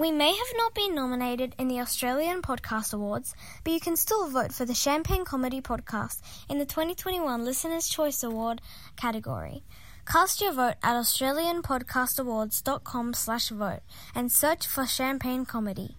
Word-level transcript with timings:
We 0.00 0.10
may 0.10 0.34
have 0.34 0.52
not 0.56 0.72
been 0.72 0.94
nominated 0.94 1.54
in 1.58 1.68
the 1.68 1.80
Australian 1.80 2.40
Podcast 2.40 2.94
Awards, 2.94 3.34
but 3.62 3.74
you 3.74 3.80
can 3.80 3.96
still 3.96 4.30
vote 4.30 4.50
for 4.50 4.64
the 4.64 4.72
Champagne 4.72 5.26
Comedy 5.26 5.60
Podcast 5.60 6.22
in 6.48 6.58
the 6.58 6.64
2021 6.64 7.44
Listener's 7.44 7.86
Choice 7.86 8.22
Award 8.22 8.62
category. 8.96 9.62
Cast 10.06 10.40
your 10.40 10.54
vote 10.54 10.76
at 10.82 10.94
australianpodcastawards.com 10.94 13.12
slash 13.12 13.50
vote 13.50 13.82
and 14.14 14.32
search 14.32 14.66
for 14.66 14.86
Champagne 14.86 15.44
Comedy. 15.44 15.98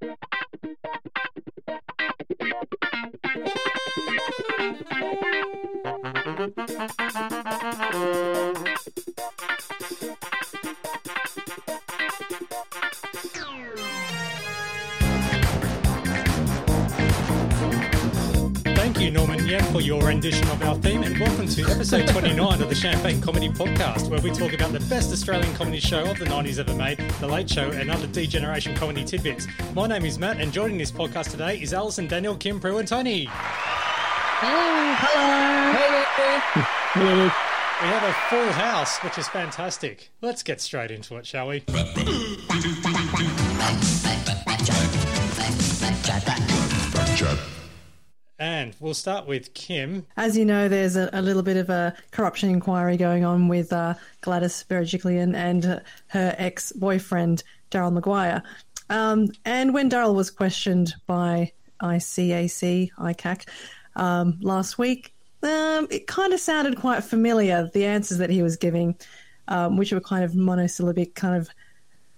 you, 19.02 19.10
Norman 19.10 19.44
Yap, 19.46 19.64
for 19.72 19.80
your 19.80 20.00
rendition 20.02 20.46
of 20.48 20.62
our 20.62 20.76
theme, 20.76 21.02
and 21.02 21.18
welcome 21.18 21.48
to 21.48 21.62
episode 21.64 22.06
29 22.08 22.62
of 22.62 22.68
the 22.68 22.74
Champagne 22.74 23.20
Comedy 23.20 23.48
Podcast, 23.48 24.08
where 24.08 24.20
we 24.20 24.30
talk 24.30 24.52
about 24.52 24.70
the 24.70 24.78
best 24.80 25.12
Australian 25.12 25.52
comedy 25.56 25.80
show 25.80 26.08
of 26.08 26.20
the 26.20 26.24
90s 26.24 26.60
ever 26.60 26.74
made, 26.74 26.98
The 27.18 27.26
Late 27.26 27.50
Show, 27.50 27.70
and 27.70 27.90
other 27.90 28.06
D-Generation 28.06 28.76
comedy 28.76 29.04
tidbits. 29.04 29.48
My 29.74 29.88
name 29.88 30.04
is 30.04 30.20
Matt, 30.20 30.40
and 30.40 30.52
joining 30.52 30.78
this 30.78 30.92
podcast 30.92 31.32
today 31.32 31.60
is 31.60 31.74
Alison, 31.74 32.06
Daniel, 32.06 32.36
Kim, 32.36 32.60
Prue, 32.60 32.78
and 32.78 32.86
Tony. 32.86 33.26
Hello. 36.94 37.30
We 37.80 37.88
have 37.88 38.04
a 38.04 38.12
full 38.30 38.52
house, 38.52 38.98
which 38.98 39.18
is 39.18 39.26
fantastic. 39.26 40.12
Let's 40.20 40.44
get 40.44 40.60
straight 40.60 40.92
into 40.92 41.16
it, 41.16 41.26
shall 41.26 41.48
we? 41.48 41.64
And 48.42 48.74
we'll 48.80 48.92
start 48.92 49.28
with 49.28 49.54
Kim. 49.54 50.04
As 50.16 50.36
you 50.36 50.44
know, 50.44 50.68
there's 50.68 50.96
a, 50.96 51.08
a 51.12 51.22
little 51.22 51.44
bit 51.44 51.56
of 51.56 51.70
a 51.70 51.94
corruption 52.10 52.50
inquiry 52.50 52.96
going 52.96 53.24
on 53.24 53.46
with 53.46 53.72
uh, 53.72 53.94
Gladys 54.20 54.64
Berejiklian 54.68 55.36
and 55.36 55.64
uh, 55.64 55.78
her 56.08 56.34
ex 56.38 56.72
boyfriend, 56.72 57.44
Daryl 57.70 57.92
Maguire. 57.92 58.42
Um, 58.90 59.28
and 59.44 59.72
when 59.72 59.88
Daryl 59.88 60.16
was 60.16 60.28
questioned 60.28 60.92
by 61.06 61.52
ICAC, 61.84 62.90
ICAC, 62.98 63.48
um, 63.94 64.38
last 64.40 64.76
week, 64.76 65.14
um, 65.44 65.86
it 65.88 66.08
kind 66.08 66.32
of 66.32 66.40
sounded 66.40 66.76
quite 66.76 67.04
familiar, 67.04 67.70
the 67.72 67.86
answers 67.86 68.18
that 68.18 68.30
he 68.30 68.42
was 68.42 68.56
giving, 68.56 68.96
um, 69.46 69.76
which 69.76 69.92
were 69.92 70.00
kind 70.00 70.24
of 70.24 70.34
monosyllabic, 70.34 71.14
kind 71.14 71.36
of 71.36 71.48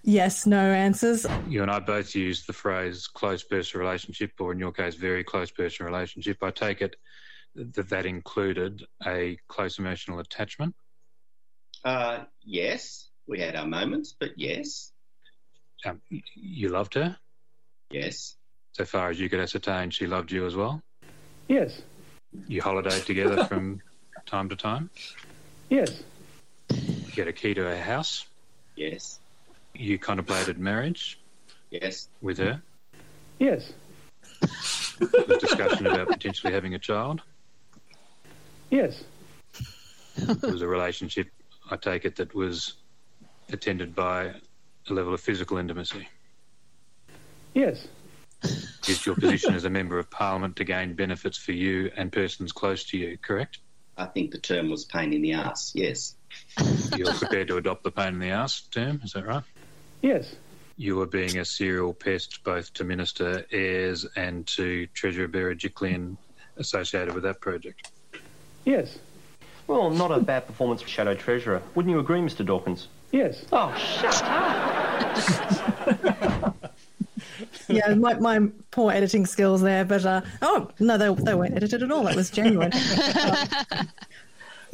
yes, 0.05 0.47
no 0.47 0.59
answers. 0.59 1.27
You 1.49 1.63
and 1.63 1.71
I 1.71 1.81
both 1.81 2.15
used 2.15 2.47
the 2.47 2.53
phrase 2.53 3.07
close 3.07 3.43
personal 3.43 3.87
relationship, 3.87 4.33
or 4.39 4.53
in 4.53 4.59
your 4.59 4.73
case, 4.73 4.95
very 4.95 5.25
close 5.25 5.51
personal 5.51 5.91
relationship. 5.93 6.39
I 6.43 6.51
take 6.51 6.81
it 6.83 6.97
that 7.55 7.89
that 7.89 8.07
included 8.07 8.83
a 9.07 9.37
close 9.49 9.79
emotional 9.79 10.19
attachment. 10.21 10.75
Uh, 11.85 12.25
yes, 12.43 13.09
we 13.27 13.41
had 13.41 13.57
our 13.57 13.67
moments, 13.67 14.15
but 14.19 14.31
yes, 14.37 14.93
Um, 15.85 16.01
you 16.35 16.69
loved 16.69 16.95
her. 16.95 17.17
yes, 17.91 18.37
So 18.73 18.85
far 18.85 19.11
as 19.11 19.21
you 19.21 19.29
could 19.29 19.41
ascertain, 19.41 19.91
she 19.91 20.07
loved 20.07 20.33
you 20.33 20.47
as 20.47 20.57
well. 20.57 20.81
Yes. 21.49 21.83
You 22.49 22.63
holidayed 22.63 23.05
together 23.05 23.45
from 23.49 23.81
time 24.27 24.49
to 24.49 24.57
time. 24.57 24.91
Yes. 25.69 26.03
You 26.71 27.13
had 27.23 27.29
a 27.29 27.33
key 27.33 27.55
to 27.55 27.63
her 27.65 27.81
house. 27.81 28.27
yes, 28.77 29.21
You 29.75 29.99
contemplated 29.99 30.59
marriage 30.59 31.19
yes, 31.71 32.09
with 32.23 32.39
her. 32.39 32.63
Yes. 33.39 33.73
There 34.99 35.39
discussion 35.39 35.87
about 35.87 36.09
potentially 36.09 36.53
having 36.53 36.75
a 36.75 36.79
child. 36.79 37.23
Yes. 38.71 39.03
It 40.17 40.43
was 40.43 40.63
a 40.63 40.69
relationship, 40.69 41.29
I 41.71 41.77
take 41.77 42.05
it, 42.05 42.17
that 42.17 42.35
was 42.35 42.75
attended 43.51 43.95
by 43.95 44.35
a 44.89 44.93
level 44.93 45.13
of 45.13 45.21
physical 45.21 45.59
intimacy. 45.59 46.09
Yes. 47.53 47.89
Used 48.87 49.07
your 49.07 49.17
position 49.17 49.55
as 49.55 49.65
a 49.65 49.71
member 49.71 49.99
of 49.99 50.11
parliament 50.11 50.57
to 50.57 50.65
gain 50.65 50.95
benefits 50.95 51.39
for 51.39 51.53
you 51.53 51.91
and 51.97 52.13
persons 52.13 52.53
close 52.53 52.85
to 52.85 52.99
you, 52.99 53.19
correct? 53.21 53.59
I 53.97 54.07
think 54.07 54.31
the 54.31 54.39
term 54.39 54.71
was 54.71 54.85
pain 54.85 55.13
in 55.13 55.23
the 55.23 55.33
ass. 55.33 55.73
Yes, 55.75 56.17
You're 56.97 57.13
prepared 57.13 57.49
to 57.49 57.57
adopt 57.57 57.85
the 57.85 57.91
pain 57.91 58.15
in 58.15 58.19
the 58.19 58.31
ass 58.31 58.63
term, 58.63 59.01
is 59.05 59.13
that 59.13 59.27
right? 59.27 59.45
Yes. 60.05 60.37
You 60.77 60.97
were 60.97 61.07
being 61.07 61.39
a 61.39 61.47
serial 61.47 61.95
pest 61.95 62.45
both 62.45 62.75
to 62.75 62.85
Minister 62.85 63.47
Ayres 63.51 64.05
and 64.17 64.47
to 64.49 64.87
Treasurer 64.89 65.29
Berejiklian 65.29 66.19
associated 66.59 67.15
with 67.15 67.23
that 67.23 67.41
project. 67.41 67.91
Yes. 68.67 68.99
Well, 69.67 69.89
not 69.89 70.13
a 70.13 70.21
bad 70.21 70.47
performance 70.47 70.83
for 70.83 70.89
Shadow 70.89 71.15
Treasurer. 71.15 71.63
Wouldn't 71.75 71.91
you 71.91 72.01
agree, 72.01 72.21
Mr. 72.21 72.45
Dawkins? 72.45 72.89
Yes. 73.13 73.47
Oh, 73.51 73.75
shut 73.77 74.23
up! 74.25 75.15
yeah, 77.69 77.95
my, 77.95 78.13
my 78.15 78.49
poor 78.73 78.93
editing 78.93 79.25
skills 79.25 79.63
there, 79.63 79.87
but 79.87 80.05
uh, 80.05 80.21
oh 80.43 80.71
no, 80.81 80.99
they, 80.99 81.15
they 81.23 81.35
weren't 81.35 81.57
edited 81.57 81.83
at 81.83 81.91
all. 81.91 82.05
That 82.05 82.17
was 82.17 82.31
genuine. 82.31 82.73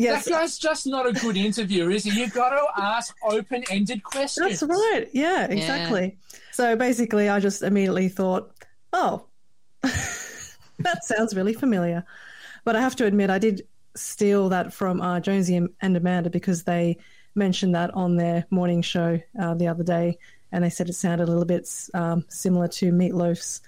Yes, 0.00 0.25
That 0.25 0.31
guy's 0.31 0.59
just 0.59 0.87
not 0.87 1.06
a 1.06 1.12
good 1.12 1.37
interviewer, 1.37 1.91
is 1.91 2.05
he? 2.05 2.19
You've 2.19 2.33
got 2.33 2.50
to 2.50 2.62
ask 2.81 3.15
open-ended 3.22 4.03
questions. 4.03 4.61
that's 4.61 4.62
right. 4.62 5.09
Yeah, 5.12 5.47
exactly. 5.47 6.16
So 6.53 6.75
basically, 6.77 7.28
I 7.28 7.38
just 7.41 7.62
immediately 7.62 8.09
thought, 8.09 8.50
oh, 8.93 9.25
that 9.83 11.05
sounds 11.05 11.34
really 11.34 11.53
familiar. 11.55 12.05
But 12.65 12.77
I 12.77 12.81
have 12.81 12.97
to 12.97 13.06
admit, 13.06 13.31
I 13.31 13.39
did 13.39 13.66
steal 13.94 14.49
that 14.50 14.72
from 14.72 15.00
uh, 15.00 15.21
Jonesy 15.21 15.56
and- 15.56 15.71
and 15.81 15.97
Amanda 15.97 16.31
because 16.31 16.62
they 16.65 16.97
mentioned 17.34 17.75
that 17.75 17.93
on 17.94 18.16
their 18.16 18.47
morning 18.50 18.83
show 18.83 19.21
uh, 19.41 19.55
the 19.55 19.69
other 19.69 19.84
day, 19.84 20.19
and 20.53 20.65
they 20.65 20.71
said 20.71 20.89
it 20.89 20.94
sounded 20.94 21.25
a 21.25 21.31
little 21.31 21.44
bit 21.44 21.69
um, 21.94 22.25
similar 22.28 22.69
to 22.69 22.91
Meatloaf's 22.93 23.60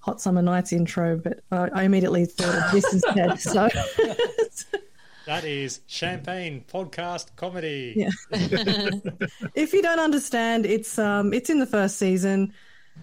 "Hot 0.00 0.20
Summer 0.20 0.42
Nights" 0.42 0.72
intro. 0.72 1.16
But 1.16 1.40
uh, 1.50 1.68
I 1.72 1.84
immediately 1.84 2.24
thought 2.26 2.54
of 2.54 2.72
this 2.72 2.92
instead. 2.92 3.38
So 3.40 3.68
That 5.26 5.44
is 5.44 5.80
Champagne 5.88 6.64
Podcast 6.72 7.34
Comedy. 7.34 7.94
Yeah. 7.96 8.10
if 9.56 9.72
you 9.72 9.82
don't 9.82 9.98
understand, 9.98 10.64
it's 10.66 10.98
um, 11.00 11.32
it's 11.32 11.50
in 11.50 11.58
the 11.58 11.66
first 11.66 11.96
season. 11.98 12.52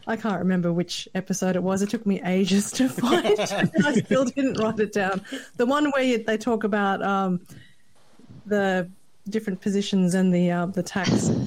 I 0.08 0.16
can't 0.16 0.40
remember 0.40 0.72
which 0.72 1.08
episode 1.16 1.56
it 1.58 1.64
was. 1.64 1.82
It 1.82 1.90
took 1.90 2.06
me 2.06 2.22
ages 2.24 2.72
to 2.74 2.88
find. 3.02 3.38
I 3.40 3.96
still 4.06 4.24
didn't 4.26 4.58
write 4.58 4.80
it 4.80 4.94
down. 4.94 5.22
The 5.58 5.66
one 5.66 5.92
where 5.92 6.04
you, 6.04 6.24
they 6.24 6.38
talk 6.38 6.64
about 6.64 7.04
um, 7.04 7.42
the 8.46 8.90
different 9.30 9.60
positions 9.62 10.14
and 10.14 10.34
the 10.34 10.50
uh, 10.52 10.66
the 10.68 10.82
tax. 10.84 11.28
Do 11.28 11.46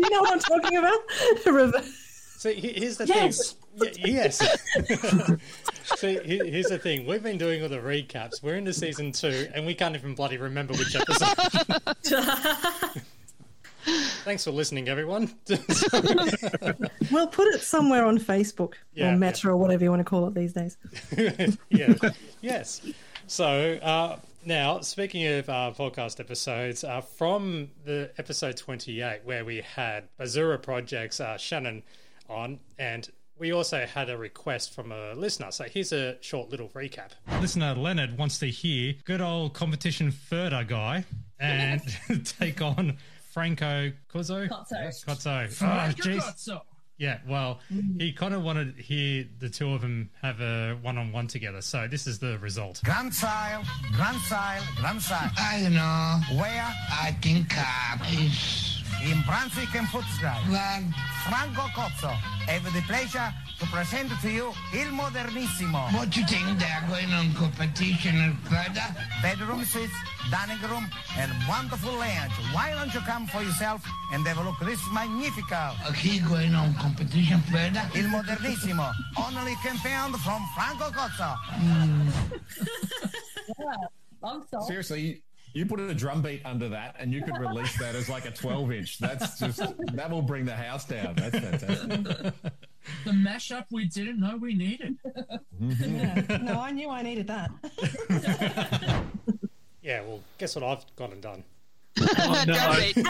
you 0.00 0.10
know 0.10 0.20
what 0.22 0.32
I'm 0.32 0.40
talking 0.40 0.76
about? 0.76 1.84
He- 2.42 2.72
here's 2.80 2.96
the 2.98 3.06
Yes. 3.06 3.52
thing. 3.52 3.60
Y- 3.78 3.92
yes. 3.98 4.38
See, 5.96 6.18
here's 6.24 6.66
the 6.66 6.78
thing. 6.78 7.06
We've 7.06 7.22
been 7.22 7.38
doing 7.38 7.62
all 7.62 7.68
the 7.68 7.78
recaps. 7.78 8.42
We're 8.42 8.56
into 8.56 8.72
season 8.72 9.12
two, 9.12 9.48
and 9.54 9.66
we 9.66 9.74
can't 9.74 9.94
even 9.94 10.14
bloody 10.14 10.38
remember 10.38 10.74
which 10.74 10.94
episode. 10.96 11.92
Thanks 14.24 14.44
for 14.44 14.50
listening, 14.50 14.88
everyone. 14.88 15.30
We'll 17.10 17.26
put 17.28 17.48
it 17.54 17.60
somewhere 17.60 18.06
on 18.06 18.18
Facebook 18.18 18.74
Yeah, 18.94 19.12
or 19.12 19.16
Meta 19.18 19.48
or 19.50 19.56
whatever 19.56 19.84
you 19.84 19.90
want 19.90 20.00
to 20.00 20.04
call 20.04 20.26
it 20.26 20.34
these 20.34 20.54
days. 20.54 20.78
yeah. 21.68 21.94
Yes. 22.40 22.80
So 23.26 23.74
uh, 23.82 24.16
now, 24.46 24.80
speaking 24.80 25.26
of 25.26 25.48
uh, 25.50 25.72
podcast 25.76 26.18
episodes, 26.18 26.82
uh, 26.82 27.02
from 27.02 27.70
the 27.84 28.10
episode 28.16 28.56
28, 28.56 29.20
where 29.24 29.44
we 29.44 29.60
had 29.60 30.04
Azura 30.18 30.60
Projects 30.60 31.20
uh, 31.20 31.36
Shannon 31.36 31.82
on, 32.28 32.58
and 32.78 33.10
we 33.44 33.52
also 33.52 33.84
had 33.84 34.08
a 34.08 34.16
request 34.16 34.72
from 34.72 34.90
a 34.90 35.12
listener. 35.12 35.50
So 35.50 35.64
here's 35.64 35.92
a 35.92 36.16
short 36.22 36.48
little 36.48 36.70
recap. 36.70 37.10
Listener 37.42 37.74
Leonard 37.74 38.16
wants 38.16 38.38
to 38.38 38.46
hear 38.46 38.94
good 39.04 39.20
old 39.20 39.52
competition 39.52 40.10
further 40.10 40.64
guy 40.64 41.04
and 41.38 41.82
take 42.24 42.62
on 42.62 42.96
Franco 43.32 43.92
Cozzo. 44.10 44.48
Cozzo. 44.48 45.04
Cozzo. 45.04 45.62
Oh, 45.62 45.92
jeez. 45.92 46.60
Yeah, 46.96 47.18
well, 47.28 47.60
he 47.98 48.14
kind 48.14 48.32
of 48.32 48.42
wanted 48.42 48.78
to 48.78 48.82
hear 48.82 49.26
the 49.40 49.50
two 49.50 49.74
of 49.74 49.82
them 49.82 50.08
have 50.22 50.40
a 50.40 50.78
one-on-one 50.80 51.26
together. 51.26 51.60
So 51.60 51.86
this 51.86 52.06
is 52.06 52.18
the 52.18 52.38
result. 52.38 52.80
Grandchild, 52.82 53.66
grandchild, 53.94 54.64
grandchild. 54.76 55.32
I 55.38 55.60
don't 55.60 55.74
know. 55.74 56.40
Where 56.40 56.72
I 56.90 57.14
think 57.20 57.52
uh, 57.58 57.98
is 58.10 58.73
in 59.02 59.22
Brunswick 59.26 59.74
and 59.74 59.86
Footscray. 59.88 60.38
Franco 61.28 61.62
Cozzo, 61.74 62.12
have 62.46 62.64
the 62.72 62.82
pleasure 62.82 63.32
to 63.58 63.66
present 63.66 64.10
to 64.20 64.30
you 64.30 64.52
Il 64.72 64.92
Modernissimo. 64.92 65.92
What 65.94 66.14
you 66.16 66.24
think 66.26 66.58
they're 66.58 66.84
going 66.88 67.10
on 67.12 67.32
competition 67.34 68.36
further? 68.44 68.88
Bedroom 69.22 69.64
suites, 69.64 69.94
dining 70.30 70.60
room, 70.68 70.86
and 71.16 71.32
wonderful 71.48 71.92
lounge. 71.92 72.32
Why 72.52 72.74
don't 72.76 72.92
you 72.92 73.00
come 73.00 73.26
for 73.26 73.42
yourself 73.42 73.82
and 74.12 74.26
have 74.26 74.38
a 74.38 74.42
look? 74.44 74.58
This 74.60 74.78
is 74.80 74.92
magnifico. 74.92 75.72
Okay, 75.88 76.18
going 76.20 76.54
on 76.54 76.74
competition 76.74 77.40
further? 77.50 77.82
Il 77.94 78.08
Modernissimo, 78.12 78.92
only 79.16 79.56
can 79.64 79.76
found 79.78 80.14
from 80.20 80.42
Franco 80.54 80.90
Cozzo. 80.92 81.34
Seriously, 84.66 85.23
you, 85.54 85.60
you 85.60 85.66
put 85.66 85.80
a 85.80 85.94
drum 85.94 86.20
beat 86.20 86.42
under 86.44 86.68
that, 86.68 86.96
and 86.98 87.12
you 87.12 87.22
could 87.22 87.38
release 87.38 87.76
that 87.78 87.94
as 87.94 88.08
like 88.08 88.26
a 88.26 88.30
12 88.30 88.72
inch. 88.72 88.98
That's 88.98 89.38
just 89.38 89.62
that 89.94 90.10
will 90.10 90.22
bring 90.22 90.44
the 90.44 90.54
house 90.54 90.84
down. 90.84 91.14
That's 91.14 91.38
fantastic. 91.38 92.34
The 93.04 93.10
mashup 93.12 93.64
we 93.70 93.86
didn't 93.86 94.20
know 94.20 94.36
we 94.36 94.54
needed. 94.54 94.96
Yeah. 95.58 96.38
No, 96.42 96.60
I 96.60 96.70
knew 96.70 96.90
I 96.90 97.00
needed 97.00 97.26
that. 97.28 97.50
Yeah, 99.84 100.00
well, 100.00 100.20
guess 100.38 100.56
what 100.56 100.64
I've 100.64 100.96
gone 100.96 101.12
and 101.12 101.20
done? 101.20 101.44
Oh, 102.00 102.44
no. 102.46 102.54
Drum 102.54 102.76
you, 102.94 102.94
in 102.96 103.04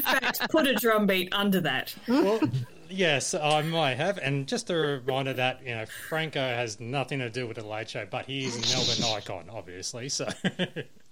fact, 0.00 0.50
put 0.50 0.66
a 0.66 0.74
drum 0.74 1.06
beat 1.06 1.28
under 1.32 1.60
that. 1.60 1.94
Well, 2.08 2.40
yes, 2.88 3.34
I 3.34 3.60
might 3.60 3.96
have. 3.98 4.16
And 4.16 4.46
just 4.48 4.70
a 4.70 4.74
reminder 4.74 5.34
that, 5.34 5.60
you 5.62 5.74
know, 5.74 5.84
Franco 6.08 6.40
has 6.40 6.80
nothing 6.80 7.18
to 7.18 7.28
do 7.28 7.46
with 7.46 7.58
the 7.58 7.66
Late 7.66 7.90
Show, 7.90 8.06
but 8.10 8.24
he 8.24 8.46
is 8.46 8.56
a 8.56 8.74
Melbourne 8.74 9.16
icon, 9.18 9.50
obviously. 9.54 10.08
So, 10.08 10.26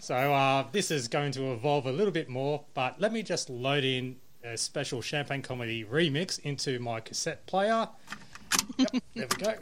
so 0.00 0.14
uh, 0.14 0.64
this 0.72 0.90
is 0.90 1.08
going 1.08 1.32
to 1.32 1.52
evolve 1.52 1.86
a 1.86 1.92
little 1.92 2.12
bit 2.12 2.28
more. 2.28 2.64
But 2.74 3.00
let 3.00 3.12
me 3.12 3.22
just 3.22 3.50
load 3.50 3.84
in 3.84 4.16
a 4.44 4.56
special 4.56 5.02
Champagne 5.02 5.42
Comedy 5.42 5.84
remix 5.84 6.38
into 6.40 6.78
my 6.78 7.00
cassette 7.00 7.46
player. 7.46 7.88
Yep, 8.78 8.90
there 9.14 9.26
we 9.30 9.36
go. 9.44 9.54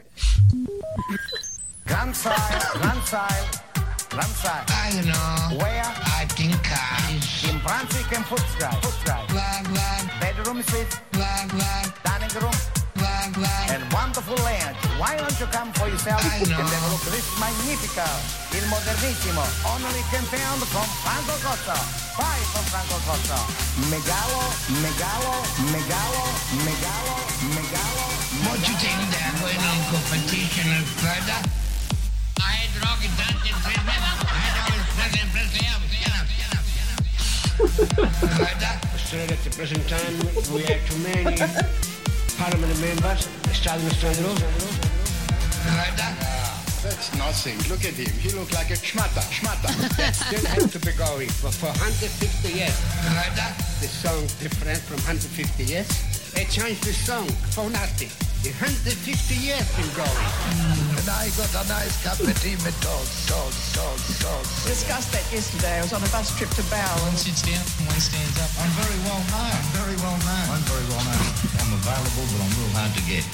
Grandchild, 1.85 2.63
grandchild, 2.73 3.59
grandchild. 4.09 4.65
I 4.69 4.91
don't 4.93 5.07
know. 5.07 5.63
Where? 5.63 5.83
I 5.85 6.25
think 6.29 6.55
I. 6.65 6.95
In 7.49 7.59
Brunswick 7.59 8.11
and 8.15 8.25
Footscray. 8.25 8.71
Footscray. 8.81 9.27
Blah, 9.29 9.61
blah, 9.73 10.19
Bedroom 10.19 10.61
suite, 10.63 10.99
blah, 11.11 11.47
blah, 11.49 11.85
dining 12.03 12.29
room, 12.41 12.51
blah, 12.51 12.73
blah. 12.75 12.84
And 13.33 13.81
wonderful 13.89 14.37
lounge. 14.45 14.77
Why 15.01 15.17
don't 15.17 15.33
you 15.41 15.47
come 15.49 15.73
for 15.73 15.89
yourself 15.89 16.21
I 16.21 16.37
and 16.37 16.49
know. 16.49 16.61
have 16.61 16.85
a 16.85 16.89
look? 16.93 17.01
This 17.09 17.25
is 17.25 17.33
magnifico. 17.41 18.05
Il 18.53 18.61
Modernissimo, 18.69 19.41
only 19.65 20.03
can 20.13 20.21
found 20.29 20.61
from 20.69 20.85
Franco 21.01 21.33
Cozzo. 21.41 21.73
Five 22.13 22.45
from 22.53 22.65
Franco 22.69 22.97
Cozzo. 23.01 23.39
Megalo, 23.89 24.45
megalo, 24.77 25.33
megalo, 25.73 26.23
megalo, 26.61 27.15
megalo. 27.57 28.05
What 28.45 28.61
you 28.61 28.75
think 28.77 29.01
they're 29.09 29.33
going 29.41 29.57
on 29.57 29.77
competition 29.89 30.85
further? 31.01 31.41
I 32.45 32.69
drug 32.77 33.01
it 33.01 33.13
down 33.17 33.41
in 33.41 33.57
treatment. 33.65 34.01
I 34.05 34.53
know 34.53 34.69
it's 34.77 34.93
present, 34.93 35.29
present, 35.33 35.65
Australia 38.93 39.33
at 39.33 39.41
the 39.43 39.49
present 39.49 39.83
time, 39.89 40.15
we 40.53 40.61
have 40.63 40.81
too 40.89 40.99
many 40.99 41.94
parliament 42.37 42.79
members, 42.81 43.27
Australian 43.49 43.87
Australia. 43.87 44.35
That's 46.83 47.09
nothing. 47.17 47.57
Look 47.69 47.83
at 47.83 47.95
him. 47.97 48.11
He 48.19 48.29
looked 48.37 48.53
like 48.53 48.69
a 48.69 48.77
schmatter. 48.77 49.25
Schmatter. 49.33 49.73
That 49.97 50.13
still 50.13 50.45
has 50.45 50.71
to 50.71 50.79
be 50.79 50.91
going 50.93 51.29
for, 51.29 51.49
for 51.49 51.73
150 51.73 52.53
years. 52.53 52.77
The 53.81 53.87
song 53.87 54.21
different 54.39 54.79
from 54.85 55.01
150 55.01 55.63
years. 55.63 55.87
They 56.33 56.45
changed 56.45 56.83
the 56.83 56.93
song 56.93 57.25
for 57.55 57.69
nothing. 57.69 58.11
The 58.45 58.53
150 58.61 58.93
years 59.41 59.65
been 59.73 59.89
going. 59.97 60.05
And 60.05 61.09
I 61.09 61.33
got 61.33 61.49
a 61.49 61.65
nice 61.65 61.97
cup 62.05 62.21
of 62.21 62.29
tea 62.45 62.53
with 62.61 62.77
toast, 62.77 63.25
toast, 63.25 63.73
toast, 63.73 64.21
toast. 64.21 64.69
discussed 64.69 65.09
that 65.17 65.25
yesterday. 65.33 65.81
I 65.81 65.81
was 65.81 65.97
on 65.97 66.05
a 66.05 66.11
bus 66.13 66.29
trip 66.37 66.53
to 66.53 66.61
Bow. 66.69 66.93
One 67.09 67.17
sits 67.17 67.41
down, 67.41 67.65
one 67.89 67.97
stands 67.97 68.37
up. 68.37 68.53
I'm 68.61 68.69
very 68.77 69.01
well 69.01 69.17
known. 69.33 69.49
I'm 69.49 69.65
very 69.73 69.97
well 69.97 70.13
known. 70.21 70.45
I'm 70.53 70.61
very 70.69 70.85
well 70.93 71.01
known. 71.09 71.25
I'm 71.57 71.73
available, 71.73 72.25
but 72.29 72.39
I'm 72.45 72.53
real 72.53 72.69
hard 72.77 72.93
to 72.93 73.01
get. 73.09 73.25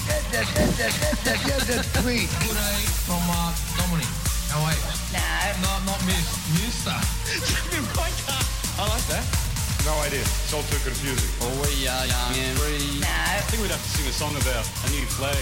Tweet. 2.00 2.32
Good 2.32 2.56
day 2.56 2.80
from 3.04 3.20
uh, 3.28 3.52
Dominic. 3.84 4.08
No, 4.48 4.64
wait. 4.64 4.80
No. 5.12 5.28
No, 5.60 5.92
not 5.92 6.00
Miss. 6.08 6.24
Mister. 6.56 6.96
I 8.80 8.88
like 8.88 9.08
that. 9.12 9.41
No 9.86 9.98
idea. 10.06 10.22
It's 10.22 10.54
all 10.54 10.62
too 10.70 10.78
confusing. 10.86 11.30
Well, 11.42 11.50
we 11.66 11.88
are 11.90 12.06
young 12.06 12.34
and 12.38 12.58
free. 12.60 13.02
No. 13.02 13.08
I 13.10 13.42
think 13.50 13.64
we'd 13.66 13.72
have 13.74 13.82
to 13.82 13.90
sing 13.98 14.06
a 14.06 14.14
song 14.14 14.34
about 14.38 14.62
a 14.86 14.90
new 14.94 15.02
flag. 15.10 15.42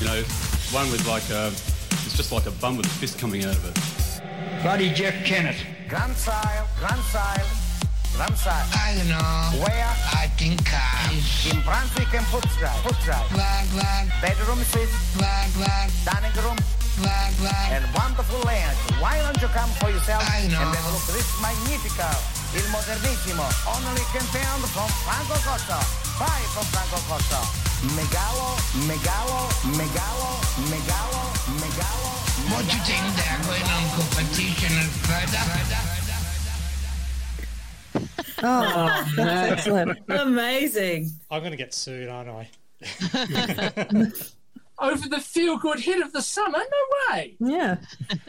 You 0.00 0.04
know, 0.12 0.20
one 0.76 0.92
with 0.92 1.06
like 1.08 1.24
a, 1.32 1.48
it's 2.04 2.12
just 2.16 2.30
like 2.30 2.44
a 2.44 2.50
bum 2.60 2.76
with 2.76 2.84
a 2.84 2.94
fist 3.00 3.18
coming 3.18 3.44
out 3.48 3.56
of 3.56 3.64
it. 3.64 3.74
Bloody 4.62 4.90
Jeff 4.92 5.16
Kennett. 5.24 5.56
Grandchild, 5.88 6.68
grandchild, 6.76 7.48
grandchild. 8.12 8.66
I 8.76 9.00
don't 9.00 9.08
know. 9.08 9.64
Where? 9.64 9.88
I 10.12 10.28
think 10.36 10.60
I. 10.68 11.16
In 11.48 11.56
Brunswick 11.64 12.12
and 12.12 12.26
Footscray. 12.28 12.68
Footscray. 12.84 13.16
Blah, 13.32 13.64
blah, 13.72 14.04
Bedroom 14.20 14.60
suite, 14.68 14.92
blah, 15.16 15.48
blah, 15.56 15.88
dining 16.04 16.36
room, 16.44 16.58
blah, 17.00 17.32
blah. 17.40 17.72
and 17.72 17.80
wonderful 17.96 18.44
lounge. 18.44 18.76
Why 19.00 19.16
don't 19.24 19.40
you 19.40 19.48
come 19.56 19.70
for 19.80 19.88
yourself 19.88 20.20
I 20.28 20.44
and 20.44 20.52
know. 20.52 20.58
have 20.60 20.84
a 20.84 20.92
look? 20.92 21.06
This 21.08 21.24
is 21.24 21.40
magnifico. 21.40 22.12
Il 22.56 22.64
Modernissimo, 22.70 23.44
only 23.68 24.00
can 24.12 24.24
found 24.32 24.64
from 24.72 24.88
Franco 25.04 25.36
Cozzo. 25.44 25.76
Five 26.16 26.48
from 26.54 26.64
Franco 26.72 26.96
Cozzo. 27.04 27.40
Megalo, 27.92 28.56
megalo, 28.88 29.44
megalo, 29.76 30.40
megalo, 30.72 31.22
megalo. 31.60 32.12
What 32.50 32.64
you 32.72 32.80
think 32.80 33.04
they're 33.14 33.42
going 33.44 33.68
on 33.76 33.84
competition 33.92 34.72
further? 35.04 35.44
Oh, 38.42 39.04
man. 39.16 39.26
that's 39.26 39.52
excellent. 39.52 39.98
Amazing. 40.08 41.10
I'm 41.30 41.40
going 41.40 41.50
to 41.50 41.58
get 41.58 41.74
sued, 41.74 42.08
aren't 42.08 42.30
I? 42.30 42.48
Over 44.78 45.08
the 45.08 45.20
feel 45.20 45.58
good 45.58 45.80
hit 45.80 46.00
of 46.02 46.12
the 46.12 46.22
summer? 46.22 46.58
No 46.58 47.12
way. 47.12 47.36
Yeah. 47.38 47.76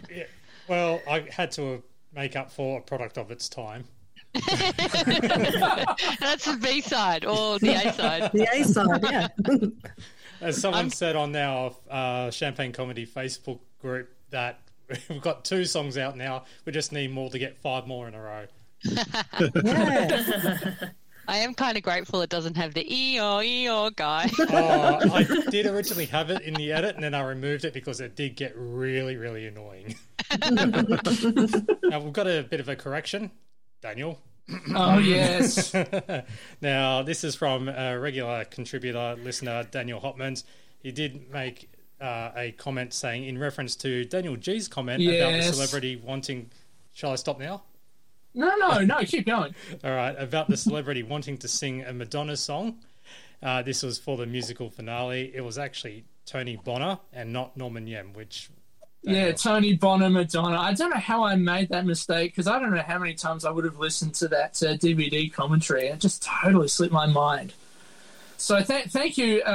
Yeah. 0.10 0.24
Well, 0.68 1.02
I 1.10 1.26
had 1.32 1.52
to 1.54 1.82
make 2.14 2.36
up 2.36 2.52
for 2.52 2.80
a 2.80 2.82
product 2.82 3.18
of 3.18 3.32
its 3.32 3.48
time. 3.48 3.86
That's 6.20 6.46
the 6.46 6.60
B 6.62 6.82
side 6.82 7.26
or 7.26 7.60
the 7.60 7.70
A 7.70 7.94
side. 7.94 8.32
The 8.34 8.48
A 8.52 8.64
side, 8.64 9.04
yeah. 9.04 9.28
As 10.42 10.62
someone 10.62 10.90
said 10.92 11.16
on 11.16 11.36
our 11.36 11.76
uh, 11.90 12.30
Champagne 12.30 12.72
Comedy 12.72 13.08
Facebook 13.08 13.60
group, 13.80 14.10
that 14.30 14.60
we've 15.10 15.22
got 15.22 15.44
two 15.46 15.66
songs 15.66 15.98
out 15.98 16.16
now. 16.16 16.44
We 16.66 16.72
just 16.72 16.92
need 16.92 17.12
more 17.12 17.30
to 17.30 17.40
get 17.40 17.58
five 17.58 17.88
more 17.88 18.08
in 18.08 18.14
a 18.14 18.22
row. 18.22 18.46
I 21.30 21.40
am 21.40 21.54
kind 21.54 21.76
of 21.76 21.84
grateful 21.84 22.22
it 22.22 22.30
doesn't 22.30 22.56
have 22.56 22.74
the 22.74 22.86
Eeyore, 22.86 23.44
Eeyore 23.44 23.96
guy. 23.96 24.30
Oh, 24.50 25.14
I 25.14 25.24
did 25.50 25.66
originally 25.66 26.06
have 26.06 26.30
it 26.30 26.42
in 26.44 26.54
the 26.54 26.72
edit, 26.72 26.96
and 26.96 27.04
then 27.04 27.14
I 27.14 27.22
removed 27.22 27.66
it 27.66 27.74
because 27.74 28.00
it 28.00 28.16
did 28.16 28.38
get 28.38 28.54
really, 28.56 29.18
really 29.18 29.46
annoying. 29.46 29.96
now 30.40 32.00
we've 32.00 32.14
got 32.14 32.28
a 32.28 32.44
bit 32.44 32.62
of 32.62 32.70
a 32.70 32.78
correction, 32.78 33.32
Daniel. 33.82 34.20
Oh, 34.74 34.98
yes. 34.98 35.74
now 36.62 37.04
this 37.04 37.24
is 37.24 37.36
from 37.36 37.68
a 37.68 38.00
regular 38.00 38.46
contributor, 38.46 39.16
listener 39.22 39.64
Daniel 39.70 40.00
Hopmans. 40.00 40.44
He 40.82 40.92
did 40.92 41.30
make 41.32 41.70
uh, 42.00 42.32
a 42.36 42.52
comment 42.52 42.94
saying, 42.94 43.26
in 43.26 43.38
reference 43.38 43.76
to 43.78 44.06
Daniel 44.06 44.36
G's 44.36 44.68
comment 44.68 45.04
about 45.04 45.34
the 45.34 45.42
celebrity 45.42 45.96
wanting. 45.96 46.50
Shall 46.94 47.12
I 47.12 47.16
stop 47.16 47.40
now? 47.40 47.64
No, 48.34 48.56
no, 48.56 48.80
no. 48.82 49.00
Keep 49.04 49.26
going. 49.26 49.56
All 49.84 49.92
right, 49.92 50.16
about 50.18 50.48
the 50.48 50.58
celebrity 50.58 51.04
wanting 51.04 51.38
to 51.40 51.48
sing 51.48 51.84
a 51.84 51.94
Madonna 51.94 52.38
song. 52.38 52.80
Uh, 53.42 53.62
this 53.62 53.84
was 53.84 54.00
for 54.00 54.18
the 54.18 54.26
musical 54.26 54.70
finale. 54.70 55.32
It 55.34 55.42
was 55.42 55.58
actually 55.58 56.06
Tony 56.26 56.56
Bonner 56.56 57.00
and 57.14 57.34
not 57.34 57.58
Norman 57.58 57.88
Yemm, 57.88 58.16
which 58.16 58.50
Yeah, 59.04 59.32
Tony 59.32 59.74
Bonner, 59.74 60.10
Madonna. 60.10 60.60
I 60.60 60.74
don't 60.74 60.90
know 60.90 60.98
how 60.98 61.24
I 61.24 61.36
made 61.36 61.70
that 61.70 61.86
mistake 61.86 62.32
because 62.32 62.48
I 62.48 62.60
don't 62.60 62.72
know 62.72 62.82
how 62.82 63.00
many 63.00 63.14
times 63.14 63.46
I 63.46 63.52
would 63.52 63.64
have 63.64 63.78
listened 63.78 64.16
to 64.16 64.28
that 64.30 64.62
uh, 64.62 64.76
DVD 64.76 65.32
commentary. 65.32 65.88
It 65.88 66.00
just 66.00 66.24
totally 66.24 66.68
slipped 66.68 66.94
my 66.94 67.06
mind. 67.06 67.54
So 68.38 68.62
th- 68.62 68.86
thank 68.88 69.18
you, 69.18 69.42
uh, 69.46 69.50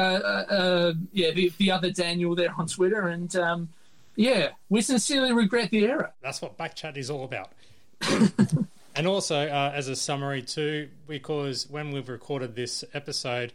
uh, 0.51 0.55
uh, 0.55 0.93
yeah, 1.13 1.31
the, 1.31 1.53
the 1.59 1.71
other 1.71 1.91
Daniel 1.91 2.35
there 2.35 2.53
on 2.57 2.67
Twitter, 2.67 3.09
and 3.09 3.35
um, 3.37 3.69
yeah, 4.17 4.51
we 4.69 4.83
sincerely 4.83 5.33
regret 5.33 5.71
the 5.71 5.87
error. 5.87 6.13
that's 6.21 6.43
what 6.43 6.59
Backchat 6.59 6.97
is 6.97 7.09
all 7.09 7.25
about. 7.25 7.53
and 8.97 9.07
also, 9.07 9.47
uh, 9.49 9.73
as 9.75 9.89
a 9.89 9.95
summary 9.95 10.43
too, 10.43 10.89
because 11.07 11.71
when 11.71 11.93
we've 11.93 12.09
recorded 12.09 12.57
this 12.57 12.85
episode, 12.93 13.53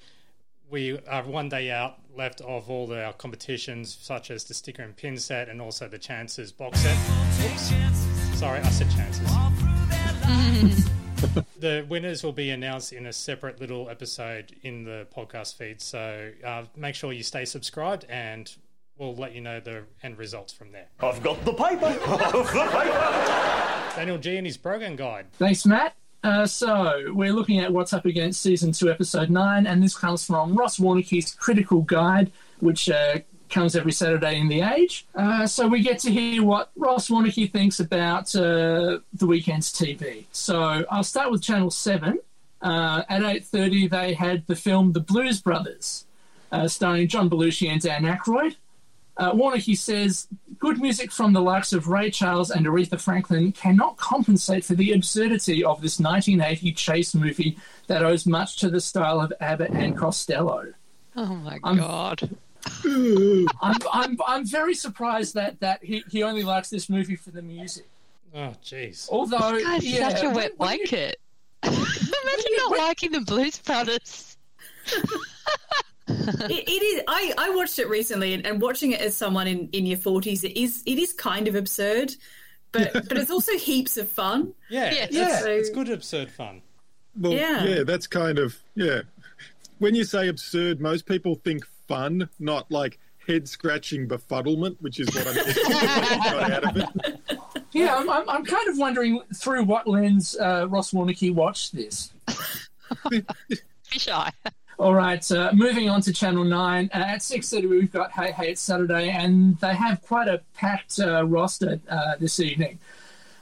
we 0.70 0.98
are 1.08 1.24
one 1.24 1.50
day 1.50 1.72
out 1.72 1.98
left 2.17 2.41
of 2.41 2.69
all 2.69 2.88
the, 2.88 3.03
our 3.03 3.13
competitions, 3.13 3.97
such 4.01 4.31
as 4.31 4.43
the 4.43 4.53
sticker 4.53 4.81
and 4.81 4.95
pin 4.95 5.17
set, 5.17 5.50
and 5.50 5.62
also 5.62 5.88
the 5.88 6.00
Chances 6.00 6.51
box 6.51 6.79
set. 6.79 6.97
Oops, 7.45 8.38
sorry, 8.38 8.59
I 8.59 8.69
said 8.69 8.89
Chances. 8.91 9.27
the 11.59 11.86
winners 11.89 12.24
will 12.24 12.31
be 12.31 12.50
announced 12.51 12.93
in 12.93 13.05
a 13.05 13.13
separate 13.13 13.59
little 13.59 13.89
episode 13.89 14.55
in 14.63 14.83
the 14.83 15.07
podcast 15.15 15.55
feed. 15.55 15.81
So 15.81 16.31
uh, 16.43 16.65
make 16.75 16.95
sure 16.95 17.13
you 17.13 17.24
stay 17.24 17.45
subscribed, 17.45 18.05
and 18.09 18.51
we'll 18.97 19.15
let 19.15 19.33
you 19.33 19.41
know 19.41 19.59
the 19.59 19.83
end 20.03 20.17
results 20.17 20.53
from 20.53 20.71
there. 20.71 20.88
I've 21.00 21.21
got 21.24 21.43
the 21.45 21.53
paper. 21.53 21.86
I've 21.86 22.21
got 22.21 22.31
the 22.31 22.43
paper. 22.43 23.95
Daniel 23.95 24.17
G 24.17 24.38
and 24.38 24.45
his 24.45 24.57
program 24.57 24.95
guide. 24.95 25.25
Thanks, 25.33 25.65
Matt. 25.65 25.95
Uh, 26.24 26.45
so 26.45 27.12
we're 27.13 27.31
looking 27.31 27.59
at 27.59 27.71
what's 27.71 27.93
up 27.93 28.05
against 28.05 28.41
season 28.41 28.71
two, 28.71 28.89
episode 28.89 29.29
nine, 29.29 29.67
and 29.67 29.81
this 29.81 29.95
comes 29.95 30.25
from 30.25 30.55
Ross 30.55 30.77
Warneke's 30.77 31.33
Critical 31.33 31.81
Guide, 31.81 32.31
which 32.59 32.89
uh, 32.89 33.19
comes 33.50 33.75
every 33.75 33.91
Saturday 33.91 34.39
in 34.39 34.47
the 34.47 34.62
Age. 34.62 35.05
Uh, 35.15 35.47
so 35.47 35.67
we 35.67 35.81
get 35.81 36.00
to 36.00 36.12
hear 36.12 36.43
what 36.43 36.71
Ross 36.75 37.09
Warneke 37.09 37.51
thinks 37.51 37.79
about 37.79 38.36
uh, 38.36 39.00
the 39.13 39.25
weekend's 39.25 39.71
TV. 39.71 40.25
So 40.31 40.86
I'll 40.89 41.03
start 41.03 41.31
with 41.31 41.41
Channel 41.41 41.71
Seven. 41.71 42.19
Uh, 42.62 43.03
at 43.07 43.21
eight 43.24 43.45
thirty, 43.45 43.88
they 43.88 44.13
had 44.13 44.45
the 44.47 44.55
film 44.55 44.93
The 44.93 45.00
Blues 45.00 45.39
Brothers, 45.39 46.05
uh, 46.51 46.67
starring 46.67 47.07
John 47.07 47.29
Belushi 47.29 47.69
and 47.69 47.79
Dan 47.79 48.03
Aykroyd. 48.03 48.55
Uh, 49.17 49.31
Warneke 49.33 49.75
says 49.77 50.27
good 50.59 50.79
music 50.79 51.12
from 51.12 51.33
the 51.33 51.41
likes 51.41 51.74
of 51.74 51.88
Ray 51.88 52.12
Charles 52.12 52.51
and 52.51 52.65
Aretha 52.67 53.00
Franklin 53.01 53.51
cannot 53.51 53.97
compensate 53.97 54.63
for 54.63 54.75
the 54.75 54.91
absurdity 54.93 55.63
of 55.63 55.81
this 55.81 56.00
1980 56.00 56.71
chase 56.74 57.15
movie 57.15 57.57
that 57.88 58.03
owes 58.03 58.25
much 58.27 58.57
to 58.57 58.69
the 58.69 58.79
style 58.79 59.19
of 59.19 59.33
Abbott 59.39 59.71
and 59.71 59.97
Costello. 59.97 60.74
Oh 61.15 61.36
my 61.36 61.59
I'm- 61.63 61.77
god. 61.77 62.29
I'm, 62.86 63.47
I'm, 63.93 64.17
I'm 64.27 64.45
very 64.45 64.74
surprised 64.75 65.36
that, 65.36 65.59
that 65.62 65.83
he, 65.83 66.03
he 66.09 66.21
only 66.24 66.43
likes 66.43 66.69
this 66.69 66.89
movie 66.89 67.15
for 67.15 67.31
the 67.31 67.41
music. 67.41 67.88
Oh, 68.36 68.53
jeez. 68.63 69.07
Although, 69.09 69.53
This 69.53 69.63
guy's 69.63 69.86
yeah, 69.86 70.09
such 70.09 70.24
a 70.24 70.29
wet 70.31 70.51
when 70.57 70.71
you- 70.79 70.86
blanket. 70.88 71.17
Imagine 71.63 72.51
not 72.57 72.77
liking 72.77 73.12
the 73.12 73.21
Blues 73.21 73.57
Brothers. 73.59 74.38
it, 76.09 76.69
it 76.69 76.83
is. 76.83 77.01
I, 77.07 77.33
I 77.37 77.49
watched 77.55 77.79
it 77.79 77.89
recently, 77.89 78.33
and, 78.33 78.45
and 78.45 78.61
watching 78.61 78.91
it 78.91 79.01
as 79.01 79.15
someone 79.15 79.47
in, 79.47 79.69
in 79.73 79.85
your 79.85 79.97
forties, 79.97 80.43
it 80.43 80.55
is 80.57 80.83
it 80.85 80.97
is 80.97 81.11
kind 81.13 81.47
of 81.47 81.55
absurd, 81.55 82.13
but 82.71 82.93
but 82.93 83.17
it's 83.17 83.31
also 83.31 83.53
heaps 83.57 83.97
of 83.97 84.07
fun. 84.09 84.53
Yeah, 84.69 84.91
Yes. 84.91 85.07
it's, 85.09 85.15
Yeah. 85.17 85.45
it's 85.47 85.69
good, 85.69 85.89
absurd 85.89 86.31
fun. 86.31 86.61
Well, 87.19 87.33
Yeah. 87.33 87.63
yeah. 87.65 87.83
that's 87.83 88.07
kind 88.07 88.39
of 88.39 88.55
yeah. 88.75 89.01
When 89.79 89.93
you 89.95 90.03
say 90.05 90.27
absurd, 90.29 90.79
most 90.81 91.05
people 91.05 91.35
think 91.35 91.65
fun, 91.87 92.29
not 92.39 92.71
like 92.71 92.99
head 93.27 93.47
scratching 93.47 94.07
befuddlement, 94.07 94.77
which 94.79 94.99
is 94.99 95.07
what 95.13 95.27
I'm 95.27 95.35
got 96.23 96.51
out 96.51 96.63
of 96.63 96.77
it. 96.77 97.19
Yeah, 97.73 97.95
I'm, 97.97 98.09
I'm, 98.09 98.29
I'm 98.29 98.45
kind 98.45 98.69
of 98.69 98.77
wondering 98.77 99.21
through 99.35 99.65
what 99.65 99.85
lens 99.87 100.37
uh, 100.39 100.67
Ross 100.69 100.91
Warneke 100.93 101.33
watched 101.35 101.75
this. 101.75 102.13
Fish 103.83 104.07
eye. 104.07 104.31
All 104.79 104.93
right, 104.93 105.31
uh, 105.31 105.51
moving 105.55 105.89
on 105.89 106.01
to 106.01 106.13
Channel 106.13 106.43
9. 106.43 106.91
Uh, 106.93 106.98
at 106.98 107.22
6.30, 107.22 107.67
we've 107.67 107.91
got 107.91 108.12
Hey 108.12 108.31
Hey 108.31 108.51
It's 108.51 108.62
Saturday, 108.62 109.10
and 109.10 109.57
they 109.57 109.74
have 109.74 110.03
quite 110.03 110.27
a 110.27 110.43
packed 110.53 111.00
uh, 111.00 111.25
roster 111.25 111.79
uh, 111.89 112.15
this 112.19 112.39
evening. 112.39 112.77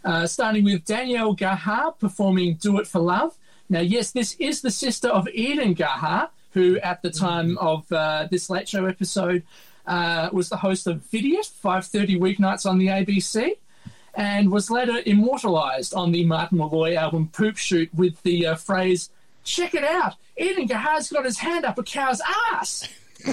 Uh, 0.06 0.28
starting 0.28 0.64
with 0.64 0.86
Danielle 0.86 1.34
Gaha 1.34 1.92
performing 2.00 2.54
Do 2.54 2.80
It 2.80 2.88
For 2.88 3.00
Love. 3.02 3.36
Now, 3.68 3.82
yes, 3.82 4.12
this 4.12 4.38
is 4.40 4.62
the 4.62 4.72
sister 4.72 5.10
of 5.10 5.28
Eden 5.28 5.74
Gaha, 5.74 6.30
who 6.54 6.80
at 6.80 7.02
the 7.02 7.10
time 7.10 7.58
of 7.58 7.92
uh, 7.92 8.30
this 8.32 8.50
Late 8.50 8.70
Show 8.70 8.86
episode 8.86 9.44
uh, 9.86 10.30
was 10.32 10.48
the 10.48 10.58
host 10.58 10.88
of 10.88 11.02
Vidiot, 11.12 11.50
5.30 11.62 12.18
weeknights 12.18 12.66
on 12.66 12.78
the 12.78 12.88
ABC, 12.88 13.58
and 14.14 14.54
was 14.54 14.72
later 14.72 15.02
immortalised 15.06 15.94
on 15.94 16.14
the 16.14 16.24
Martin 16.24 16.60
Molloy 16.60 16.96
album 16.96 17.28
Poop 17.28 17.58
Shoot 17.58 17.94
with 17.94 18.24
the 18.24 18.48
uh, 18.48 18.56
phrase, 18.56 19.10
Check 19.46 19.74
it 19.76 19.84
out, 19.84 20.16
Eden 20.38 20.68
Gaha's 20.68 21.10
got 21.10 21.24
his 21.24 21.38
hand 21.38 21.64
up 21.64 21.78
a 21.78 21.84
cow's 21.84 22.20
ass. 22.54 22.90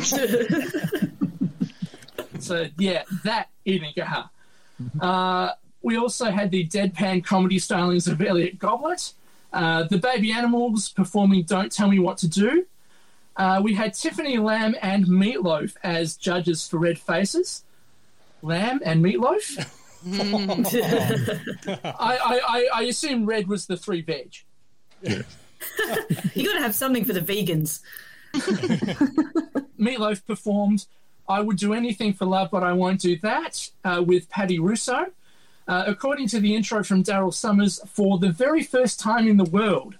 so, 2.39 2.67
yeah, 2.79 3.03
that 3.25 3.49
Eden 3.65 3.93
Gaha. 3.97 4.31
Uh, 5.01 5.53
we 5.83 5.97
also 5.97 6.31
had 6.31 6.51
the 6.51 6.67
deadpan 6.67 7.25
comedy 7.25 7.59
stylings 7.59 8.11
of 8.11 8.21
Elliot 8.21 8.59
Goblet, 8.59 9.15
uh, 9.53 9.85
the 9.85 9.99
Baby 9.99 10.33
Animals 10.33 10.91
performing 10.91 11.43
Don't 11.43 11.73
Tell 11.73 11.89
Me 11.89 11.99
What 11.99 12.19
to 12.19 12.29
Do. 12.29 12.67
Uh, 13.37 13.61
we 13.65 13.75
had 13.75 13.95
Tiffany 13.95 14.39
Lamb 14.39 14.75
and 14.83 15.07
Meatloaf 15.07 15.75
as 15.83 16.17
judges 16.17 16.69
for 16.69 16.79
Red 16.79 16.99
Faces. 16.99 17.65
Lamb 18.43 18.81
and 18.85 19.03
Meatloaf? 19.05 19.79
I, 21.85 22.17
I, 22.19 22.41
I, 22.49 22.69
I 22.75 22.83
assume 22.83 23.25
red 23.25 23.47
was 23.47 23.67
the 23.67 23.77
three 23.77 24.03
veg. 24.03 24.35
You 26.35 26.47
got 26.47 26.55
to 26.55 26.63
have 26.63 26.75
something 26.75 27.05
for 27.05 27.13
the 27.13 27.21
vegans. 27.21 27.81
Meatloaf 29.79 30.25
performed 30.27 30.87
I 31.29 31.41
Would 31.41 31.59
Do 31.59 31.75
Anything 31.75 32.13
for 32.13 32.25
Love, 32.25 32.51
But 32.51 32.63
I 32.63 32.73
Won't 32.73 33.01
Do 33.01 33.17
That 33.19 33.71
uh, 33.85 34.03
with 34.07 34.29
Patti 34.31 34.59
Russo. 34.59 35.07
Uh, 35.69 35.85
according 35.87 36.27
to 36.29 36.41
the 36.41 36.55
intro 36.55 36.83
from 36.83 37.05
Daryl 37.05 37.33
Somers, 37.33 37.81
for 37.87 38.19
the 38.19 38.31
very 38.31 38.63
first 38.63 38.99
time 38.99 39.29
in 39.29 39.37
the 39.37 39.45
world, 39.45 39.95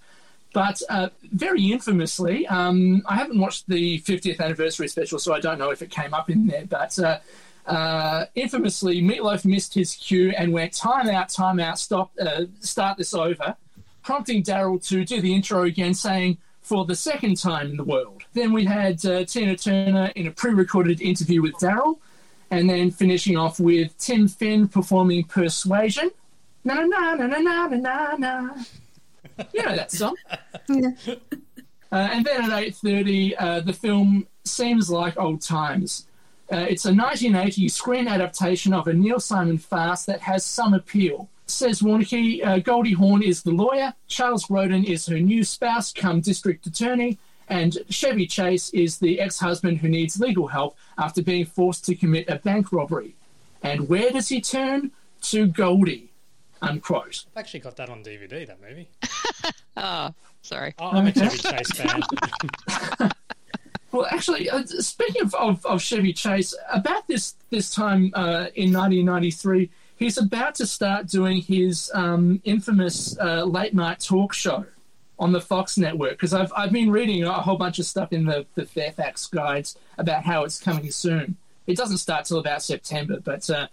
but 0.53 0.83
uh, 0.91 1.09
very 1.33 1.71
infamously, 1.71 2.47
um, 2.49 3.03
I 3.07 3.15
haven't 3.15 3.39
watched 3.39 3.69
the 3.69 4.01
50th 4.01 4.41
anniversary 4.41 4.89
special, 4.89 5.19
so 5.19 5.33
I 5.33 5.41
don't 5.41 5.59
know 5.59 5.71
if 5.71 5.81
it 5.81 5.91
came 5.91 6.13
up 6.15 6.29
in 6.29 6.47
there, 6.47 6.67
but 6.67 6.99
uh, 6.99 7.19
uh, 7.67 8.27
infamously, 8.35 9.01
Meatloaf 9.01 9.45
missed 9.45 9.75
his 9.75 9.95
cue 9.95 10.31
and 10.37 10.53
went 10.53 10.73
time 10.73 11.09
out, 11.09 11.29
time 11.29 11.61
out, 11.61 11.79
stop, 11.79 12.11
uh, 12.21 12.45
start 12.61 12.99
this 12.99 13.15
over, 13.15 13.57
prompting 14.03 14.43
Daryl 14.43 14.85
to 14.89 15.05
do 15.05 15.21
the 15.21 15.35
intro 15.35 15.63
again, 15.63 15.95
saying, 15.95 16.39
for 16.61 16.85
the 16.85 16.95
second 16.95 17.37
time 17.37 17.71
in 17.71 17.77
the 17.77 17.85
world. 17.85 18.23
Then 18.35 18.53
we 18.53 18.65
had 18.65 19.05
uh, 19.05 19.25
Tina 19.25 19.57
Turner 19.57 20.13
in 20.15 20.27
a 20.27 20.31
pre 20.31 20.53
recorded 20.53 21.01
interview 21.01 21.43
with 21.43 21.55
Daryl, 21.55 21.99
and 22.51 22.69
then 22.69 22.91
finishing 22.91 23.37
off 23.37 23.59
with 23.59 23.97
Tim 23.99 24.29
Finn 24.29 24.69
performing 24.69 25.25
Persuasion. 25.25 26.11
Na 26.65 26.75
na 26.75 27.15
na 27.15 27.27
na 27.27 27.39
na 27.39 27.67
na 27.67 28.17
na 28.17 28.17
na. 28.17 28.55
You 29.53 29.63
know 29.63 29.77
that 29.77 29.91
song. 29.91 30.17
Uh, 31.93 32.09
and 32.11 32.25
then 32.25 32.51
at 32.51 32.51
8.30, 32.51 33.35
uh, 33.39 33.61
the 33.61 33.73
film 33.75 34.27
Seems 34.45 34.89
Like 34.89 35.19
Old 35.19 35.43
Times. 35.43 36.07
Uh, 36.51 36.67
it's 36.69 36.87
a 36.87 36.95
1980 36.95 37.69
screen 37.69 38.09
adaptation 38.09 38.73
of 38.73 38.87
a 38.89 38.95
Neil 38.95 39.21
Simon 39.21 39.59
farce 39.59 40.07
that 40.07 40.21
has 40.21 40.43
some 40.43 40.73
appeal. 40.73 41.29
Says 41.53 41.83
Warneke, 41.83 42.45
uh, 42.45 42.59
Goldie 42.59 42.95
Hawn 42.95 43.23
is 43.23 43.43
the 43.43 43.51
lawyer, 43.51 43.93
Charles 44.09 44.47
Grodin 44.47 44.85
is 44.85 45.07
her 45.07 45.21
new 45.21 45.45
spouse 45.45 45.93
come 45.93 46.21
district 46.21 46.67
attorney, 46.67 47.19
and 47.49 47.79
Chevy 47.91 48.27
Chase 48.27 48.71
is 48.71 48.99
the 48.99 49.21
ex-husband 49.21 49.79
who 49.79 49.89
needs 49.89 50.19
legal 50.19 50.49
help 50.49 50.77
after 50.99 51.23
being 51.23 51.45
forced 51.45 51.85
to 51.85 51.95
commit 51.95 52.29
a 52.29 52.37
bank 52.37 52.73
robbery. 52.73 53.15
And 53.63 53.89
where 53.89 54.11
does 54.11 54.29
he 54.29 54.41
turn? 54.41 54.93
To 55.23 55.47
Goldie. 55.47 56.11
Unquote. 56.63 57.27
I've 57.37 57.41
actually 57.41 57.61
got 57.61 57.77
that 57.77 57.91
on 57.91 58.03
DVD, 58.03 58.47
that 58.47 58.61
movie. 58.61 58.89
Oh, 59.75 60.15
sorry. 60.43 60.75
Oh, 60.79 60.91
I'm 60.91 61.07
a 61.07 61.13
Chevy 61.13 61.39
Chase 61.39 61.71
fan. 61.71 62.03
Well, 63.93 64.07
actually, 64.11 64.49
uh, 64.49 64.65
speaking 64.65 65.21
of, 65.21 65.35
of, 65.35 65.67
of 65.67 65.83
Chevy 65.83 66.15
Chase, 66.15 66.55
about 66.73 67.07
this 67.09 67.35
this 67.51 67.75
time 67.75 68.11
uh, 68.15 68.47
in 68.55 68.73
1993, 68.73 69.69
he's 69.97 70.19
about 70.19 70.55
to 70.57 70.67
start 70.67 71.07
doing 71.07 71.43
his 71.43 71.91
um, 71.95 72.41
infamous 72.45 73.19
uh, 73.19 73.45
late 73.45 73.75
night 73.75 74.01
talk 74.01 74.33
show 74.33 74.67
on 75.19 75.33
the 75.33 75.41
Fox 75.41 75.79
network. 75.79 76.13
Because 76.13 76.35
I've 76.35 76.53
I've 76.57 76.73
been 76.73 76.91
reading 76.91 77.25
a 77.25 77.33
whole 77.33 77.57
bunch 77.57 77.79
of 77.79 77.87
stuff 77.87 78.13
in 78.13 78.25
the, 78.25 78.47
the 78.55 78.67
Fairfax 78.67 79.27
guides 79.27 79.79
about 79.99 80.25
how 80.25 80.45
it's 80.45 80.61
coming 80.61 80.91
soon. 80.91 81.37
It 81.67 81.77
doesn't 81.77 81.99
start 81.99 82.25
till 82.25 82.39
about 82.39 82.63
September, 82.63 83.21
but 83.23 83.49
uh, 83.49 83.69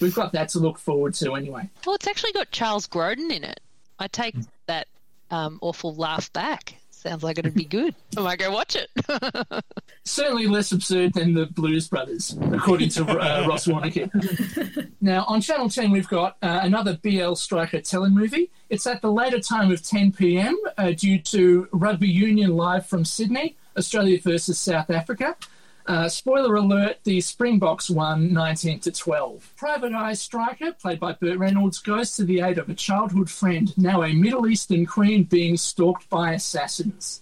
we've 0.00 0.14
got 0.14 0.32
that 0.32 0.50
to 0.50 0.58
look 0.58 0.78
forward 0.78 1.14
to 1.14 1.34
anyway. 1.34 1.70
Well, 1.86 1.94
it's 1.94 2.06
actually 2.06 2.32
got 2.32 2.50
Charles 2.50 2.86
Grodin 2.86 3.30
in 3.30 3.44
it. 3.44 3.60
I 3.98 4.08
take 4.08 4.34
that 4.66 4.88
um, 5.30 5.58
awful 5.62 5.94
laugh 5.94 6.32
back. 6.32 6.76
Sounds 7.04 7.22
like 7.22 7.38
it'd 7.38 7.54
be 7.54 7.66
good. 7.66 7.94
I 8.16 8.20
might 8.22 8.38
go 8.38 8.50
watch 8.50 8.76
it. 8.76 8.90
certainly 10.04 10.46
less 10.46 10.72
absurd 10.72 11.12
than 11.12 11.34
the 11.34 11.44
Blues 11.44 11.86
Brothers, 11.86 12.34
according 12.50 12.88
to 12.90 13.04
uh, 13.04 13.46
Ross 13.48 13.66
Warneke. 13.66 14.90
now, 15.02 15.24
on 15.28 15.42
Channel 15.42 15.68
10, 15.68 15.90
we've 15.90 16.08
got 16.08 16.38
uh, 16.40 16.60
another 16.62 16.96
BL 17.02 17.34
Stryker 17.34 17.80
telemovie. 17.80 18.48
It's 18.70 18.86
at 18.86 19.02
the 19.02 19.12
later 19.12 19.38
time 19.38 19.70
of 19.70 19.82
10 19.82 20.12
p.m. 20.12 20.56
Uh, 20.78 20.92
due 20.92 21.18
to 21.18 21.68
Rugby 21.72 22.08
Union 22.08 22.56
live 22.56 22.86
from 22.86 23.04
Sydney, 23.04 23.56
Australia 23.76 24.18
versus 24.22 24.58
South 24.58 24.88
Africa. 24.88 25.36
Uh, 25.86 26.08
spoiler 26.08 26.54
alert: 26.54 26.98
the 27.04 27.20
Springboks 27.20 27.90
won 27.90 28.32
19 28.32 28.80
to 28.80 28.92
12. 28.92 29.52
Private 29.56 29.92
Eye 29.92 30.14
Stryker, 30.14 30.72
played 30.72 31.00
by 31.00 31.12
Burt 31.12 31.38
Reynolds, 31.38 31.78
goes 31.78 32.16
to 32.16 32.24
the 32.24 32.40
aid 32.40 32.58
of 32.58 32.68
a 32.68 32.74
childhood 32.74 33.30
friend, 33.30 33.76
now 33.76 34.02
a 34.02 34.12
Middle 34.12 34.46
Eastern 34.46 34.86
queen 34.86 35.24
being 35.24 35.56
stalked 35.56 36.08
by 36.08 36.32
assassins. 36.32 37.20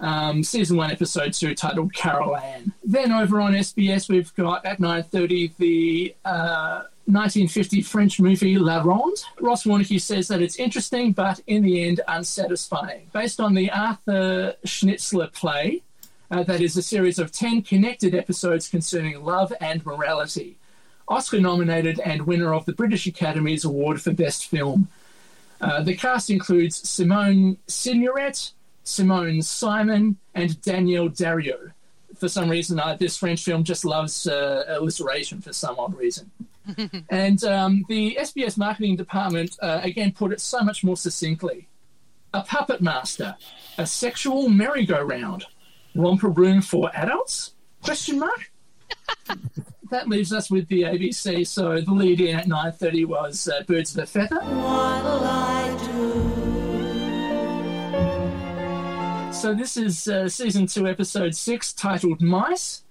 Um, 0.00 0.42
season 0.42 0.76
one, 0.76 0.90
episode 0.90 1.32
two, 1.32 1.54
titled 1.54 1.94
Carol 1.94 2.36
Ann. 2.36 2.72
Then 2.84 3.12
over 3.12 3.40
on 3.40 3.52
SBS, 3.52 4.08
we've 4.08 4.34
got 4.34 4.64
at 4.66 4.78
9.30 4.78 5.56
the 5.56 6.14
uh, 6.24 6.82
1950 7.06 7.82
French 7.82 8.20
movie 8.20 8.58
La 8.58 8.82
Ronde. 8.82 9.22
Ross 9.40 9.64
Warneke 9.64 10.00
says 10.00 10.28
that 10.28 10.42
it's 10.42 10.56
interesting, 10.56 11.12
but 11.12 11.40
in 11.46 11.62
the 11.62 11.84
end, 11.86 12.00
unsatisfying. 12.08 13.08
Based 13.12 13.40
on 13.40 13.54
the 13.54 13.70
Arthur 13.70 14.54
Schnitzler 14.66 15.32
play, 15.32 15.82
uh, 16.30 16.42
that 16.42 16.60
is 16.60 16.76
a 16.76 16.82
series 16.82 17.18
of 17.18 17.32
10 17.32 17.62
connected 17.62 18.14
episodes 18.14 18.68
concerning 18.68 19.22
love 19.22 19.52
and 19.60 19.84
morality. 19.84 20.56
Oscar 21.08 21.40
nominated 21.40 22.00
and 22.00 22.26
winner 22.26 22.52
of 22.52 22.64
the 22.64 22.72
British 22.72 23.06
Academy's 23.06 23.64
Award 23.64 24.02
for 24.02 24.12
Best 24.12 24.46
Film. 24.46 24.88
Uh, 25.60 25.82
the 25.82 25.94
cast 25.94 26.30
includes 26.30 26.88
Simone 26.88 27.56
Signoret, 27.68 28.52
Simone 28.82 29.42
Simon, 29.42 30.16
and 30.34 30.60
Danielle 30.62 31.08
Darrieux. 31.08 31.72
For 32.16 32.28
some 32.28 32.48
reason, 32.48 32.80
uh, 32.80 32.96
this 32.96 33.16
French 33.16 33.44
film 33.44 33.62
just 33.62 33.84
loves 33.84 34.26
uh, 34.26 34.64
alliteration 34.68 35.40
for 35.40 35.52
some 35.52 35.78
odd 35.78 35.96
reason. 35.96 36.30
and 37.10 37.44
um, 37.44 37.84
the 37.88 38.18
SBS 38.20 38.58
marketing 38.58 38.96
department 38.96 39.56
uh, 39.62 39.80
again 39.82 40.12
put 40.12 40.32
it 40.32 40.40
so 40.40 40.60
much 40.62 40.82
more 40.82 40.96
succinctly: 40.96 41.68
a 42.34 42.42
puppet 42.42 42.80
master, 42.80 43.36
a 43.78 43.86
sexual 43.86 44.48
merry-go-round, 44.48 45.46
romper 45.96 46.28
room 46.28 46.62
for 46.62 46.90
adults? 46.94 47.54
Question 47.82 48.18
mark. 48.18 48.52
that 49.90 50.08
leaves 50.08 50.32
us 50.32 50.50
with 50.50 50.68
the 50.68 50.82
ABC. 50.82 51.46
So 51.46 51.80
the 51.80 51.92
lead 51.92 52.20
in 52.20 52.36
at 52.36 52.46
nine 52.46 52.72
thirty 52.72 53.04
was 53.04 53.48
uh, 53.48 53.62
Birds 53.62 53.96
of 53.96 54.04
a 54.04 54.06
Feather. 54.06 54.40
So 59.32 59.54
this 59.54 59.76
is 59.76 60.08
uh, 60.08 60.28
season 60.28 60.66
two, 60.66 60.88
episode 60.88 61.34
six, 61.34 61.72
titled 61.72 62.20
"Mice." 62.20 62.82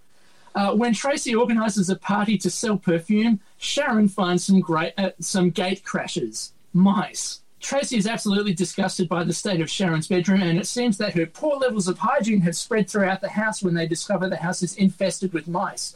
Uh, 0.53 0.73
when 0.73 0.93
Tracy 0.93 1.35
organises 1.35 1.89
a 1.89 1.97
party 1.97 2.37
to 2.37 2.49
sell 2.49 2.77
perfume, 2.77 3.41
Sharon 3.57 4.07
finds 4.07 4.45
some 4.45 4.61
great 4.61 4.93
uh, 4.97 5.11
some 5.19 5.49
gate 5.49 5.83
crashes. 5.83 6.53
Mice. 6.73 7.41
Tracy 7.65 7.97
is 7.97 8.05
absolutely 8.05 8.53
disgusted 8.53 9.09
by 9.09 9.23
the 9.23 9.33
state 9.33 9.59
of 9.59 9.71
Sharon's 9.71 10.07
bedroom, 10.07 10.43
and 10.43 10.59
it 10.59 10.67
seems 10.67 10.99
that 10.99 11.15
her 11.15 11.25
poor 11.25 11.57
levels 11.57 11.87
of 11.87 11.97
hygiene 11.97 12.41
have 12.41 12.55
spread 12.55 12.87
throughout 12.87 13.21
the 13.21 13.29
house 13.29 13.63
when 13.63 13.73
they 13.73 13.87
discover 13.87 14.29
the 14.29 14.35
house 14.35 14.61
is 14.61 14.75
infested 14.75 15.33
with 15.33 15.47
mice. 15.47 15.95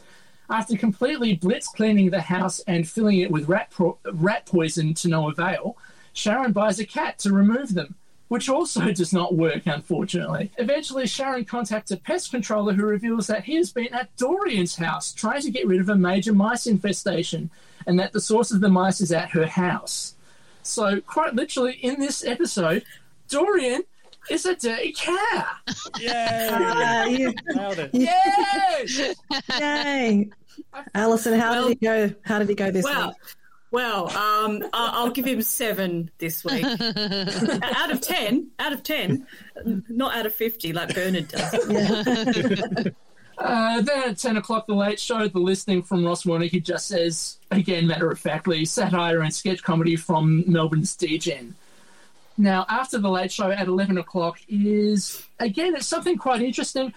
After 0.50 0.76
completely 0.76 1.34
blitz 1.34 1.68
cleaning 1.68 2.10
the 2.10 2.22
house 2.22 2.58
and 2.66 2.88
filling 2.88 3.20
it 3.20 3.30
with 3.30 3.48
rat, 3.48 3.70
pro- 3.70 3.98
rat 4.12 4.46
poison 4.46 4.94
to 4.94 5.06
no 5.06 5.30
avail, 5.30 5.76
Sharon 6.12 6.50
buys 6.50 6.80
a 6.80 6.84
cat 6.84 7.20
to 7.20 7.32
remove 7.32 7.74
them, 7.74 7.94
which 8.26 8.48
also 8.48 8.90
does 8.92 9.12
not 9.12 9.36
work, 9.36 9.64
unfortunately. 9.66 10.50
Eventually, 10.58 11.06
Sharon 11.06 11.44
contacts 11.44 11.92
a 11.92 11.96
pest 11.96 12.32
controller 12.32 12.72
who 12.72 12.84
reveals 12.84 13.28
that 13.28 13.44
he 13.44 13.54
has 13.54 13.70
been 13.70 13.94
at 13.94 14.16
Dorien's 14.16 14.74
house 14.74 15.12
trying 15.12 15.42
to 15.42 15.52
get 15.52 15.68
rid 15.68 15.80
of 15.80 15.88
a 15.88 15.94
major 15.94 16.34
mice 16.34 16.66
infestation, 16.66 17.48
and 17.86 17.96
that 18.00 18.12
the 18.12 18.20
source 18.20 18.50
of 18.50 18.60
the 18.60 18.68
mice 18.68 19.00
is 19.00 19.12
at 19.12 19.30
her 19.30 19.46
house. 19.46 20.16
So, 20.62 21.00
quite 21.00 21.34
literally, 21.34 21.74
in 21.74 21.98
this 22.00 22.24
episode, 22.24 22.84
Dorien 23.28 23.80
is 24.30 24.44
a 24.46 24.54
dirty 24.54 24.92
cat. 24.92 25.46
Ah, 26.08 27.04
you- 27.04 27.34
Nailed 27.48 27.78
it. 27.78 27.94
Yay! 27.94 29.14
Yay! 29.58 30.30
Alison, 30.94 31.38
how 31.38 31.54
did 31.62 31.68
he 31.68 31.74
go? 31.86 32.14
How 32.22 32.38
did 32.38 32.48
he 32.48 32.54
go 32.54 32.70
this 32.70 32.84
Well, 32.84 33.08
week? 33.08 33.16
well, 33.70 34.08
um, 34.08 34.62
I- 34.72 34.90
I'll 34.94 35.10
give 35.10 35.24
him 35.26 35.40
seven 35.42 36.10
this 36.18 36.44
week. 36.44 36.64
out 36.64 37.90
of 37.90 38.00
ten, 38.02 38.50
out 38.58 38.72
of 38.72 38.82
ten, 38.82 39.26
not 39.64 40.14
out 40.14 40.26
of 40.26 40.34
fifty 40.34 40.72
like 40.72 40.94
Bernard 40.94 41.28
does. 41.28 42.88
Uh, 43.40 43.80
then 43.80 44.10
at 44.10 44.18
10 44.18 44.36
o'clock, 44.36 44.66
the 44.66 44.74
late 44.74 45.00
show, 45.00 45.26
the 45.26 45.38
listing 45.38 45.82
from 45.82 46.04
Ross 46.04 46.24
Warnick 46.24 46.62
just 46.62 46.86
says, 46.86 47.38
again, 47.50 47.86
matter 47.86 48.10
of 48.10 48.18
factly, 48.18 48.66
satire 48.66 49.20
and 49.20 49.34
sketch 49.34 49.62
comedy 49.62 49.96
from 49.96 50.44
Melbourne's 50.46 50.94
DGen. 50.94 51.54
Now, 52.36 52.66
after 52.68 52.98
the 52.98 53.08
late 53.08 53.32
show 53.32 53.50
at 53.50 53.66
11 53.66 53.96
o'clock 53.96 54.40
is, 54.48 55.26
again, 55.38 55.74
it's 55.74 55.86
something 55.86 56.18
quite 56.18 56.42
interesting. 56.42 56.92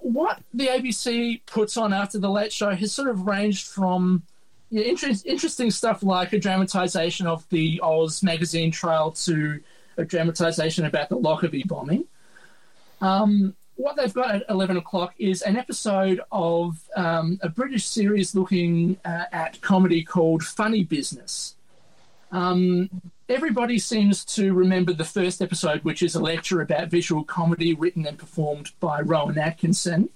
What 0.00 0.40
the 0.52 0.66
ABC 0.66 1.40
puts 1.46 1.78
on 1.78 1.94
after 1.94 2.18
the 2.18 2.30
late 2.30 2.52
show 2.52 2.74
has 2.74 2.92
sort 2.92 3.08
of 3.08 3.26
ranged 3.26 3.66
from 3.66 4.22
yeah, 4.70 4.82
interest, 4.82 5.24
interesting 5.24 5.70
stuff 5.70 6.02
like 6.02 6.32
a 6.34 6.38
dramatisation 6.38 7.26
of 7.26 7.48
the 7.48 7.80
Oz 7.82 8.22
magazine 8.22 8.70
trial 8.70 9.12
to 9.12 9.60
a 9.96 10.04
dramatisation 10.04 10.84
about 10.84 11.08
the 11.08 11.16
Lockerbie 11.16 11.64
bombing. 11.64 12.04
Um, 13.00 13.54
what 13.76 13.96
they've 13.96 14.12
got 14.12 14.34
at 14.34 14.44
11 14.48 14.78
o'clock 14.78 15.14
is 15.18 15.42
an 15.42 15.56
episode 15.56 16.20
of 16.32 16.88
um, 16.96 17.38
a 17.42 17.48
British 17.48 17.86
series 17.86 18.34
looking 18.34 18.98
uh, 19.04 19.24
at 19.32 19.60
comedy 19.60 20.02
called 20.02 20.42
Funny 20.42 20.82
Business. 20.82 21.56
Um, 22.32 22.90
everybody 23.28 23.78
seems 23.78 24.24
to 24.24 24.54
remember 24.54 24.92
the 24.92 25.04
first 25.04 25.42
episode, 25.42 25.84
which 25.84 26.02
is 26.02 26.14
a 26.14 26.20
lecture 26.20 26.62
about 26.62 26.88
visual 26.88 27.22
comedy 27.22 27.74
written 27.74 28.06
and 28.06 28.18
performed 28.18 28.70
by 28.80 29.00
Rowan 29.00 29.38
Atkinson. 29.38 30.08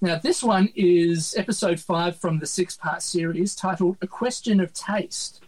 Now, 0.00 0.18
this 0.18 0.42
one 0.42 0.70
is 0.74 1.34
episode 1.36 1.80
five 1.80 2.16
from 2.16 2.38
the 2.38 2.46
six 2.46 2.74
part 2.76 3.02
series 3.02 3.54
titled 3.54 3.98
A 4.00 4.06
Question 4.06 4.60
of 4.60 4.72
Taste. 4.72 5.42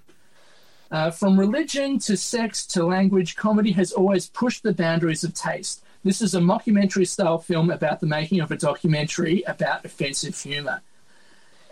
Uh, 0.91 1.11
from 1.11 1.39
religion 1.39 1.99
to 2.01 2.17
sex 2.17 2.65
to 2.67 2.85
language, 2.85 3.35
comedy 3.35 3.73
has 3.73 3.93
always 3.93 4.29
pushed 4.29 4.63
the 4.63 4.73
boundaries 4.73 5.25
of 5.25 5.35
taste. 5.35 5.83
This 6.07 6.23
is 6.23 6.37
a 6.37 6.41
mockumentary 6.41 7.09
style 7.09 7.39
film 7.39 7.69
about 7.69 7.99
the 7.99 8.07
making 8.07 8.39
of 8.39 8.53
a 8.53 8.57
documentary 8.57 9.43
about 9.43 9.85
offensive 9.85 10.41
humour. 10.41 10.81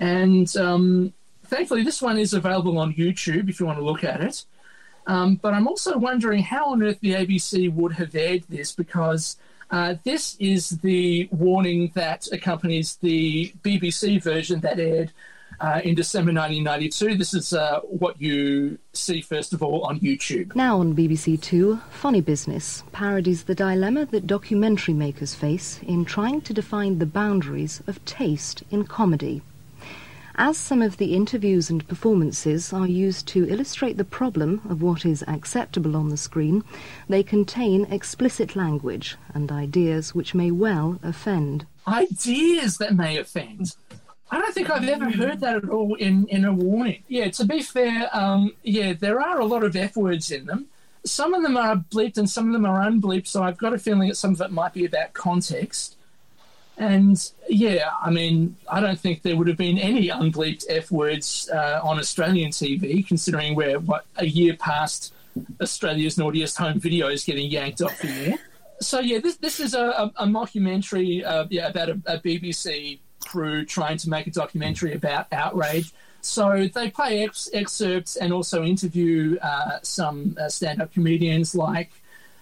And 0.00 0.54
um, 0.56 1.12
thankfully, 1.44 1.84
this 1.84 2.02
one 2.02 2.18
is 2.18 2.34
available 2.34 2.76
on 2.78 2.94
YouTube 2.94 3.48
if 3.48 3.60
you 3.60 3.66
want 3.66 3.78
to 3.78 3.84
look 3.84 4.02
at 4.02 4.20
it. 4.20 4.44
Um, 5.06 5.36
but 5.36 5.54
I'm 5.54 5.68
also 5.68 5.96
wondering 5.96 6.42
how 6.42 6.72
on 6.72 6.82
earth 6.82 6.98
the 7.00 7.12
ABC 7.12 7.72
would 7.74 7.92
have 7.92 8.12
aired 8.16 8.42
this 8.48 8.72
because 8.72 9.36
uh, 9.70 9.94
this 10.02 10.36
is 10.40 10.70
the 10.80 11.28
warning 11.30 11.92
that 11.94 12.26
accompanies 12.32 12.96
the 12.96 13.54
BBC 13.62 14.20
version 14.20 14.58
that 14.62 14.80
aired 14.80 15.12
uh, 15.60 15.80
in 15.84 15.94
December 15.94 16.32
1992. 16.32 17.16
This 17.16 17.34
is 17.34 17.52
uh, 17.52 17.80
what 17.80 18.20
you 18.20 18.78
see, 18.92 19.20
first 19.20 19.52
of 19.52 19.62
all, 19.62 19.82
on 19.82 20.00
YouTube. 20.00 20.54
Now 20.54 20.80
on 20.80 20.94
BBC 20.94 21.40
Two, 21.40 21.80
Funny 21.90 22.20
Business 22.20 22.84
parodies 22.92 23.44
the 23.44 23.54
dilemma 23.54 24.06
that 24.06 24.26
documentary 24.26 24.94
makers 24.94 25.34
face 25.34 25.80
in 25.82 26.04
trying 26.04 26.40
to 26.42 26.52
define 26.52 26.98
the 26.98 27.06
boundaries 27.06 27.82
of 27.86 28.04
taste 28.04 28.62
in 28.70 28.84
comedy. 28.84 29.42
As 30.36 30.58
some 30.58 30.82
of 30.82 30.96
the 30.96 31.14
interviews 31.14 31.70
and 31.70 31.86
performances 31.86 32.72
are 32.72 32.88
used 32.88 33.28
to 33.28 33.48
illustrate 33.48 33.96
the 33.96 34.04
problem 34.04 34.62
of 34.68 34.82
what 34.82 35.06
is 35.06 35.22
acceptable 35.28 35.96
on 35.96 36.08
the 36.08 36.16
screen, 36.16 36.64
they 37.08 37.22
contain 37.22 37.84
explicit 37.84 38.56
language 38.56 39.16
and 39.32 39.52
ideas 39.52 40.12
which 40.12 40.34
may 40.34 40.50
well 40.50 40.98
offend. 41.04 41.66
Ideas 41.86 42.78
that 42.78 42.96
may 42.96 43.16
offend. 43.16 43.76
I 44.34 44.40
don't 44.40 44.52
think 44.52 44.68
I've 44.68 44.88
ever 44.88 45.10
heard 45.12 45.38
that 45.40 45.58
at 45.58 45.68
all 45.68 45.94
in, 45.94 46.26
in 46.26 46.44
a 46.44 46.52
warning. 46.52 47.04
Yeah, 47.06 47.30
to 47.30 47.44
be 47.44 47.62
fair, 47.62 48.08
um, 48.12 48.52
yeah, 48.64 48.92
there 48.92 49.20
are 49.20 49.38
a 49.38 49.44
lot 49.44 49.62
of 49.62 49.76
F 49.76 49.96
words 49.96 50.32
in 50.32 50.46
them. 50.46 50.66
Some 51.06 51.34
of 51.34 51.44
them 51.44 51.56
are 51.56 51.76
bleeped 51.76 52.18
and 52.18 52.28
some 52.28 52.48
of 52.48 52.52
them 52.52 52.66
are 52.66 52.80
unbleeped, 52.80 53.28
so 53.28 53.44
I've 53.44 53.58
got 53.58 53.74
a 53.74 53.78
feeling 53.78 54.08
that 54.08 54.16
some 54.16 54.32
of 54.32 54.40
it 54.40 54.50
might 54.50 54.72
be 54.72 54.86
about 54.86 55.12
context. 55.12 55.96
And 56.76 57.16
yeah, 57.48 57.90
I 58.02 58.10
mean, 58.10 58.56
I 58.68 58.80
don't 58.80 58.98
think 58.98 59.22
there 59.22 59.36
would 59.36 59.46
have 59.46 59.56
been 59.56 59.78
any 59.78 60.08
unbleeped 60.08 60.64
F 60.68 60.90
words 60.90 61.48
uh, 61.54 61.78
on 61.84 62.00
Australian 62.00 62.50
TV, 62.50 63.06
considering 63.06 63.54
we're, 63.54 63.78
what, 63.78 64.04
a 64.16 64.26
year 64.26 64.56
past 64.56 65.14
Australia's 65.60 66.18
naughtiest 66.18 66.56
home 66.56 66.80
videos 66.80 67.24
getting 67.24 67.48
yanked 67.48 67.82
off 67.82 67.96
the 68.00 68.08
air. 68.08 68.38
So 68.80 68.98
yeah, 68.98 69.20
this, 69.20 69.36
this 69.36 69.60
is 69.60 69.74
a, 69.74 69.84
a, 69.84 70.12
a 70.16 70.26
mockumentary 70.26 71.24
uh, 71.24 71.46
yeah, 71.50 71.68
about 71.68 71.90
a, 71.90 72.00
a 72.06 72.18
BBC 72.18 72.98
crew 73.24 73.64
trying 73.64 73.98
to 73.98 74.10
make 74.10 74.26
a 74.26 74.30
documentary 74.30 74.94
about 74.94 75.32
outrage. 75.32 75.92
So 76.20 76.68
they 76.72 76.90
play 76.90 77.24
ex- 77.24 77.50
excerpts 77.52 78.16
and 78.16 78.32
also 78.32 78.64
interview 78.64 79.38
uh, 79.40 79.78
some 79.82 80.36
uh, 80.40 80.48
stand-up 80.48 80.92
comedians 80.92 81.54
like 81.54 81.90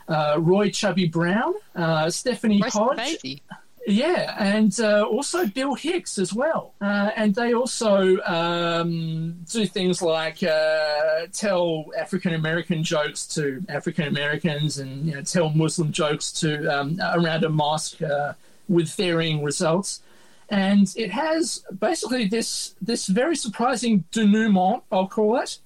uh, 0.09 0.37
Roy 0.39 0.71
Chubby 0.71 1.09
Brown, 1.09 1.55
uh, 1.75 2.11
Stephanie 2.11 2.61
Hodge. 2.61 2.99
Basie. 2.99 3.41
Yeah, 3.85 4.37
and 4.39 4.79
uh, 4.79 5.03
also 5.03 5.47
Bill 5.47 5.75
Hicks 5.75 6.17
as 6.19 6.33
well. 6.33 6.73
Uh, 6.81 7.11
and 7.17 7.35
they 7.35 7.53
also 7.53 8.21
um, 8.21 9.45
do 9.51 9.67
things 9.67 10.01
like 10.01 10.43
uh, 10.45 11.27
tell 11.33 11.87
African 11.99 12.35
American 12.35 12.85
jokes 12.85 13.27
to 13.35 13.65
African 13.69 14.07
Americans 14.07 14.79
and 14.79 15.07
you 15.07 15.15
know, 15.15 15.23
tell 15.23 15.51
Muslim 15.51 15.91
jokes 15.91 16.31
to 16.33 16.67
um, 16.69 17.01
around 17.13 17.43
a 17.43 17.49
mosque 17.49 18.01
uh, 18.03 18.35
with 18.69 18.95
varying 18.95 19.43
results. 19.43 20.01
And 20.53 20.93
it 20.99 21.11
has 21.11 21.65
basically 21.81 22.27
this 22.27 22.75
this 22.83 23.07
very 23.07 23.37
surprising 23.37 24.05
denouement, 24.13 24.83
I'll 24.93 25.09
call 25.09 25.39
it. 25.39 25.59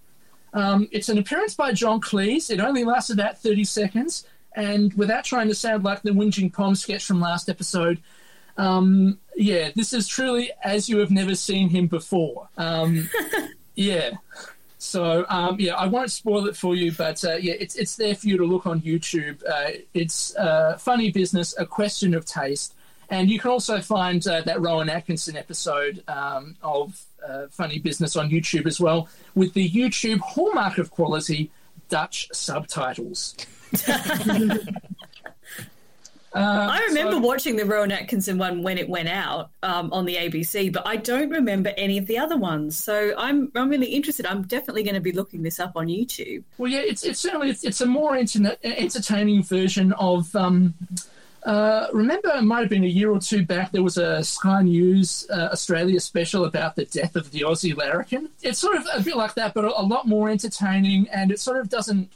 Um, 0.55 0.89
it's 0.93 1.09
an 1.09 1.19
appearance 1.19 1.55
by 1.57 1.73
John 1.73 2.01
Cleese. 2.01 2.51
It 2.51 2.61
only 2.61 2.85
lasts 2.85 3.11
about 3.11 3.37
30 3.37 3.65
seconds. 3.65 4.25
And 4.55 4.95
without 4.95 5.25
trying 5.25 5.49
to 5.49 5.57
sound 5.57 5.83
like 5.83 6.03
the 6.03 6.13
whinging 6.13 6.53
pom 6.53 6.77
sketch 6.77 7.05
from 7.05 7.21
last 7.21 7.49
episode, 7.49 8.01
um, 8.57 9.19
yeah, 9.35 9.71
this 9.75 9.93
is 9.93 10.07
truly 10.07 10.53
as 10.63 10.89
you 10.89 10.99
have 10.99 11.11
never 11.11 11.35
seen 11.35 11.69
him 11.69 11.89
before. 11.89 12.49
Um, 12.57 13.11
yeah. 13.75 14.13
So 14.79 15.27
um, 15.29 15.57
yeah, 15.59 15.75
I 15.75 15.89
won't 15.89 16.13
spoil 16.13 16.47
it 16.47 16.57
for 16.57 16.77
you, 16.77 16.93
but 16.93 17.25
uh, 17.25 17.35
yeah, 17.35 17.55
it's 17.59 17.75
it's 17.75 17.97
there 17.97 18.15
for 18.15 18.29
you 18.29 18.39
to 18.39 18.45
look 18.45 18.69
on 18.69 18.81
YouTube. 18.83 19.43
Uh, 19.45 19.81
it's 19.95 20.37
uh, 20.37 20.79
funny 20.79 21.11
business, 21.11 21.57
a 21.59 21.67
question 21.67 22.15
of 22.15 22.25
taste, 22.25 22.76
and 23.11 23.31
you 23.31 23.39
can 23.39 23.51
also 23.51 23.81
find 23.81 24.27
uh, 24.27 24.41
that 24.43 24.61
Rowan 24.61 24.89
Atkinson 24.89 25.37
episode 25.37 26.03
um, 26.09 26.57
of 26.63 27.01
uh, 27.27 27.47
Funny 27.51 27.79
Business 27.79 28.17
on 28.17 28.31
YouTube 28.31 28.67
as 28.67 28.81
well, 28.81 29.09
with 29.35 29.53
the 29.55 29.69
YouTube 29.69 30.21
hallmark 30.21 30.79
of 30.79 30.91
quality, 30.91 31.51
Dutch 31.89 32.29
subtitles. 32.33 33.37
Uh, 36.37 36.69
I 36.71 36.85
remember 36.89 37.13
so- 37.13 37.21
watching 37.21 37.57
the 37.57 37.65
Rowan 37.65 37.91
Atkinson 37.91 38.37
one 38.37 38.63
when 38.63 38.77
it 38.77 38.91
went 38.91 39.09
out 39.09 39.53
um, 39.63 39.91
on 39.91 40.05
the 40.05 40.17
ABC, 40.17 40.71
but 40.71 40.87
I 40.87 40.97
don't 40.97 41.31
remember 41.31 41.73
any 41.79 41.97
of 41.97 42.05
the 42.07 42.19
other 42.19 42.37
ones. 42.37 42.77
So 42.77 43.15
I'm 43.17 43.51
I'm 43.55 43.71
really 43.71 43.87
interested. 43.87 44.27
I'm 44.27 44.43
definitely 44.43 44.83
going 44.83 44.97
to 44.97 45.01
be 45.01 45.13
looking 45.13 45.43
this 45.43 45.59
up 45.59 45.73
on 45.77 45.87
YouTube. 45.87 46.45
Well, 46.59 46.71
yeah, 46.71 46.81
it's 46.81 47.05
it's 47.05 47.21
certainly 47.21 47.49
it's, 47.49 47.65
it's 47.65 47.81
a 47.81 47.87
more 47.87 48.17
internet, 48.17 48.59
entertaining 48.63 49.45
version 49.45 49.95
of. 49.95 50.37
Um, 50.37 50.75
uh, 51.47 51.87
remember, 51.93 52.29
it 52.35 52.43
might 52.43 52.61
have 52.61 52.69
been 52.69 52.83
a 52.83 52.89
year 52.89 53.13
or 53.13 53.21
two 53.21 53.47
back. 53.47 53.71
There 53.71 53.83
was 53.83 53.99
a 53.99 54.25
Sky 54.25 54.63
News 54.63 55.29
uh, 55.31 55.51
Australia 55.53 56.01
special 56.01 56.45
about 56.45 56.75
the 56.75 56.87
death 56.87 57.15
of 57.15 57.31
the 57.31 57.43
Aussie 57.43 57.77
larrikin. 57.77 58.31
It's 58.43 58.59
sort 58.59 58.77
of 58.77 58.85
a 58.93 59.01
bit 59.01 59.17
like 59.17 59.35
that, 59.35 59.55
but 59.55 59.65
a, 59.65 59.69
lot 59.69 60.09
more 60.09 60.29
entertaining. 60.29 61.09
And 61.09 61.31
it 61.31 61.39
sort 61.39 61.59
of 61.59 61.69
doesn't. 61.69 62.11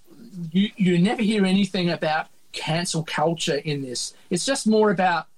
You 0.50 0.70
you 0.76 0.98
never 0.98 1.22
hear 1.22 1.46
anything 1.46 1.90
about 1.90 2.26
cancel 2.50 3.04
culture 3.04 3.56
in 3.56 3.82
this. 3.82 4.14
It's 4.30 4.44
just 4.44 4.66
more 4.66 4.90
about 4.90 5.28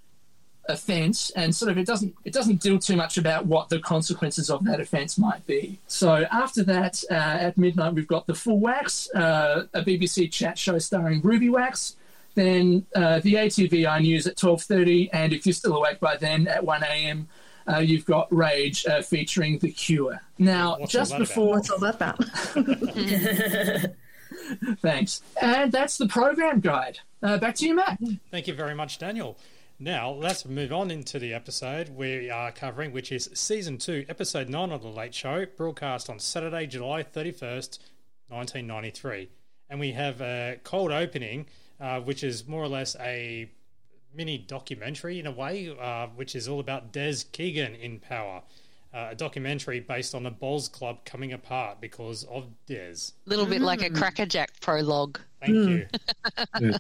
offence 0.68 1.30
and 1.30 1.54
sort 1.54 1.72
of 1.72 1.76
it 1.76 1.84
doesn't 1.84 2.14
it 2.24 2.32
doesn't 2.32 2.60
deal 2.60 2.78
too 2.78 2.94
much 2.94 3.18
about 3.18 3.46
what 3.46 3.68
the 3.68 3.80
consequences 3.80 4.48
of 4.48 4.64
that 4.64 4.80
offence 4.80 5.18
might 5.18 5.44
be. 5.46 5.78
So 5.86 6.24
after 6.32 6.62
that, 6.64 7.02
uh, 7.10 7.14
at 7.14 7.58
midnight 7.58 7.92
we've 7.92 8.06
got 8.06 8.26
the 8.26 8.34
full 8.34 8.58
wax, 8.58 9.10
uh, 9.14 9.66
a 9.74 9.82
BBC 9.82 10.32
chat 10.32 10.58
show 10.58 10.78
starring 10.78 11.20
Ruby 11.20 11.50
Wax. 11.50 11.96
Then 12.34 12.86
uh, 12.94 13.20
the 13.20 13.34
ATVI 13.34 14.00
news 14.00 14.26
at 14.26 14.36
twelve 14.36 14.62
thirty, 14.62 15.10
and 15.12 15.32
if 15.32 15.46
you're 15.46 15.52
still 15.52 15.76
awake 15.76 16.00
by 16.00 16.16
then, 16.16 16.48
at 16.48 16.64
one 16.64 16.82
a.m. 16.82 17.28
Uh, 17.70 17.78
you've 17.78 18.04
got 18.04 18.32
Rage 18.34 18.84
uh, 18.86 19.02
featuring 19.02 19.58
The 19.58 19.70
Cure. 19.70 20.20
Now, 20.38 20.78
What's 20.78 20.92
just 20.92 21.12
all 21.12 21.18
that 21.18 21.28
before 21.28 21.50
What's 21.50 21.70
all 21.70 21.78
that 21.78 21.94
about? 21.94 22.18
Thanks. 24.80 25.22
And 25.40 25.70
that's 25.70 25.96
the 25.96 26.08
program 26.08 26.60
guide. 26.60 26.98
Uh, 27.22 27.38
back 27.38 27.54
to 27.56 27.66
you, 27.66 27.76
Matt. 27.76 28.00
Thank 28.30 28.48
you 28.48 28.54
very 28.54 28.74
much, 28.74 28.98
Daniel. 28.98 29.38
Now, 29.78 30.10
let's 30.10 30.46
move 30.46 30.72
on 30.72 30.90
into 30.90 31.18
the 31.18 31.34
episode 31.34 31.88
we 31.88 32.30
are 32.30 32.52
covering, 32.52 32.92
which 32.92 33.10
is 33.10 33.28
season 33.34 33.78
two, 33.78 34.04
episode 34.08 34.48
nine 34.48 34.70
of 34.70 34.82
The 34.82 34.88
Late 34.88 35.14
Show, 35.14 35.46
broadcast 35.56 36.08
on 36.08 36.18
Saturday, 36.20 36.66
July 36.66 37.02
31st, 37.02 37.78
1993. 38.28 39.28
And 39.68 39.80
we 39.80 39.92
have 39.92 40.20
a 40.20 40.58
cold 40.62 40.92
opening, 40.92 41.46
uh, 41.82 42.00
which 42.00 42.24
is 42.24 42.46
more 42.48 42.62
or 42.62 42.68
less 42.68 42.96
a 43.00 43.50
mini 44.14 44.38
documentary 44.38 45.18
in 45.18 45.26
a 45.26 45.30
way, 45.32 45.74
uh, 45.78 46.06
which 46.16 46.34
is 46.34 46.48
all 46.48 46.60
about 46.60 46.92
Des 46.92 47.16
Keegan 47.32 47.74
in 47.74 47.98
power. 48.00 48.42
Uh, 48.94 49.08
a 49.12 49.14
documentary 49.14 49.80
based 49.80 50.14
on 50.14 50.22
the 50.22 50.30
Bowls 50.30 50.68
Club 50.68 51.02
coming 51.06 51.32
apart 51.32 51.80
because 51.80 52.24
of 52.24 52.44
Des. 52.66 52.94
A 53.26 53.30
little 53.30 53.46
bit 53.46 53.62
like 53.62 53.80
a 53.80 53.88
crackerjack 53.88 54.50
prologue. 54.60 55.18
Thank 55.40 55.54
you. 55.54 55.86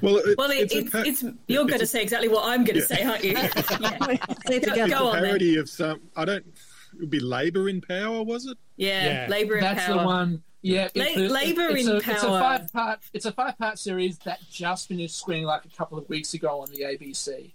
Well, 0.00 0.16
it, 0.18 0.36
Well, 0.36 0.50
it, 0.50 0.70
it's, 0.72 0.74
it's, 0.74 0.94
a 0.94 1.02
it's, 1.06 1.24
you're 1.46 1.64
going 1.64 1.78
to 1.80 1.86
say 1.86 2.02
exactly 2.02 2.28
what 2.28 2.44
I'm 2.44 2.64
going 2.64 2.80
to 2.80 2.80
Yeah. 2.80 2.86
say, 2.96 3.02
aren't 3.04 3.24
you? 3.24 3.30
yeah. 3.32 3.48
it's 4.48 4.66
Go, 4.66 4.86
go 4.88 5.04
a 5.04 5.06
on 5.08 5.12
then. 5.14 5.24
parody 5.24 5.56
of 5.56 5.68
some. 5.70 6.00
I 6.16 6.24
don't. 6.24 6.44
It 6.94 7.00
would 7.00 7.10
be 7.10 7.20
Labour 7.20 7.68
in 7.68 7.80
Power, 7.80 8.22
was 8.22 8.46
it? 8.46 8.58
Yeah, 8.76 9.26
Labour 9.30 9.54
in 9.56 9.60
That's 9.62 9.86
Power. 9.86 10.00
the 10.00 10.04
one. 10.06 10.42
Yeah, 10.64 10.88
La- 10.94 11.04
it's 11.04 11.16
a- 11.16 11.28
Labour 11.28 11.68
it's 11.76 11.86
in 11.86 11.92
a, 11.92 11.96
It's 11.98 12.06
a 12.08 12.16
five 12.40 12.72
part. 12.72 13.00
It's 13.12 13.26
a 13.26 13.32
five 13.32 13.58
part 13.58 13.78
series 13.78 14.18
that 14.20 14.40
just 14.50 14.88
finished 14.88 15.16
screening 15.18 15.44
like 15.44 15.64
a 15.64 15.76
couple 15.76 15.98
of 15.98 16.08
weeks 16.08 16.32
ago 16.34 16.60
on 16.62 16.68
the 16.70 16.82
ABC. 16.84 17.52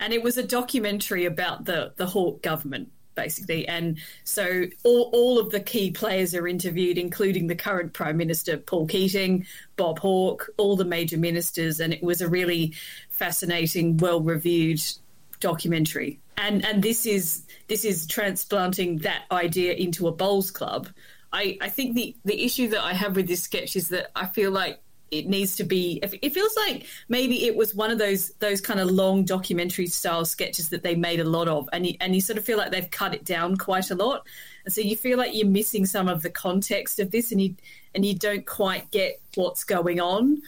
and 0.00 0.12
it 0.14 0.22
was 0.22 0.38
a 0.38 0.42
documentary 0.42 1.26
about 1.26 1.66
the 1.66 1.92
the 1.96 2.06
Hawke 2.06 2.42
government 2.42 2.90
basically 3.16 3.66
and 3.68 3.98
so 4.24 4.64
all, 4.84 5.10
all 5.12 5.38
of 5.38 5.50
the 5.50 5.60
key 5.60 5.90
players 5.90 6.34
are 6.34 6.46
interviewed 6.48 6.96
including 6.96 7.48
the 7.48 7.56
current 7.56 7.92
prime 7.92 8.16
minister 8.16 8.56
paul 8.56 8.86
keating 8.86 9.44
bob 9.76 9.98
hawke 9.98 10.48
all 10.56 10.76
the 10.76 10.84
major 10.84 11.18
ministers 11.18 11.80
and 11.80 11.92
it 11.92 12.02
was 12.04 12.20
a 12.22 12.28
really 12.28 12.72
fascinating 13.10 13.96
well 13.98 14.20
reviewed 14.20 14.80
documentary 15.40 16.20
and 16.38 16.64
and 16.64 16.82
this 16.82 17.04
is 17.04 17.42
this 17.66 17.84
is 17.84 18.06
transplanting 18.06 18.98
that 18.98 19.24
idea 19.32 19.72
into 19.74 20.06
a 20.06 20.12
bowls 20.12 20.50
club 20.52 20.88
i 21.32 21.56
i 21.60 21.68
think 21.68 21.94
the 21.94 22.14
the 22.24 22.44
issue 22.44 22.68
that 22.68 22.82
i 22.82 22.92
have 22.92 23.16
with 23.16 23.28
this 23.28 23.42
sketch 23.42 23.76
is 23.76 23.88
that 23.88 24.10
i 24.16 24.26
feel 24.26 24.50
like 24.50 24.80
it 25.10 25.28
needs 25.28 25.56
to 25.56 25.64
be 25.64 26.00
it 26.02 26.32
feels 26.32 26.54
like 26.56 26.86
maybe 27.08 27.46
it 27.46 27.56
was 27.56 27.74
one 27.74 27.90
of 27.90 27.98
those 27.98 28.30
those 28.38 28.60
kind 28.60 28.80
of 28.80 28.90
long 28.90 29.24
documentary 29.24 29.86
style 29.86 30.24
sketches 30.24 30.68
that 30.68 30.82
they 30.82 30.94
made 30.94 31.20
a 31.20 31.24
lot 31.24 31.48
of 31.48 31.68
and 31.72 31.86
you, 31.86 31.94
and 32.00 32.14
you 32.14 32.20
sort 32.20 32.38
of 32.38 32.44
feel 32.44 32.58
like 32.58 32.70
they've 32.70 32.90
cut 32.90 33.14
it 33.14 33.24
down 33.24 33.56
quite 33.56 33.90
a 33.90 33.94
lot. 33.94 34.26
And 34.64 34.72
so 34.72 34.80
you 34.80 34.96
feel 34.96 35.18
like 35.18 35.34
you're 35.34 35.48
missing 35.48 35.86
some 35.86 36.08
of 36.08 36.22
the 36.22 36.30
context 36.30 37.00
of 37.00 37.10
this 37.10 37.32
and 37.32 37.40
you 37.40 37.54
and 37.94 38.04
you 38.04 38.14
don't 38.14 38.46
quite 38.46 38.90
get 38.90 39.20
what's 39.34 39.64
going 39.64 40.00
on. 40.00 40.42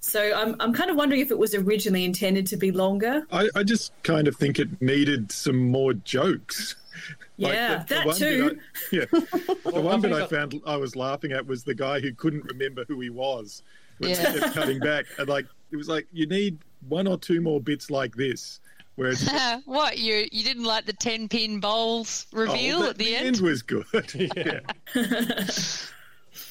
So 0.00 0.32
i'm 0.34 0.56
i'm 0.60 0.72
kind 0.72 0.90
of 0.90 0.96
wondering 0.96 1.20
if 1.20 1.30
it 1.30 1.38
was 1.38 1.54
originally 1.54 2.04
intended 2.04 2.46
to 2.48 2.56
be 2.56 2.70
longer. 2.70 3.26
I, 3.30 3.48
I 3.54 3.62
just 3.62 3.92
kind 4.02 4.28
of 4.28 4.36
think 4.36 4.58
it 4.58 4.80
needed 4.80 5.30
some 5.32 5.68
more 5.70 5.92
jokes. 5.92 6.76
Yeah, 7.36 7.84
that 7.88 8.06
one 8.06 8.16
too. 8.16 8.58
I, 8.92 8.96
yeah, 8.96 9.04
the 9.10 9.80
one 9.80 10.00
bit 10.00 10.12
I 10.12 10.24
I- 10.24 10.26
found 10.26 10.60
I 10.66 10.76
was 10.76 10.96
laughing 10.96 11.32
at 11.32 11.46
was 11.46 11.64
the 11.64 11.74
guy 11.74 12.00
who 12.00 12.12
couldn't 12.14 12.44
remember 12.44 12.84
who 12.88 13.00
he 13.00 13.10
was. 13.10 13.62
When 13.98 14.10
Yeah. 14.10 14.32
they 14.32 14.40
kept 14.40 14.54
cutting 14.54 14.78
back, 14.80 15.06
and 15.18 15.28
like 15.28 15.46
it 15.70 15.76
was 15.76 15.88
like 15.88 16.06
you 16.12 16.26
need 16.26 16.58
one 16.88 17.06
or 17.06 17.18
two 17.18 17.40
more 17.40 17.60
bits 17.60 17.90
like 17.90 18.14
this, 18.14 18.60
where 18.96 19.08
it's 19.10 19.26
what 19.64 19.98
you 19.98 20.26
you 20.32 20.44
didn't 20.44 20.64
like 20.64 20.86
the 20.86 20.92
ten 20.92 21.28
pin 21.28 21.60
bowls 21.60 22.26
reveal 22.32 22.82
oh, 22.82 22.90
at 22.90 22.98
the, 22.98 23.16
end? 23.16 23.40
was 23.40 23.62
good. 23.62 23.86
yeah. 24.14 24.60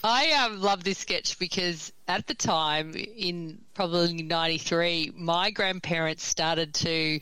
I 0.03 0.31
um, 0.33 0.61
love 0.61 0.83
this 0.83 0.99
sketch 0.99 1.39
because 1.39 1.91
at 2.07 2.27
the 2.27 2.35
time, 2.35 2.93
in 2.95 3.59
probably 3.73 4.21
'93, 4.21 5.13
my 5.15 5.49
grandparents 5.51 6.23
started 6.23 6.73
to 6.75 7.19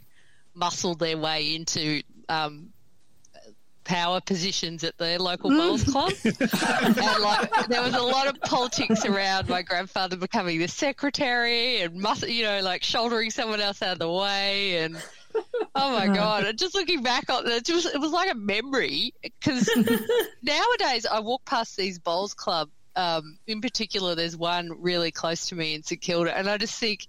muscle 0.53 0.95
their 0.95 1.17
way 1.17 1.55
into 1.55 2.01
um, 2.29 2.72
power 3.83 4.21
positions 4.21 4.83
at 4.83 4.97
their 4.97 5.19
local 5.19 5.49
bowls 5.49 5.83
club, 5.83 6.13
and 6.23 6.97
like 7.21 7.67
there 7.67 7.81
was 7.81 7.93
a 7.93 8.01
lot 8.01 8.27
of 8.27 8.39
politics 8.41 9.05
around 9.05 9.49
my 9.49 9.61
grandfather 9.61 10.15
becoming 10.15 10.59
the 10.59 10.67
secretary 10.67 11.81
and 11.81 11.95
mus- 11.95 12.27
you 12.27 12.43
know 12.43 12.61
like 12.61 12.83
shouldering 12.83 13.29
someone 13.29 13.61
else 13.61 13.81
out 13.81 13.93
of 13.93 13.99
the 13.99 14.09
way 14.09 14.77
and. 14.77 14.97
Oh 15.73 15.91
my 15.91 16.05
god! 16.05 16.43
And 16.43 16.59
just 16.59 16.75
looking 16.75 17.01
back 17.01 17.27
on 17.27 17.47
it, 17.47 17.67
was 17.67 17.87
it 17.87 17.99
was 17.99 18.11
like 18.11 18.31
a 18.31 18.35
memory 18.35 19.15
because 19.23 19.67
nowadays 20.43 21.07
I 21.07 21.21
walk 21.21 21.43
past 21.43 21.75
these 21.75 21.97
bowls 21.97 22.35
club. 22.35 22.69
Um, 22.95 23.39
in 23.47 23.59
particular, 23.59 24.13
there's 24.13 24.37
one 24.37 24.79
really 24.79 25.09
close 25.09 25.47
to 25.47 25.55
me 25.55 25.73
in 25.73 25.81
St 25.81 25.99
Kilda, 25.99 26.37
and 26.37 26.47
I 26.47 26.57
just 26.59 26.79
think, 26.79 27.07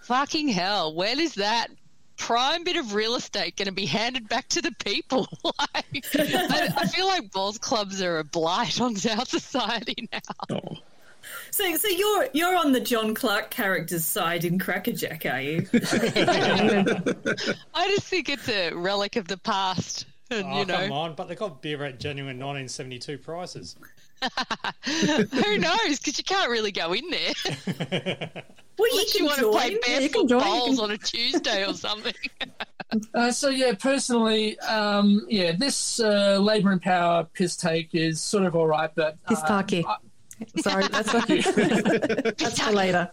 fucking 0.00 0.48
hell, 0.48 0.96
when 0.96 1.20
is 1.20 1.36
that 1.36 1.68
prime 2.16 2.64
bit 2.64 2.76
of 2.76 2.94
real 2.94 3.14
estate 3.14 3.56
going 3.56 3.66
to 3.66 3.72
be 3.72 3.86
handed 3.86 4.28
back 4.28 4.48
to 4.50 4.62
the 4.62 4.72
people? 4.84 5.26
like, 5.44 6.04
I, 6.14 6.72
I 6.76 6.86
feel 6.86 7.06
like 7.06 7.30
bowls 7.32 7.58
clubs 7.58 8.02
are 8.02 8.18
a 8.18 8.24
blight 8.24 8.80
on 8.80 8.94
our 9.10 9.24
society 9.24 10.08
now. 10.12 10.20
Oh. 10.56 10.76
so 11.50 11.74
so 11.76 11.88
you're 11.88 12.28
you're 12.34 12.54
on 12.54 12.72
the 12.72 12.80
john 12.80 13.14
clarke 13.14 13.50
character's 13.50 14.04
side 14.04 14.44
in 14.44 14.58
crackerjack 14.58 15.24
are 15.24 15.40
you 15.40 15.66
I 15.74 15.78
just 17.88 18.06
think 18.08 18.28
it's 18.28 18.48
a 18.48 18.72
relic 18.74 19.16
of 19.16 19.26
the 19.28 19.38
past, 19.38 20.06
and 20.30 20.46
Oh, 20.46 20.58
you 20.60 20.66
know. 20.66 20.76
come 20.76 20.92
on. 20.92 21.14
But 21.14 21.28
they 21.28 21.34
got 21.34 21.62
beer 21.62 21.82
at 21.84 21.98
genuine 22.00 22.38
1972 22.38 23.18
prices. 23.18 23.76
Who 24.84 25.58
knows? 25.58 25.98
Because 25.98 26.18
you 26.18 26.24
can't 26.24 26.50
really 26.50 26.72
go 26.72 26.92
in 26.92 27.08
there. 27.10 27.32
well, 28.78 28.88
Unless 28.92 29.14
you, 29.14 29.20
can 29.20 29.26
want 29.26 29.38
to 29.38 29.50
play 29.50 29.70
join. 29.70 29.80
Yeah, 29.86 29.98
you 29.98 30.10
barefoot 30.10 30.12
can 30.12 30.28
join. 30.28 30.40
You 30.40 30.46
bowls 30.46 30.80
on 30.80 30.90
a 30.90 30.98
Tuesday 30.98 31.66
or 31.66 31.74
something. 31.74 32.14
Uh, 33.12 33.32
so 33.32 33.48
yeah, 33.48 33.72
personally, 33.72 34.56
um, 34.60 35.26
yeah, 35.28 35.50
this 35.58 35.98
uh, 35.98 36.38
Labour 36.38 36.70
and 36.70 36.80
Power 36.80 37.24
piss 37.32 37.56
take 37.56 37.92
is 37.92 38.20
sort 38.20 38.44
of 38.44 38.54
all 38.54 38.68
right, 38.68 38.90
but 38.94 39.16
uh, 39.26 39.34
Pistaki. 39.34 39.84
I- 39.84 39.96
Sorry, 40.58 40.86
that's 40.88 41.12
that's 41.12 42.60
for 42.60 42.72
later. 42.72 43.10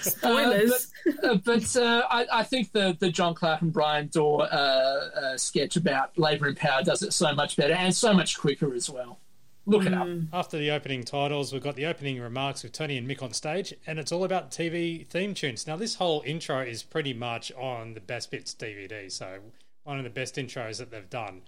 Spoilers. 0.00 0.92
Uh, 1.06 1.12
but 1.22 1.24
uh, 1.24 1.34
but 1.44 1.76
uh, 1.76 2.02
I, 2.10 2.26
I 2.32 2.42
think 2.42 2.72
the, 2.72 2.96
the 2.98 3.10
John 3.10 3.34
Clarke 3.34 3.62
and 3.62 3.72
Bryan 3.72 4.08
Dawe 4.12 4.40
uh, 4.40 4.44
uh, 4.44 5.36
sketch 5.36 5.76
about 5.76 6.18
Labour 6.18 6.48
and 6.48 6.56
Power 6.56 6.82
does 6.82 7.02
it 7.02 7.12
so 7.12 7.32
much 7.34 7.56
better 7.56 7.74
and 7.74 7.94
so 7.94 8.12
much 8.12 8.38
quicker 8.38 8.74
as 8.74 8.90
well. 8.90 9.18
Look 9.64 9.86
it 9.86 9.94
up. 9.94 10.08
After 10.32 10.58
the 10.58 10.70
opening 10.72 11.04
titles, 11.04 11.52
we've 11.52 11.62
got 11.62 11.76
the 11.76 11.86
opening 11.86 12.20
remarks 12.20 12.62
with 12.62 12.72
Tony 12.72 12.98
and 12.98 13.08
Mick 13.08 13.22
on 13.22 13.32
stage, 13.32 13.72
and 13.86 13.98
it's 13.98 14.10
all 14.10 14.24
about 14.24 14.50
TV 14.50 15.06
theme 15.06 15.34
tunes. 15.34 15.66
Now, 15.66 15.76
this 15.76 15.94
whole 15.94 16.22
intro 16.26 16.60
is 16.60 16.82
pretty 16.82 17.14
much 17.14 17.52
on 17.52 17.94
the 17.94 18.00
Best 18.00 18.30
Bits 18.30 18.54
DVD, 18.54 19.10
so 19.10 19.38
one 19.84 19.98
of 19.98 20.04
the 20.04 20.10
best 20.10 20.36
intros 20.36 20.78
that 20.78 20.90
they've 20.90 21.10
done. 21.10 21.42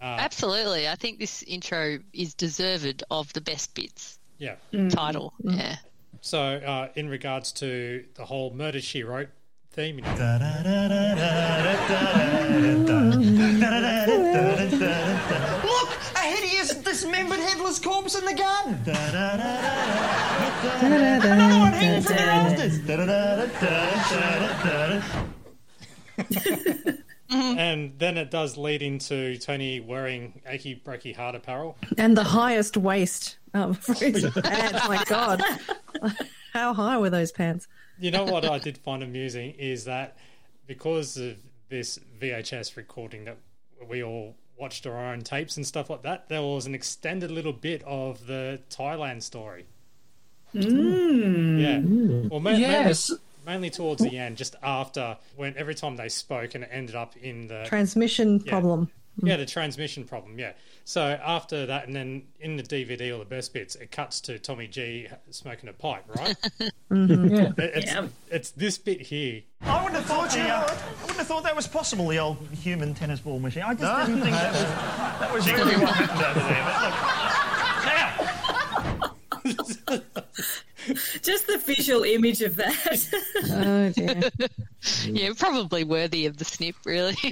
Uh, 0.00 0.16
Absolutely. 0.18 0.88
I 0.88 0.94
think 0.94 1.18
this 1.18 1.42
intro 1.44 1.98
is 2.12 2.34
deserved 2.34 3.02
of 3.10 3.32
the 3.32 3.40
best 3.40 3.74
bits 3.74 4.18
yeah. 4.38 4.56
title. 4.90 5.32
Yeah. 5.40 5.76
So, 6.20 6.38
uh, 6.38 6.88
in 6.94 7.08
regards 7.08 7.52
to 7.52 8.04
the 8.14 8.24
whole 8.24 8.52
Murder 8.52 8.80
She 8.80 9.02
Wrote 9.02 9.28
theme, 9.72 9.98
you 9.98 10.04
know, 10.04 10.14
Look! 10.14 10.32
A 14.66 14.68
hideous, 14.68 15.55
dismembered 17.06 17.38
headless 17.38 17.78
corpse 17.78 18.16
in 18.16 18.24
the 18.24 18.34
garden! 18.34 18.80
Another 20.82 21.58
one 21.58 21.72
hidden 21.72 22.02
from 22.02 22.16
the 22.16 22.22
rafters! 22.26 22.78
and 27.30 27.98
then 27.98 28.16
it 28.16 28.30
does 28.30 28.56
lead 28.56 28.82
into 28.82 29.38
Tony 29.38 29.80
wearing 29.80 30.40
achy 30.46 30.82
breaky 30.84 31.14
heart 31.14 31.34
apparel. 31.34 31.76
And 31.96 32.16
the 32.16 32.24
highest 32.24 32.76
waist 32.76 33.38
um, 33.54 33.74
for 33.74 33.94
his 33.94 34.24
pants. 34.30 34.88
My 34.88 35.04
God. 35.04 35.42
How 36.52 36.74
high 36.74 36.98
were 36.98 37.10
those 37.10 37.30
pants? 37.32 37.68
You 37.98 38.10
know 38.10 38.24
what 38.24 38.44
I 38.44 38.58
did 38.58 38.78
find 38.78 39.02
amusing 39.02 39.52
is 39.58 39.84
that 39.84 40.16
because 40.66 41.16
of 41.16 41.36
this 41.68 42.00
VHS 42.20 42.76
recording 42.76 43.24
that 43.26 43.38
we 43.88 44.02
all 44.02 44.34
watched 44.58 44.86
our 44.86 44.96
own 45.12 45.20
tapes 45.22 45.56
and 45.56 45.66
stuff 45.66 45.90
like 45.90 46.02
that, 46.02 46.28
there 46.28 46.42
was 46.42 46.66
an 46.66 46.74
extended 46.74 47.30
little 47.30 47.52
bit 47.52 47.82
of 47.84 48.26
the 48.26 48.60
Thailand 48.70 49.22
story. 49.22 49.66
Mm. 50.54 51.60
Yeah. 51.60 52.28
Well, 52.30 52.40
ma- 52.40 52.50
Yes. 52.50 53.10
mainly, 53.10 53.22
mainly 53.44 53.70
towards 53.70 54.02
the 54.02 54.16
end, 54.18 54.36
just 54.36 54.56
after 54.62 55.16
when 55.36 55.56
every 55.56 55.74
time 55.74 55.96
they 55.96 56.08
spoke 56.08 56.54
and 56.54 56.64
it 56.64 56.70
ended 56.72 56.94
up 56.94 57.16
in 57.16 57.48
the 57.48 57.64
Transmission 57.66 58.42
Yeah. 58.44 58.50
problem. 58.50 58.90
Yeah, 59.22 59.36
the 59.36 59.46
transmission 59.46 60.04
problem. 60.04 60.38
Yeah. 60.38 60.52
So 60.88 61.02
after 61.02 61.66
that, 61.66 61.88
and 61.88 61.96
then 61.96 62.22
in 62.38 62.56
the 62.56 62.62
DVD 62.62 63.12
or 63.12 63.18
the 63.18 63.24
best 63.24 63.52
bits, 63.52 63.74
it 63.74 63.90
cuts 63.90 64.20
to 64.22 64.38
Tommy 64.38 64.68
G 64.68 65.08
smoking 65.30 65.68
a 65.68 65.72
pipe, 65.72 66.04
right? 66.16 66.36
Mhm. 66.92 67.30
Yeah. 67.58 67.64
It- 67.64 67.72
It's, 67.74 68.12
it's 68.30 68.50
this 68.52 68.78
bit 68.78 69.00
here. 69.00 69.42
I 69.62 69.82
wouldn't 69.82 69.96
have 70.00 70.04
thought 70.06 70.30
the, 70.30 70.42
uh, 70.42 70.60
I 70.62 71.00
wouldn't 71.02 71.18
have 71.18 71.26
thought 71.26 71.42
that 71.42 71.56
was 71.56 71.66
possible. 71.66 72.06
The 72.06 72.18
old 72.20 72.38
human 72.52 72.94
tennis 72.94 73.18
ball 73.18 73.40
machine. 73.40 73.64
I 73.64 73.74
just 73.74 73.82
No. 73.82 74.06
didn't 74.06 74.20
think 74.22 74.36
that 74.36 74.52
was 74.52 74.62
that 75.18 75.34
was 75.34 75.50
really 75.52 75.76
what 75.76 75.88
happened 75.96 76.22
over 76.22 76.38
there. 76.48 76.62
But 76.62 76.82
look, 76.82 76.94
now 76.94 77.35
Just 81.22 81.46
the 81.46 81.58
visual 81.64 82.04
image 82.04 82.42
of 82.42 82.56
that. 82.56 83.08
Oh, 83.50 83.90
dear. 83.90 84.30
yeah, 85.04 85.30
probably 85.36 85.84
worthy 85.84 86.26
of 86.26 86.36
the 86.36 86.44
snip, 86.44 86.76
really. 86.84 87.16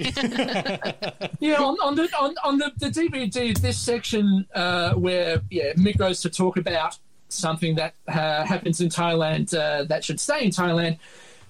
Yeah, 1.39 1.61
on, 1.61 1.77
on 1.81 1.95
the 1.95 2.09
on, 2.19 2.35
on 2.43 2.57
the, 2.57 2.71
the 2.77 2.87
DVD, 2.87 3.57
this 3.57 3.77
section 3.77 4.45
uh, 4.53 4.93
where 4.93 5.41
yeah 5.49 5.73
Mick 5.73 5.97
goes 5.97 6.21
to 6.21 6.29
talk 6.29 6.57
about 6.57 6.97
something 7.29 7.75
that 7.75 7.93
uh, 8.07 8.43
happens 8.45 8.81
in 8.81 8.89
Thailand 8.89 9.53
uh, 9.57 9.83
that 9.85 10.03
should 10.03 10.19
stay 10.19 10.45
in 10.45 10.51
Thailand. 10.51 10.97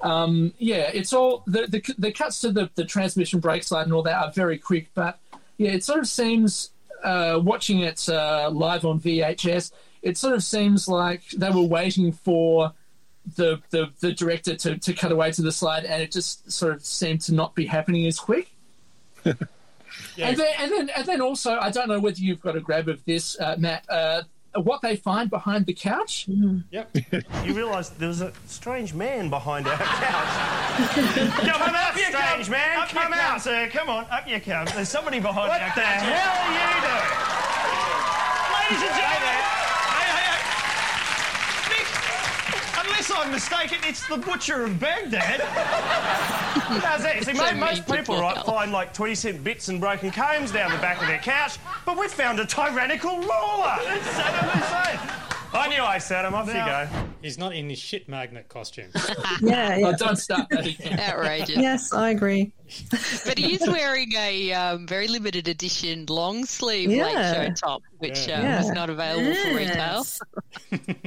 Um, 0.01 0.53
yeah, 0.57 0.91
it's 0.93 1.13
all 1.13 1.43
the, 1.47 1.67
the 1.67 1.95
the 1.97 2.11
cuts 2.11 2.41
to 2.41 2.51
the, 2.51 2.69
the 2.75 2.85
transmission 2.85 3.39
brake 3.39 3.63
slide 3.63 3.83
and 3.83 3.93
all 3.93 4.03
that 4.03 4.21
are 4.21 4.31
very 4.31 4.57
quick, 4.57 4.89
but 4.93 5.19
yeah, 5.57 5.71
it 5.71 5.83
sort 5.83 5.99
of 5.99 6.07
seems 6.07 6.71
uh, 7.05 7.39
watching 7.39 7.79
it 7.79 8.07
uh, 8.09 8.49
live 8.51 8.85
on 8.85 8.99
VHS, 8.99 9.71
it 10.01 10.17
sort 10.17 10.35
of 10.35 10.43
seems 10.43 10.87
like 10.87 11.29
they 11.29 11.49
were 11.49 11.61
waiting 11.61 12.11
for 12.11 12.73
the 13.35 13.61
the, 13.69 13.91
the 14.01 14.11
director 14.11 14.55
to, 14.55 14.77
to 14.77 14.93
cut 14.93 15.11
away 15.11 15.31
to 15.31 15.41
the 15.41 15.51
slide, 15.51 15.85
and 15.85 16.01
it 16.01 16.11
just 16.11 16.51
sort 16.51 16.73
of 16.73 16.85
seemed 16.85 17.21
to 17.21 17.33
not 17.33 17.55
be 17.55 17.65
happening 17.65 18.05
as 18.05 18.19
quick. 18.19 18.51
And 20.21 20.37
then, 20.37 20.53
and 20.59 20.71
then, 20.71 20.89
and 20.95 21.05
then 21.05 21.21
also, 21.21 21.57
I 21.57 21.71
don't 21.71 21.87
know 21.87 21.99
whether 21.99 22.19
you've 22.19 22.41
got 22.41 22.55
a 22.55 22.61
grab 22.61 22.87
of 22.87 23.03
this, 23.05 23.39
uh, 23.39 23.55
Matt. 23.57 23.85
Uh, 23.89 24.23
what 24.61 24.81
they 24.81 24.95
find 24.95 25.29
behind 25.29 25.65
the 25.65 25.73
couch? 25.73 26.27
Mm-hmm. 26.29 26.59
Yep. 26.71 26.97
you 27.45 27.53
realise 27.53 27.89
there 27.89 28.07
was 28.07 28.21
a 28.21 28.31
strange 28.47 28.93
man 28.93 29.29
behind 29.29 29.67
our 29.67 29.75
couch. 29.77 30.33
come 31.49 31.61
on, 31.61 31.75
up 31.75 31.95
you 31.95 32.03
strange 32.05 32.45
come. 32.45 32.51
man. 32.51 32.77
Up 32.79 32.91
you 32.91 32.99
come 32.99 33.11
come. 33.11 33.19
out, 33.19 33.41
sir. 33.41 33.69
Come 33.71 33.89
on, 33.89 34.05
up 34.09 34.27
you 34.27 34.39
come. 34.39 34.65
There's 34.73 34.89
somebody 34.89 35.19
behind 35.19 35.49
What 35.49 35.61
our 35.61 35.75
the 35.75 35.81
hell 35.81 36.35
are 36.39 36.51
you 36.51 36.81
doing? 36.81 37.35
Ladies 38.55 38.81
and 38.81 38.95
gentlemen, 38.97 39.37
hey, 39.93 40.09
hey, 40.15 40.25
hey. 40.25 40.41
Mick, 41.69 41.87
unless 43.09 43.25
I'm 43.25 43.31
mistaken, 43.31 43.77
it's 43.83 44.07
the 44.07 44.17
butcher 44.17 44.63
of 44.63 44.79
Baghdad. 44.79 45.41
How's 45.41 47.03
that? 47.03 47.23
See, 47.23 47.35
So 47.35 47.55
most 47.55 47.87
people, 47.87 48.19
right, 48.19 48.45
find 48.45 48.71
like 48.71 48.93
20 48.93 49.15
cent 49.15 49.43
bits 49.43 49.67
and 49.67 49.79
broken 49.79 50.11
combs 50.11 50.51
down 50.51 50.71
the 50.71 50.77
back 50.77 51.01
of 51.01 51.07
their 51.07 51.19
couch, 51.19 51.57
but 51.85 51.97
we've 51.97 52.11
found 52.11 52.39
a 52.39 52.45
tyrannical 52.45 53.17
ruler. 53.17 53.77
It's 53.81 54.07
Saddam 54.07 54.49
Hussein. 54.49 55.34
I 55.57 55.67
knew 55.67 55.81
I 55.83 55.97
said 55.97 56.25
him. 56.25 56.33
Off 56.33 56.47
you 56.47 56.53
go. 56.53 56.87
He's 57.21 57.37
not 57.37 57.55
in 57.55 57.69
his 57.69 57.79
shit 57.79 58.07
magnet 58.09 58.49
costume. 58.49 58.89
Yeah, 59.41 59.75
yeah. 59.77 59.87
Oh, 59.87 59.95
don't 59.97 60.15
start 60.17 60.47
that 60.49 60.65
again. 60.65 60.99
Outrageous. 60.99 61.57
Yes, 61.57 61.93
I 61.93 62.09
agree. 62.11 62.51
But 63.25 63.37
he 63.37 63.53
is 63.55 63.67
wearing 63.67 64.11
a 64.15 64.51
um, 64.53 64.87
very 64.87 65.07
limited 65.07 65.47
edition 65.47 66.05
long 66.09 66.45
sleeve 66.45 66.91
Yeah. 66.91 67.05
late 67.05 67.57
show 67.59 67.67
top, 67.67 67.83
which 67.99 68.27
Yeah. 68.27 68.39
um, 68.39 68.45
Yeah. 68.45 68.59
is 68.61 68.69
not 68.71 68.89
available 68.89 69.35
for 69.35 69.55
retail. 69.55 70.05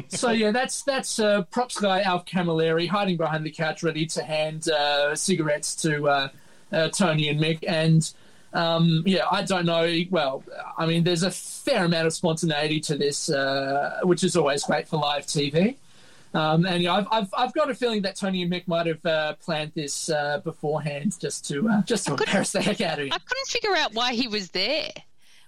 so 0.09 0.31
yeah, 0.31 0.51
that's 0.51 0.83
that's 0.83 1.19
uh, 1.19 1.43
props 1.51 1.79
guy 1.81 2.03
Alf 2.03 2.25
Camilleri 2.27 2.89
hiding 2.89 3.17
behind 3.17 3.45
the 3.45 3.51
couch, 3.51 3.83
ready 3.83 4.07
to 4.07 4.23
hand 4.23 4.69
uh, 4.69 5.15
cigarettes 5.15 5.75
to 5.77 6.09
uh, 6.09 6.29
uh, 6.73 6.89
Tony 6.89 7.29
and 7.29 7.41
Mick. 7.41 7.59
And 7.67 8.09
um, 8.53 9.03
yeah, 9.07 9.25
I 9.31 9.43
don't 9.43 9.67
know. 9.67 9.91
Well, 10.11 10.43
I 10.77 10.87
mean, 10.87 11.05
there's 11.05 11.23
a 11.23 11.31
fair 11.31 11.85
amount 11.85 12.07
of 12.07 12.13
spontaneity 12.15 12.81
to 12.81 12.97
this, 12.97 13.29
uh, 13.31 14.01
which 14.05 14.25
is 14.25 14.37
always 14.37 14.65
great 14.65 14.89
for 14.89 14.97
live 14.99 15.27
TV. 15.27 15.77
Um, 16.35 16.67
and 16.67 16.83
yeah, 16.83 16.95
I've, 16.95 17.07
I've 17.11 17.29
I've 17.37 17.53
got 17.55 17.71
a 17.71 17.75
feeling 17.75 18.03
that 18.03 18.17
Tony 18.17 18.43
and 18.43 18.53
Mick 18.53 18.69
might 18.69 18.87
have 18.87 19.05
uh, 19.07 19.35
planned 19.35 19.73
this 19.75 20.11
uh, 20.11 20.41
beforehand, 20.45 21.17
just 21.19 21.47
to 21.49 21.69
uh, 21.69 21.83
just 21.83 22.07
to 22.07 22.13
embarrass 22.15 22.53
the 22.53 22.61
heck 22.61 22.81
out 22.83 22.99
of 22.99 23.07
him. 23.07 23.13
I 23.13 23.19
couldn't 23.19 23.47
figure 23.49 23.75
out 23.75 23.95
why 23.95 24.13
he 24.13 24.29
was 24.29 24.51
there. 24.51 24.91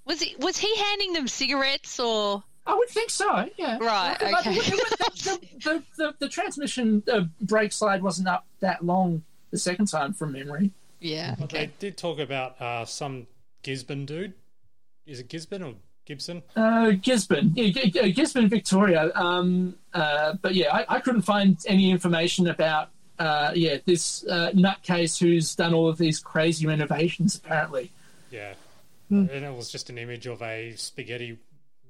Was 0.06 0.22
he 0.22 0.34
was 0.38 0.56
he 0.56 0.74
handing 0.76 1.12
them 1.12 1.28
cigarettes 1.28 2.00
or? 2.00 2.42
I 2.66 2.74
would 2.74 2.88
think 2.88 3.10
so. 3.10 3.48
Yeah. 3.56 3.78
Right. 3.78 4.16
But 4.20 4.46
Okay. 4.46 4.54
the, 4.54 5.40
the, 5.64 5.82
the, 5.96 6.14
the 6.20 6.28
transmission 6.28 7.02
uh, 7.10 7.22
brake 7.40 7.72
slide 7.72 8.02
wasn't 8.02 8.28
up 8.28 8.46
that 8.60 8.84
long 8.84 9.22
the 9.50 9.58
second 9.58 9.86
time 9.86 10.12
from 10.12 10.32
memory. 10.32 10.70
Yeah. 11.00 11.34
But 11.38 11.50
they 11.50 11.70
did 11.78 11.96
talk 11.96 12.18
about 12.18 12.60
uh, 12.60 12.84
some 12.84 13.26
Gisborne 13.62 14.06
dude. 14.06 14.34
Is 15.06 15.20
it 15.20 15.28
Gisborne 15.28 15.62
or 15.62 15.74
Gibson? 16.06 16.42
Uh, 16.56 16.92
Gisborne, 16.92 17.52
yeah, 17.54 17.70
G- 17.70 17.90
G- 17.90 18.12
Gisborne, 18.12 18.48
Victoria. 18.48 19.10
Um, 19.14 19.76
uh, 19.94 20.34
but 20.42 20.54
yeah, 20.54 20.74
I, 20.74 20.96
I 20.96 21.00
couldn't 21.00 21.22
find 21.22 21.56
any 21.66 21.90
information 21.90 22.48
about 22.48 22.90
uh, 23.18 23.52
yeah 23.54 23.76
this 23.84 24.24
uh, 24.26 24.50
nutcase 24.54 25.18
who's 25.18 25.54
done 25.54 25.74
all 25.74 25.88
of 25.88 25.98
these 25.98 26.18
crazy 26.20 26.66
renovations. 26.66 27.36
Apparently, 27.36 27.90
Yeah. 28.30 28.54
Hmm. 29.08 29.26
And 29.30 29.44
it 29.44 29.54
was 29.54 29.70
just 29.70 29.90
an 29.90 29.98
image 29.98 30.26
of 30.26 30.40
a 30.42 30.74
spaghetti 30.76 31.38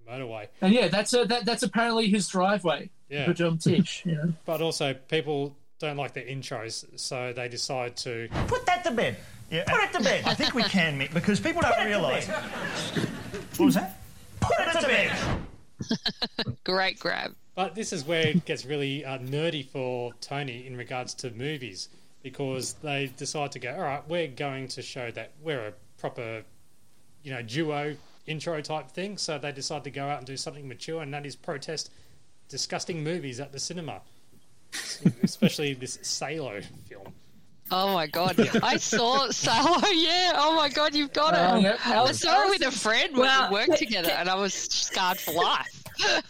motorway. 0.08 0.48
and 0.62 0.72
yeah, 0.72 0.88
that's 0.88 1.12
a, 1.12 1.24
that, 1.26 1.44
that's 1.44 1.62
apparently 1.62 2.08
his 2.08 2.26
driveway. 2.28 2.88
Yeah. 3.08 3.26
But 3.26 3.40
um, 3.42 3.58
Tish, 3.58 4.04
you 4.06 4.14
know. 4.14 4.32
But 4.46 4.62
also, 4.62 4.94
people 4.94 5.54
don't 5.80 5.96
like 5.96 6.14
the 6.14 6.20
intros, 6.20 6.84
so 6.98 7.32
they 7.32 7.48
decide 7.48 7.96
to. 7.96 8.28
Put 8.46 8.66
that 8.66 8.84
to 8.84 8.92
bed. 8.92 9.16
Yeah, 9.50 9.64
put 9.66 9.82
it 9.82 9.92
to 9.94 10.04
bed. 10.04 10.24
I 10.26 10.34
think 10.34 10.54
we 10.54 10.62
can, 10.62 10.98
Mick, 10.98 11.12
because 11.12 11.40
people 11.40 11.62
don't 11.62 11.84
realise. 11.84 12.28
What 12.28 13.66
was 13.66 13.74
that? 13.74 13.98
Put 14.40 14.56
it 14.60 14.80
to 14.80 14.86
bed. 14.86 16.54
Great 16.64 17.00
grab. 17.00 17.34
But 17.56 17.74
this 17.74 17.92
is 17.92 18.04
where 18.04 18.28
it 18.28 18.44
gets 18.44 18.64
really 18.64 19.04
uh, 19.04 19.18
nerdy 19.18 19.66
for 19.66 20.12
Tony 20.20 20.66
in 20.66 20.76
regards 20.76 21.14
to 21.14 21.30
movies 21.32 21.88
because 22.22 22.74
they 22.74 23.10
decide 23.16 23.50
to 23.52 23.58
go, 23.58 23.74
all 23.74 23.80
right, 23.80 24.08
we're 24.08 24.28
going 24.28 24.68
to 24.68 24.82
show 24.82 25.10
that 25.10 25.32
we're 25.42 25.68
a 25.68 25.72
proper, 25.98 26.42
you 27.22 27.32
know, 27.32 27.42
duo 27.42 27.96
intro 28.26 28.60
type 28.60 28.90
thing. 28.90 29.16
So 29.18 29.38
they 29.38 29.52
decide 29.52 29.84
to 29.84 29.90
go 29.90 30.06
out 30.06 30.18
and 30.18 30.26
do 30.26 30.36
something 30.36 30.68
mature, 30.68 31.02
and 31.02 31.12
that 31.14 31.26
is 31.26 31.34
protest 31.34 31.90
disgusting 32.48 33.02
movies 33.02 33.40
at 33.40 33.52
the 33.52 33.58
cinema, 33.58 34.02
especially 35.22 35.74
this 35.74 35.98
Salo 36.02 36.60
film. 36.88 37.12
Oh 37.72 37.92
my 37.94 38.06
god! 38.06 38.38
I 38.62 38.76
saw 38.76 39.30
Salo. 39.30 39.80
Yeah. 39.92 40.32
Oh 40.34 40.54
my 40.56 40.68
god, 40.68 40.94
you've 40.94 41.12
got 41.12 41.34
it. 41.34 41.38
Um, 41.38 41.62
yeah. 41.62 42.02
I 42.02 42.12
saw 42.12 42.46
it 42.46 42.50
with 42.50 42.66
a 42.66 42.72
friend 42.72 43.12
when 43.12 43.22
Well, 43.22 43.48
we 43.48 43.54
worked 43.54 43.78
together, 43.78 44.10
and 44.10 44.28
I 44.28 44.34
was 44.34 44.54
scarred 44.54 45.18
for 45.18 45.34
life. 45.34 45.84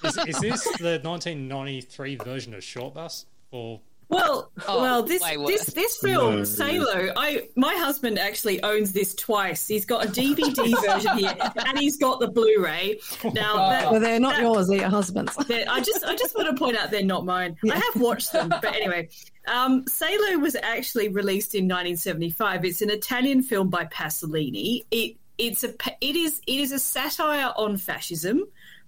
Is, 0.05 0.17
is 0.27 0.41
this 0.41 0.65
the 0.79 1.01
1993 1.03 2.17
version 2.17 2.55
of 2.55 2.63
Short 2.65 2.95
Bus? 2.95 3.27
Or 3.53 3.81
Well, 4.11 4.51
Oh, 4.67 4.83
well, 4.83 5.03
this 5.05 5.23
this 5.23 5.67
this 5.67 5.97
film, 5.99 6.39
No. 6.39 6.45
Salo. 6.45 7.13
I 7.17 7.49
my 7.57 7.75
husband 7.77 8.19
actually 8.19 8.63
owns 8.63 8.93
this 8.93 9.15
twice. 9.15 9.67
He's 9.69 9.85
got 9.87 10.05
a 10.05 10.09
DVD 10.09 10.55
version 10.87 11.17
here, 11.19 11.35
and 11.67 11.79
he's 11.79 11.97
got 11.97 12.19
the 12.21 12.29
Blu-ray. 12.29 13.01
Now, 13.25 13.71
that, 13.71 13.91
well, 13.93 14.01
they're 14.01 14.19
not 14.21 14.35
that- 14.35 14.43
yours; 14.43 14.67
they're 14.69 14.79
your 14.81 14.89
husband's. 14.89 15.35
they're- 15.49 15.65
I 15.69 15.81
just 15.81 16.05
I 16.05 16.17
just 16.17 16.35
want 16.37 16.49
to 16.49 16.55
point 16.57 16.77
out 16.77 16.91
they're 16.91 17.05
not 17.05 17.25
mine. 17.25 17.57
I 17.71 17.75
have 17.77 18.03
watched 18.03 18.33
them, 18.33 18.49
but 18.49 18.65
anyway, 18.67 19.09
um, 19.47 19.85
Salo 19.87 20.39
was 20.39 20.57
actually 20.57 21.09
released 21.09 21.55
in 21.55 21.65
1975. 21.65 22.65
It's 22.65 22.83
an 22.83 22.91
Italian 22.91 23.43
film 23.43 23.71
by 23.71 23.85
Pasolini. 23.87 24.85
It 24.91 25.17
it's 25.39 25.63
a 25.65 25.73
it 26.01 26.17
is 26.17 26.41
it 26.47 26.61
is 26.61 26.73
a 26.73 26.79
satire 26.81 27.53
on 27.57 27.77
fascism, 27.77 28.43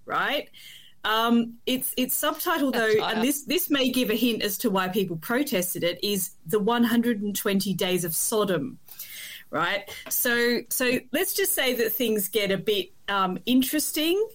right? 0.05 0.49
Um, 1.05 1.55
it's 1.65 1.93
it's 1.97 2.19
subtitled 2.19 2.73
though, 2.73 3.05
and 3.05 3.21
this 3.21 3.43
this 3.43 3.69
may 3.69 3.89
give 3.89 4.09
a 4.09 4.15
hint 4.15 4.41
as 4.41 4.57
to 4.59 4.69
why 4.69 4.87
people 4.87 5.17
protested 5.17 5.83
it. 5.83 5.99
Is 6.01 6.31
the 6.45 6.59
120 6.59 7.73
Days 7.73 8.05
of 8.05 8.15
Sodom, 8.15 8.79
right? 9.53 9.89
So 10.09 10.59
so 10.69 10.99
let's 11.13 11.33
just 11.33 11.53
say 11.53 11.73
that 11.75 11.93
things 11.93 12.27
get 12.27 12.51
a 12.51 12.57
bit 12.57 12.89
um, 13.07 13.37
interesting. 13.45 14.25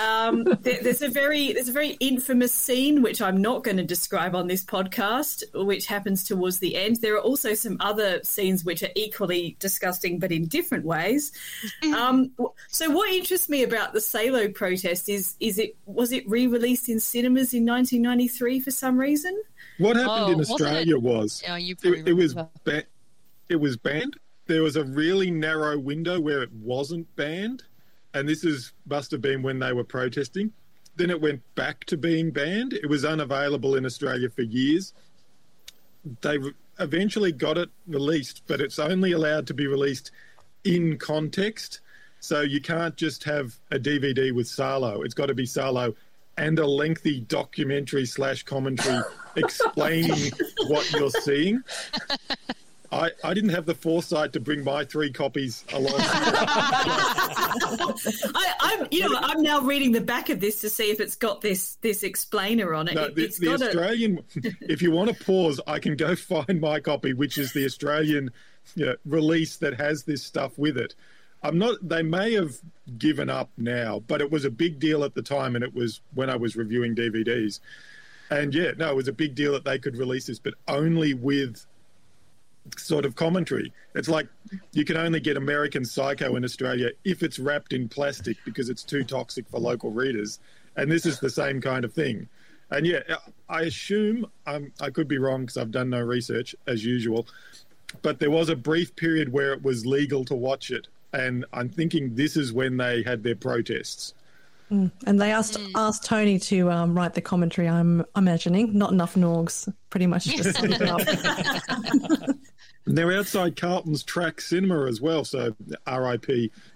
Um, 0.00 0.44
there, 0.62 0.82
there's 0.82 1.02
a 1.02 1.08
very 1.08 1.52
there's 1.52 1.68
a 1.68 1.72
very 1.72 1.90
infamous 2.00 2.52
scene 2.52 3.02
which 3.02 3.20
I'm 3.20 3.40
not 3.42 3.64
going 3.64 3.76
to 3.76 3.84
describe 3.84 4.34
on 4.34 4.46
this 4.46 4.64
podcast, 4.64 5.42
which 5.66 5.86
happens 5.86 6.24
towards 6.24 6.58
the 6.58 6.76
end. 6.76 6.96
There 7.00 7.14
are 7.16 7.20
also 7.20 7.54
some 7.54 7.76
other 7.80 8.20
scenes 8.24 8.64
which 8.64 8.82
are 8.82 8.88
equally 8.94 9.56
disgusting, 9.58 10.18
but 10.18 10.32
in 10.32 10.46
different 10.46 10.84
ways. 10.86 11.32
um, 11.94 12.30
so, 12.68 12.90
what 12.90 13.10
interests 13.12 13.48
me 13.48 13.62
about 13.62 13.92
the 13.92 14.00
Salo 14.00 14.48
protest 14.48 15.08
is 15.08 15.34
is 15.40 15.58
it 15.58 15.76
was 15.86 16.12
it 16.12 16.28
re-released 16.28 16.88
in 16.88 16.98
cinemas 17.00 17.52
in 17.54 17.64
1993 17.66 18.60
for 18.60 18.70
some 18.70 18.96
reason? 18.98 19.40
What 19.78 19.96
happened 19.96 20.10
Oh, 20.24 20.30
in 20.32 20.38
wasn't 20.38 20.60
Australia 20.60 20.96
it- 20.96 21.02
was 21.02 21.42
Yeah, 21.44 21.56
you 21.56 21.76
it, 21.82 22.08
it 22.08 22.12
was 22.14 22.34
ba- 22.64 22.84
it 23.48 23.56
was 23.56 23.76
banned. 23.76 24.16
There 24.46 24.62
was 24.62 24.76
a 24.76 24.84
really 24.84 25.30
narrow 25.30 25.78
window 25.78 26.20
where 26.20 26.42
it 26.42 26.52
wasn't 26.52 27.14
banned, 27.16 27.64
and 28.14 28.28
this 28.28 28.44
is 28.44 28.72
must 28.86 29.10
have 29.10 29.20
been 29.20 29.42
when 29.42 29.58
they 29.58 29.72
were 29.72 29.84
protesting. 29.84 30.52
Then 30.96 31.10
it 31.10 31.20
went 31.20 31.42
back 31.54 31.84
to 31.86 31.96
being 31.96 32.30
banned. 32.30 32.72
It 32.74 32.88
was 32.88 33.04
unavailable 33.04 33.76
in 33.76 33.86
Australia 33.86 34.28
for 34.28 34.42
years. 34.42 34.92
They 36.20 36.38
eventually 36.78 37.32
got 37.32 37.56
it 37.56 37.70
released, 37.86 38.42
but 38.46 38.60
it's 38.60 38.78
only 38.78 39.12
allowed 39.12 39.46
to 39.46 39.54
be 39.54 39.66
released 39.66 40.10
in 40.64 40.98
context. 40.98 41.80
So 42.20 42.40
you 42.40 42.60
can't 42.60 42.96
just 42.96 43.24
have 43.24 43.58
a 43.70 43.78
DVD 43.78 44.32
with 44.32 44.48
Salo. 44.48 45.02
It's 45.02 45.14
got 45.14 45.26
to 45.26 45.34
be 45.34 45.46
Salo 45.46 45.94
and 46.36 46.58
a 46.58 46.66
lengthy 46.66 47.20
documentary 47.20 48.06
slash 48.06 48.42
commentary 48.42 49.02
explaining 49.36 50.30
what 50.66 50.90
you're 50.92 51.10
seeing. 51.10 51.62
I, 52.92 53.10
I 53.24 53.32
didn't 53.32 53.50
have 53.50 53.64
the 53.64 53.74
foresight 53.74 54.34
to 54.34 54.40
bring 54.40 54.62
my 54.64 54.84
three 54.84 55.10
copies 55.10 55.64
along. 55.72 55.94
I, 57.34 58.54
I'm 58.60 58.86
you 58.90 59.08
know 59.08 59.18
I'm 59.22 59.42
now 59.42 59.60
reading 59.62 59.92
the 59.92 60.00
back 60.00 60.28
of 60.28 60.40
this 60.40 60.60
to 60.60 60.70
see 60.70 60.90
if 60.90 61.00
it's 61.00 61.16
got 61.16 61.40
this 61.40 61.76
this 61.76 62.02
explainer 62.02 62.74
on 62.74 62.88
it. 62.88 62.94
No, 62.94 63.04
It- 63.04 63.14
the, 63.14 63.24
it's 63.24 63.38
the 63.38 63.46
got 63.46 63.62
a- 63.62 63.66
Australian. 63.68 64.22
if 64.60 64.82
you 64.82 64.90
want 64.90 65.16
to 65.16 65.24
pause, 65.24 65.60
I 65.66 65.78
can 65.78 65.96
go 65.96 66.14
find 66.16 66.60
my 66.60 66.80
copy, 66.80 67.12
which 67.12 67.38
is 67.38 67.52
the 67.52 67.64
Australian 67.64 68.30
you 68.74 68.86
know, 68.86 68.96
release 69.06 69.56
that 69.58 69.74
has 69.80 70.04
this 70.04 70.22
stuff 70.22 70.58
with 70.58 70.76
it. 70.76 70.94
I'm 71.42 71.58
not. 71.58 71.76
They 71.82 72.02
may 72.02 72.34
have 72.34 72.52
given 72.98 73.28
up 73.28 73.50
now, 73.56 74.00
but 74.06 74.20
it 74.20 74.30
was 74.30 74.44
a 74.44 74.50
big 74.50 74.78
deal 74.78 75.02
at 75.02 75.14
the 75.14 75.22
time, 75.22 75.56
and 75.56 75.64
it 75.64 75.74
was 75.74 76.00
when 76.14 76.30
I 76.30 76.36
was 76.36 76.56
reviewing 76.56 76.94
DVDs. 76.94 77.58
And 78.30 78.54
yeah, 78.54 78.70
no, 78.78 78.90
it 78.90 78.96
was 78.96 79.08
a 79.08 79.12
big 79.12 79.34
deal 79.34 79.52
that 79.52 79.64
they 79.64 79.78
could 79.78 79.96
release 79.96 80.26
this, 80.26 80.38
but 80.38 80.54
only 80.68 81.12
with 81.14 81.66
sort 82.76 83.04
of 83.04 83.16
commentary. 83.16 83.72
It's 83.94 84.08
like 84.08 84.28
you 84.72 84.84
can 84.84 84.96
only 84.96 85.20
get 85.20 85.36
American 85.36 85.84
Psycho 85.84 86.36
in 86.36 86.44
Australia 86.44 86.90
if 87.04 87.22
it's 87.22 87.38
wrapped 87.38 87.72
in 87.72 87.88
plastic 87.88 88.36
because 88.44 88.68
it's 88.68 88.82
too 88.82 89.04
toxic 89.04 89.48
for 89.48 89.58
local 89.58 89.90
readers. 89.90 90.38
And 90.76 90.90
this 90.90 91.04
is 91.04 91.20
the 91.20 91.30
same 91.30 91.60
kind 91.60 91.84
of 91.84 91.92
thing. 91.92 92.28
And 92.70 92.86
yeah, 92.86 93.00
I 93.48 93.62
assume 93.62 94.26
um, 94.46 94.72
I 94.80 94.90
could 94.90 95.06
be 95.06 95.18
wrong 95.18 95.42
because 95.42 95.58
I've 95.58 95.70
done 95.70 95.90
no 95.90 96.00
research 96.00 96.56
as 96.66 96.84
usual, 96.84 97.26
but 98.00 98.18
there 98.18 98.30
was 98.30 98.48
a 98.48 98.56
brief 98.56 98.96
period 98.96 99.30
where 99.30 99.52
it 99.52 99.62
was 99.62 99.84
legal 99.84 100.24
to 100.26 100.34
watch 100.34 100.70
it. 100.70 100.88
And 101.12 101.44
I'm 101.52 101.68
thinking 101.68 102.14
this 102.14 102.36
is 102.38 102.52
when 102.54 102.78
they 102.78 103.02
had 103.02 103.22
their 103.22 103.36
protests. 103.36 104.14
Mm. 104.70 104.90
And 105.06 105.20
they 105.20 105.30
asked 105.30 105.58
asked 105.74 106.06
Tony 106.06 106.38
to 106.38 106.70
um, 106.70 106.96
write 106.96 107.12
the 107.12 107.20
commentary. 107.20 107.68
I'm 107.68 108.06
imagining 108.16 108.76
not 108.76 108.90
enough 108.90 109.16
Norgs. 109.16 109.70
Pretty 109.90 110.06
much 110.06 110.24
just 110.24 110.58
summed 110.58 110.72
it 110.72 110.88
up. 110.88 111.00
And 112.84 112.98
they're 112.98 113.12
outside 113.16 113.54
Carlton's 113.54 114.02
Trak 114.02 114.40
Cinema 114.40 114.86
as 114.86 115.00
well, 115.00 115.24
so 115.24 115.54
RIP. 115.86 116.28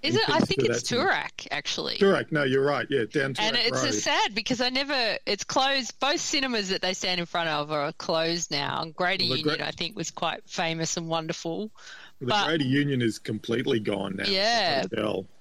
Is 0.03 0.14
it? 0.14 0.29
I 0.29 0.38
think 0.38 0.62
it's. 0.64 0.83
Toorak 0.85 1.49
actually. 1.51 1.97
Toorak, 1.97 2.31
no, 2.31 2.45
you're 2.45 2.64
right. 2.64 2.87
Yeah, 2.88 3.07
down 3.11 3.35
Toorak 3.35 3.40
And 3.40 3.57
it's 3.57 3.83
Road. 3.83 3.88
a 3.88 3.92
sad 3.92 4.35
because 4.35 4.61
I 4.61 4.69
never. 4.69 5.19
It's 5.27 5.42
closed. 5.42 5.99
Both 5.99 6.21
cinemas 6.21 6.69
that 6.69 6.81
they 6.81 6.95
stand 6.95 7.19
in 7.19 7.27
front 7.27 7.49
of 7.49 7.73
are 7.73 7.92
closed 7.95 8.53
now. 8.53 8.83
And 8.83 8.95
Greater 8.95 9.25
Well, 9.25 9.38
Union, 9.38 9.57
Great- 9.57 9.66
I 9.66 9.73
think, 9.73 9.97
was 9.97 10.12
quite 10.12 10.49
famous 10.49 10.97
and 10.97 11.09
wonderful. 11.09 11.73
the 12.21 12.27
but- 12.27 12.47
Greater 12.47 12.64
Union 12.64 13.03
is 13.03 13.19
completely 13.19 13.81
gone 13.81 14.14
now. 14.16 14.27
Yeah. 14.29 14.85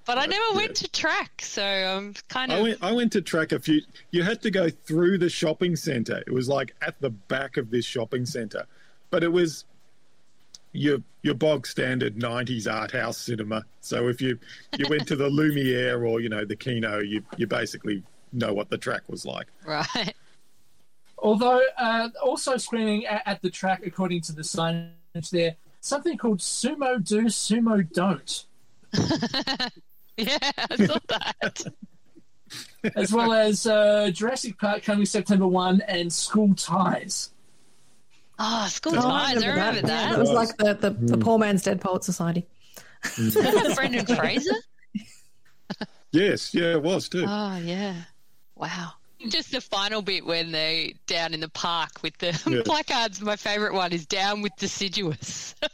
But 0.05 0.17
I 0.19 0.25
never 0.25 0.43
yeah. 0.51 0.55
went 0.57 0.75
to 0.77 0.87
track, 0.89 1.41
so 1.41 1.63
I'm 1.63 2.13
kind 2.27 2.51
I 2.51 2.55
of. 2.57 2.63
went, 2.63 2.77
I 2.83 2.91
went 2.91 3.11
to 3.13 3.21
track 3.21 3.51
a 3.51 3.59
few. 3.59 3.81
You 4.11 4.23
had 4.23 4.41
to 4.43 4.51
go 4.51 4.69
through 4.69 5.17
the 5.19 5.29
shopping 5.29 5.75
centre. 5.75 6.23
It 6.27 6.31
was 6.31 6.47
like 6.47 6.75
at 6.81 6.99
the 7.01 7.09
back 7.11 7.57
of 7.57 7.69
this 7.71 7.85
shopping 7.85 8.25
centre, 8.27 8.65
but 9.09 9.23
it 9.23 9.31
was 9.31 9.65
your 10.75 10.99
your 11.21 11.33
bog 11.35 11.65
standard 11.67 12.15
'90s 12.15 12.71
art 12.71 12.91
house 12.91 13.17
cinema. 13.17 13.65
So 13.81 14.07
if 14.07 14.21
you 14.21 14.37
you 14.77 14.85
went 14.89 15.07
to 15.07 15.15
the 15.15 15.29
Lumiere 15.29 16.03
or 16.03 16.19
you 16.19 16.29
know 16.29 16.45
the 16.45 16.55
Kino, 16.55 16.99
you 16.99 17.23
you 17.37 17.47
basically 17.47 18.03
know 18.31 18.53
what 18.53 18.69
the 18.69 18.77
track 18.77 19.01
was 19.07 19.25
like. 19.25 19.47
Right. 19.65 20.13
Although, 21.17 21.61
uh, 21.77 22.09
also 22.21 22.57
screening 22.57 23.05
at, 23.05 23.23
at 23.25 23.41
the 23.41 23.49
track, 23.49 23.83
according 23.85 24.21
to 24.23 24.33
the 24.33 24.41
signage 24.41 25.29
there, 25.31 25.55
something 25.79 26.17
called 26.17 26.39
Sumo 26.39 27.03
Do, 27.03 27.23
Sumo 27.23 27.89
Don't, 27.93 28.45
Yeah, 30.17 30.37
I 30.69 30.85
saw 30.85 30.97
that. 31.09 31.63
as 32.95 33.11
well 33.11 33.33
as 33.33 33.65
uh, 33.65 34.11
Jurassic 34.13 34.57
Park 34.57 34.83
coming 34.83 35.05
September 35.05 35.47
1 35.47 35.81
and 35.87 36.11
School 36.11 36.53
Ties. 36.55 37.31
Oh, 38.37 38.67
school 38.69 38.93
Oh, 38.97 39.01
ties. 39.01 39.43
I 39.43 39.47
remember 39.47 39.75
Yeah, 39.79 39.85
that. 39.85 40.09
that 40.11 40.19
was 40.19 40.29
like 40.31 40.55
the, 40.57 40.73
the, 40.73 40.89
the 40.91 41.17
poor 41.17 41.37
man's 41.37 41.63
dead 41.63 41.79
poet 41.81 42.03
society. 42.03 42.45
Brendan 43.75 44.05
Fraser. 44.15 44.55
Yes, 46.11 46.53
yeah, 46.53 46.71
it 46.73 46.81
was 46.81 47.07
too. 47.09 47.25
Oh 47.27 47.57
yeah. 47.57 47.95
Wow. 48.55 48.91
Just 49.29 49.51
the 49.51 49.59
final 49.61 50.01
bit 50.01 50.25
when 50.25 50.51
they're 50.51 50.89
down 51.07 51.33
in 51.33 51.39
the 51.39 51.49
park 51.49 51.89
with 52.03 52.15
the 52.19 52.39
Yeah. 52.47 52.61
placards. 52.65 53.21
My 53.21 53.35
favourite 53.35 53.73
one 53.73 53.91
is 53.91 54.05
down 54.05 54.41
with 54.41 54.51
deciduous. 54.57 55.55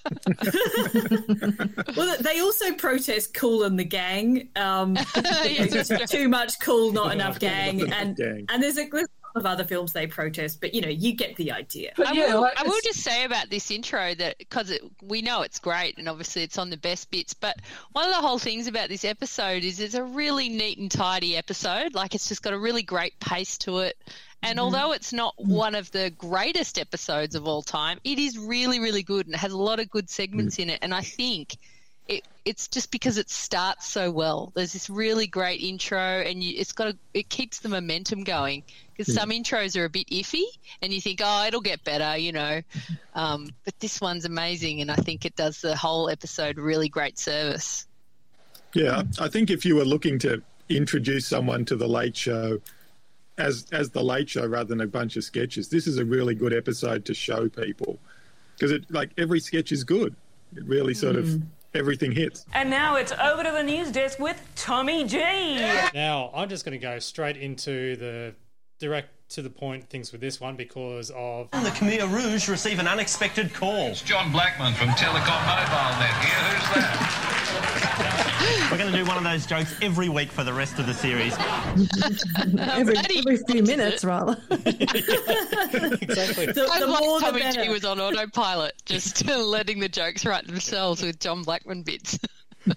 Well, 1.96 2.16
they 2.20 2.40
also 2.40 2.74
protest 2.74 3.34
Kool 3.34 3.64
and 3.64 3.78
the 3.78 3.84
Gang. 3.84 4.50
Um, 4.56 4.96
Yes, 5.16 5.88
that's 5.90 6.12
too, 6.12 6.30
much 6.30 6.60
Cool, 6.60 6.92
not 6.92 7.12
enough 7.12 7.34
Not 7.36 7.40
Gang, 7.42 7.80
enough 7.82 7.98
and 8.00 8.16
gang. 8.16 8.46
and 8.50 8.64
there's 8.64 8.78
a, 8.78 8.88
there's 8.92 9.08
a 9.08 9.21
lot 9.21 9.21
of 9.36 9.46
other 9.46 9.64
films 9.64 9.94
they 9.94 10.08
protest, 10.08 10.60
but 10.62 10.74
you 10.74 10.82
know, 10.82 10.90
you 10.90 11.14
get 11.14 11.36
the 11.36 11.52
idea. 11.52 11.94
But 11.96 12.08
I, 12.08 12.12
yeah, 12.14 12.34
will, 12.34 12.42
like, 12.42 12.60
I 12.60 12.64
will 12.64 12.80
just 12.84 13.00
say 13.00 13.24
about 13.24 13.50
this 13.50 13.72
intro 13.72 14.14
that 14.16 14.38
because 14.38 14.78
we 15.02 15.22
know 15.22 15.42
it's 15.42 15.60
great 15.60 15.98
and 15.98 16.10
obviously 16.10 16.44
it's 16.44 16.58
on 16.58 16.70
the 16.70 16.78
best 16.78 17.10
bits, 17.12 17.34
but 17.34 17.58
one 17.94 18.08
of 18.08 18.14
the 18.14 18.22
whole 18.22 18.40
things 18.40 18.68
about 18.68 18.90
this 18.90 19.06
episode 19.06 19.64
is 19.64 19.80
it's 19.80 19.96
a 19.96 20.04
really 20.04 20.50
neat 20.50 20.78
and 20.78 20.92
tidy 20.92 21.38
episode. 21.38 21.94
Like 21.94 22.16
it's 22.16 22.28
just 22.28 22.42
got 22.42 22.54
a 22.54 22.60
really 22.60 22.84
great 22.84 23.20
pace 23.20 23.58
to 23.60 23.80
it. 23.80 23.98
And 24.44 24.58
mm-hmm. 24.58 24.66
although 24.66 24.92
it's 24.92 25.14
not 25.14 25.36
mm-hmm. 25.38 25.52
one 25.52 25.76
of 25.76 25.92
the 25.92 26.12
greatest 26.18 26.80
episodes 26.80 27.36
of 27.36 27.48
all 27.48 27.62
time, 27.62 28.00
it 28.04 28.20
is 28.20 28.38
really, 28.38 28.80
really 28.80 29.04
good 29.04 29.28
and 29.28 29.36
has 29.36 29.52
a 29.52 29.58
lot 29.58 29.80
of 29.80 29.90
good 29.90 30.10
segments 30.10 30.58
mm. 30.58 30.64
in 30.64 30.70
it. 30.72 30.80
And 30.82 30.94
I 30.94 31.02
think 31.02 31.58
it, 32.12 32.28
it's 32.44 32.68
just 32.68 32.92
because 32.92 33.18
it 33.18 33.30
starts 33.30 33.88
so 33.88 34.12
well. 34.12 34.52
There's 34.54 34.74
this 34.74 34.90
really 34.90 35.28
great 35.28 35.62
intro, 35.62 36.00
and 36.00 36.44
you, 36.44 36.56
it's 36.58 36.74
got 36.74 36.90
a, 36.90 36.98
it 37.14 37.30
keeps 37.30 37.60
the 37.60 37.70
momentum 37.70 38.24
going. 38.24 38.64
Because 38.96 39.16
some 39.16 39.30
intros 39.30 39.80
are 39.80 39.86
a 39.86 39.90
bit 39.90 40.08
iffy, 40.10 40.44
and 40.82 40.94
you 40.94 41.02
think, 41.02 41.22
oh, 41.24 41.46
it'll 41.48 41.62
get 41.62 41.84
better, 41.84 42.18
you 42.18 42.32
know. 42.32 42.62
Um, 43.14 43.50
but 43.66 43.78
this 43.82 44.00
one's 44.00 44.24
amazing, 44.24 44.80
and 44.80 44.90
I 44.90 44.96
think 44.96 45.26
it 45.26 45.36
does 45.36 45.60
the 45.60 45.76
whole 45.76 46.10
episode 46.10 46.58
really 46.58 46.88
great 46.88 47.20
service. 47.20 47.86
Yeah, 48.74 49.04
I 49.20 49.28
think 49.28 49.50
if 49.50 49.66
you 49.66 49.76
were 49.76 49.84
looking 49.84 50.18
to 50.20 50.42
introduce 50.70 51.28
someone 51.28 51.66
to 51.66 51.76
the 51.76 51.90
Late 51.90 52.16
Show 52.16 52.62
as 53.38 53.66
as 53.74 53.90
the 53.90 54.02
Late 54.02 54.30
Show 54.30 54.46
rather 54.46 54.70
than 54.70 54.80
a 54.80 54.88
bunch 54.88 55.18
of 55.18 55.26
sketches, 55.26 55.68
this 55.68 55.88
is 55.88 55.98
a 55.98 56.06
really 56.06 56.34
good 56.34 56.54
episode 56.54 57.04
to 57.04 57.14
show 57.14 57.50
people 57.50 58.00
because 58.56 58.72
it 58.72 58.90
like 58.90 59.12
every 59.18 59.42
sketch 59.42 59.74
is 59.74 59.84
good. 59.84 60.16
It 60.56 60.64
really 60.64 60.94
sort 60.94 61.18
of 61.18 61.42
everything 61.74 62.12
hits. 62.12 62.46
And 62.54 62.70
now 62.70 62.96
it's 62.96 63.12
over 63.12 63.44
to 63.44 63.52
the 63.52 63.64
news 63.64 63.92
desk 63.92 64.20
with 64.20 64.42
Tommy 64.56 65.06
G. 65.06 65.20
Now, 65.94 66.32
I'm 66.34 66.50
just 66.50 66.66
going 66.66 66.80
to 66.80 66.84
go 66.84 67.00
straight 67.00 67.38
into 67.38 67.96
the 67.96 68.36
direct 68.80 69.10
to 69.30 69.42
the 69.42 69.50
point 69.50 69.90
things 69.90 70.12
with 70.12 70.20
this 70.20 70.42
one 70.42 70.56
because 70.58 71.10
of 71.12 71.48
And 71.54 71.66
the 71.66 71.70
Khmer 71.70 72.12
Rouge 72.12 72.50
receive 72.50 72.80
an 72.80 72.88
unexpected 72.88 73.54
call. 73.54 73.88
It's 73.88 74.02
John 74.02 74.32
Blackman 74.32 74.74
from 74.74 74.90
Telecom 74.90 75.46
Mobile 75.46 76.00
Net 76.00 76.24
here. 76.24 76.44
Who's 76.58 76.76
that? 76.76 78.28
We're 78.72 78.78
going 78.78 78.92
to 78.92 78.98
do 78.98 79.06
one 79.06 79.18
of 79.18 79.24
those 79.24 79.46
jokes 79.46 79.74
every 79.82 80.10
week 80.10 80.32
for 80.32 80.44
the 80.44 80.54
rest 80.54 80.80
of 80.80 80.86
the 80.88 80.94
series. 80.94 81.36
every, 82.60 82.96
every 82.98 83.38
few 83.38 83.64
minutes, 83.64 84.04
rather. 84.04 84.38
exactly. 84.52 86.46
The, 86.48 86.68
I 86.72 86.80
the 86.80 86.88
like 86.88 87.04
more 87.04 87.20
Tommy 87.20 87.42
better. 87.42 87.64
G 87.66 87.70
was 87.70 87.86
on 87.86 88.00
autopilot, 88.00 88.74
just 88.86 89.26
letting 89.28 89.80
the 89.80 89.90
jokes 89.90 90.26
write 90.26 90.48
themselves 90.48 91.02
with 91.04 91.20
John 91.20 91.44
Blackman 91.44 91.84
bits. 91.84 92.18
Th- 92.66 92.76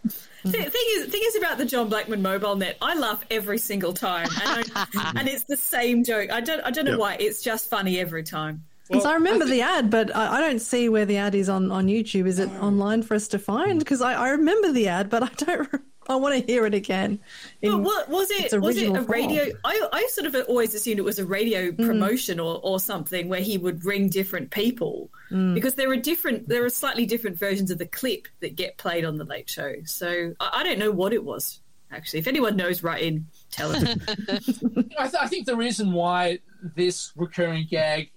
thing 0.52 0.64
is, 0.96 1.06
thing 1.06 1.22
is 1.24 1.36
about 1.36 1.56
the 1.58 1.64
John 1.64 1.88
Blackman 1.88 2.20
mobile 2.22 2.56
net. 2.56 2.76
I 2.82 2.96
laugh 2.96 3.24
every 3.30 3.58
single 3.58 3.92
time, 3.94 4.28
and, 4.44 4.70
I, 4.74 5.12
and 5.16 5.28
it's 5.28 5.44
the 5.44 5.56
same 5.56 6.04
joke. 6.04 6.30
I 6.30 6.40
don't, 6.40 6.60
I 6.60 6.70
don't 6.70 6.84
know 6.84 6.92
Yeah. 6.92 6.96
why. 6.98 7.16
It's 7.18 7.42
just 7.42 7.68
funny 7.70 7.98
every 7.98 8.22
time. 8.24 8.64
Because 8.88 9.04
I 9.06 9.14
remember 9.14 9.46
the 9.46 9.62
ad, 9.62 9.88
but 9.90 10.14
I, 10.14 10.36
I 10.36 10.40
don't 10.42 10.58
see 10.60 10.88
where 10.90 11.06
the 11.06 11.16
ad 11.16 11.34
is 11.34 11.48
on, 11.48 11.70
on 11.72 11.86
YouTube. 11.86 12.26
Is 12.26 12.38
it 12.38 12.50
online 12.60 13.02
for 13.02 13.14
us 13.14 13.28
to 13.28 13.38
find? 13.38 13.78
Because 13.78 14.02
I, 14.02 14.12
I 14.14 14.28
remember 14.30 14.72
the 14.72 14.88
ad, 14.88 15.08
but 15.10 15.22
I 15.22 15.28
don't. 15.44 15.68
I 16.06 16.16
want 16.16 16.38
to 16.38 16.52
hear 16.52 16.66
it 16.66 16.74
again. 16.74 17.18
in 17.62 17.70
But 17.70 17.78
what 17.80 18.08
was 18.10 18.30
it? 18.30 18.60
Was 18.60 18.76
it 18.76 18.90
a 18.90 18.94
form. 18.96 19.06
radio? 19.06 19.46
I, 19.64 19.88
I 19.90 20.06
sort 20.10 20.26
of 20.26 20.36
always 20.48 20.74
assumed 20.74 20.98
it 20.98 21.02
was 21.02 21.18
a 21.18 21.24
radio 21.24 21.70
Mm. 21.70 21.86
promotion 21.86 22.38
or, 22.38 22.60
or 22.62 22.78
something 22.78 23.26
where 23.30 23.40
he 23.40 23.56
would 23.56 23.86
ring 23.86 24.10
different 24.10 24.50
people 24.50 25.08
Mm. 25.30 25.54
because 25.54 25.76
there 25.76 25.90
are 25.90 25.96
different, 25.96 26.46
there 26.46 26.62
are 26.62 26.68
slightly 26.68 27.06
different 27.06 27.38
versions 27.38 27.70
of 27.70 27.78
the 27.78 27.86
clip 27.86 28.28
that 28.40 28.54
get 28.54 28.76
played 28.76 29.06
on 29.06 29.16
the 29.16 29.24
Late 29.24 29.48
Show. 29.48 29.76
So 29.86 30.34
I, 30.38 30.50
I 30.56 30.62
don't 30.62 30.78
know 30.78 30.90
what 30.90 31.14
it 31.14 31.24
was 31.24 31.60
actually. 31.90 32.18
If 32.18 32.26
anyone 32.26 32.54
knows, 32.56 32.82
write 32.82 33.02
in, 33.02 33.26
tell 33.50 33.74
us. 33.74 33.82
I, 34.28 35.08
th- 35.08 35.14
I 35.22 35.26
think 35.26 35.46
the 35.46 35.56
reason 35.56 35.92
why 35.92 36.40
this 36.76 37.12
recurring 37.16 37.66
gag 37.70 38.10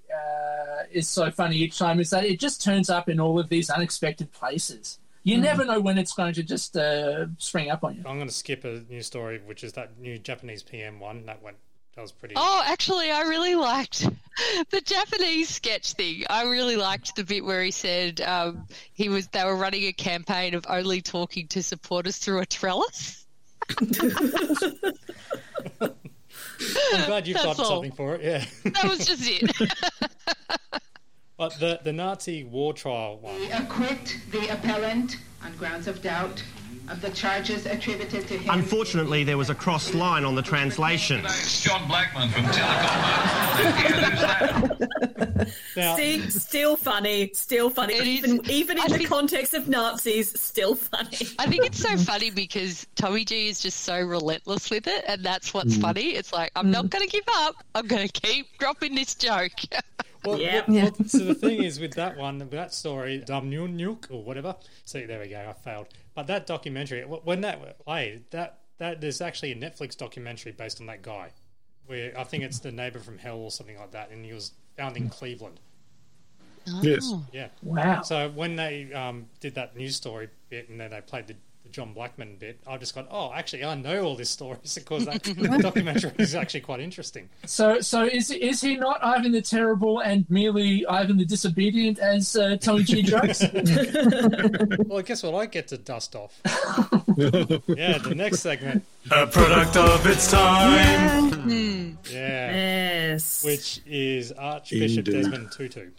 is 0.92 1.08
so 1.08 1.30
funny 1.32 1.58
each 1.58 1.78
time 1.78 2.00
is 2.00 2.10
that 2.12 2.26
it 2.26 2.40
just 2.40 2.64
turns 2.64 2.90
up 2.90 3.10
in 3.10 3.20
all 3.20 3.40
of 3.40 3.50
these 3.50 3.70
unexpected 3.70 4.32
places. 4.32 5.00
You 5.24 5.38
Mm. 5.38 5.42
never 5.42 5.66
know 5.66 5.80
when 5.82 5.98
it's 5.98 6.14
going 6.14 6.34
to 6.36 6.44
just 6.44 6.78
uh, 6.78 7.26
spring 7.38 7.70
up 7.70 7.84
on 7.84 7.96
you. 7.96 8.04
I'm 8.06 8.16
going 8.18 8.28
to 8.30 8.34
skip 8.34 8.64
a 8.64 8.84
new 8.90 9.02
story, 9.02 9.42
which 9.46 9.64
is 9.64 9.74
that 9.74 9.98
new 10.00 10.18
Japanese 10.18 10.64
PM 10.64 11.00
one. 11.00 11.26
That 11.26 11.42
went. 11.44 11.58
That 11.96 12.02
was 12.04 12.12
pretty. 12.12 12.36
Oh, 12.38 12.64
actually, 12.66 13.10
I 13.12 13.22
really 13.24 13.56
liked 13.56 14.02
the 14.70 14.82
Japanese 14.82 15.50
sketch 15.50 15.94
thing. 15.94 16.24
I 16.30 16.44
really 16.44 16.78
liked 16.78 17.16
the 17.16 17.24
bit 17.24 17.44
where 17.44 17.64
he 17.64 17.72
said 17.72 18.22
um, 18.22 18.68
he 18.94 19.10
was 19.10 19.28
they 19.30 19.44
were 19.44 19.56
running 19.58 19.84
a 19.86 19.92
campaign 19.94 20.54
of 20.54 20.66
only 20.70 21.02
talking 21.02 21.48
to 21.48 21.64
supporters 21.64 22.18
through 22.18 22.40
a 22.42 22.46
trellis. 22.46 23.26
I'm 26.94 27.06
glad 27.06 27.28
you've 27.28 27.38
got 27.38 27.56
something 27.58 27.92
for 27.92 28.16
it. 28.16 28.22
Yeah. 28.24 28.46
That 28.72 28.84
was 28.86 29.06
just 29.06 29.24
it. 29.26 29.52
But 31.38 31.60
the 31.60 31.80
the 31.84 31.94
Nazi 31.94 32.44
war 32.46 32.74
trial 32.74 33.20
one. 33.20 33.36
We 33.36 33.52
acquit 33.52 34.18
the 34.32 34.48
appellant 34.48 35.18
on 35.44 35.56
grounds 35.56 35.88
of 35.88 36.02
doubt 36.02 36.44
of 36.90 37.02
the 37.02 37.10
charges 37.12 37.66
attributed 37.66 38.28
to 38.28 38.38
him. 38.38 38.50
Unfortunately, 38.50 39.24
there 39.24 39.38
was 39.38 39.50
a 39.50 39.56
cross 39.56 39.94
line 39.94 40.24
on 40.26 40.36
the 40.36 40.42
translation. 40.42 41.22
It's 41.26 41.62
John 41.64 41.88
Blackman 41.88 42.30
from 42.30 42.44
Telecom 42.46 43.02
Mobile 43.02 43.64
Net 43.64 43.76
here. 43.78 43.96
Who's 45.46 45.76
that? 45.76 45.98
See, 45.98 46.30
still 46.30 46.76
funny, 46.78 47.32
still 47.34 47.70
funny. 47.70 47.96
Even 48.00 48.42
even 48.50 48.78
in 48.80 48.92
the 48.92 49.06
context 49.06 49.54
of 49.54 49.68
Nazis, 49.68 50.40
still 50.40 50.76
funny. 50.76 51.18
I 51.40 51.46
think 51.48 51.66
it's 51.66 51.80
so 51.80 51.98
funny 51.98 52.32
because 52.32 52.88
Tommy 52.96 53.24
G 53.26 53.48
is 53.50 53.60
just 53.60 53.82
so 53.82 54.00
relentless 54.02 54.70
with 54.70 54.88
it, 54.88 55.04
and 55.08 55.24
that's 55.24 55.54
what's 55.54 55.76
Mm. 55.78 55.82
funny. 55.82 56.10
It's 56.16 56.34
like 56.34 56.52
I'm 56.56 56.72
not 56.72 56.90
going 56.90 57.06
to 57.06 57.12
give 57.12 57.26
up. 57.36 57.56
I'm 57.76 57.88
going 57.88 58.08
to 58.08 58.22
keep 58.22 58.58
dropping 58.58 58.96
this 58.96 59.14
joke. 59.16 59.52
Well, 60.28 60.40
Yeah. 60.40 60.64
well, 60.68 60.92
well, 60.98 61.08
so 61.08 61.20
the 61.20 61.36
thing 61.36 61.64
is 61.64 61.80
with 61.86 61.94
that 61.94 62.18
one, 62.18 62.40
with 62.40 62.52
that 62.52 62.74
story, 62.74 63.20
Dum 63.20 63.50
Nyun 63.52 63.78
Nyuk 63.78 64.12
or 64.12 64.24
whatever. 64.24 64.56
See, 64.86 65.06
there 65.06 65.20
we 65.20 65.28
go. 65.30 65.46
I 65.50 65.54
failed. 65.54 65.88
But 66.16 66.28
that 66.28 66.46
documentary, 66.48 67.02
when 67.04 67.42
that 67.42 67.80
played, 67.80 68.26
that 68.32 68.60
that 68.80 69.02
there's 69.02 69.22
actually 69.22 69.52
a 69.52 69.56
Netflix 69.56 69.98
documentary 69.98 70.52
based 70.52 70.80
on 70.82 70.88
that 70.88 71.02
guy, 71.02 71.32
where 71.88 72.18
I 72.18 72.24
think 72.24 72.44
it's 72.44 72.60
the 72.60 72.72
neighbor 72.72 73.00
from 73.00 73.18
hell 73.18 73.38
or 73.38 73.52
something 73.52 73.78
like 73.78 73.92
that, 73.92 74.12
and 74.12 74.24
he 74.24 74.34
was 74.34 74.52
found 74.76 74.98
in 74.98 75.10
Cleveland. 75.10 75.60
Yes. 76.82 77.14
Yeah. 77.32 77.48
Wow. 77.64 78.02
So 78.02 78.30
when 78.30 78.56
they 78.56 78.92
um, 78.94 79.28
did 79.40 79.56
that 79.56 79.76
news 79.76 79.96
story 79.96 80.30
bit, 80.50 80.70
and 80.70 80.80
then 80.80 80.92
they 80.92 81.02
played 81.02 81.28
the, 81.28 81.36
the 81.68 81.74
John 81.74 81.94
Blackman 81.94 82.38
bit, 82.40 82.60
I 82.66 82.78
just 82.78 82.96
got, 82.96 83.08
oh, 83.12 83.32
actually, 83.34 83.64
I 83.64 83.76
know 83.76 84.04
all 84.04 84.16
this 84.16 84.30
stories 84.30 84.76
because 84.76 85.06
that 85.06 85.24
the 85.24 85.60
documentary 85.62 86.12
is 86.18 86.36
actually 86.36 86.62
quite 86.62 86.80
interesting. 86.80 87.30
So, 87.46 87.82
so 87.82 88.04
is 88.04 88.32
is 88.32 88.62
he 88.62 88.78
not 88.78 89.04
Ivan 89.04 89.32
the 89.32 89.42
Terrible 89.42 90.00
and 90.00 90.26
merely 90.30 90.86
Ivan 90.86 91.18
the 91.18 91.26
Disobedient 91.26 92.00
as 92.00 92.36
uh, 92.36 92.58
Tony 92.58 92.84
G 92.84 93.02
jokes? 93.04 93.42
well, 93.54 95.00
I 95.00 95.02
guess 95.04 95.24
what? 95.24 95.36
I 95.36 95.46
get 95.46 95.68
to 95.70 95.78
dust 95.78 96.16
off. 96.16 96.40
yeah, 96.46 97.98
the 97.98 98.14
next 98.16 98.40
segment. 98.40 98.84
A 99.12 99.28
product 99.28 99.78
of 99.78 100.06
its 100.06 100.32
time. 100.32 101.98
Yeah. 102.12 102.52
Yes. 103.12 103.44
Which 103.44 103.82
is 103.86 104.32
Archbishop 104.32 105.08
Indeed. 105.08 105.24
Desmond 105.24 105.52
Tutu. 105.52 105.90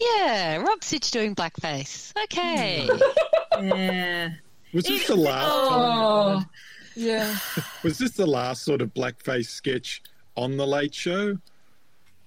Yeah, 0.00 0.56
Rob 0.56 0.82
Sitch 0.82 1.10
doing 1.10 1.34
blackface. 1.34 2.12
Okay. 2.24 2.88
Yeah. 3.60 4.30
Was 4.72 4.84
this 4.84 5.06
the 5.06 5.16
last? 5.16 5.48
oh, 5.50 6.44
yeah. 6.96 7.36
Was 7.82 7.98
this 7.98 8.12
the 8.12 8.26
last 8.26 8.62
sort 8.64 8.80
of 8.80 8.92
blackface 8.94 9.46
sketch 9.46 10.02
on 10.36 10.56
the 10.56 10.66
Late 10.66 10.94
Show? 10.94 11.38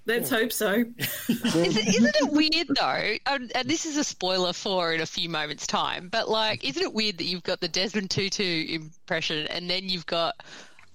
Let's 0.07 0.31
oh. 0.31 0.37
hope 0.37 0.51
so. 0.51 0.71
Is 0.99 1.77
it, 1.77 1.87
isn't 1.87 2.15
it 2.15 2.31
weird 2.31 2.67
though? 2.79 3.15
And, 3.25 3.51
and 3.55 3.67
this 3.67 3.87
is 3.87 3.97
a 3.97 4.03
spoiler 4.03 4.53
for 4.53 4.93
in 4.93 5.01
a 5.01 5.05
few 5.05 5.29
moments' 5.29 5.65
time. 5.65 6.09
But 6.09 6.29
like, 6.29 6.63
isn't 6.63 6.81
it 6.81 6.93
weird 6.93 7.17
that 7.17 7.23
you've 7.23 7.41
got 7.43 7.59
the 7.59 7.67
Desmond 7.67 8.11
Tutu 8.11 8.65
impression 8.69 9.47
and 9.47 9.67
then 9.67 9.89
you've 9.89 10.05
got 10.05 10.35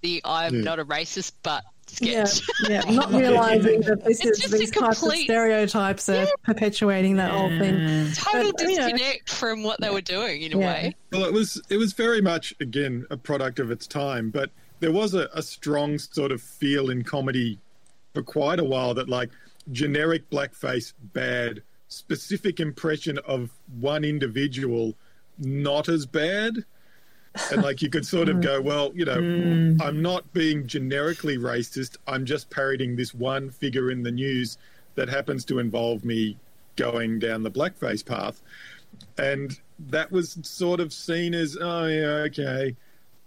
the 0.02 0.20
"I'm 0.24 0.54
Yeah. 0.56 0.62
not 0.62 0.78
a 0.78 0.84
racist" 0.84 1.32
but 1.42 1.64
Yeah, 1.64 1.70
sketch? 1.96 2.40
yeah, 2.68 2.80
not 2.90 3.12
realizing 3.12 3.80
that 3.82 4.04
this 4.04 4.24
It's 4.24 4.38
is 4.38 4.42
just 4.42 4.54
a 4.54 4.58
these 4.58 4.70
types 4.70 5.02
of 5.02 5.12
stereotypes 5.12 6.08
are 6.08 6.26
perpetuating 6.42 7.16
that 7.16 7.30
whole 7.30 7.48
thing. 7.48 8.12
Total 8.14 8.52
But, 8.52 8.60
you 8.62 8.76
know, 8.76 8.88
disconnect 8.88 9.30
from 9.30 9.62
what 9.62 9.80
they 9.80 9.90
were 9.90 10.00
doing 10.00 10.42
in 10.42 10.54
a 10.54 10.58
way. 10.58 10.94
Well, 11.12 11.24
it 11.24 11.32
was 11.32 11.60
it 11.68 11.76
was 11.76 11.92
very 11.92 12.20
much 12.20 12.54
again 12.60 13.06
a 13.10 13.16
product 13.16 13.58
of 13.58 13.70
its 13.70 13.86
time, 13.86 14.30
but 14.30 14.50
there 14.80 14.92
was 14.92 15.14
a, 15.14 15.28
a 15.34 15.42
strong 15.42 15.98
sort 15.98 16.32
of 16.32 16.42
feel 16.42 16.90
in 16.90 17.04
comedy 17.04 17.58
for 18.14 18.22
quite 18.22 18.58
a 18.58 18.64
while 18.64 18.94
that 18.94 19.08
like 19.08 19.30
generic 19.72 20.28
blackface 20.30 20.92
bad, 21.12 21.62
specific 21.88 22.60
impression 22.60 23.18
of 23.26 23.50
one 23.78 24.04
individual 24.04 24.94
not 25.38 25.88
as 25.88 26.06
bad. 26.06 26.64
And 27.52 27.62
like 27.62 27.80
you 27.80 27.90
could 27.90 28.06
sort 28.06 28.28
of 28.28 28.36
mm. 28.38 28.42
go, 28.42 28.60
well, 28.60 28.90
you 28.94 29.04
know, 29.04 29.18
mm. 29.18 29.80
I'm 29.82 30.02
not 30.02 30.30
being 30.32 30.66
generically 30.66 31.38
racist. 31.38 31.96
I'm 32.06 32.24
just 32.24 32.50
parroting 32.50 32.96
this 32.96 33.14
one 33.14 33.50
figure 33.50 33.90
in 33.90 34.02
the 34.02 34.10
news 34.10 34.58
that 34.96 35.08
happens 35.08 35.44
to 35.46 35.58
involve 35.58 36.04
me 36.04 36.36
going 36.76 37.18
down 37.18 37.42
the 37.42 37.50
blackface 37.50 38.04
path. 38.04 38.42
And 39.18 39.58
that 39.88 40.10
was 40.10 40.38
sort 40.42 40.80
of 40.80 40.92
seen 40.92 41.34
as 41.34 41.56
oh 41.60 41.86
yeah 41.86 42.24
okay. 42.26 42.76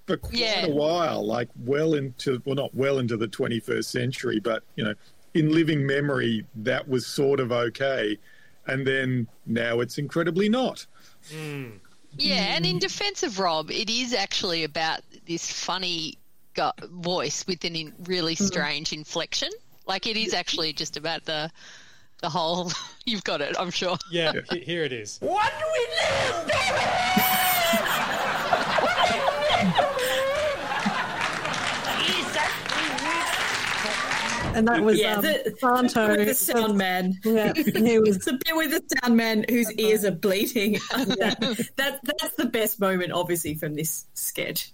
For 0.06 0.18
quite 0.18 0.36
Yeah. 0.36 0.66
a 0.66 0.72
while 0.72 1.26
like 1.26 1.49
well 1.64 1.93
into 1.93 2.41
well 2.45 2.56
not 2.56 2.76
well 2.76 2.99
into 2.99 3.16
the 3.18 3.28
21st 3.28 3.86
century 3.86 4.39
but 4.39 4.64
you 4.76 4.84
know 4.84 4.93
in 5.34 5.51
living 5.51 5.86
memory 5.86 6.45
that 6.56 6.88
was 6.88 7.08
sort 7.08 7.39
of 7.39 7.51
okay. 7.51 8.18
And 8.68 8.86
then 8.86 9.28
now 9.45 9.80
it's 9.80 9.97
incredibly 9.97 10.49
not 10.49 10.86
mm. 11.32 11.80
Yeah, 12.18 12.55
and 12.55 12.66
in 12.66 12.74
hmm. 12.74 12.80
defense 12.80 13.24
of 13.24 13.39
Rob, 13.39 13.72
it 13.72 13.89
is 13.89 14.14
actually 14.14 14.64
about 14.64 15.01
this 15.26 15.51
funny 15.51 16.18
gu- 16.53 16.72
voice 16.89 17.45
with 17.47 17.64
an 17.64 17.76
in 17.76 17.93
really 18.03 18.36
hmm. 18.36 18.43
strange 18.43 18.93
inflection. 18.93 19.49
Like 19.86 20.07
it 20.07 20.18
is 20.18 20.34
actually 20.34 20.74
just 20.74 20.97
about 20.97 21.26
the 21.26 21.51
the 22.22 22.30
whole. 22.30 22.72
You've 23.05 23.24
got 23.24 23.41
it, 23.41 23.55
I'm 23.59 23.72
sure. 23.72 23.97
Yeah, 24.09 24.32
here 24.51 24.84
it 24.84 24.93
is. 24.93 25.18
What 25.22 25.51
do 25.59 25.66
we 25.74 25.88
live, 25.99 27.53
and 34.56 34.68
that 34.68 34.82
was 34.82 34.99
Yeah, 34.99 35.16
um, 35.16 35.22
the- 35.24 35.56
Santo. 35.60 36.24
the 36.26 36.34
sound 36.34 36.78
man. 36.78 37.20
Yeah, 37.24 37.54
he 37.56 37.99
was. 37.99 38.16
It's 38.18 38.28
a 38.28 38.34
bit 38.34 38.56
with 38.56 38.72
the 38.72 38.84
sound 39.01 39.18
man 39.18 39.45
whose 39.49 39.72
ears 39.74 40.04
are 40.06 40.12
bleeding. 40.12 40.74
that, 40.91 41.38
that 41.78 41.99
that's 42.20 42.36
the 42.36 42.45
best 42.45 42.80
moment, 42.80 43.12
obviously, 43.12 43.54
from 43.56 43.76
this 43.76 44.06
sketch. 44.14 44.72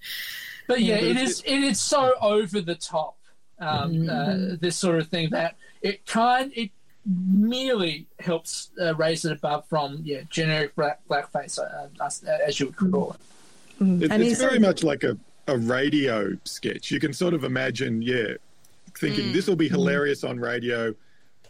But 0.68 0.82
yeah, 0.82 1.00
Yeah. 1.00 1.10
it 1.12 1.18
is. 1.18 1.42
It 1.46 1.60
is 1.64 1.80
so 1.80 2.14
over 2.22 2.62
the 2.62 2.76
top. 2.76 3.16
Um, 3.60 4.10
uh, 4.10 4.56
this 4.62 4.78
sort 4.78 5.00
of 5.00 5.08
thing 5.10 5.32
that 5.32 5.56
it 5.82 6.06
kind 6.06 6.52
it 6.56 6.72
merely 7.06 8.08
helps 8.20 8.70
uh, 8.82 8.96
raise 8.96 9.26
it 9.26 9.32
above 9.34 9.66
from 9.68 10.00
yeah 10.04 10.22
generic 10.30 10.76
black 10.76 11.00
blackface 11.10 11.60
uh, 11.60 11.88
as, 12.06 12.24
as 12.24 12.60
you 12.60 12.68
would 12.68 12.76
call 12.78 13.12
it. 13.14 13.20
It- 14.04 14.12
And 14.12 14.22
it's 14.24 14.40
he's- 14.40 14.42
very 14.42 14.60
much 14.60 14.84
like 14.84 15.04
a, 15.04 15.18
a 15.48 15.58
radio 15.58 16.38
sketch 16.46 16.92
you 16.92 17.00
can 17.00 17.12
sort 17.14 17.34
of 17.34 17.44
imagine 17.44 18.02
yeah 18.02 18.34
thinking 19.00 19.28
Mm. 19.28 19.34
this 19.34 19.47
will 19.47 19.56
be 19.56 19.70
hilarious 19.70 20.24
on 20.24 20.39
radio. 20.39 20.93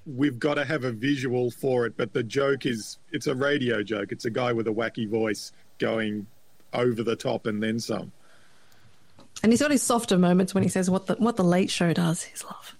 We've 0.05 0.39
got 0.39 0.55
to 0.55 0.65
have 0.65 0.83
a 0.85 0.91
visual 0.91 1.51
for 1.51 1.85
it, 1.85 1.97
but 1.97 2.13
the 2.13 2.23
joke 2.23 2.65
is 2.65 2.97
it's 3.11 3.27
a 3.27 3.35
radio 3.35 3.83
joke. 3.83 4.11
It's 4.11 4.25
a 4.25 4.29
guy 4.29 4.53
with 4.53 4.67
a 4.67 4.71
wacky 4.71 5.07
voice 5.07 5.51
going 5.77 6.25
over 6.73 7.03
the 7.03 7.15
top 7.15 7.45
and 7.47 7.61
then 7.61 7.79
some. 7.79 8.11
And 9.43 9.51
he's 9.51 9.61
got 9.61 9.71
his 9.71 9.81
softer 9.83 10.17
moments 10.17 10.53
when 10.53 10.63
he 10.63 10.69
says 10.69 10.89
what 10.89 11.07
the 11.07 11.15
what 11.15 11.35
the 11.35 11.43
late 11.43 11.69
show 11.69 11.93
does 11.93 12.27
is 12.33 12.43
love. 12.43 12.75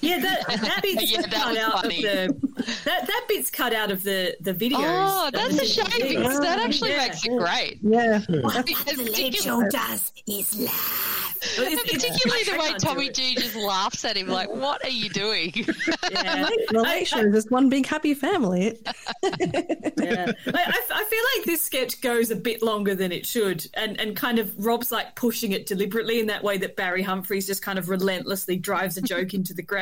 Yeah, 0.00 0.18
that 0.20 0.46
that 0.60 0.80
bit's 0.82 1.10
Yeah, 1.10 1.20
that 1.22 1.30
cut 1.32 1.56
out 1.56 1.82
funny. 1.82 1.96
of 1.96 2.02
the 2.02 2.74
that 2.84 3.06
that 3.06 3.24
bit's 3.28 3.50
cut 3.50 3.72
out 3.74 3.90
of 3.90 4.02
the 4.02 4.36
the 4.40 4.54
videos. 4.54 4.76
Oh, 4.78 5.30
that's 5.32 5.54
a 5.56 5.60
was- 5.60 5.72
shame 5.74 6.08
because 6.16 6.40
that 6.40 6.58
actually 6.58 6.90
Yeah. 6.90 6.96
makes 7.08 7.24
it 7.24 7.36
great. 7.36 7.78
Yeah. 7.82 8.20
what 8.42 8.66
the 8.66 9.10
late 9.12 9.34
show 9.34 9.62
does 9.68 10.12
is 10.26 10.58
laugh. 10.58 11.28
And 11.58 11.66
It's- 11.66 11.84
it's- 11.92 11.92
particularly 12.06 12.44
the 12.44 12.56
way 12.56 12.74
Tommy 12.78 13.06
it. 13.06 13.14
G 13.14 13.34
just 13.34 13.56
laughs 13.56 14.04
at 14.04 14.16
him, 14.16 14.28
like, 14.28 14.48
"What 14.48 14.84
are 14.84 14.90
you 14.90 15.08
doing?" 15.10 15.52
Yeah. 16.12 16.48
The 16.70 16.80
late 16.82 17.08
show 17.08 17.28
just 17.32 17.50
one 17.50 17.68
big 17.68 17.86
happy 17.86 18.14
family. 18.14 18.78
yeah. 19.24 20.32
I, 20.46 20.52
I, 20.54 20.80
I 20.94 21.04
feel 21.04 21.24
like 21.36 21.44
this 21.46 21.62
sketch 21.62 22.00
goes 22.00 22.30
a 22.30 22.36
bit 22.36 22.62
longer 22.62 22.94
than 22.94 23.10
it 23.12 23.26
should, 23.26 23.66
and, 23.74 23.98
and 24.00 24.14
kind 24.14 24.38
of 24.38 24.52
Rob's 24.64 24.92
like 24.92 25.16
pushing 25.16 25.52
it 25.52 25.66
deliberately 25.66 26.20
in 26.20 26.26
that 26.26 26.44
way 26.44 26.58
that 26.58 26.76
Barry 26.76 27.02
Humphries 27.02 27.46
just 27.46 27.62
kind 27.62 27.78
of 27.78 27.88
relentlessly 27.88 28.56
drives 28.56 28.96
a 28.96 29.02
joke 29.02 29.34
into 29.34 29.52
the 29.54 29.62
ground. 29.62 29.81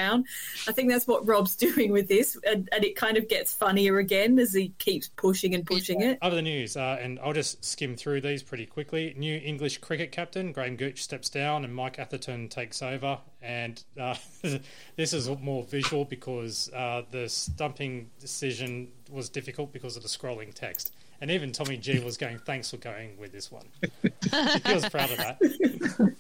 I 0.68 0.72
think 0.72 0.90
that's 0.90 1.06
what 1.06 1.26
Rob's 1.26 1.56
doing 1.70 1.92
with 1.92 2.08
this, 2.08 2.36
and, 2.46 2.68
and 2.72 2.84
it 2.84 2.96
kind 2.96 3.16
of 3.16 3.28
gets 3.28 3.54
funnier 3.54 3.98
again 3.98 4.38
as 4.38 4.52
he 4.52 4.72
keeps 4.78 5.08
pushing 5.16 5.54
and 5.54 5.66
pushing 5.66 6.00
it. 6.02 6.18
Other 6.22 6.42
news, 6.42 6.76
uh, 6.76 6.98
and 7.00 7.18
I'll 7.20 7.32
just 7.32 7.64
skim 7.64 7.96
through 7.96 8.20
these 8.20 8.42
pretty 8.42 8.66
quickly. 8.66 9.14
New 9.16 9.40
English 9.44 9.78
cricket 9.78 10.12
captain 10.12 10.52
Graham 10.52 10.76
Gooch 10.76 11.02
steps 11.02 11.28
down, 11.28 11.64
and 11.64 11.74
Mike 11.74 11.98
Atherton 11.98 12.48
takes 12.48 12.82
over. 12.82 13.18
And 13.42 13.82
uh, 13.98 14.14
this 14.96 15.12
is 15.12 15.28
more 15.40 15.62
visual 15.64 16.04
because 16.04 16.70
uh, 16.72 17.02
the 17.10 17.28
stumping 17.28 18.10
decision 18.20 18.88
was 19.10 19.28
difficult 19.28 19.72
because 19.72 19.96
of 19.96 20.02
the 20.02 20.08
scrolling 20.08 20.52
text. 20.54 20.92
And 21.20 21.30
even 21.30 21.52
Tommy 21.52 21.76
G 21.76 21.98
was 21.98 22.16
going, 22.16 22.38
"Thanks 22.38 22.70
for 22.70 22.78
going 22.78 23.18
with 23.18 23.32
this 23.32 23.52
one." 23.52 23.66
he 24.02 24.74
was 24.74 24.88
proud 24.88 25.10
of 25.10 25.18
that. 25.18 26.14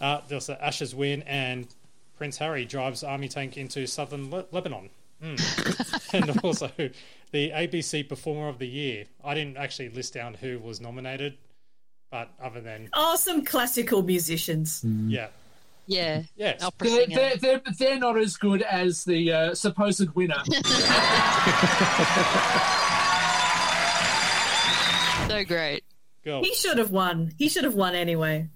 Uh, 0.00 0.22
there's 0.28 0.46
the 0.46 0.64
Ashes 0.64 0.94
win, 0.94 1.22
and 1.24 1.66
Prince 2.20 2.36
Harry 2.36 2.66
drives 2.66 3.02
army 3.02 3.28
tank 3.28 3.56
into 3.56 3.86
southern 3.86 4.30
Le- 4.30 4.44
Lebanon. 4.52 4.90
Mm. 5.24 6.12
and 6.12 6.38
also 6.44 6.70
the 7.32 7.50
ABC 7.50 8.06
Performer 8.06 8.48
of 8.48 8.58
the 8.58 8.68
Year. 8.68 9.06
I 9.24 9.32
didn't 9.32 9.56
actually 9.56 9.88
list 9.88 10.12
down 10.12 10.34
who 10.34 10.58
was 10.58 10.82
nominated, 10.82 11.38
but 12.10 12.28
other 12.38 12.60
than 12.60 12.90
Oh, 12.92 13.16
some 13.16 13.42
classical 13.42 14.02
musicians. 14.02 14.84
yeah, 14.84 15.28
yeah, 15.86 16.24
yes, 16.36 16.62
They're, 16.78 17.06
they're, 17.06 17.36
they're, 17.38 17.62
they're 17.78 17.98
not 17.98 18.18
as 18.18 18.36
good 18.36 18.60
as 18.60 19.04
the 19.04 19.32
uh, 19.32 19.54
supposed 19.54 20.10
winner. 20.10 20.42
so 25.26 25.42
great. 25.44 25.84
go. 26.22 26.42
He 26.42 26.54
should 26.54 26.76
have 26.76 26.90
won. 26.90 27.32
He 27.38 27.48
should 27.48 27.64
have 27.64 27.74
won 27.74 27.94
anyway. 27.94 28.48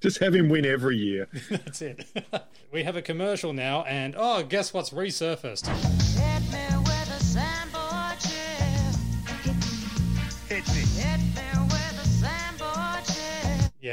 Just 0.00 0.18
have 0.18 0.34
him 0.34 0.48
win 0.48 0.64
every 0.64 0.96
year. 0.96 1.28
That's 1.50 1.82
it. 1.82 2.06
we 2.72 2.82
have 2.84 2.96
a 2.96 3.02
commercial 3.02 3.52
now, 3.52 3.82
and 3.82 4.14
oh, 4.16 4.42
guess 4.42 4.72
what's 4.72 4.90
resurfaced? 4.90 5.68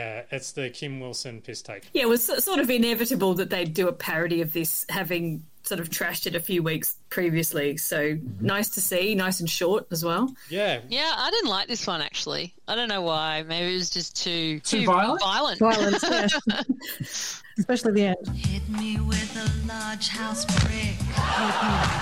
Yeah, 0.08 0.24
it's 0.32 0.53
the 0.53 0.70
Kim 0.70 1.01
Wilson 1.01 1.41
piss 1.41 1.62
take. 1.62 1.89
Yeah, 1.93 2.03
it 2.03 2.10
was 2.10 2.24
sort 2.24 2.60
of 2.60 2.70
inevitable 2.70 3.34
that 3.36 3.49
they'd 3.49 3.74
do 3.74 3.89
a 3.89 3.93
parody 3.93 4.41
of 4.41 4.53
this, 4.53 4.86
having 4.88 5.43
sort 5.64 5.82
of 5.82 5.89
trashed 5.89 6.26
it 6.26 6.34
a 6.34 6.39
few 6.39 6.64
weeks 6.64 6.95
previously. 7.10 7.76
So 7.76 7.97
mm-hmm. 7.97 8.45
nice 8.45 8.70
to 8.70 8.82
see, 8.82 9.16
nice 9.16 9.41
and 9.41 9.49
short 9.49 9.88
as 9.91 10.05
well. 10.05 10.34
Yeah, 10.49 10.80
Yeah, 10.88 11.12
I 11.14 11.30
didn't 11.30 11.49
like 11.49 11.68
this 11.68 11.86
one 11.86 12.01
actually. 12.01 12.53
I 12.70 12.76
don't 12.76 12.88
know 12.88 13.01
why. 13.01 13.43
Maybe 13.43 13.74
it 13.74 13.78
was 13.78 13.89
just 13.89 14.16
too 14.16 14.62
Too 14.62 14.86
violent? 14.86 15.20
violent. 15.20 15.60
Violence, 15.60 16.03
yeah. 16.03 16.62
Especially 17.60 17.91
the 17.91 18.05
end. 18.05 18.38
Hit 18.38 18.70
me 18.70 18.97
with 19.01 19.36
a 19.36 19.68
large 19.68 20.08
house 20.08 20.45
brick. 20.45 20.95
Hit 21.18 21.58
me. 21.68 21.99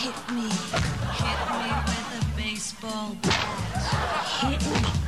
Hit 0.00 0.18
me. 0.32 0.48
Hit 1.20 1.40
me 1.52 1.68
with 1.84 2.22
a 2.22 2.36
baseball 2.36 3.14
bat. 3.22 4.26
Hit 4.40 4.72
me. 4.72 5.05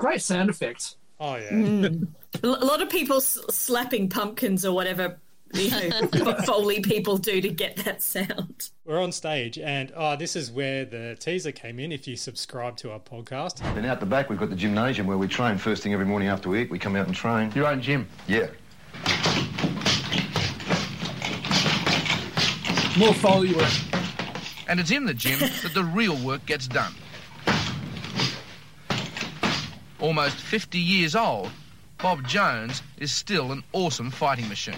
Great 0.00 0.22
sound 0.22 0.48
effects. 0.48 0.96
Oh 1.20 1.36
yeah. 1.36 1.50
Mm. 1.50 2.08
A 2.42 2.46
a 2.46 2.64
lot 2.64 2.80
of 2.80 2.88
people 2.88 3.18
s- 3.18 3.38
slapping 3.50 4.08
pumpkins 4.08 4.64
or 4.64 4.72
whatever 4.74 5.18
you 5.52 5.70
know 5.90 6.34
Foley 6.46 6.80
people 6.80 7.18
do 7.18 7.38
to 7.42 7.50
get 7.50 7.76
that 7.84 8.00
sound. 8.00 8.70
We're 8.86 9.02
on 9.02 9.12
stage, 9.12 9.58
and 9.58 9.92
oh, 9.94 10.16
this 10.16 10.36
is 10.36 10.50
where 10.50 10.86
the 10.86 11.16
teaser 11.20 11.52
came 11.52 11.78
in. 11.78 11.92
If 11.92 12.08
you 12.08 12.16
subscribe 12.16 12.78
to 12.78 12.92
our 12.92 12.98
podcast, 13.00 13.58
Then 13.74 13.84
out 13.84 14.00
the 14.00 14.06
back, 14.06 14.30
we've 14.30 14.38
got 14.38 14.48
the 14.48 14.56
gymnasium 14.56 15.06
where 15.06 15.18
we 15.18 15.28
train 15.28 15.58
first 15.58 15.82
thing 15.82 15.92
every 15.92 16.06
morning 16.06 16.28
after 16.28 16.48
we 16.48 16.62
eat. 16.62 16.70
We 16.70 16.78
come 16.78 16.96
out 16.96 17.06
and 17.06 17.14
train. 17.14 17.52
Your 17.54 17.66
own 17.66 17.82
gym. 17.82 18.08
Yeah. 18.26 18.46
More 22.98 23.12
Foley 23.14 23.52
work. 23.52 23.70
And 24.66 24.80
it's 24.80 24.90
in 24.90 25.04
the 25.04 25.14
gym 25.14 25.40
that 25.40 25.72
the 25.74 25.84
real 25.84 26.16
work 26.24 26.46
gets 26.46 26.66
done. 26.66 26.94
Almost 30.00 30.36
50 30.36 30.78
years 30.78 31.14
old, 31.14 31.50
Bob 32.02 32.26
Jones 32.26 32.82
is 32.98 33.12
still 33.12 33.52
an 33.52 33.62
awesome 33.72 34.10
fighting 34.10 34.48
machine. 34.48 34.74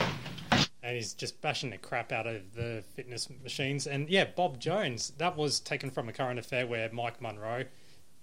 and 0.82 0.96
he's 0.96 1.14
just 1.14 1.40
bashing 1.40 1.70
the 1.70 1.78
crap 1.78 2.10
out 2.10 2.26
of 2.26 2.54
the 2.54 2.82
fitness 2.96 3.28
machines. 3.42 3.86
And 3.86 4.08
yeah, 4.08 4.24
Bob 4.24 4.58
Jones, 4.58 5.12
that 5.18 5.36
was 5.36 5.60
taken 5.60 5.90
from 5.90 6.08
a 6.08 6.12
current 6.12 6.38
affair 6.40 6.66
where 6.66 6.90
Mike 6.92 7.20
Munro 7.22 7.64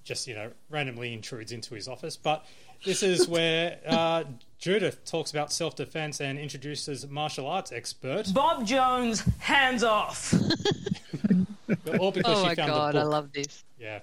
just, 0.04 0.28
you 0.28 0.36
know, 0.36 0.52
randomly 0.70 1.14
intrudes 1.14 1.52
into 1.54 1.74
his 1.74 1.88
office. 1.88 2.18
But 2.18 2.46
this 2.84 3.02
is 3.02 3.28
where 3.30 3.78
uh, 3.88 4.26
Judith 4.58 5.06
talks 5.06 5.32
about 5.32 5.54
self 5.54 5.76
defense 5.78 6.20
and 6.20 6.38
introduces 6.38 7.08
martial 7.08 7.48
arts 7.48 7.72
expert. 7.72 8.34
Bob 8.34 8.66
Jones, 8.68 9.24
hands 9.40 9.84
off. 9.84 10.34
All 12.00 12.12
because 12.12 12.38
oh 12.38 12.42
she 12.42 12.48
my 12.48 12.56
found 12.56 12.72
god, 12.72 12.96
the 12.96 13.00
I 13.00 13.04
love 13.04 13.32
this. 13.32 13.64
Yeah. 13.80 14.00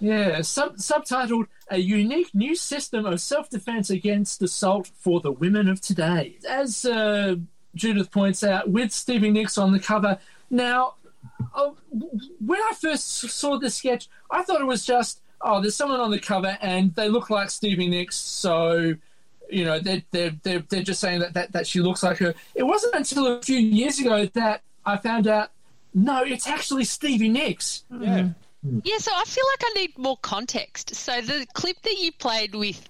Yeah, 0.00 0.42
sub- 0.42 0.76
subtitled 0.76 1.46
A 1.70 1.78
Unique 1.78 2.34
New 2.34 2.54
System 2.54 3.06
of 3.06 3.20
Self 3.20 3.48
Defense 3.48 3.90
Against 3.90 4.42
Assault 4.42 4.86
for 4.98 5.20
the 5.20 5.32
Women 5.32 5.68
of 5.68 5.80
Today. 5.80 6.36
As 6.48 6.84
uh, 6.84 7.36
Judith 7.74 8.10
points 8.10 8.44
out, 8.44 8.68
with 8.68 8.92
Stevie 8.92 9.30
Nicks 9.30 9.56
on 9.56 9.72
the 9.72 9.78
cover. 9.78 10.18
Now, 10.50 10.94
oh, 11.54 11.76
when 12.44 12.60
I 12.60 12.72
first 12.78 13.08
saw 13.30 13.58
this 13.58 13.76
sketch, 13.76 14.08
I 14.30 14.42
thought 14.42 14.60
it 14.60 14.66
was 14.66 14.84
just, 14.84 15.20
oh, 15.40 15.60
there's 15.60 15.76
someone 15.76 16.00
on 16.00 16.10
the 16.10 16.18
cover 16.18 16.58
and 16.60 16.94
they 16.94 17.08
look 17.08 17.30
like 17.30 17.50
Stevie 17.50 17.88
Nicks, 17.88 18.16
so. 18.16 18.94
You 19.50 19.66
know, 19.66 19.78
they're, 19.78 20.02
they're, 20.10 20.34
they're, 20.42 20.64
they're 20.70 20.82
just 20.82 21.02
saying 21.02 21.20
that, 21.20 21.34
that, 21.34 21.52
that 21.52 21.66
she 21.66 21.80
looks 21.80 22.02
like 22.02 22.16
her. 22.16 22.34
It 22.54 22.62
wasn't 22.62 22.94
until 22.94 23.26
a 23.26 23.42
few 23.42 23.58
years 23.58 24.00
ago 24.00 24.24
that 24.32 24.62
I 24.86 24.96
found 24.96 25.26
out, 25.26 25.50
no, 25.92 26.24
it's 26.24 26.46
actually 26.46 26.84
Stevie 26.84 27.28
Nicks. 27.28 27.84
Yeah. 27.90 28.30
Hmm. 28.64 28.78
Yeah, 28.82 28.98
so 28.98 29.12
I 29.14 29.24
feel 29.24 29.44
like 29.52 29.62
I 29.62 29.80
need 29.80 29.98
more 29.98 30.16
context. 30.16 30.94
So 30.94 31.20
the 31.20 31.46
clip 31.52 31.80
that 31.82 31.98
you 31.98 32.12
played 32.12 32.54
with 32.54 32.88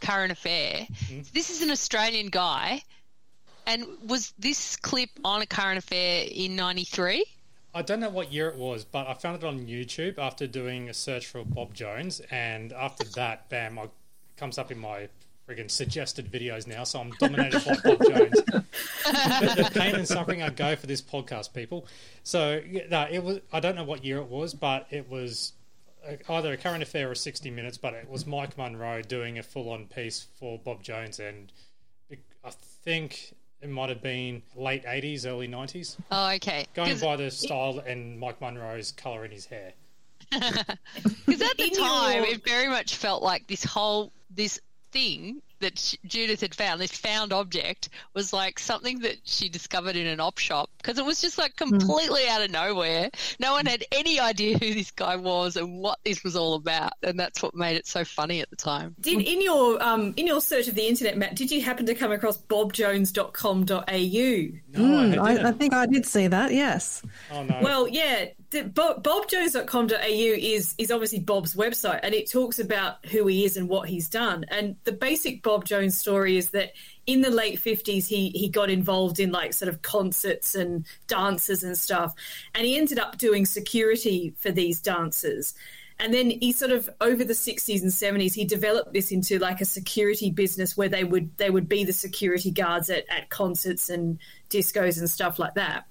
Current 0.00 0.32
Affair, 0.32 0.86
mm-hmm. 0.90 1.20
this 1.34 1.50
is 1.50 1.60
an 1.60 1.70
Australian 1.70 2.28
guy, 2.28 2.82
and 3.66 3.84
was 4.06 4.32
this 4.38 4.76
clip 4.76 5.10
on 5.24 5.42
a 5.42 5.46
Current 5.46 5.78
Affair 5.78 6.26
in 6.30 6.56
'93? 6.56 7.24
I 7.74 7.82
don't 7.82 8.00
know 8.00 8.10
what 8.10 8.32
year 8.32 8.48
it 8.48 8.56
was, 8.56 8.84
but 8.84 9.06
I 9.06 9.14
found 9.14 9.42
it 9.42 9.44
on 9.44 9.66
YouTube 9.66 10.18
after 10.18 10.46
doing 10.46 10.88
a 10.88 10.94
search 10.94 11.26
for 11.26 11.44
Bob 11.44 11.74
Jones, 11.74 12.20
and 12.30 12.72
after 12.72 13.04
that, 13.14 13.48
bam, 13.50 13.78
it 13.78 13.90
comes 14.36 14.56
up 14.56 14.70
in 14.70 14.78
my 14.78 15.08
friggin' 15.48 15.70
suggested 15.70 16.30
videos 16.30 16.66
now. 16.66 16.84
So 16.84 17.00
I'm 17.00 17.10
dominated 17.18 17.64
by 17.64 17.76
Bob 17.84 17.98
Jones. 18.06 18.42
the, 18.46 18.64
the 19.56 19.70
pain 19.74 19.94
and 19.94 20.06
suffering 20.06 20.42
I 20.42 20.50
go 20.50 20.76
for 20.76 20.86
this 20.86 21.02
podcast, 21.02 21.52
people. 21.52 21.86
So 22.22 22.60
no, 22.90 23.06
it 23.10 23.22
was. 23.22 23.40
I 23.52 23.60
don't 23.60 23.76
know 23.76 23.84
what 23.84 24.04
year 24.04 24.18
it 24.18 24.28
was, 24.28 24.54
but 24.54 24.86
it 24.90 25.08
was 25.08 25.52
uh, 26.06 26.14
either 26.32 26.52
a 26.52 26.56
current 26.56 26.82
affair 26.82 27.10
or 27.10 27.14
60 27.14 27.50
minutes. 27.50 27.78
But 27.78 27.94
it 27.94 28.08
was 28.08 28.26
Mike 28.26 28.56
Munro 28.56 29.02
doing 29.02 29.38
a 29.38 29.42
full-on 29.42 29.86
piece 29.86 30.26
for 30.38 30.58
Bob 30.58 30.82
Jones, 30.82 31.18
and 31.18 31.52
I 32.44 32.50
think 32.84 33.34
it 33.62 33.70
might 33.70 33.88
have 33.88 34.02
been 34.02 34.42
late 34.56 34.84
80s, 34.84 35.24
early 35.24 35.46
90s. 35.46 35.96
Oh, 36.10 36.30
okay. 36.32 36.66
Going 36.74 36.98
by 36.98 37.16
the 37.16 37.30
style 37.30 37.78
and 37.86 38.18
Mike 38.18 38.40
Munro's 38.40 38.90
colour 38.90 39.24
in 39.24 39.30
his 39.30 39.46
hair. 39.46 39.72
Because 41.26 41.42
at 41.42 41.56
the 41.56 41.70
time, 41.70 42.24
it 42.24 42.44
very 42.44 42.68
much 42.68 42.96
felt 42.96 43.22
like 43.22 43.46
this 43.46 43.64
whole 43.64 44.12
this 44.30 44.60
thing 44.92 45.42
that 45.60 45.78
sh 45.78 45.96
Judith 46.06 46.40
had 46.40 46.54
found, 46.54 46.80
this 46.80 46.92
found 46.92 47.32
object, 47.32 47.88
was 48.14 48.32
like 48.32 48.58
something 48.58 48.98
that 49.00 49.16
she 49.24 49.48
discovered 49.48 49.96
in 49.96 50.06
an 50.06 50.20
op 50.20 50.38
shop 50.38 50.68
because 50.78 50.98
it 50.98 51.04
was 51.04 51.20
just 51.20 51.38
like 51.38 51.56
completely 51.56 52.28
out 52.28 52.42
of 52.42 52.50
nowhere. 52.50 53.10
No 53.40 53.52
one 53.52 53.66
had 53.66 53.84
any 53.92 54.20
idea 54.20 54.58
who 54.58 54.74
this 54.74 54.90
guy 54.90 55.16
was 55.16 55.56
and 55.56 55.78
what 55.78 55.98
this 56.04 56.22
was 56.22 56.36
all 56.36 56.54
about, 56.54 56.92
and 57.02 57.18
that's 57.18 57.42
what 57.42 57.54
made 57.54 57.76
it 57.76 57.86
so 57.86 58.04
funny 58.04 58.40
at 58.40 58.50
the 58.50 58.56
time. 58.56 58.94
Did 59.00 59.22
in 59.22 59.40
your 59.40 59.82
um, 59.82 60.12
in 60.16 60.26
your 60.26 60.40
search 60.40 60.68
of 60.68 60.74
the 60.74 60.86
internet, 60.86 61.16
Matt, 61.16 61.34
did 61.36 61.50
you 61.50 61.62
happen 61.62 61.86
to 61.86 61.94
come 61.94 62.12
across 62.12 62.38
bobjones.com.au? 62.38 63.82
Mm, 63.82 65.18
I, 65.18 65.48
I 65.48 65.52
think 65.52 65.72
I 65.72 65.86
did 65.86 66.04
see 66.06 66.26
that. 66.26 66.52
Yes. 66.52 67.02
Oh 67.30 67.42
no. 67.42 67.60
Well, 67.62 67.88
yeah, 67.88 68.26
Bob, 68.60 69.02
bobjones.com.au 69.02 69.96
is 69.98 70.74
is 70.76 70.90
obviously 70.90 71.20
Bob's 71.20 71.54
website, 71.54 72.00
and 72.02 72.14
it 72.14 72.30
talks 72.30 72.58
about 72.58 73.04
who 73.06 73.26
he 73.26 73.44
is 73.44 73.56
and 73.56 73.68
what 73.68 73.88
he's 73.88 74.08
done. 74.08 74.44
And 74.48 74.76
the 74.84 74.92
basic 74.92 75.42
Bob 75.42 75.64
Jones 75.64 75.96
story 75.96 76.36
is 76.36 76.50
that 76.50 76.72
in 77.06 77.22
the 77.22 77.30
late 77.30 77.58
fifties, 77.58 78.06
he 78.06 78.30
he 78.30 78.48
got 78.48 78.70
involved 78.70 79.20
in 79.20 79.32
like 79.32 79.54
sort 79.54 79.68
of 79.68 79.82
concerts 79.82 80.54
and 80.54 80.84
dances 81.06 81.62
and 81.64 81.76
stuff, 81.76 82.14
and 82.54 82.66
he 82.66 82.76
ended 82.76 82.98
up 82.98 83.16
doing 83.16 83.46
security 83.46 84.34
for 84.38 84.50
these 84.50 84.80
dances. 84.80 85.54
And 85.98 86.12
then 86.12 86.30
he 86.30 86.52
sort 86.52 86.72
of 86.72 86.90
over 87.00 87.22
the 87.22 87.32
60s 87.32 87.80
and 87.80 87.92
70s, 87.92 88.34
he 88.34 88.44
developed 88.44 88.92
this 88.92 89.12
into 89.12 89.38
like 89.38 89.60
a 89.60 89.64
security 89.64 90.32
business 90.32 90.76
where 90.76 90.88
they 90.88 91.04
would 91.04 91.36
they 91.36 91.48
would 91.48 91.68
be 91.68 91.84
the 91.84 91.92
security 91.92 92.50
guards 92.50 92.90
at, 92.90 93.04
at 93.08 93.30
concerts 93.30 93.88
and 93.88 94.18
discos 94.50 94.98
and 94.98 95.08
stuff 95.08 95.38
like 95.38 95.54
that 95.54 95.86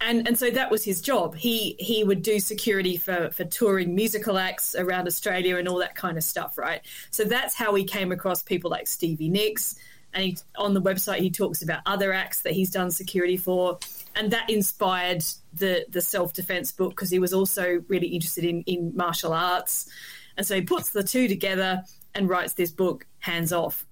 and 0.00 0.26
and 0.26 0.38
so 0.38 0.50
that 0.50 0.70
was 0.70 0.84
his 0.84 1.00
job. 1.00 1.34
He 1.34 1.76
he 1.78 2.04
would 2.04 2.22
do 2.22 2.40
security 2.40 2.96
for 2.96 3.30
for 3.30 3.44
touring 3.44 3.94
musical 3.94 4.38
acts 4.38 4.74
around 4.74 5.06
Australia 5.06 5.56
and 5.56 5.68
all 5.68 5.78
that 5.78 5.94
kind 5.94 6.16
of 6.16 6.24
stuff, 6.24 6.56
right? 6.56 6.80
So 7.10 7.24
that's 7.24 7.54
how 7.54 7.74
he 7.74 7.84
came 7.84 8.10
across 8.12 8.42
people 8.42 8.70
like 8.70 8.86
Stevie 8.86 9.28
Nicks. 9.28 9.76
And 10.12 10.24
he, 10.24 10.38
on 10.56 10.74
the 10.74 10.82
website, 10.82 11.18
he 11.18 11.30
talks 11.30 11.62
about 11.62 11.82
other 11.86 12.12
acts 12.12 12.42
that 12.42 12.52
he's 12.52 12.72
done 12.72 12.90
security 12.90 13.36
for, 13.36 13.78
and 14.16 14.32
that 14.32 14.50
inspired 14.50 15.22
the 15.52 15.86
the 15.88 16.00
self 16.00 16.32
defense 16.32 16.72
book 16.72 16.90
because 16.90 17.10
he 17.10 17.18
was 17.18 17.32
also 17.32 17.84
really 17.88 18.08
interested 18.08 18.44
in 18.44 18.62
in 18.62 18.92
martial 18.96 19.32
arts, 19.32 19.88
and 20.36 20.44
so 20.46 20.56
he 20.56 20.62
puts 20.62 20.90
the 20.90 21.04
two 21.04 21.28
together 21.28 21.84
and 22.14 22.28
writes 22.28 22.54
this 22.54 22.72
book, 22.72 23.06
Hands 23.20 23.52
Off 23.52 23.86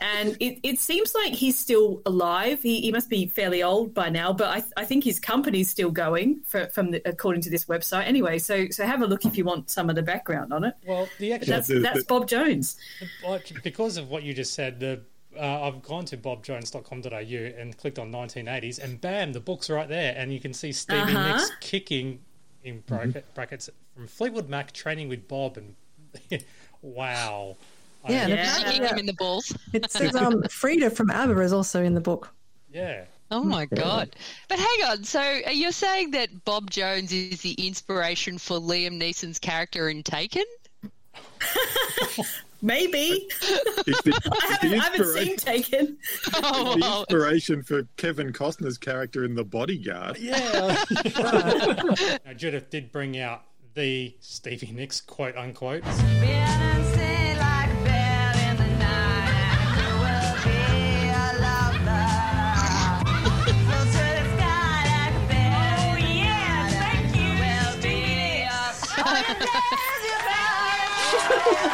and 0.00 0.36
it, 0.40 0.58
it 0.62 0.78
seems 0.78 1.14
like 1.14 1.32
he's 1.34 1.58
still 1.58 2.00
alive. 2.06 2.62
He, 2.62 2.80
he 2.80 2.90
must 2.92 3.08
be 3.10 3.26
fairly 3.26 3.62
old 3.62 3.92
by 3.92 4.08
now, 4.08 4.32
but 4.32 4.48
I, 4.48 4.62
I 4.82 4.84
think 4.84 5.04
his 5.04 5.18
company's 5.18 5.68
still 5.70 5.90
going 5.90 6.40
for, 6.46 6.66
from 6.68 6.90
the, 6.92 7.02
according 7.04 7.42
to 7.42 7.50
this 7.50 7.66
website. 7.66 8.06
Anyway, 8.06 8.38
so 8.38 8.66
so 8.70 8.86
have 8.86 9.02
a 9.02 9.06
look 9.06 9.24
if 9.26 9.36
you 9.36 9.44
want 9.44 9.68
some 9.70 9.90
of 9.90 9.96
the 9.96 10.02
background 10.02 10.52
on 10.52 10.64
it. 10.64 10.74
Well, 10.86 11.08
the 11.18 11.30
But 11.30 11.34
actual 11.48 11.52
that's 11.54 11.68
that's 11.82 12.04
Bob 12.04 12.28
Jones. 12.28 12.76
like, 13.26 13.52
because 13.62 13.96
of 13.96 14.08
what 14.08 14.22
you 14.22 14.32
just 14.34 14.54
said, 14.54 14.80
the 14.80 15.02
uh, 15.38 15.62
I've 15.62 15.80
gone 15.82 16.04
to 16.06 16.16
bobjones.com.au 16.16 17.60
and 17.60 17.76
clicked 17.78 17.98
on 17.98 18.10
1980s, 18.10 18.82
and 18.82 19.00
bam, 19.00 19.32
the 19.32 19.40
book's 19.40 19.70
right 19.70 19.88
there, 19.88 20.14
and 20.16 20.32
you 20.32 20.40
can 20.40 20.52
see 20.52 20.72
Stevie 20.72 21.00
Uh-huh. 21.02 21.32
Nicks 21.36 21.50
kicking 21.60 22.20
in 22.64 22.80
bracket, 22.80 23.32
brackets 23.34 23.70
from 23.94 24.06
Fleetwood 24.08 24.48
Mac 24.48 24.72
training 24.72 25.08
with 25.08 25.28
Bob, 25.28 25.56
and 25.58 25.76
wow. 26.82 27.56
I 28.04 28.12
Yeah, 28.12 28.26
mean, 28.26 28.38
and 28.38 28.40
apparently, 28.48 28.78
Kick 28.80 28.90
him 28.90 28.98
in 28.98 29.06
the 29.06 29.12
balls. 29.14 29.56
It 29.72 29.90
says 29.90 30.14
um, 30.16 30.42
Frida 30.44 30.90
from 30.90 31.10
ABBA 31.10 31.40
is 31.40 31.52
also 31.52 31.82
in 31.82 31.94
the 31.94 32.00
book. 32.00 32.32
yeah. 32.72 33.04
Oh 33.32 33.44
my 33.44 33.64
god! 33.66 34.16
But 34.48 34.58
hang 34.58 34.78
on, 34.88 35.04
so 35.04 35.20
uh, 35.20 35.50
you're 35.50 35.70
saying 35.70 36.10
that 36.10 36.44
Bob 36.44 36.68
Jones 36.68 37.12
is 37.12 37.40
the 37.42 37.52
inspiration 37.52 38.38
for 38.38 38.58
Liam 38.58 39.00
Neeson's 39.00 39.38
character 39.38 39.88
in 39.88 40.02
Taken? 40.02 40.42
Maybe 42.62 43.28
the, 43.40 44.20
I 44.42 44.46
haven't, 44.52 44.80
I 44.80 44.84
haven't 44.84 45.06
seen 45.14 45.36
Taken. 45.36 45.96
Oh, 46.42 46.74
the 46.76 46.86
inspiration 46.86 47.62
for 47.62 47.84
Kevin 47.96 48.32
Costner's 48.32 48.76
character 48.78 49.24
in 49.24 49.36
The 49.36 49.44
Bodyguard. 49.44 50.18
Yeah. 50.18 50.84
now, 52.26 52.32
Judith 52.34 52.68
did 52.68 52.90
bring 52.90 53.16
out 53.18 53.44
the 53.74 54.12
Stevie 54.18 54.72
Nicks 54.72 55.00
quote 55.00 55.36
unquote. 55.36 55.84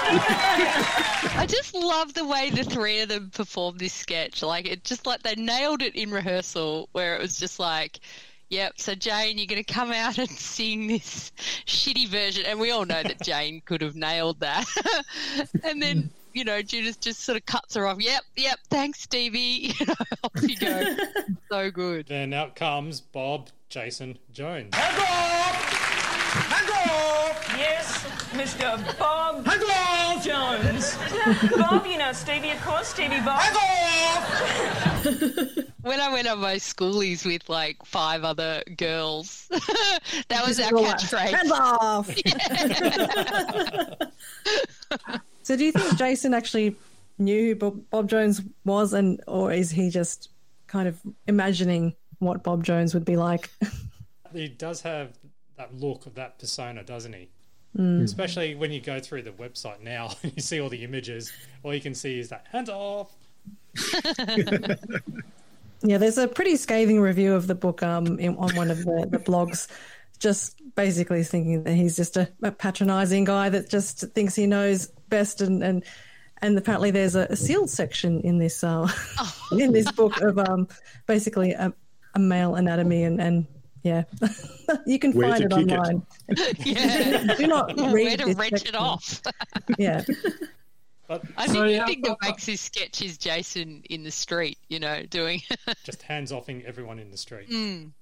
I 0.09 1.47
just 1.49 1.75
love 1.75 2.15
the 2.15 2.25
way 2.25 2.51
the 2.51 2.65
three 2.65 3.01
of 3.01 3.09
them 3.09 3.31
performed 3.31 3.79
this 3.79 3.93
sketch. 3.93 4.43
Like 4.43 4.67
it, 4.67 4.85
just 4.85 5.07
like 5.07 5.23
they 5.23 5.35
nailed 5.35 5.83
it 5.83 5.95
in 5.97 6.11
rehearsal, 6.11 6.89
where 6.93 7.17
it 7.17 7.23
was 7.23 7.39
just 7.39 7.59
like. 7.59 8.01
Yep. 8.49 8.75
So 8.77 8.95
Jane, 8.95 9.39
you're 9.39 9.49
going 9.49 9.63
to 9.63 9.73
come 9.73 9.91
out 9.91 10.19
and 10.19 10.31
sing 10.31 10.87
this 10.87 11.33
shitty 11.67 12.07
version, 12.07 12.45
and 12.47 12.61
we 12.61 12.71
all 12.71 12.85
know 12.87 13.03
that 13.03 13.21
Jane 13.21 13.61
could 13.65 13.83
have 13.83 13.97
nailed 13.97 14.39
that. 14.39 14.65
and 15.65 15.83
then 15.83 16.11
you 16.33 16.45
know 16.45 16.63
Judith 16.63 17.01
just 17.01 17.25
sort 17.25 17.37
of 17.37 17.45
cuts 17.47 17.75
her 17.75 17.89
off. 17.89 18.01
Yep. 18.01 18.23
Yep. 18.37 18.59
Thanks, 18.71 19.01
Stevie. 19.01 19.75
You 19.81 19.87
know, 19.87 19.95
off 20.23 20.43
you 20.43 20.57
go. 20.57 20.97
so 21.51 21.71
good. 21.73 22.07
Then 22.07 22.33
out 22.33 22.55
comes 22.55 23.01
Bob 23.01 23.49
Jason 23.69 24.17
Jones. 24.33 24.73
Yes, 27.57 28.05
Mr. 28.33 28.99
Bob 28.99 29.45
Jones. 30.23 30.97
Bob, 31.57 31.87
you 31.87 31.99
know 31.99 32.13
Stevie, 32.13 32.51
of 32.51 32.61
course, 32.63 32.89
Stevie 32.89 33.21
Bob. 33.21 33.41
When 35.83 36.01
I 36.01 36.13
went 36.13 36.27
on 36.27 36.39
my 36.41 36.57
schoolies 36.57 37.25
with 37.25 37.49
like 37.49 37.85
five 37.85 38.25
other 38.25 38.63
girls, 38.77 39.47
that 40.29 40.45
was 40.47 40.59
our 40.59 40.75
All 40.75 40.83
right, 40.83 40.97
catchphrase. 40.97 41.31
Hands 41.31 41.53
off. 41.53 42.09
so, 45.43 45.57
do 45.57 45.65
you 45.65 45.73
think 45.73 45.97
Jason 45.97 46.35
actually 46.35 46.75
knew 47.19 47.47
who 47.47 47.55
Bob, 47.55 47.81
Bob 47.91 48.09
Jones 48.09 48.43
was, 48.65 48.93
and 48.93 49.21
or 49.29 49.53
is 49.53 49.71
he 49.71 49.91
just 49.91 50.31
kind 50.67 50.89
of 50.89 50.99
imagining 51.29 51.95
what 52.19 52.43
Bob 52.43 52.65
Jones 52.65 52.95
would 52.95 53.05
be 53.05 53.17
like? 53.17 53.49
He 54.33 54.49
does 54.49 54.81
have 54.83 55.11
that 55.57 55.75
look 55.75 56.07
of 56.07 56.15
that 56.15 56.39
persona, 56.39 56.83
doesn't 56.83 57.13
he? 57.13 57.29
Mm. 57.77 58.03
Especially 58.03 58.55
when 58.55 58.73
you 58.73 58.81
go 58.81 59.01
through 59.01 59.23
the 59.23 59.33
website 59.33 59.81
now 59.83 60.13
and 60.23 60.33
you 60.35 60.43
see 60.43 60.61
all 60.61 60.69
the 60.69 60.85
images, 60.85 61.33
all 61.63 61.75
you 61.75 61.81
can 61.81 61.95
see 61.95 62.19
is 62.19 62.29
that 62.31 62.47
hands 62.51 62.71
off. 62.71 63.13
Yeah, 65.83 65.99
there's 65.99 66.19
a 66.19 66.27
pretty 66.27 66.57
scathing 66.57 67.01
review 67.01 67.35
of 67.35 67.47
the 67.47 67.55
book 67.55 67.83
um, 67.83 68.19
in, 68.19 68.37
on 68.37 68.55
one 68.57 68.71
of 68.71 68.79
the, 68.79 69.07
the 69.11 69.19
blogs, 69.19 69.69
just 70.19 70.61
basically 70.75 71.23
thinking 71.23 71.65
that 71.65 71.75
he's 71.75 71.97
just 71.97 72.17
a, 72.17 72.29
a 72.43 72.51
patronising 72.51 73.25
guy 73.25 73.51
that 73.51 73.69
just 73.69 74.01
thinks 74.15 74.35
he 74.35 74.47
knows 74.47 74.89
best, 75.09 75.41
and 75.41 75.63
and, 75.63 75.85
and 76.41 76.57
apparently 76.57 76.91
there's 76.91 77.15
a, 77.15 77.27
a 77.31 77.37
sealed 77.37 77.69
section 77.69 78.21
in 78.23 78.39
this 78.39 78.65
uh, 78.65 78.89
in 79.53 79.73
this 79.73 79.91
book 79.93 80.21
of 80.23 80.39
um, 80.39 80.67
basically 81.07 81.53
a, 81.53 81.73
a 82.15 82.19
male 82.19 82.55
anatomy, 82.55 83.05
and, 83.05 83.21
and 83.21 83.47
yeah, 83.87 84.03
you 84.87 84.99
can 84.99 85.13
Where 85.13 85.31
find 85.31 85.45
it 85.45 85.51
kick 85.51 85.69
it. 85.69 85.73
online. 85.73 86.07
Yeah. 86.59 87.35
Do 87.39 87.47
not 87.47 87.69
read 87.79 87.93
Where 87.93 88.17
to 88.19 88.25
this 88.27 88.37
wrench 88.37 88.65
it 88.67 88.75
off. 88.75 89.23
Yeah. 89.79 90.03
But 91.09 91.23
I 91.37 91.47
So, 91.47 91.53
think 91.53 91.71
yeah, 91.71 91.81
the 91.81 91.87
thing 91.93 92.03
that 92.03 92.17
makes 92.23 92.47
this 92.47 92.61
sketch 92.61 93.01
is 93.01 93.17
Jason 93.17 93.83
in 93.89 94.03
the 94.03 94.11
street, 94.11 94.59
you 94.69 94.81
know, 94.81 95.05
doing. 95.05 95.41
just 95.85 96.03
hands 96.03 96.33
offing 96.33 96.65
everyone 96.67 96.99
in 96.99 97.13
the 97.13 97.17
street. 97.17 97.49
Mm. 97.49 97.93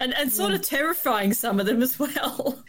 and 0.00 0.14
and 0.14 0.32
sort 0.32 0.52
of 0.52 0.62
terrifying 0.62 1.32
some 1.32 1.60
of 1.60 1.66
them 1.66 1.80
as 1.80 1.96
well. 1.98 2.62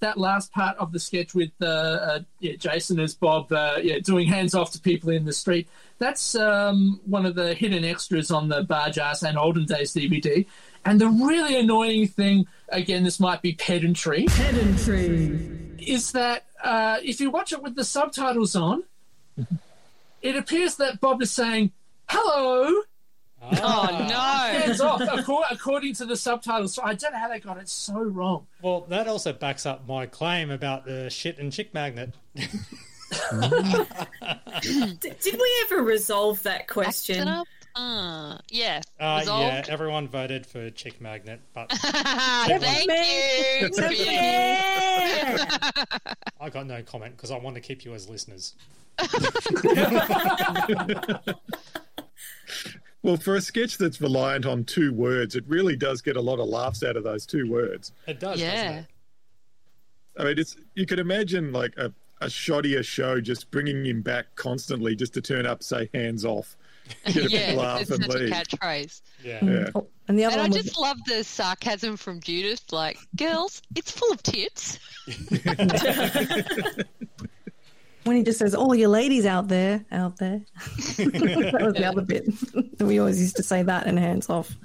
that 0.00 0.18
last 0.18 0.52
part 0.52 0.76
of 0.78 0.92
the 0.92 0.98
sketch 0.98 1.34
with 1.34 1.52
uh, 1.62 1.66
uh, 1.66 2.20
yeah, 2.40 2.56
Jason 2.56 3.00
as 3.00 3.14
Bob, 3.14 3.50
uh, 3.52 3.78
yeah, 3.82 3.98
doing 3.98 4.26
hands 4.26 4.54
off 4.54 4.72
to 4.72 4.80
people 4.80 5.08
in 5.10 5.24
the 5.24 5.32
street. 5.32 5.66
That's 5.98 6.34
um, 6.34 7.00
one 7.04 7.24
of 7.26 7.34
the 7.34 7.54
hidden 7.54 7.84
extras 7.84 8.30
on 8.30 8.48
the 8.48 8.64
Bargearse 8.64 9.22
and 9.26 9.36
Olden 9.38 9.66
Days 9.66 9.92
DVD. 9.94 10.46
And 10.84 11.00
the 11.00 11.08
really 11.08 11.58
annoying 11.58 12.08
thing, 12.08 12.46
again, 12.70 13.04
this 13.04 13.20
might 13.20 13.42
be 13.42 13.52
pedantry, 13.52 14.24
Pedantry. 14.28 15.76
is 15.78 16.12
that 16.12 16.46
uh, 16.62 16.98
if 17.02 17.20
you 17.20 17.30
watch 17.30 17.52
it 17.52 17.62
with 17.62 17.74
the 17.74 17.84
subtitles 17.84 18.56
on, 18.56 18.84
it 20.22 20.36
appears 20.36 20.76
that 20.76 21.00
Bob 21.00 21.20
is 21.22 21.30
saying 21.30 21.72
hello. 22.08 22.82
Oh 23.42 24.06
no! 24.08 24.58
Hands 24.58 24.80
off, 24.82 25.00
according 25.50 25.94
to 25.94 26.04
the 26.04 26.16
subtitles. 26.16 26.74
So 26.74 26.82
I 26.82 26.92
don't 26.94 27.12
know 27.12 27.18
how 27.18 27.28
they 27.28 27.40
got 27.40 27.56
it 27.56 27.70
so 27.70 28.02
wrong. 28.02 28.46
Well, 28.60 28.82
that 28.88 29.08
also 29.08 29.32
backs 29.32 29.64
up 29.64 29.88
my 29.88 30.04
claim 30.06 30.50
about 30.50 30.84
the 30.84 31.08
shit 31.08 31.38
and 31.38 31.50
chick 31.50 31.72
magnet. 31.72 32.12
did, 32.34 32.50
did 35.00 35.40
we 35.40 35.64
ever 35.64 35.82
resolve 35.82 36.42
that 36.42 36.68
question? 36.68 37.26
Uh, 37.74 38.38
yeah. 38.48 38.80
Uh, 38.98 39.22
yeah, 39.26 39.64
everyone 39.68 40.08
voted 40.08 40.46
for 40.46 40.70
chick 40.70 41.00
magnet, 41.00 41.40
but 41.54 41.70
Thank 41.72 42.90
you. 42.90 43.70
I 44.08 45.46
I 46.40 46.50
got 46.50 46.66
no 46.66 46.82
comment 46.82 47.16
because 47.16 47.30
I 47.30 47.38
want 47.38 47.54
to 47.56 47.60
keep 47.60 47.84
you 47.84 47.94
as 47.94 48.08
listeners. 48.08 48.54
Well, 53.02 53.16
for 53.16 53.34
a 53.34 53.40
sketch 53.40 53.78
that's 53.78 53.98
reliant 54.00 54.44
on 54.44 54.64
two 54.64 54.92
words, 54.92 55.34
it 55.34 55.44
really 55.48 55.74
does 55.74 56.02
get 56.02 56.16
a 56.16 56.20
lot 56.20 56.38
of 56.38 56.48
laughs 56.48 56.82
out 56.82 56.96
of 56.98 57.04
those 57.04 57.24
two 57.24 57.50
words. 57.50 57.92
It 58.06 58.20
does, 58.20 58.38
doesn't 58.38 58.46
Yeah. 58.46 58.78
it? 58.80 58.86
I 60.18 60.24
mean, 60.24 60.38
it's 60.38 60.54
you 60.74 60.84
could 60.84 60.98
imagine 60.98 61.50
like 61.50 61.72
a, 61.78 61.94
a 62.20 62.26
shoddier 62.26 62.84
show 62.84 63.18
just 63.18 63.50
bringing 63.50 63.86
him 63.86 64.02
back 64.02 64.26
constantly 64.34 64.94
just 64.94 65.14
to 65.14 65.22
turn 65.22 65.46
up, 65.46 65.62
say 65.62 65.88
hands 65.94 66.26
off, 66.26 66.44
get 66.44 66.44
a 66.44 66.50
big 66.50 66.59
yeah, 67.06 67.52
laugh 67.52 67.80
it's 67.82 67.90
and 67.90 68.04
such 68.04 68.14
a 68.14 68.18
leave. 68.18 68.32
catchphrase. 68.32 69.00
Yeah. 69.22 69.38
Yeah. 69.44 69.50
Mm. 69.50 69.70
Oh, 69.74 69.86
and 70.08 70.18
the 70.18 70.24
other 70.24 70.32
And 70.34 70.40
I 70.40 70.44
one 70.44 70.50
was 70.52 70.64
just 70.64 70.78
love 70.78 70.98
the 71.06 71.24
sarcasm 71.24 71.96
from 71.96 72.20
Judith. 72.20 72.72
Like, 72.72 72.98
girls, 73.16 73.62
it's 73.76 73.90
full 73.90 74.12
of 74.12 74.22
tits. 74.22 74.78
when 78.04 78.16
he 78.16 78.22
just 78.22 78.38
says, 78.38 78.54
"All 78.54 78.74
your 78.74 78.88
ladies 78.88 79.26
out 79.26 79.48
there, 79.48 79.84
out 79.92 80.16
there." 80.16 80.42
that 80.96 81.58
was 81.60 81.74
the 81.74 81.84
other 81.84 82.02
bit. 82.02 82.26
we 82.80 82.98
always 82.98 83.20
used 83.20 83.36
to 83.36 83.42
say 83.42 83.62
that 83.62 83.86
and 83.86 83.98
hands 83.98 84.28
off. 84.28 84.56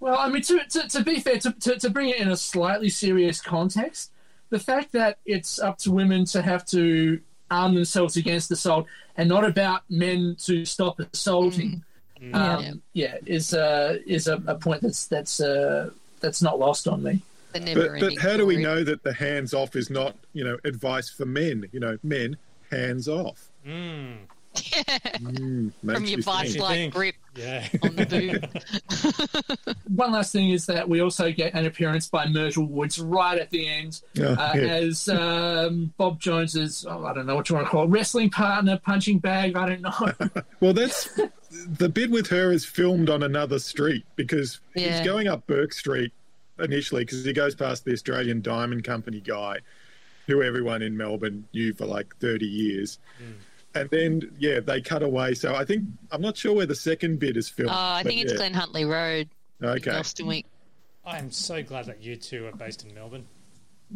Well, 0.00 0.18
I 0.18 0.28
mean, 0.28 0.42
to, 0.42 0.60
to, 0.70 0.88
to 0.88 1.02
be 1.02 1.20
fair, 1.20 1.38
to, 1.38 1.52
to, 1.52 1.78
to 1.78 1.88
bring 1.90 2.10
it 2.10 2.16
in 2.18 2.30
a 2.30 2.36
slightly 2.36 2.90
serious 2.90 3.40
context, 3.40 4.12
the 4.50 4.58
fact 4.58 4.92
that 4.92 5.18
it's 5.24 5.58
up 5.58 5.78
to 5.78 5.90
women 5.92 6.26
to 6.26 6.42
have 6.42 6.66
to 6.66 7.20
arm 7.54 7.74
themselves 7.74 8.16
against 8.16 8.50
assault 8.50 8.86
and 9.16 9.28
not 9.28 9.44
about 9.44 9.82
men 9.88 10.36
to 10.46 10.64
stop 10.64 11.00
assaulting, 11.00 11.82
Mm. 12.20 12.34
um, 12.34 12.82
yeah. 12.92 13.16
is 13.26 13.52
uh, 13.52 13.98
is 14.06 14.28
a, 14.28 14.36
a 14.46 14.54
point 14.54 14.80
that's 14.82 15.06
that's 15.06 15.40
uh, 15.40 15.90
that's 16.20 16.40
not 16.40 16.58
lost 16.58 16.86
on 16.88 17.02
me. 17.02 17.20
But, 17.52 18.00
but 18.00 18.18
how 18.18 18.36
do 18.36 18.46
we 18.46 18.56
know 18.56 18.82
that 18.82 19.02
the 19.02 19.12
hands 19.12 19.52
off 19.52 19.76
is 19.76 19.90
not, 19.90 20.16
you 20.32 20.42
know, 20.44 20.56
advice 20.64 21.08
for 21.10 21.26
men? 21.26 21.68
You 21.72 21.80
know, 21.80 21.98
men, 22.02 22.36
hands 22.70 23.08
off. 23.08 23.50
Mm. 23.66 24.16
Mm, 24.54 25.72
From 25.84 26.04
your 26.06 26.22
vice 26.22 26.56
like 26.56 26.92
grip 26.92 27.14
Yeah. 27.36 27.66
on 27.82 27.96
the 27.96 28.06
boob. 29.56 29.76
One 29.96 30.12
last 30.12 30.32
thing 30.32 30.50
is 30.50 30.66
that 30.66 30.88
we 30.88 31.00
also 31.00 31.32
get 31.32 31.54
an 31.54 31.66
appearance 31.66 32.08
by 32.08 32.26
Myrtle 32.28 32.66
Woods 32.66 32.98
right 32.98 33.38
at 33.38 33.50
the 33.50 33.66
end 33.68 34.00
Yeah, 34.14 34.26
uh, 34.32 34.52
yeah. 34.54 34.62
as 34.62 35.08
um, 35.08 35.92
Bob 35.96 36.20
Jones's, 36.20 36.86
oh, 36.88 37.04
I 37.04 37.12
don't 37.14 37.26
know 37.26 37.34
what 37.34 37.48
you 37.48 37.54
want 37.56 37.66
to 37.66 37.70
call 37.70 37.84
it, 37.84 37.88
wrestling 37.88 38.30
partner, 38.30 38.78
punching 38.78 39.18
bag, 39.18 39.56
I 39.56 39.68
don't 39.68 39.80
know. 39.82 40.42
Well, 40.60 40.72
that's 40.72 41.08
the 41.78 41.88
bit 41.88 42.10
with 42.10 42.28
her 42.28 42.50
is 42.52 42.64
filmed 42.64 43.10
on 43.10 43.22
another 43.22 43.58
street 43.58 44.04
because 44.16 44.60
Yeah. 44.74 44.96
he's 44.98 45.04
going 45.06 45.28
up 45.28 45.46
Bourke 45.46 45.72
Street 45.72 46.12
initially 46.58 47.02
because 47.04 47.24
he 47.24 47.32
goes 47.32 47.54
past 47.54 47.84
the 47.84 47.92
Australian 47.92 48.40
Diamond 48.40 48.84
Company 48.84 49.20
guy, 49.20 49.58
who 50.26 50.42
everyone 50.42 50.80
in 50.82 50.96
Melbourne 50.96 51.46
knew 51.52 51.74
for 51.74 51.84
like 51.86 52.14
30 52.20 52.46
years. 52.46 52.98
And 53.74 53.90
then, 53.90 54.22
yeah, 54.38 54.60
they 54.60 54.80
cut 54.80 55.02
away. 55.02 55.34
So 55.34 55.54
I 55.54 55.64
think, 55.64 55.84
I'm 56.10 56.20
not 56.20 56.36
sure 56.36 56.54
where 56.54 56.66
the 56.66 56.74
second 56.74 57.18
bit 57.18 57.36
is 57.36 57.48
filmed. 57.48 57.70
Oh. 57.70 57.74
Uh, 57.74 57.94
I 57.94 58.02
think 58.02 58.20
it's 58.20 58.32
yeah. 58.32 58.38
Glen 58.38 58.54
Huntly 58.54 58.84
Road. 58.84 59.28
Okay. 59.62 59.90
Gelston 59.90 60.44
I 61.06 61.18
am 61.18 61.30
so 61.30 61.62
glad 61.62 61.86
that 61.86 62.02
you 62.02 62.16
two 62.16 62.46
are 62.46 62.52
based 62.52 62.84
in 62.84 62.94
Melbourne. 62.94 63.26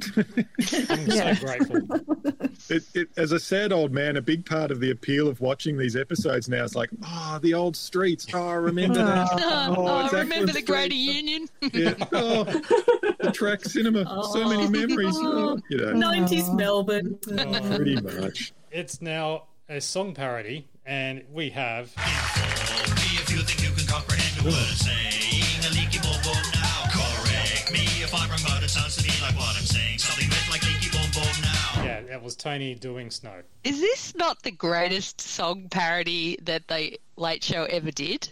I'm 0.16 1.06
yeah. 1.06 1.34
so 1.34 1.46
grateful. 1.46 1.80
It, 2.70 2.84
it, 2.92 3.08
as 3.16 3.32
a 3.32 3.40
sad 3.40 3.72
old 3.72 3.92
man, 3.92 4.16
a 4.16 4.20
big 4.20 4.44
part 4.44 4.70
of 4.70 4.80
the 4.80 4.90
appeal 4.90 5.26
of 5.28 5.40
watching 5.40 5.78
these 5.78 5.96
episodes 5.96 6.50
now 6.50 6.64
is 6.64 6.74
like, 6.74 6.90
oh, 7.02 7.38
the 7.40 7.54
old 7.54 7.76
streets. 7.76 8.26
Oh, 8.34 8.46
I 8.46 8.54
remember 8.54 8.96
that. 8.96 9.28
Ah, 9.32 9.74
oh, 9.74 10.04
it's 10.04 10.12
remember 10.12 10.52
the 10.52 10.60
Greater 10.60 10.94
Union? 10.94 11.48
Yeah. 11.72 11.94
Oh, 12.12 12.44
the 12.44 13.32
Trak 13.32 13.66
cinema. 13.66 14.04
So 14.32 14.46
many 14.46 14.64
oh. 14.64 14.68
memories. 14.68 15.14
Oh, 15.16 15.58
you 15.70 15.78
know. 15.78 15.94
90s 15.94 16.54
Melbourne. 16.54 17.16
Pretty 17.22 18.00
much. 18.00 18.52
It's 18.70 19.00
now 19.00 19.44
a 19.68 19.80
song 19.80 20.14
parody, 20.14 20.66
and 20.86 21.22
we 21.32 21.50
have. 21.50 21.92
If 21.96 23.30
you 23.30 23.38
think 23.42 23.62
you 23.62 23.74
can 23.74 23.86
comprehend 23.86 24.36
the 24.40 24.44
word 24.48 24.76
saying, 24.76 25.60
a 25.66 25.70
leaky 25.74 25.98
boom 26.00 26.16
boom 26.22 26.42
now. 26.54 26.84
Correct 26.90 27.72
me 27.72 27.80
if 28.02 28.14
I'm 28.14 28.30
wrong, 28.30 28.38
but 28.44 28.62
it 28.62 28.70
sounds 28.70 28.96
to 28.96 29.02
me 29.04 29.10
like 29.20 29.36
what 29.36 29.56
I'm 29.56 29.64
saying. 29.66 29.98
Something 29.98 30.28
red 30.30 30.48
like 30.50 30.62
leaky 30.64 30.88
boom 30.90 31.10
boom 31.12 31.42
now. 31.42 31.84
Yeah, 31.84 32.00
that 32.02 32.22
was 32.22 32.34
Tony 32.36 32.74
doing 32.74 33.10
Snow. 33.10 33.42
Is 33.64 33.80
this 33.80 34.14
not 34.14 34.42
the 34.42 34.50
greatest 34.50 35.20
song 35.20 35.68
parody 35.70 36.38
that 36.42 36.66
the 36.68 36.98
Late 37.16 37.44
Show 37.44 37.64
ever 37.64 37.90
did? 37.90 38.28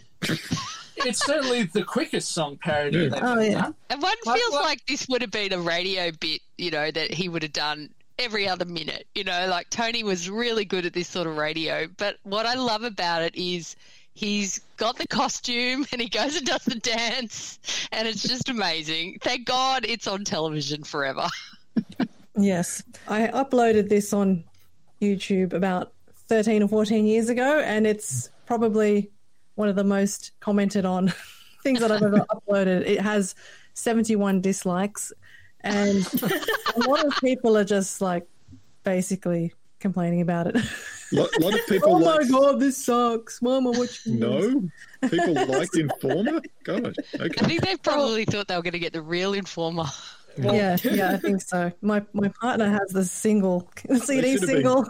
it's 0.97 1.23
certainly 1.23 1.63
the 1.63 1.83
quickest 1.83 2.31
song 2.31 2.57
parody. 2.57 2.97
Yeah. 3.03 3.09
they've 3.09 3.23
Oh, 3.23 3.39
yeah. 3.39 3.61
done. 3.61 3.75
And 3.91 4.01
one 4.01 4.15
Like- 4.25 4.39
feels 4.39 4.53
like- 4.55 4.63
like 4.63 4.85
this 4.87 5.07
would 5.07 5.21
have 5.21 5.31
been 5.31 5.53
a 5.53 5.59
radio 5.59 6.11
bit, 6.11 6.41
you 6.57 6.71
know, 6.71 6.89
that 6.89 7.13
he 7.13 7.29
would 7.29 7.43
have 7.43 7.53
done 7.53 7.89
every 8.19 8.47
other 8.47 8.65
minute. 8.65 9.07
You 9.15 9.23
know, 9.23 9.47
like 9.47 9.69
Tony 9.69 10.03
was 10.03 10.29
really 10.29 10.65
good 10.65 10.85
at 10.85 10.93
this 10.93 11.07
sort 11.07 11.27
of 11.27 11.37
radio. 11.37 11.87
But 11.97 12.17
what 12.23 12.45
I 12.45 12.55
love 12.55 12.83
about 12.83 13.21
it 13.21 13.35
is 13.35 13.75
he's 14.13 14.59
got 14.77 14.97
the 14.97 15.07
costume 15.07 15.85
and 15.91 16.01
he 16.01 16.09
goes 16.09 16.35
and 16.35 16.45
does 16.45 16.63
the 16.63 16.79
dance, 16.79 17.59
and 17.91 18.07
it's 18.07 18.23
just 18.23 18.49
amazing. 18.49 19.19
Thank 19.21 19.45
God 19.45 19.85
it's 19.87 20.07
on 20.07 20.23
television 20.23 20.83
forever. 20.83 21.27
Yes, 22.39 22.83
I 23.07 23.27
uploaded 23.27 23.89
this 23.89 24.13
on 24.13 24.43
YouTube 25.01 25.53
about 25.53 25.93
thirteen 26.27 26.61
or 26.61 26.67
fourteen 26.67 27.05
years 27.05 27.29
ago, 27.29 27.59
and 27.59 27.87
it's 27.87 28.29
probably 28.45 29.09
one 29.55 29.69
of 29.69 29.75
the 29.75 29.83
most 29.83 30.31
commented 30.39 30.85
on 30.85 31.11
things 31.63 31.79
that 31.79 31.91
I've 31.91 32.03
ever 32.03 32.25
uploaded. 32.31 32.85
It 32.85 33.01
has 33.01 33.33
seventy-one 33.73 34.41
dislikes, 34.41 35.11
and 35.67 36.05
a 36.75 36.89
lot 36.89 37.05
of 37.05 37.13
people 37.19 37.57
are 37.57 37.63
just 37.63 38.01
like 38.01 38.25
basically 38.83 39.53
complaining 39.79 40.21
about 40.21 40.47
it. 40.47 40.55
A 40.55 41.15
lot, 41.15 41.29
lot 41.39 41.53
of 41.53 41.65
people 41.69 41.95
oh 41.95 41.97
like. 41.97 42.21
my 42.21 42.27
god, 42.27 42.59
this 42.59 42.83
sucks, 42.83 43.41
Mama. 43.41 43.71
What 43.71 44.05
you 44.05 44.15
No, 44.15 44.69
people 45.09 45.33
liked 45.47 45.75
Informer. 45.77 46.41
Gosh, 46.63 46.95
I 47.19 47.27
think 47.29 47.61
they 47.61 47.75
probably 47.77 48.25
thought 48.25 48.47
they 48.47 48.55
were 48.55 48.61
going 48.61 48.73
to 48.73 48.79
get 48.79 48.93
the 48.93 49.01
real 49.01 49.33
informer. 49.33 49.85
yeah, 50.37 50.77
yeah, 50.83 51.13
I 51.13 51.17
think 51.17 51.41
so. 51.41 51.71
My 51.81 52.03
my 52.13 52.29
partner 52.41 52.69
has 52.69 52.91
the 52.91 53.05
single 53.05 53.69
CD 53.89 54.33
should 54.33 54.41
have 54.41 54.49
single 54.49 54.85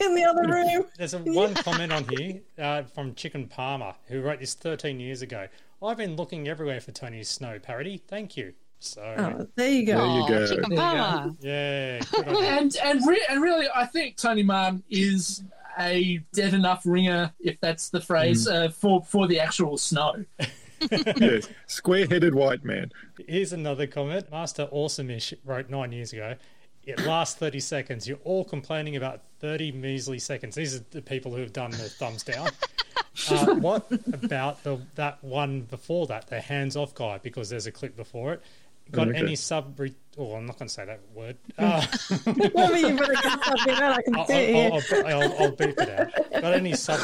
in 0.00 0.14
the 0.14 0.24
other 0.24 0.42
room. 0.48 0.86
There's 0.96 1.14
a 1.14 1.18
one 1.18 1.54
comment 1.54 1.92
on 1.92 2.04
here 2.08 2.40
uh, 2.58 2.82
from 2.84 3.14
Chicken 3.14 3.48
Palmer 3.48 3.94
who 4.06 4.20
wrote 4.22 4.40
this 4.40 4.54
13 4.54 5.00
years 5.00 5.22
ago. 5.22 5.48
I've 5.82 5.98
been 5.98 6.16
looking 6.16 6.48
everywhere 6.48 6.80
for 6.80 6.92
Tony's 6.92 7.28
Snow 7.28 7.58
parody. 7.58 7.98
Thank 7.98 8.36
you. 8.36 8.54
So 8.84 9.02
Oh, 9.02 9.46
there 9.56 9.70
you 9.70 9.86
go. 9.86 9.96
There 9.96 10.20
you 10.20 10.28
go. 10.28 10.46
There 10.46 10.70
you 10.70 10.76
go. 10.76 11.36
yeah, 11.40 12.00
good 12.12 12.26
and 12.28 12.76
and, 12.76 13.06
re- 13.06 13.26
and 13.30 13.42
really, 13.42 13.66
I 13.74 13.86
think 13.86 14.16
Tony 14.16 14.42
Martin 14.42 14.82
is 14.90 15.42
a 15.78 16.18
dead 16.32 16.54
enough 16.54 16.82
ringer, 16.84 17.32
if 17.40 17.58
that's 17.60 17.88
the 17.88 18.00
phrase, 18.00 18.46
uh, 18.46 18.68
for 18.68 19.02
for 19.02 19.26
the 19.26 19.40
actual 19.40 19.78
snow. 19.78 20.24
yes, 21.18 21.48
square-headed 21.66 22.34
white 22.34 22.64
man. 22.64 22.92
Here's 23.26 23.52
another 23.52 23.86
comment. 23.86 24.30
Master 24.30 24.68
Awesomeish 24.72 25.32
wrote 25.44 25.70
nine 25.70 25.92
years 25.92 26.12
ago. 26.12 26.34
It 26.84 27.00
lasts 27.06 27.36
30 27.36 27.60
seconds. 27.60 28.06
You're 28.06 28.18
all 28.24 28.44
complaining 28.44 28.96
about 28.96 29.22
30 29.40 29.72
measly 29.72 30.18
seconds. 30.18 30.54
These 30.54 30.76
are 30.76 30.84
the 30.90 31.00
people 31.00 31.32
who 31.32 31.40
have 31.40 31.54
done 31.54 31.70
the 31.70 31.88
thumbs 31.88 32.22
down. 32.22 32.50
Uh, 33.30 33.54
what 33.54 33.86
about 34.12 34.64
the 34.64 34.76
that 34.96 35.22
one 35.22 35.60
before 35.62 36.04
that, 36.08 36.26
the 36.26 36.40
hands 36.40 36.76
off 36.76 36.92
guy? 36.96 37.16
Because 37.22 37.48
there's 37.48 37.66
a 37.68 37.70
clip 37.72 37.96
before 37.96 38.32
it. 38.32 38.42
Got 38.90 39.08
Okay. 39.08 39.18
any 39.18 39.36
sub? 39.36 39.80
Oh, 40.16 40.34
I'm 40.34 40.46
not 40.46 40.58
going 40.58 40.68
to 40.68 40.72
say 40.74 40.84
that 40.84 41.00
word. 41.14 41.36
Uh, 41.58 41.84
Well, 42.54 42.76
you 42.76 42.96
better 42.96 43.12
get 43.14 43.24
something. 43.44 43.74
I 43.74 44.02
can 44.02 44.16
I'll, 44.16 44.26
see 44.26 44.46
here. 44.52 44.70
I'll, 44.72 45.06
I'll, 45.06 45.22
I'll, 45.22 45.42
I'll 45.42 45.50
beep 45.50 45.78
it 45.78 45.88
out. 45.90 46.40
Got 46.42 46.54
any 46.54 46.74
sub 46.74 47.00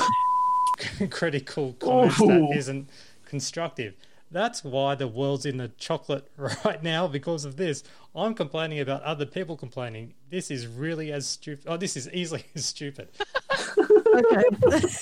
critical 1.10 1.74
comments 1.78 2.18
that 2.18 2.24
Ooh. 2.30 2.52
isn't 2.52 2.88
constructive? 3.24 3.94
That's 4.32 4.62
why 4.62 4.94
the 4.94 5.08
world's 5.08 5.44
in 5.44 5.56
the 5.56 5.68
chocolate 5.78 6.30
right 6.64 6.82
now 6.82 7.08
because 7.08 7.44
of 7.44 7.56
this. 7.56 7.82
I'm 8.14 8.34
complaining 8.34 8.78
about 8.80 9.02
other 9.02 9.26
people 9.26 9.56
complaining. 9.56 10.14
This 10.30 10.50
is 10.50 10.66
really 10.68 11.12
as 11.12 11.26
stupid. 11.26 11.64
Oh, 11.68 11.76
this 11.76 11.96
is 11.96 12.08
easily 12.12 12.44
as 12.54 12.64
stupid. 12.66 13.08
Okay. 13.78 14.42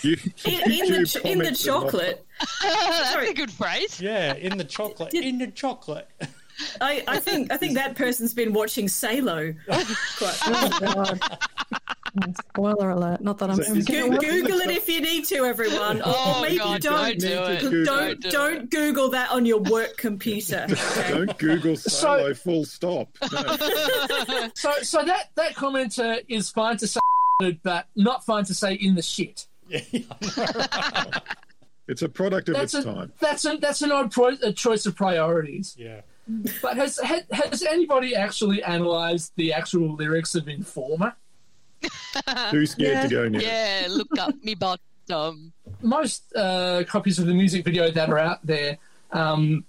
You, 0.03 0.16
In, 0.45 0.72
in, 0.72 0.93
the, 0.93 1.07
ch- 1.07 1.16
in 1.16 1.39
the 1.39 1.45
comments 1.45 1.66
are 1.66 1.70
not- 1.72 1.83
chocolate, 1.91 2.26
That's 2.62 3.31
a 3.31 3.35
good 3.35 3.51
phrase. 3.51 4.01
Yeah, 4.01 4.35
in 4.35 4.57
the 4.59 4.64
chocolate. 4.64 5.12
In 5.14 5.39
the 5.39 5.47
chocolate. 5.49 6.09
I, 6.80 7.04
I 7.06 7.18
think 7.20 7.52
I 7.52 7.56
think 7.56 7.74
that 7.74 7.94
person's 7.96 8.34
been 8.34 8.52
watching 8.52 8.88
Salo. 8.88 9.54
Quite- 10.18 10.38
Oh, 12.20 12.32
Spoiler 12.50 12.90
alert. 12.90 13.20
Not 13.20 13.38
that 13.38 13.50
I'm. 13.50 13.56
So 13.62 13.74
is 13.74 13.84
Go- 13.84 14.09
Google 14.09 14.59
it 14.61 14.70
if 14.70 14.88
you 14.88 15.00
need 15.02 15.26
to, 15.26 15.44
everyone. 15.44 16.00
Oh, 16.02 16.11
or, 16.11 16.14
Oh, 16.38 16.42
maybe 16.42 16.56
God, 16.59 16.80
don't. 16.80 17.18
don't 17.18 17.18
do 17.20 17.42
it. 17.42 17.61
Google. 17.61 17.84
Don't 17.84 18.20
do 18.20 18.30
don't 18.30 18.70
Google 18.70 19.11
that 19.11 19.30
on 19.30 19.44
your 19.46 19.61
work 19.61 19.96
computer. 19.98 20.66
Okay? 20.98 21.09
Don't 21.12 21.38
Google 21.38 21.76
Salo 21.76 22.32
full 22.34 22.64
stop. 22.64 23.09
No. 23.32 24.48
So 24.54 24.72
so 24.82 25.04
that 25.04 25.30
that 25.36 25.54
commenter 25.54 26.24
is 26.28 26.50
fine 26.50 26.78
to 26.78 26.86
say, 26.88 27.00
but 27.62 27.86
not 27.94 28.24
fine 28.24 28.44
to 28.46 28.54
say 28.54 28.72
in 28.74 28.94
the 28.94 29.02
shit. 29.02 29.46
Yeah, 29.68 29.80
It's 31.86 32.02
a 32.02 32.09
product 32.09 32.48
of 32.48 32.54
That's 32.56 32.74
its 32.74 32.84
a 32.86 32.92
time. 32.94 33.12
that's 33.20 33.44
a 33.44 33.56
that's 33.59 33.82
an 33.82 33.92
odd 33.92 34.11
pro- 34.12 34.36
a 34.42 34.52
choice 34.52 34.86
of 34.86 34.96
priorities. 34.96 35.74
yeah. 35.78 36.00
But 36.62 36.76
has 36.76 36.99
ha- 36.99 37.22
has 37.31 37.62
anybody 37.62 38.14
actually 38.14 38.61
analysed 38.61 39.33
the 39.37 39.53
actual 39.53 39.95
lyrics 39.95 40.35
of 40.35 40.49
Informer? 40.49 41.14
Too 42.51 42.66
scared 42.66 43.09
to 43.09 43.14
go 43.14 43.29
near. 43.29 43.41
Yeah, 43.41 43.87
look 43.89 44.09
up 44.18 44.35
me 44.43 44.55
bottom. 44.55 45.53
most 45.81 46.24
uh, 46.37 46.85
copies 46.87 47.18
of 47.18 47.26
the 47.26 47.35
music 47.35 47.64
video 47.64 47.91
that 47.91 48.11
are 48.11 48.18
out 48.18 48.45
there 48.45 48.79
um, 49.12 49.64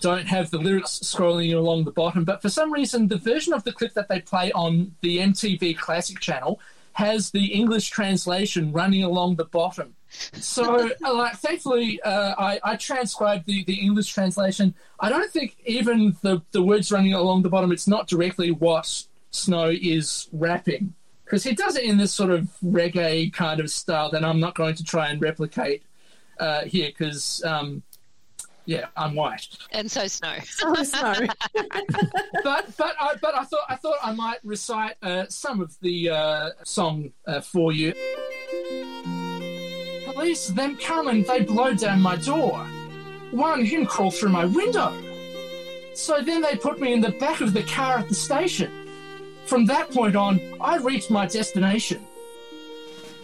don't 0.00 0.26
have 0.26 0.50
the 0.50 0.58
lyrics 0.58 0.98
scrolling 1.02 1.56
along 1.56 1.84
the 1.84 1.92
bottom, 1.92 2.24
but 2.24 2.42
for 2.42 2.50
some 2.50 2.72
reason, 2.72 3.08
the 3.08 3.16
version 3.16 3.52
of 3.52 3.64
the 3.64 3.72
clip 3.72 3.94
that 3.94 4.08
they 4.08 4.20
play 4.20 4.52
on 4.52 4.94
the 5.00 5.18
MTV 5.18 5.78
Classic 5.78 6.18
channel 6.20 6.60
has 6.94 7.30
the 7.30 7.46
English 7.46 7.90
translation 7.90 8.72
running 8.72 9.04
along 9.04 9.36
the 9.36 9.44
bottom. 9.44 9.94
So, 10.10 10.90
uh, 11.04 11.14
like, 11.14 11.36
thankfully, 11.36 12.00
uh, 12.02 12.34
I, 12.38 12.60
I 12.62 12.76
transcribed 12.76 13.46
the, 13.46 13.64
the 13.64 13.74
English 13.74 14.12
translation. 14.12 14.74
I 15.00 15.08
don't 15.08 15.30
think 15.30 15.56
even 15.64 16.16
the, 16.22 16.42
the 16.52 16.62
words 16.62 16.92
running 16.92 17.14
along 17.14 17.42
the 17.42 17.48
bottom, 17.48 17.72
it's 17.72 17.88
not 17.88 18.08
directly 18.08 18.50
what 18.50 19.04
Snow 19.30 19.70
is 19.70 20.28
rapping. 20.32 20.94
Because 21.24 21.44
he 21.44 21.54
does 21.54 21.76
it 21.76 21.84
in 21.84 21.96
this 21.96 22.12
sort 22.12 22.30
of 22.30 22.48
reggae 22.62 23.32
kind 23.32 23.58
of 23.60 23.70
style 23.70 24.10
that 24.10 24.24
I'm 24.24 24.38
not 24.38 24.54
going 24.54 24.74
to 24.74 24.84
try 24.84 25.08
and 25.08 25.20
replicate 25.20 25.82
uh, 26.38 26.62
here 26.62 26.88
because, 26.88 27.42
um, 27.44 27.82
yeah, 28.64 28.86
I'm 28.96 29.14
white. 29.14 29.48
And 29.70 29.90
so 29.90 30.06
snow. 30.06 30.38
Sorry. 30.84 31.28
but 31.54 32.76
but 32.76 32.94
I, 33.00 33.14
but 33.20 33.34
I 33.34 33.44
thought 33.44 33.64
I 33.68 33.76
thought 33.76 33.96
I 34.02 34.12
might 34.12 34.38
recite 34.44 34.96
uh, 35.02 35.26
some 35.28 35.60
of 35.60 35.78
the 35.80 36.10
uh, 36.10 36.50
song 36.62 37.12
uh, 37.26 37.40
for 37.40 37.72
you. 37.72 37.92
Police, 40.12 40.48
them 40.48 40.76
coming, 40.76 41.22
they 41.24 41.40
blow 41.40 41.74
down 41.74 42.00
my 42.00 42.16
door. 42.16 42.66
One 43.30 43.64
him 43.64 43.86
crawl 43.86 44.10
through 44.10 44.28
my 44.28 44.44
window. 44.44 44.92
So 45.94 46.20
then 46.20 46.42
they 46.42 46.56
put 46.56 46.80
me 46.80 46.92
in 46.92 47.00
the 47.00 47.10
back 47.10 47.40
of 47.40 47.52
the 47.54 47.62
car 47.62 47.98
at 47.98 48.08
the 48.08 48.14
station. 48.14 48.70
From 49.46 49.66
that 49.66 49.90
point 49.90 50.16
on, 50.16 50.40
I 50.60 50.76
reached 50.78 51.10
my 51.10 51.26
destination. 51.26 52.06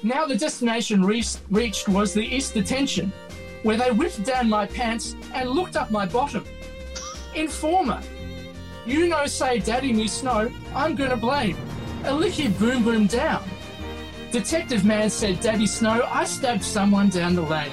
Now 0.03 0.26
the 0.26 0.36
destination 0.36 1.05
re- 1.05 1.24
reached 1.51 1.89
was 1.89 2.14
the 2.14 2.22
East 2.22 2.55
Detention, 2.55 3.12
where 3.62 3.76
they 3.76 3.90
whipped 3.90 4.24
down 4.24 4.48
my 4.48 4.66
pants 4.66 5.16
and 5.34 5.50
looked 5.50 5.76
up 5.76 5.90
my 5.90 6.06
bottom. 6.06 6.44
Informer. 7.34 8.00
You 8.86 9.09
know, 9.09 9.26
say 9.26 9.59
Daddy 9.59 9.92
Me 9.92 10.09
Snow, 10.09 10.50
I'm 10.74 10.94
gonna 10.94 11.16
blame. 11.16 11.56
A 12.04 12.11
licky 12.11 12.56
boom 12.59 12.84
boom 12.84 13.06
down. 13.06 13.42
Detective 14.30 14.84
man 14.84 15.11
said, 15.11 15.40
Daddy 15.40 15.66
Snow, 15.66 16.06
I 16.11 16.24
stabbed 16.24 16.64
someone 16.64 17.09
down 17.09 17.34
the 17.34 17.42
lane. 17.42 17.72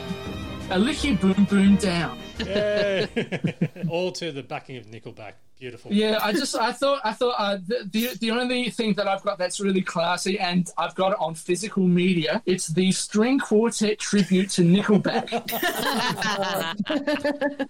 A 0.71 0.77
licky 0.77 1.19
boom 1.19 1.45
boom 1.45 1.75
down. 1.75 2.17
Yay. 2.39 3.07
All 3.89 4.11
to 4.13 4.31
the 4.31 4.43
backing 4.43 4.77
of 4.77 4.87
Nickelback. 4.87 5.33
Beautiful. 5.59 5.91
Yeah, 5.93 6.19
I 6.21 6.33
just 6.33 6.53
I 6.55 6.73
thought 6.73 6.99
I 7.05 7.13
thought 7.13 7.35
uh, 7.37 7.57
the, 7.65 7.87
the 7.89 8.17
the 8.19 8.31
only 8.31 8.69
thing 8.69 8.93
that 8.95 9.07
I've 9.07 9.23
got 9.23 9.37
that's 9.37 9.59
really 9.61 9.81
classy 9.81 10.37
and 10.37 10.69
I've 10.77 10.93
got 10.95 11.13
it 11.13 11.17
on 11.19 11.33
physical 11.33 11.83
media. 11.87 12.43
It's 12.45 12.67
the 12.67 12.91
string 12.91 13.39
quartet 13.39 13.97
tribute 13.99 14.49
to 14.51 14.63
Nickelback. 14.63 15.31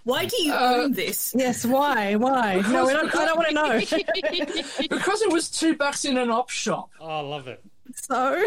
Why 0.04 0.24
do 0.26 0.36
you 0.42 0.52
Uh, 0.52 0.74
own 0.82 0.92
this? 0.92 1.32
Yes, 1.36 1.64
why? 1.64 2.16
Why? 2.16 2.56
No, 2.68 2.86
we 2.86 2.92
don't, 2.92 3.14
I 3.14 3.24
don't 3.24 3.36
want 3.36 3.48
to 3.48 3.54
know. 3.54 3.78
because 4.90 5.22
it 5.22 5.32
was 5.32 5.48
two 5.48 5.76
bucks 5.76 6.04
in 6.04 6.16
an 6.16 6.30
op 6.30 6.50
shop. 6.50 6.90
Oh, 7.00 7.06
I 7.06 7.20
love 7.20 7.46
it. 7.48 7.62
So, 7.94 8.44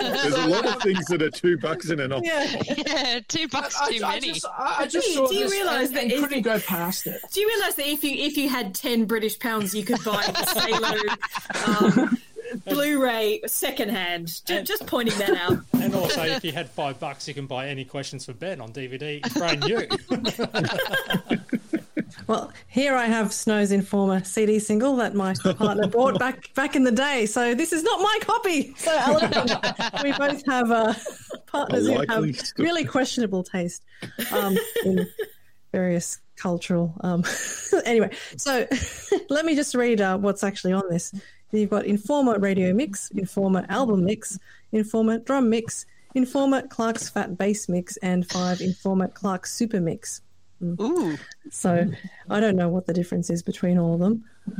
There's 0.00 0.34
a 0.34 0.46
lot 0.46 0.64
of 0.66 0.82
things 0.82 1.04
that 1.06 1.22
are 1.22 1.30
two 1.30 1.58
bucks 1.58 1.90
in 1.90 2.00
an 2.00 2.12
off. 2.12 2.22
Yeah, 2.24 3.20
two 3.28 3.48
bucks 3.48 3.76
I, 3.80 3.92
too 3.92 4.04
I 4.04 4.14
many. 4.14 4.32
just, 4.32 4.46
I, 4.46 4.76
I 4.80 4.86
just 4.86 5.06
Do 5.06 5.10
you- 5.12 5.16
saw 5.16 5.26
do 5.28 5.34
you 5.36 5.48
realise 5.50 5.90
that 5.90 6.02
and 6.04 6.12
if- 6.12 6.20
couldn't 6.20 6.42
go 6.42 6.58
past 6.60 7.06
it. 7.06 7.20
Do 7.32 7.40
you 7.40 7.46
realise 7.48 7.74
that 7.74 7.86
if 7.88 8.02
you 8.04 8.10
if 8.12 8.36
you 8.36 8.48
had 8.48 8.74
ten 8.74 9.04
British 9.04 9.38
pounds, 9.38 9.74
you 9.74 9.84
could 9.84 10.02
buy 10.04 10.24
the 10.26 10.44
Salo 10.46 12.00
um, 12.04 12.18
Blu-ray 12.66 13.42
secondhand? 13.46 14.44
Just, 14.44 14.66
just 14.66 14.86
pointing 14.86 15.16
that 15.18 15.36
out. 15.36 15.58
And 15.74 15.94
also, 15.94 16.22
if 16.22 16.44
you 16.44 16.52
had 16.52 16.68
five 16.70 16.98
bucks, 17.00 17.26
you 17.28 17.34
can 17.34 17.46
buy 17.46 17.68
any 17.68 17.84
questions 17.84 18.24
for 18.26 18.32
Ben 18.34 18.60
on 18.60 18.72
DVD, 18.72 19.20
brand 19.34 19.60
new. 19.60 19.86
well, 22.26 22.52
here 22.68 22.94
I 22.94 23.06
have 23.06 23.32
Snow's 23.32 23.72
Informer 23.72 24.24
CD 24.24 24.58
single 24.58 24.96
that 24.96 25.14
my 25.14 25.34
partner 25.34 25.86
bought 25.86 26.18
back 26.18 26.52
back 26.54 26.76
in 26.76 26.84
the 26.84 26.92
day. 26.92 27.26
So 27.26 27.54
this 27.54 27.72
is 27.72 27.82
not 27.82 28.00
my 28.00 28.18
copy. 28.22 28.74
So 28.76 28.96
Alan, 28.96 29.48
we 30.02 30.12
both 30.12 30.44
have 30.46 30.70
uh, 30.70 30.94
partners 31.46 31.86
who 31.86 32.04
have 32.08 32.36
story. 32.36 32.66
really 32.66 32.84
questionable 32.84 33.42
taste 33.42 33.84
um, 34.32 34.56
in 34.84 35.06
various 35.72 36.20
cultural. 36.36 36.94
Um, 37.00 37.24
anyway, 37.84 38.10
so 38.36 38.66
let 39.30 39.44
me 39.44 39.54
just 39.54 39.74
read 39.74 40.00
uh, 40.00 40.18
what's 40.18 40.44
actually 40.44 40.72
on 40.72 40.84
this. 40.90 41.14
You've 41.50 41.70
got 41.70 41.84
Informer 41.84 42.38
Radio 42.38 42.72
Mix, 42.72 43.10
Informer 43.10 43.66
Album 43.68 44.04
Mix, 44.04 44.38
Informer 44.72 45.18
Drum 45.18 45.50
Mix, 45.50 45.84
Informer 46.14 46.62
Clark's 46.62 47.10
Fat 47.10 47.36
Bass 47.36 47.68
Mix, 47.68 47.98
and 47.98 48.28
five 48.30 48.60
Informer 48.60 49.08
Clark's 49.08 49.52
Super 49.52 49.80
Mix. 49.80 50.22
Mm. 50.62 50.80
Ooh. 50.80 51.18
So 51.50 51.90
I 52.30 52.38
don't 52.40 52.54
know 52.56 52.68
what 52.68 52.86
the 52.86 52.92
difference 52.92 53.30
is 53.30 53.42
between 53.42 53.78
all 53.78 53.94
of 53.94 54.00
them. 54.00 54.24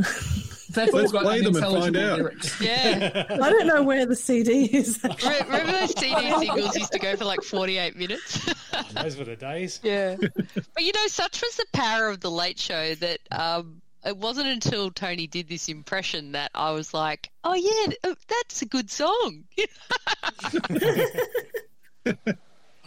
They've 0.70 0.92
Let's 0.92 1.12
play 1.12 1.40
them 1.42 1.54
and 1.54 1.64
find 1.64 1.96
out. 1.96 2.18
lyrics. 2.18 2.60
Yeah. 2.60 3.26
I 3.30 3.50
don't 3.50 3.66
know 3.66 3.82
where 3.82 4.04
the 4.06 4.16
CD 4.16 4.64
is. 4.64 4.98
Re- 5.04 5.40
Remember 5.44 5.72
those 5.72 5.98
CD 5.98 6.30
singles 6.38 6.76
used 6.76 6.92
to 6.92 6.98
go 6.98 7.14
for 7.16 7.24
like 7.24 7.42
48 7.42 7.96
minutes? 7.96 8.52
Those 8.94 9.16
were 9.16 9.24
the 9.24 9.36
days. 9.36 9.80
yeah. 9.82 10.16
But 10.16 10.82
you 10.82 10.92
know, 10.92 11.06
such 11.08 11.40
was 11.42 11.56
the 11.56 11.66
power 11.72 12.08
of 12.08 12.20
the 12.20 12.30
Late 12.30 12.58
Show 12.58 12.94
that 12.96 13.18
um, 13.30 13.82
it 14.04 14.16
wasn't 14.16 14.48
until 14.48 14.90
Tony 14.90 15.26
did 15.26 15.48
this 15.48 15.68
impression 15.68 16.32
that 16.32 16.50
I 16.54 16.70
was 16.72 16.92
like, 16.94 17.30
oh, 17.44 17.54
yeah, 17.54 17.94
uh, 18.10 18.14
that's 18.28 18.62
a 18.62 18.66
good 18.66 18.90
song. 18.90 19.44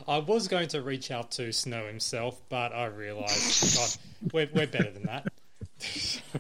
I 0.08 0.20
was 0.20 0.48
going 0.48 0.68
to 0.70 0.82
reach 0.82 1.12
out 1.12 1.32
to 1.32 1.52
Snow 1.52 1.88
himself, 1.88 2.40
but 2.50 2.74
I 2.74 2.86
realised 2.86 3.76
God, 3.76 4.34
we're, 4.34 4.50
we're 4.54 4.68
better 4.68 4.92
than 4.92 5.04
that. 5.04 5.28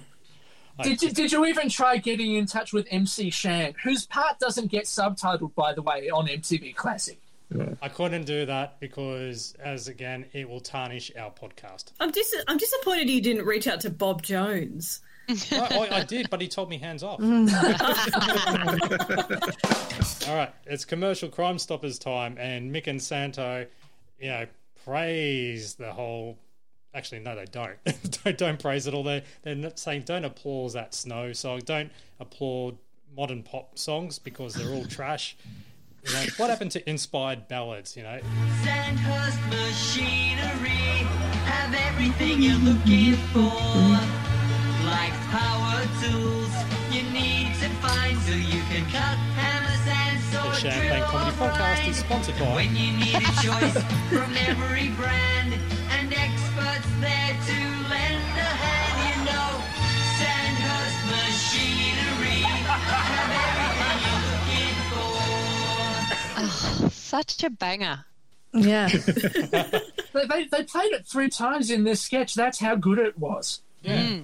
Did 0.83 1.01
you, 1.01 1.09
did 1.11 1.31
you 1.31 1.45
even 1.45 1.69
try 1.69 1.95
getting 1.95 2.35
in 2.35 2.47
touch 2.47 2.73
with 2.73 2.85
MC 2.91 3.29
Shan, 3.29 3.75
whose 3.81 4.05
part 4.05 4.39
doesn't 4.39 4.67
get 4.67 4.83
subtitled, 4.83 5.55
by 5.55 5.71
the 5.73 5.81
way, 5.81 6.09
on 6.09 6.27
MTV 6.27 6.75
Classic? 6.75 7.17
I 7.81 7.87
couldn't 7.87 8.25
do 8.25 8.45
that 8.45 8.79
because, 8.81 9.55
as 9.63 9.87
again, 9.87 10.25
it 10.33 10.49
will 10.49 10.59
tarnish 10.59 11.11
our 11.17 11.31
podcast. 11.31 11.91
I'm 11.99 12.11
dis- 12.11 12.43
I'm 12.47 12.57
disappointed 12.57 13.09
you 13.09 13.21
didn't 13.21 13.45
reach 13.45 13.67
out 13.67 13.79
to 13.81 13.89
Bob 13.89 14.21
Jones. 14.21 14.99
I, 15.29 15.87
I, 15.91 15.97
I 15.97 16.03
did, 16.07 16.29
but 16.29 16.41
he 16.41 16.47
told 16.47 16.69
me 16.69 16.77
hands 16.77 17.03
off. 17.03 17.19
Mm. 17.19 17.49
All 20.29 20.35
right, 20.35 20.53
it's 20.65 20.85
commercial 20.85 21.29
Crime 21.29 21.59
Stoppers 21.59 21.99
time, 21.99 22.37
and 22.37 22.73
Mick 22.73 22.87
and 22.87 23.01
Santo, 23.01 23.65
you 24.19 24.29
know, 24.29 24.45
praise 24.83 25.75
the 25.75 25.91
whole. 25.91 26.37
Actually, 26.93 27.19
no, 27.19 27.35
they 27.35 27.45
don't. 27.45 27.75
don't. 28.23 28.37
Don't 28.37 28.59
praise 28.59 28.87
it 28.87 28.93
all. 28.93 29.03
They 29.03 29.23
they're 29.43 29.55
not 29.55 29.79
saying 29.79 30.03
don't 30.03 30.23
applaud 30.23 30.73
that 30.73 30.93
Snow 30.93 31.33
song. 31.33 31.61
Don't 31.65 31.91
applaud 32.19 32.77
modern 33.15 33.43
pop 33.43 33.77
songs 33.77 34.19
because 34.19 34.53
they're 34.53 34.73
all 34.73 34.85
trash. 34.85 35.35
You 36.05 36.13
know, 36.13 36.25
what 36.37 36.49
happened 36.49 36.71
to 36.71 36.89
inspired 36.89 37.47
ballads? 37.47 37.97
You 37.97 38.03
know, 38.03 38.19
Sandhurst 38.63 39.39
machinery 39.49 41.05
have 41.45 41.73
everything 41.73 42.41
you're 42.41 42.59
looking 42.59 43.13
for. 43.33 44.24
Like 44.85 45.13
power 45.31 45.81
tools 46.01 46.53
you 46.91 47.01
need 47.11 47.47
to 47.61 47.69
find 47.81 48.17
so 48.21 48.33
you 48.33 48.61
can 48.69 48.85
cut 48.91 49.17
hammers 49.35 49.85
and 49.89 50.19
the 50.19 50.41
sword 50.41 50.55
Champagne 50.57 51.03
Comedy 51.03 51.35
Podcast 51.37 51.87
is 51.89 51.97
sponsored 51.97 52.37
by. 52.39 52.55
When 52.55 52.75
you 52.75 52.91
need 52.97 53.15
a 53.15 53.19
choice 53.43 53.77
from 54.09 54.31
every 54.47 54.89
brand 54.89 55.53
and 55.91 56.13
experts 56.13 56.87
there 57.01 57.33
to 57.47 57.57
lend 57.89 58.37
a 58.37 58.51
hand, 58.63 58.95
you 59.05 59.15
know. 59.25 59.49
Sandhurst 60.19 61.01
machinery 61.09 62.41
have 62.45 63.31
everything 63.43 63.97
you're 64.05 64.25
looking 64.31 64.75
for. 64.91 66.85
Oh, 66.85 66.89
such 66.93 67.43
a 67.43 67.49
banger. 67.49 68.05
Yeah. 68.53 68.89
They, 70.15 70.25
they, 70.27 70.43
they 70.45 70.63
played 70.63 70.93
it 70.93 71.05
three 71.05 71.29
times 71.29 71.69
in 71.69 71.83
this 71.83 71.99
sketch. 72.01 72.35
That's 72.35 72.57
how 72.59 72.75
good 72.75 72.99
it 72.99 73.17
was. 73.19 73.59
Yeah. 73.83 74.01
Hmm. 74.01 74.19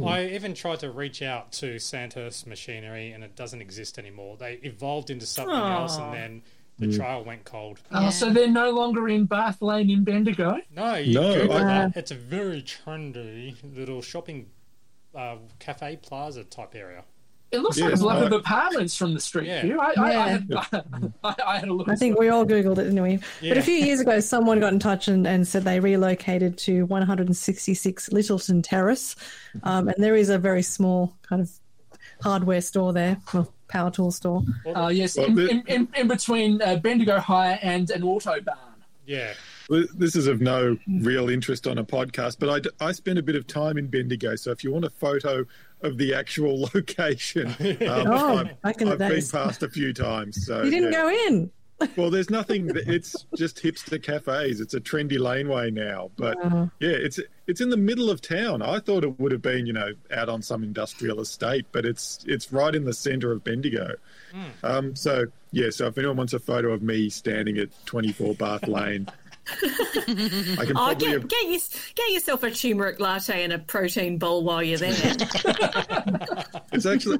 I 0.00 0.26
even 0.28 0.54
tried 0.54 0.80
to 0.80 0.90
reach 0.90 1.20
out 1.22 1.52
to 1.52 1.78
Sandhurst 1.78 2.46
Machinery, 2.46 3.12
and 3.12 3.22
it 3.22 3.36
doesn't 3.36 3.60
exist 3.60 3.98
anymore. 3.98 4.36
They 4.38 4.54
evolved 4.62 5.10
into 5.10 5.26
something 5.26 5.54
else, 5.54 5.98
and 5.98 6.14
then 6.14 6.42
the 6.78 6.96
trail 6.96 7.22
went 7.24 7.44
cold. 7.44 7.80
Oh, 7.92 8.10
so 8.10 8.30
they're 8.30 8.48
no 8.48 8.70
longer 8.70 9.08
in 9.08 9.26
Bath 9.26 9.60
Lane 9.60 9.90
in 9.90 10.02
Bendigo? 10.04 10.58
No, 10.74 10.94
you 10.94 11.14
No, 11.14 11.34
Google 11.34 11.56
I- 11.58 11.64
that. 11.64 11.96
It's 11.96 12.10
a 12.10 12.14
very 12.16 12.62
trendy 12.62 13.54
little 13.76 14.00
shopping 14.00 14.48
uh, 15.14 15.36
cafe 15.58 15.96
plaza 15.96 16.44
type 16.44 16.74
area. 16.74 17.04
It 17.52 17.58
looks 17.60 17.76
Yes, 17.78 18.00
like 18.00 18.00
a 18.00 18.04
lot 18.04 18.22
I- 18.22 18.26
of 18.26 18.32
apartments 18.32 18.96
from 18.96 19.12
the 19.14 19.20
street 19.20 19.46
Yeah. 19.46 19.62
view. 19.62 19.78
I, 19.80 19.92
I, 19.98 20.24
I, 20.24 20.28
had, 20.28 20.52
I, 21.24 21.34
I 21.46 21.58
had 21.58 21.68
a 21.68 21.72
look. 21.74 21.88
I 21.88 21.94
think 21.96 22.18
we 22.18 22.28
all 22.30 22.46
Googled 22.46 22.78
it, 22.78 22.84
didn't 22.84 23.02
we? 23.02 23.18
But 23.46 23.58
a 23.58 23.62
few 23.62 23.74
years 23.74 24.00
ago, 24.00 24.20
someone 24.20 24.58
got 24.60 24.72
in 24.72 24.78
touch 24.78 25.06
and, 25.08 25.26
and 25.26 25.46
said 25.46 25.64
they 25.64 25.78
relocated 25.78 26.56
to 26.58 26.86
166 26.86 28.10
Lyttleton 28.12 28.62
Terrace. 28.62 29.16
Um, 29.64 29.88
and 29.88 30.02
there 30.02 30.16
is 30.16 30.30
a 30.30 30.38
very 30.38 30.62
small 30.62 31.14
kind 31.22 31.42
of 31.42 31.50
hardware 32.22 32.60
store 32.60 32.92
there. 32.92 33.18
Well, 33.34 33.52
power 33.68 33.90
tool 33.90 34.10
store. 34.12 34.42
Uh, 34.74 34.88
yes, 34.88 35.16
Well, 35.16 35.26
in, 35.26 35.34
the- 35.34 35.48
in, 35.50 35.62
in, 35.66 35.88
in 35.96 36.08
between 36.08 36.60
uh, 36.62 36.76
Bendigo 36.76 37.18
Hire 37.18 37.58
and 37.62 37.90
an 37.90 38.02
auto 38.02 38.40
barn. 38.40 38.58
Yeah. 39.06 39.32
This 39.94 40.16
is 40.16 40.26
of 40.26 40.40
no 40.40 40.76
real 41.00 41.28
interest 41.30 41.66
on 41.66 41.78
a 41.78 41.84
podcast, 41.84 42.36
but 42.38 42.70
I, 42.80 42.86
I 42.88 42.92
spent 42.92 43.18
a 43.18 43.22
bit 43.22 43.36
of 43.36 43.46
time 43.46 43.78
in 43.78 43.86
Bendigo. 43.86 44.36
So 44.36 44.50
if 44.50 44.62
you 44.62 44.70
want 44.70 44.84
a 44.84 44.90
photo 44.90 45.44
of 45.82 45.98
the 45.98 46.14
actual 46.14 46.68
location, 46.74 47.48
um, 47.60 47.76
Oh, 48.06 48.36
I've, 48.38 48.60
back 48.62 48.80
in 48.80 48.88
I've 48.88 48.98
been 48.98 49.10
days. 49.10 49.30
past 49.32 49.62
a 49.62 49.68
few 49.68 49.92
times. 49.92 50.46
So 50.46 50.62
You 50.62 50.70
didn't 50.70 50.92
yeah. 50.92 51.02
go 51.02 51.08
in. 51.28 51.50
Well, 51.96 52.10
there's 52.10 52.30
nothing. 52.30 52.70
It's 52.76 53.26
just 53.36 53.60
hipster 53.60 54.00
cafes. 54.00 54.60
It's 54.60 54.72
a 54.74 54.80
trendy 54.80 55.18
laneway 55.18 55.68
now, 55.72 56.12
but 56.16 56.36
Wow. 56.44 56.70
yeah, 56.78 56.90
it's 56.90 57.18
it's 57.48 57.60
in 57.60 57.70
the 57.70 57.76
middle 57.76 58.08
of 58.08 58.20
town. 58.20 58.62
I 58.62 58.78
thought 58.78 59.02
it 59.02 59.18
would 59.18 59.32
have 59.32 59.42
been, 59.42 59.66
you 59.66 59.72
know, 59.72 59.92
out 60.12 60.28
on 60.28 60.42
some 60.42 60.62
industrial 60.62 61.20
estate, 61.20 61.66
but 61.72 61.84
it's 61.84 62.24
it's 62.28 62.52
right 62.52 62.72
in 62.72 62.84
the 62.84 62.92
centre 62.94 63.32
of 63.32 63.42
Bendigo. 63.42 63.96
Um, 64.62 64.94
so 64.94 65.24
yeah, 65.50 65.70
so 65.70 65.88
if 65.88 65.98
anyone 65.98 66.16
wants 66.18 66.32
a 66.34 66.38
photo 66.38 66.70
of 66.72 66.82
me 66.82 67.10
standing 67.10 67.58
at 67.58 67.70
24 67.86 68.34
Bath 68.36 68.68
Lane, 68.68 69.08
I 70.58 70.64
can 70.66 70.76
Oh, 70.76 70.94
get, 70.94 71.12
have, 71.12 71.28
get, 71.28 71.46
you, 71.46 71.60
get 71.94 72.10
yourself 72.10 72.42
a 72.42 72.50
turmeric 72.50 73.00
latte 73.00 73.44
and 73.44 73.52
a 73.52 73.58
protein 73.58 74.18
bowl 74.18 74.44
while 74.44 74.62
you're 74.62 74.78
there. 74.78 74.92
it's 76.72 76.86
actually. 76.86 77.18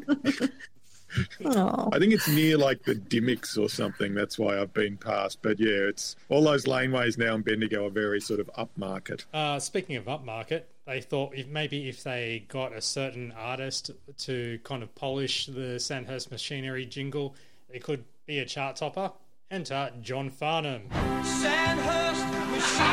Oh. 1.44 1.90
I 1.92 1.98
think 1.98 2.12
it's 2.12 2.28
near 2.28 2.56
like 2.56 2.82
the 2.84 2.94
Dimmicks 2.94 3.58
or 3.58 3.68
something. 3.68 4.14
That's 4.14 4.38
why 4.38 4.58
I've 4.58 4.72
been 4.72 4.96
past. 4.96 5.38
But 5.42 5.60
yeah, 5.60 5.68
it's 5.68 6.16
all 6.28 6.42
those 6.42 6.64
laneways 6.64 7.18
now 7.18 7.34
in 7.34 7.42
Bendigo 7.42 7.86
are 7.86 7.90
very 7.90 8.20
sort 8.20 8.40
of 8.40 8.50
upmarket. 8.58 9.24
Uh, 9.32 9.58
speaking 9.58 9.96
of 9.96 10.04
upmarket, 10.06 10.62
they 10.86 11.00
thought 11.00 11.34
if 11.34 11.46
maybe 11.48 11.88
if 11.88 12.02
they 12.02 12.44
got 12.48 12.72
a 12.72 12.80
certain 12.80 13.32
artist 13.32 13.90
to 14.18 14.58
kind 14.64 14.82
of 14.82 14.94
polish 14.94 15.46
the 15.46 15.78
Sandhurst 15.78 16.30
machinery 16.30 16.86
jingle, 16.86 17.34
it 17.68 17.82
could 17.82 18.04
be 18.26 18.38
a 18.38 18.46
chart 18.46 18.76
topper. 18.76 19.12
Enter 19.53 19.90
John 20.00 20.30
Farnham. 20.30 20.80
Sandhurst 21.22 22.26
machine. 22.50 22.86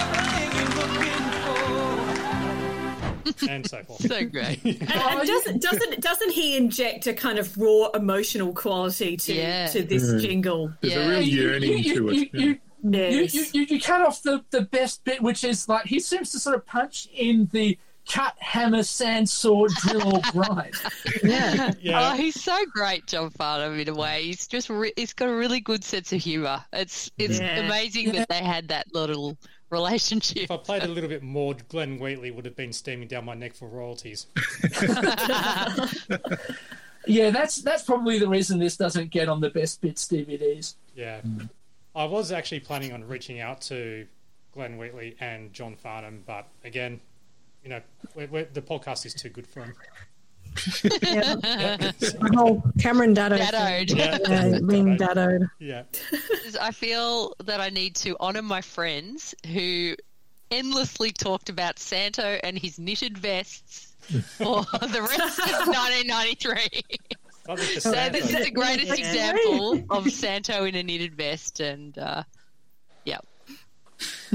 Everything 0.00 0.52
you're 0.58 0.74
looking 0.80 1.20
for. 3.44 3.50
and 3.50 3.68
so 3.68 3.82
forth. 3.82 4.00
So 4.08 4.24
great. 4.24 4.64
And, 4.64 4.80
and 4.90 5.28
doesn't 5.28 5.60
doesn't 5.62 6.00
doesn't 6.00 6.30
he 6.30 6.56
inject 6.56 7.06
a 7.06 7.12
kind 7.12 7.38
of 7.38 7.54
raw 7.58 7.88
emotional 7.92 8.54
quality 8.54 9.18
to 9.18 9.34
Yeah. 9.34 9.66
to 9.66 9.82
this 9.82 10.04
Mm. 10.04 10.20
jingle? 10.22 10.72
There's 10.80 10.94
a 10.94 11.10
real 11.10 11.22
yearning 11.22 11.82
to 11.84 12.08
it. 12.08 12.14
You, 12.14 12.28
yeah. 12.32 12.40
you, 12.40 12.58
Yes. 12.82 13.34
you, 13.34 13.44
you, 13.52 13.66
you 13.76 13.80
cut 13.82 14.00
off 14.00 14.22
the, 14.22 14.42
the 14.50 14.62
best 14.62 15.04
bit, 15.04 15.20
which 15.20 15.44
is 15.44 15.68
like 15.68 15.84
he 15.84 16.00
seems 16.00 16.32
to 16.32 16.38
sort 16.38 16.56
of 16.56 16.64
punch 16.64 17.06
in 17.12 17.50
the 17.52 17.76
cut, 18.10 18.34
hammer, 18.38 18.82
sand, 18.82 19.28
sword, 19.28 19.70
drill, 19.82 20.16
or 20.16 20.20
grind. 20.32 20.74
Yeah. 21.22 21.72
Yeah. 21.80 22.10
Oh, 22.12 22.16
he's 22.16 22.42
so 22.42 22.56
great, 22.66 23.06
John 23.06 23.30
Farnham. 23.30 23.78
In 23.78 23.88
a 23.88 23.94
way, 23.94 24.24
he's 24.24 24.46
just 24.46 24.68
re- 24.70 24.92
he's 24.96 25.12
got 25.12 25.28
a 25.28 25.34
really 25.34 25.60
good 25.60 25.82
sense 25.84 26.12
of 26.12 26.20
humour. 26.20 26.64
It's 26.72 27.10
it's 27.18 27.38
Yeah. 27.38 27.60
amazing 27.60 28.12
that 28.12 28.28
they 28.28 28.42
had 28.42 28.68
that 28.68 28.92
little 28.94 29.36
relationship. 29.70 30.44
If 30.44 30.50
I 30.50 30.56
played 30.56 30.82
a 30.82 30.88
little 30.88 31.08
bit 31.08 31.22
more, 31.22 31.54
Glenn 31.68 31.98
Wheatley 31.98 32.30
would 32.32 32.44
have 32.44 32.56
been 32.56 32.72
steaming 32.72 33.08
down 33.08 33.24
my 33.24 33.34
neck 33.34 33.54
for 33.54 33.68
royalties. 33.68 34.26
Yeah, 37.06 37.30
that's 37.30 37.56
that's 37.62 37.82
probably 37.82 38.18
the 38.18 38.28
reason 38.28 38.58
this 38.58 38.76
doesn't 38.76 39.10
get 39.10 39.26
on 39.28 39.40
the 39.40 39.48
best 39.48 39.80
bits 39.80 40.06
DVDs. 40.06 40.74
Yeah. 40.94 41.22
I 41.96 42.04
was 42.04 42.30
actually 42.30 42.60
planning 42.60 42.92
on 42.92 43.04
reaching 43.08 43.40
out 43.40 43.62
to 43.62 44.06
Glenn 44.52 44.76
Wheatley 44.76 45.16
and 45.18 45.50
John 45.52 45.76
Farnham, 45.76 46.22
but 46.26 46.46
again, 46.62 47.00
you 47.62 47.70
know, 47.70 47.80
we're, 48.14 48.26
we're, 48.28 48.44
the 48.44 48.62
podcast 48.62 49.06
is 49.06 49.14
too 49.14 49.28
good 49.28 49.46
for 49.46 49.64
him. 49.64 49.74
Yeah. 51.02 51.36
The 52.00 52.32
whole 52.34 52.62
Cameron 52.80 53.14
Daddo. 53.14 53.38
Daddoed. 53.38 53.96
Yeah. 53.96 54.18
Yeah, 54.28 54.58
being 54.66 54.96
daddoed. 54.96 55.48
Yeah. 55.58 55.84
I 56.60 56.72
feel 56.72 57.34
that 57.44 57.60
I 57.60 57.68
need 57.68 57.94
to 57.96 58.16
honour 58.20 58.42
my 58.42 58.60
friends 58.60 59.34
who 59.52 59.94
endlessly 60.50 61.10
talked 61.10 61.48
about 61.48 61.78
Santo 61.78 62.38
and 62.42 62.58
his 62.58 62.78
knitted 62.78 63.16
vests 63.16 63.94
for 64.36 64.62
the 64.80 65.02
rest 65.02 65.38
of 65.38 65.66
1993. 65.68 66.52
I 67.48 67.56
think 67.56 67.74
the 67.74 67.80
So 67.80 67.90
this 68.10 68.32
is 68.32 68.44
the 68.44 68.50
greatest 68.50 68.92
example 68.98 69.82
of 69.90 70.10
Santo 70.10 70.64
in 70.64 70.74
a 70.74 70.82
knitted 70.82 71.14
vest, 71.14 71.60
and 71.60 71.96
uh, 71.98 72.22
yeah, 72.24 72.39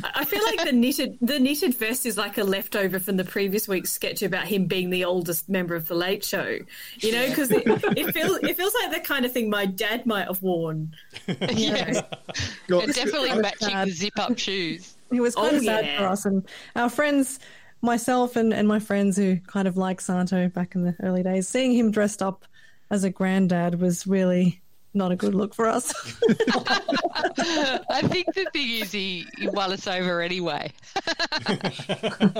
I 0.04 0.26
feel 0.26 0.44
like 0.44 0.64
the 0.66 0.72
knitted 0.72 1.18
the 1.22 1.40
knitted 1.40 1.76
vest 1.76 2.06
is 2.06 2.18
like 2.18 2.38
a 2.38 2.44
leftover 2.44 3.00
from 3.00 3.18
the 3.18 3.24
previous 3.24 3.68
week's 3.68 3.92
sketch 3.92 4.22
about 4.22 4.46
him 4.46 4.66
being 4.66 4.90
the 4.90 5.06
oldest 5.06 5.50
member 5.50 5.76
of 5.76 5.88
the 5.88 5.96
Late 5.96 6.24
Show. 6.24 6.60
You 6.98 7.12
know, 7.12 7.28
because 7.28 7.50
it, 7.52 7.64
it 7.66 8.14
feels 8.14 8.38
it 8.44 8.58
feels 8.58 8.74
like 8.82 8.92
the 8.94 9.00
kind 9.00 9.26
of 9.26 9.32
thing 9.32 9.50
my 9.50 9.66
dad 9.66 10.06
might 10.06 10.28
have 10.28 10.42
worn. 10.42 10.94
yes, 11.28 12.02
Well, 12.70 12.86
definitely 12.88 13.34
matching 13.42 13.76
the 13.86 13.92
zip 13.92 14.18
up 14.20 14.38
shoes. 14.38 14.96
It 15.12 15.22
was 15.22 15.36
kind 15.36 15.54
Oh, 15.54 15.58
of 15.58 15.64
sad 15.64 15.86
yeah. 15.86 15.98
for 16.00 16.06
us 16.08 16.26
and 16.26 16.48
our 16.76 16.90
friends, 16.90 17.40
myself 17.82 18.36
and, 18.36 18.54
and 18.54 18.68
my 18.68 18.80
friends 18.80 19.18
who 19.18 19.38
kind 19.48 19.68
of 19.68 19.78
like 19.78 20.02
Santo 20.02 20.48
back 20.50 20.76
in 20.76 20.84
the 20.84 20.96
early 21.02 21.24
days. 21.24 21.48
Seeing 21.48 21.74
him 21.74 21.92
dressed 21.92 22.22
up 22.22 22.46
as 22.92 23.04
a 23.04 23.10
granddad 23.10 23.80
was 23.80 24.06
really 24.06 24.62
not 24.96 25.12
a 25.12 25.16
good 25.16 25.36
look 25.36 25.54
for 25.54 25.68
us. 25.68 25.94
I 27.90 28.02
think 28.04 28.34
the 28.34 28.48
thing 28.54 28.70
is 28.70 28.92
he, 28.92 29.26
he 29.38 29.48
won 29.48 29.72
us 29.72 29.88
over 29.88 30.22
anyway. 30.22 30.72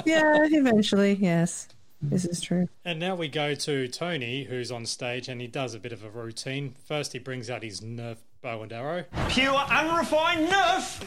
yeah, 0.06 0.48
eventually, 0.52 1.14
yes. 1.14 1.68
This 2.02 2.26
is 2.26 2.42
true. 2.42 2.68
And 2.84 3.00
now 3.00 3.16
we 3.16 3.28
go 3.28 3.56
to 3.56 3.88
Tony, 3.88 4.44
who's 4.44 4.72
on 4.72 4.86
stage, 4.86 5.28
and 5.28 5.42
he 5.42 5.48
does 5.48 5.74
a 5.74 5.80
bit 5.80 5.92
of 5.92 6.04
a 6.04 6.10
routine. 6.10 6.76
First, 6.86 7.14
he 7.14 7.20
brings 7.20 7.50
out 7.50 7.64
his 7.64 7.82
Nerf 7.82 8.18
bow 8.42 8.62
and 8.62 8.72
arrow. 8.72 9.06
Pure 9.30 9.56
unrefined 9.56 10.48
Nerf. 10.50 11.04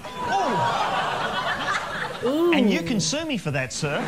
Oh. 2.25 2.53
And 2.55 2.69
you 2.73 2.83
can 2.83 2.99
sue 3.01 3.25
me 3.25 3.39
for 3.39 3.53
that, 3.53 3.73
sir. 3.73 3.99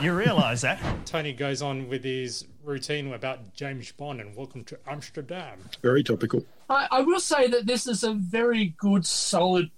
You 0.00 0.12
realise 0.12 0.62
that? 0.62 0.80
Tony 1.06 1.32
goes 1.32 1.62
on 1.62 1.88
with 1.88 2.02
his 2.02 2.46
routine 2.64 3.12
about 3.12 3.54
James 3.54 3.92
Bond 3.92 4.20
and 4.20 4.34
Welcome 4.34 4.64
to 4.64 4.78
Amsterdam. 4.86 5.58
Very 5.82 6.02
topical. 6.02 6.44
I, 6.68 6.88
I 6.90 7.00
will 7.02 7.20
say 7.20 7.46
that 7.48 7.66
this 7.66 7.86
is 7.86 8.02
a 8.02 8.12
very 8.12 8.74
good, 8.76 9.06
solid, 9.06 9.70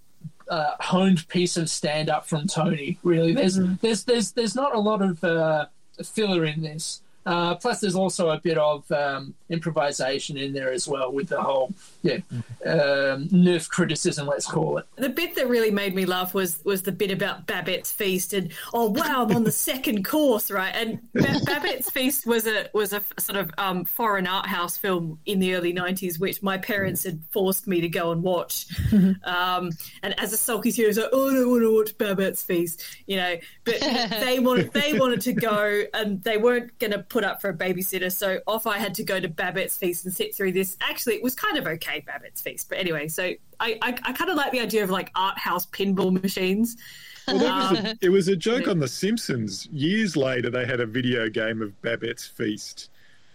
uh, 0.48 0.72
honed 0.80 1.28
piece 1.28 1.56
of 1.56 1.68
stand 1.68 2.08
up 2.08 2.26
from 2.26 2.46
Tony. 2.46 2.98
Really, 3.02 3.34
there's 3.34 3.56
there's 3.56 4.04
there's 4.04 4.32
there's 4.32 4.54
not 4.54 4.74
a 4.74 4.78
lot 4.80 5.02
of 5.02 5.22
uh, 5.22 5.66
filler 6.02 6.44
in 6.44 6.62
this. 6.62 7.02
Uh, 7.26 7.56
plus, 7.56 7.80
there's 7.80 7.96
also 7.96 8.30
a 8.30 8.40
bit 8.40 8.56
of 8.56 8.90
um, 8.92 9.34
improvisation 9.48 10.36
in 10.36 10.52
there 10.52 10.72
as 10.72 10.88
well 10.88 11.12
with 11.12 11.28
the 11.28 11.40
whole 11.40 11.72
yeah 12.02 12.18
um, 12.64 13.28
nerf 13.28 13.68
criticism, 13.68 14.26
let's 14.26 14.46
call 14.46 14.78
it. 14.78 14.86
The 14.96 15.08
bit 15.08 15.36
that 15.36 15.48
really 15.48 15.70
made 15.70 15.94
me 15.94 16.04
laugh 16.04 16.34
was 16.34 16.58
was 16.64 16.82
the 16.82 16.92
bit 16.92 17.10
about 17.10 17.46
Babette's 17.46 17.92
feast 17.92 18.32
and 18.32 18.52
oh 18.74 18.90
wow 18.90 19.24
I'm 19.24 19.36
on 19.36 19.44
the 19.44 19.52
second 19.52 20.04
course 20.04 20.50
right? 20.50 20.74
And 20.74 21.00
ba- 21.12 21.40
Babette's 21.44 21.90
feast 21.90 22.26
was 22.26 22.46
a 22.46 22.68
was 22.72 22.92
a 22.92 22.96
f- 22.96 23.12
sort 23.18 23.38
of 23.38 23.50
um, 23.58 23.84
foreign 23.84 24.26
art 24.26 24.46
house 24.46 24.76
film 24.76 25.18
in 25.26 25.38
the 25.38 25.54
early 25.54 25.72
90s 25.72 26.18
which 26.18 26.42
my 26.42 26.58
parents 26.58 27.04
had 27.04 27.22
forced 27.30 27.66
me 27.66 27.80
to 27.80 27.88
go 27.88 28.12
and 28.12 28.22
watch. 28.22 28.66
Um, 29.26 29.70
and 30.02 30.18
as 30.18 30.32
a 30.32 30.36
sulky 30.36 30.72
kid 30.72 30.84
I 30.84 30.88
was 30.88 30.98
like 30.98 31.08
oh 31.12 31.30
I 31.30 31.34
don't 31.34 31.50
want 31.50 31.62
to 31.62 31.74
watch 31.74 31.98
Babette's 31.98 32.42
feast 32.42 32.82
you 33.06 33.16
know? 33.16 33.36
But 33.64 33.80
they 33.80 34.38
wanted 34.38 34.72
they 34.72 34.98
wanted 34.98 35.20
to 35.22 35.32
go 35.32 35.82
and 35.94 36.22
they 36.22 36.38
weren't 36.38 36.78
going 36.78 36.92
to 36.92 37.00
put 37.00 37.24
up 37.24 37.40
for 37.40 37.50
a 37.50 37.54
babysitter 37.54 38.10
so 38.10 38.40
off 38.46 38.66
I 38.66 38.78
had 38.78 38.94
to 38.94 39.04
go 39.04 39.20
to 39.20 39.28
Babette's 39.36 39.76
feast 39.76 40.04
and 40.04 40.14
sit 40.14 40.34
through 40.34 40.52
this 40.52 40.76
actually 40.80 41.14
it 41.14 41.22
was 41.22 41.34
kind 41.34 41.56
of 41.58 41.66
okay 41.66 42.02
Babette's 42.06 42.40
feast 42.40 42.68
but 42.68 42.78
anyway 42.78 43.06
so 43.08 43.22
I 43.60 43.78
I, 43.82 43.96
I 44.02 44.12
kind 44.12 44.30
of 44.30 44.36
like 44.36 44.50
the 44.52 44.60
idea 44.60 44.82
of 44.82 44.90
like 44.90 45.10
art 45.14 45.38
house 45.38 45.66
pinball 45.66 46.20
machines 46.22 46.76
Well, 47.28 47.38
that 47.38 47.70
was 47.72 47.78
Um, 47.80 47.86
a, 47.86 47.94
it 48.00 48.08
was 48.10 48.28
a 48.28 48.36
joke 48.36 48.68
on 48.68 48.78
The 48.78 48.86
Simpsons. 48.86 49.66
Years 49.72 50.16
later, 50.16 50.48
they 50.48 50.64
had 50.64 50.78
a 50.78 50.86
video 50.86 51.28
game 51.28 51.60
of 51.60 51.72
Babette's 51.82 52.24
Feast. 52.24 52.88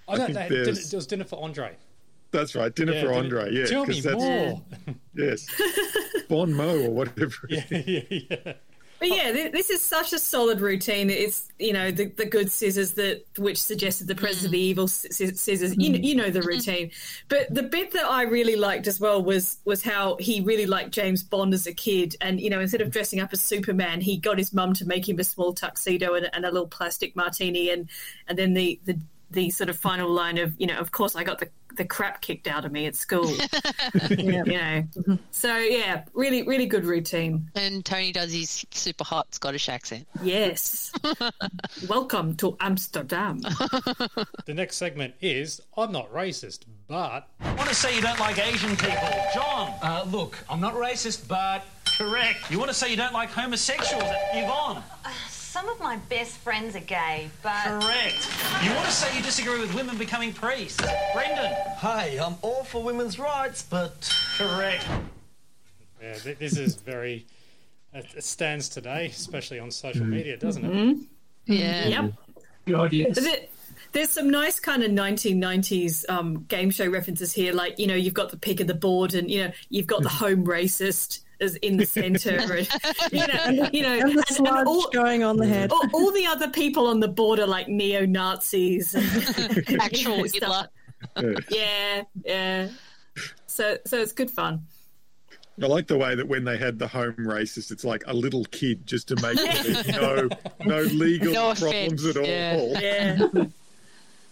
Oh, 0.08 0.14
I 0.14 0.18
think 0.18 0.34
that, 0.36 0.48
there's- 0.50 0.94
it 0.94 0.96
was 0.96 1.06
dinner 1.06 1.26
for 1.26 1.44
Andre. 1.44 1.76
That's 2.32 2.56
right, 2.56 2.74
Dinner 2.74 2.94
Yeah, 2.94 3.02
for 3.02 3.08
dinner- 3.08 3.40
Andre. 3.42 3.54
Yeah, 3.54 3.66
Tell 3.66 3.86
'cause 3.86 3.96
me 3.96 4.02
that's 4.02 4.16
more. 4.24 4.62
yes, 5.14 5.46
Bon 6.30 6.54
Mo 6.54 6.86
or 6.86 6.90
whatever. 6.92 7.36
yeah, 7.50 7.64
yeah, 7.70 8.02
yeah. 8.10 8.54
But 9.02 9.10
yeah, 9.10 9.32
th- 9.32 9.52
this 9.52 9.72
is 9.72 9.82
such 9.82 10.14
a 10.14 10.20
solid 10.20 10.62
routine. 10.62 11.10
It's 11.10 11.50
you 11.58 11.74
know 11.74 11.90
the, 11.90 12.06
the 12.06 12.26
good 12.26 12.52
scissors 12.52 12.92
that 12.92 13.26
which 13.36 13.60
suggested 13.60 14.08
the 14.08 14.14
presence 14.14 14.46
of 14.46 14.50
mm. 14.50 14.54
the 14.54 14.60
evil 14.60 14.88
sc- 14.88 15.12
sc- 15.12 15.38
scissors. 15.38 15.76
You 15.76 15.90
know, 15.90 15.98
mm. 15.98 16.04
you 16.04 16.14
know 16.14 16.30
the 16.30 16.40
mm-hmm. 16.40 16.48
routine. 16.48 16.92
But 17.28 17.52
the 17.52 17.64
bit 17.64 17.94
that 17.94 18.06
I 18.06 18.22
really 18.22 18.56
liked 18.56 18.86
as 18.86 19.00
well 19.00 19.24
was 19.24 19.58
was 19.66 19.82
how 19.82 20.18
he 20.20 20.42
really 20.42 20.68
liked 20.68 20.92
James 20.92 21.24
Bond 21.24 21.56
as 21.56 21.66
a 21.66 21.74
kid, 21.74 22.16
and 22.22 22.40
you 22.40 22.52
know 22.52 22.60
instead 22.60 22.82
of 22.82 22.92
dressing 22.92 23.20
up 23.20 23.34
as 23.34 23.42
Superman, 23.42 24.02
he 24.02 24.18
got 24.18 24.38
his 24.38 24.54
mum 24.54 24.74
to 24.76 24.86
make 24.86 25.10
him 25.10 25.20
a 25.20 25.24
small 25.24 25.52
tuxedo 25.52 26.14
and, 26.14 26.30
and 26.34 26.46
a 26.46 26.52
little 26.52 26.68
plastic 26.68 27.16
martini, 27.16 27.72
and 27.72 27.90
and 28.28 28.38
then 28.38 28.54
the 28.54 28.80
the 28.86 29.00
the 29.32 29.50
sort 29.50 29.70
of 29.70 29.78
final 29.78 30.10
line 30.10 30.38
of, 30.38 30.54
you 30.60 30.68
know, 30.68 30.78
of 30.78 30.92
course 30.92 31.16
I 31.16 31.24
got 31.24 31.40
the, 31.40 31.50
the 31.78 31.86
crap 31.86 32.22
kicked 32.22 32.48
out 32.48 32.66
of 32.66 32.72
me 32.72 32.86
at 32.86 32.96
school. 32.96 33.34
Yeah. 34.10 34.44
you 34.46 34.58
know. 34.58 35.18
So 35.32 35.58
yeah, 35.58 36.04
really, 36.14 36.44
really 36.44 36.66
good 36.66 36.86
routine. 36.86 37.50
And 37.56 37.84
Tony 37.84 38.12
does 38.12 38.32
his 38.34 38.66
super 38.72 39.04
hot 39.04 39.34
Scottish 39.34 39.68
accent. 39.70 40.08
Yes. 40.22 40.92
Welcome 41.90 42.36
to 42.38 42.56
Amsterdam. 42.60 43.42
The 44.46 44.54
next 44.54 44.78
segment 44.78 45.14
is 45.22 45.62
I'm 45.78 45.92
not 45.92 46.12
racist, 46.14 46.62
but 46.88 47.28
I 47.40 47.54
want 47.56 47.70
to 47.70 47.76
say 47.76 47.96
you 47.96 48.02
don't 48.02 48.20
like 48.20 48.38
Asian 48.40 48.76
people. 48.76 49.10
John, 49.34 49.74
uh, 49.82 50.06
look, 50.12 50.38
I'm 50.50 50.60
not 50.60 50.74
racist, 50.74 51.28
but 51.28 51.64
correct. 51.98 52.50
You 52.52 52.58
want 52.60 52.70
to 52.70 52.74
say 52.76 52.90
you 52.92 52.98
don't 52.98 53.14
like 53.14 53.30
homosexuals. 53.30 54.04
Yvonne, 54.34 54.84
Some 55.52 55.68
of 55.68 55.82
my 55.82 55.98
best 56.08 56.38
friends 56.38 56.78
are 56.78 56.80
gay, 56.80 57.30
but. 57.44 57.52
correct. 57.66 58.26
You 58.64 58.72
want 58.74 58.86
to 58.86 58.92
say 58.92 59.18
you 59.18 59.22
disagree 59.22 59.60
with 59.60 59.74
women 59.76 59.98
becoming 59.98 60.32
priests. 60.32 60.82
Brendan. 61.14 61.52
Hey, 61.80 62.18
I'm 62.20 62.36
all 62.42 62.64
for 62.64 62.82
women's 62.82 63.20
rights, 63.20 63.62
but. 63.62 64.10
Correct. 64.38 64.88
yeah, 66.02 66.14
th- 66.14 66.38
this 66.38 66.58
is 66.58 66.76
very. 66.76 67.26
It 67.94 68.06
it 68.16 68.24
stands 68.24 68.70
today, 68.70 69.08
especially 69.08 69.60
on 69.60 69.72
social 69.72 70.06
media, 70.06 70.38
doesn't 70.38 70.64
it? 70.64 70.72
Mhm. 70.72 71.06
Yeah. 71.48 71.88
Yep. 71.88 72.14
God, 72.68 72.94
yes. 72.94 73.20
There- 73.20 73.46
There's 73.92 74.10
some 74.10 74.30
nice 74.30 74.58
kind 74.58 74.84
of 74.84 74.92
1990s 74.92 76.06
um, 76.10 76.46
game 76.48 76.70
show 76.72 76.88
references 76.90 77.34
here, 77.34 77.52
like 77.52 77.78
you 77.78 77.88
know 77.88 77.96
you've 77.96 78.14
got 78.14 78.32
the 78.32 78.38
pick 78.38 78.62
of 78.62 78.68
the 78.68 78.74
board, 78.74 79.14
and 79.16 79.30
you 79.30 79.44
know 79.48 79.52
you've 79.70 79.88
got 79.88 80.02
the 80.02 80.08
home 80.08 80.46
racist 80.46 81.20
as 81.42 81.56
in 81.58 81.78
the 81.78 81.86
centre, 81.86 82.38
and 82.38 82.70
you 83.12 83.20
know, 83.28 83.40
and, 83.46 83.70
you 83.74 83.82
know, 83.82 84.00
And 84.00 84.18
the 84.18 84.24
sludge 84.28 84.94
going 84.94 85.24
on 85.24 85.38
the 85.38 85.48
head. 85.48 85.72
All, 85.72 85.84
all 85.94 86.12
the 86.12 86.26
other 86.26 86.48
people 86.50 86.88
on 86.88 87.00
the 87.00 87.08
board 87.08 87.40
are 87.40 87.48
like 87.48 87.68
neo 87.68 88.06
Nazis, 88.06 88.96
Actual 89.80 90.24
Hitler. 90.24 90.68
Yeah, 91.50 92.04
yeah. 92.24 92.70
So, 93.48 93.78
so 93.86 93.98
it's 93.98 94.14
good 94.14 94.32
fun. 94.32 94.66
I 95.62 95.66
like 95.68 95.86
the 95.88 95.98
way 95.98 96.16
that 96.16 96.28
when 96.28 96.44
they 96.46 96.58
had 96.58 96.80
the 96.80 96.88
home 96.88 97.16
racist, 97.20 97.72
it's 97.72 97.84
like 97.84 98.04
a 98.08 98.14
little 98.14 98.46
kid 98.46 98.88
just 98.88 99.10
to 99.10 99.16
make 99.22 99.38
sure 99.38 100.28
no 100.28 100.30
no 100.66 100.82
legal 100.94 101.34
No 101.34 101.54
problems 101.54 102.06
offence, 102.06 102.06
at 102.06 102.18
all. 102.18 102.26
yeah. 102.26 103.18
Yeah. 103.34 103.44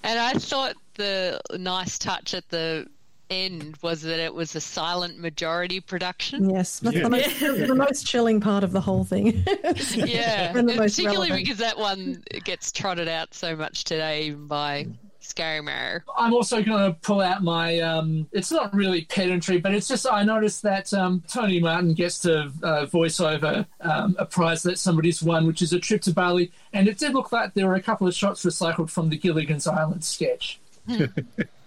And 0.01 0.18
I 0.18 0.32
thought 0.34 0.76
the 0.95 1.39
nice 1.57 1.97
touch 1.99 2.34
at 2.34 2.47
the 2.49 2.88
end 3.30 3.77
was 3.82 4.01
that 4.01 4.19
it 4.19 4.34
was 4.34 4.55
a 4.55 4.61
silent 4.61 5.19
majority 5.19 5.80
production. 5.80 6.49
Yes, 6.49 6.80
that's 6.80 6.99
the, 6.99 7.09
most, 7.09 7.39
the 7.67 7.75
most 7.75 8.05
chilling 8.07 8.39
part 8.41 8.63
of 8.63 8.71
the 8.71 8.82
whole 8.82 9.03
thing. 9.03 9.45
Yeah, 9.95 10.57
And 10.57 10.69
the 10.69 10.75
most 10.75 10.95
particularly 10.95 11.30
relevant. 11.30 11.45
because 11.45 11.57
that 11.59 11.77
one 11.77 12.23
gets 12.43 12.71
trotted 12.71 13.07
out 13.07 13.34
so 13.34 13.55
much 13.55 13.84
today 13.84 14.23
even 14.23 14.47
by 14.47 14.88
Scary 15.19 15.61
Marrow. 15.61 16.01
I'm 16.17 16.34
also 16.34 16.63
going 16.63 16.91
to 16.91 16.97
pull 17.01 17.21
out 17.21 17.43
my. 17.43 17.80
Um, 17.80 18.27
it's 18.32 18.51
not 18.51 18.73
really 18.73 19.03
pedantry, 19.05 19.59
but 19.59 19.73
it's 19.73 19.88
just 19.88 20.07
I 20.11 20.23
noticed 20.23 20.63
that 20.63 20.91
um, 20.93 21.23
Tony 21.27 21.59
Martin 21.59 21.93
gets 21.93 22.19
to 22.19 22.51
uh, 22.63 22.86
voice 22.88 23.19
over 23.19 23.65
um, 23.82 24.15
a 24.17 24.25
prize 24.25 24.63
that 24.63 24.80
somebody's 24.80 25.21
won, 25.21 25.45
which 25.45 25.61
is 25.61 25.71
a 25.73 25.80
trip 25.80 26.01
to 26.03 26.13
Bali, 26.13 26.51
and 26.73 26.88
it 26.88 26.97
did 26.97 27.13
look 27.13 27.32
like 27.32 27.53
there 27.53 27.67
were 27.67 27.75
a 27.75 27.82
couple 27.82 28.07
of 28.07 28.15
shots 28.15 28.43
recycled 28.43 28.89
from 28.89 29.09
the 29.09 29.17
Gilligan's 29.17 29.67
Island 29.67 30.03
sketch. 30.03 30.59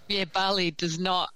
Yeah, 0.08 0.24
Bali 0.26 0.72
does 0.72 0.98
not 0.98 1.30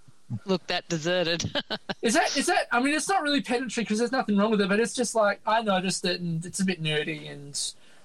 look 0.44 0.66
that 0.66 0.88
deserted. 0.88 1.50
Is 2.02 2.14
that 2.14 2.36
is 2.36 2.46
that? 2.46 2.68
I 2.70 2.80
mean, 2.80 2.94
it's 2.94 3.08
not 3.08 3.22
really 3.22 3.40
pedantry 3.40 3.82
because 3.82 3.98
there's 3.98 4.12
nothing 4.12 4.36
wrong 4.36 4.50
with 4.50 4.60
it, 4.60 4.68
but 4.68 4.78
it's 4.78 4.94
just 4.94 5.14
like 5.14 5.40
I 5.46 5.62
noticed 5.62 6.04
it, 6.04 6.20
and 6.20 6.44
it's 6.46 6.60
a 6.60 6.64
bit 6.64 6.80
nerdy, 6.80 7.30
and 7.30 7.58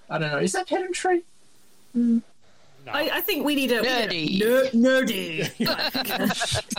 I 0.10 0.18
don't 0.18 0.32
know. 0.32 0.40
Is 0.40 0.54
that 0.54 0.68
pedantry? 0.68 1.24
I, 1.96 3.10
I 3.14 3.22
think 3.22 3.46
we 3.46 3.54
need 3.54 3.72
a 3.72 3.82
Nerdy. 3.82 4.40
Ner- 4.40 4.70
nerdy. 4.72 5.50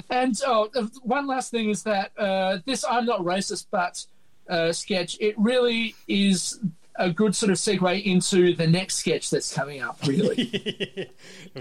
and 0.11 0.41
oh, 0.47 0.69
one 1.03 1.27
last 1.27 1.51
thing 1.51 1.71
is 1.71 1.85
that 1.85 2.11
uh, 2.19 2.59
this 2.65 2.85
"I'm 2.89 3.07
not 3.07 3.21
racist," 3.21 3.67
but 3.71 4.05
uh, 4.49 4.73
sketch 4.73 5.17
it 5.21 5.39
really 5.39 5.95
is 6.09 6.59
a 6.97 7.11
good 7.11 7.35
sort 7.35 7.51
of 7.51 7.57
segue 7.57 8.05
into 8.05 8.55
the 8.55 8.67
next 8.67 8.97
sketch 8.97 9.31
that's 9.31 9.53
coming 9.55 9.81
up. 9.81 9.99
Really, 10.07 11.11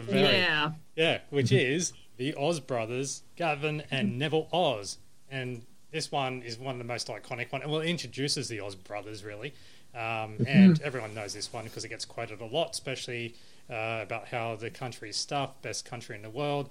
Yeah. 0.09 0.71
Yeah, 0.95 1.19
which 1.29 1.51
is 1.51 1.93
the 2.21 2.35
Oz 2.35 2.59
brothers, 2.59 3.23
Gavin 3.35 3.81
and 3.89 4.19
Neville 4.19 4.47
Oz. 4.53 4.99
And 5.31 5.63
this 5.91 6.11
one 6.11 6.43
is 6.43 6.59
one 6.59 6.73
of 6.75 6.77
the 6.77 6.83
most 6.85 7.07
iconic 7.07 7.51
one. 7.51 7.63
And 7.63 7.71
well, 7.71 7.81
it 7.81 7.87
introduces 7.89 8.47
the 8.47 8.59
Oz 8.59 8.75
brothers, 8.75 9.23
really. 9.23 9.53
Um, 9.95 10.37
and 10.47 10.79
everyone 10.83 11.13
knows 11.15 11.33
this 11.33 11.51
one 11.51 11.63
because 11.65 11.83
it 11.83 11.89
gets 11.89 12.05
quoted 12.05 12.39
a 12.41 12.45
lot, 12.45 12.69
especially 12.71 13.33
uh, 13.69 13.99
about 14.03 14.27
how 14.27 14.55
the 14.55 14.69
country 14.69 15.09
is 15.09 15.17
stuffed, 15.17 15.61
best 15.63 15.83
country 15.83 16.15
in 16.15 16.21
the 16.21 16.29
world. 16.29 16.69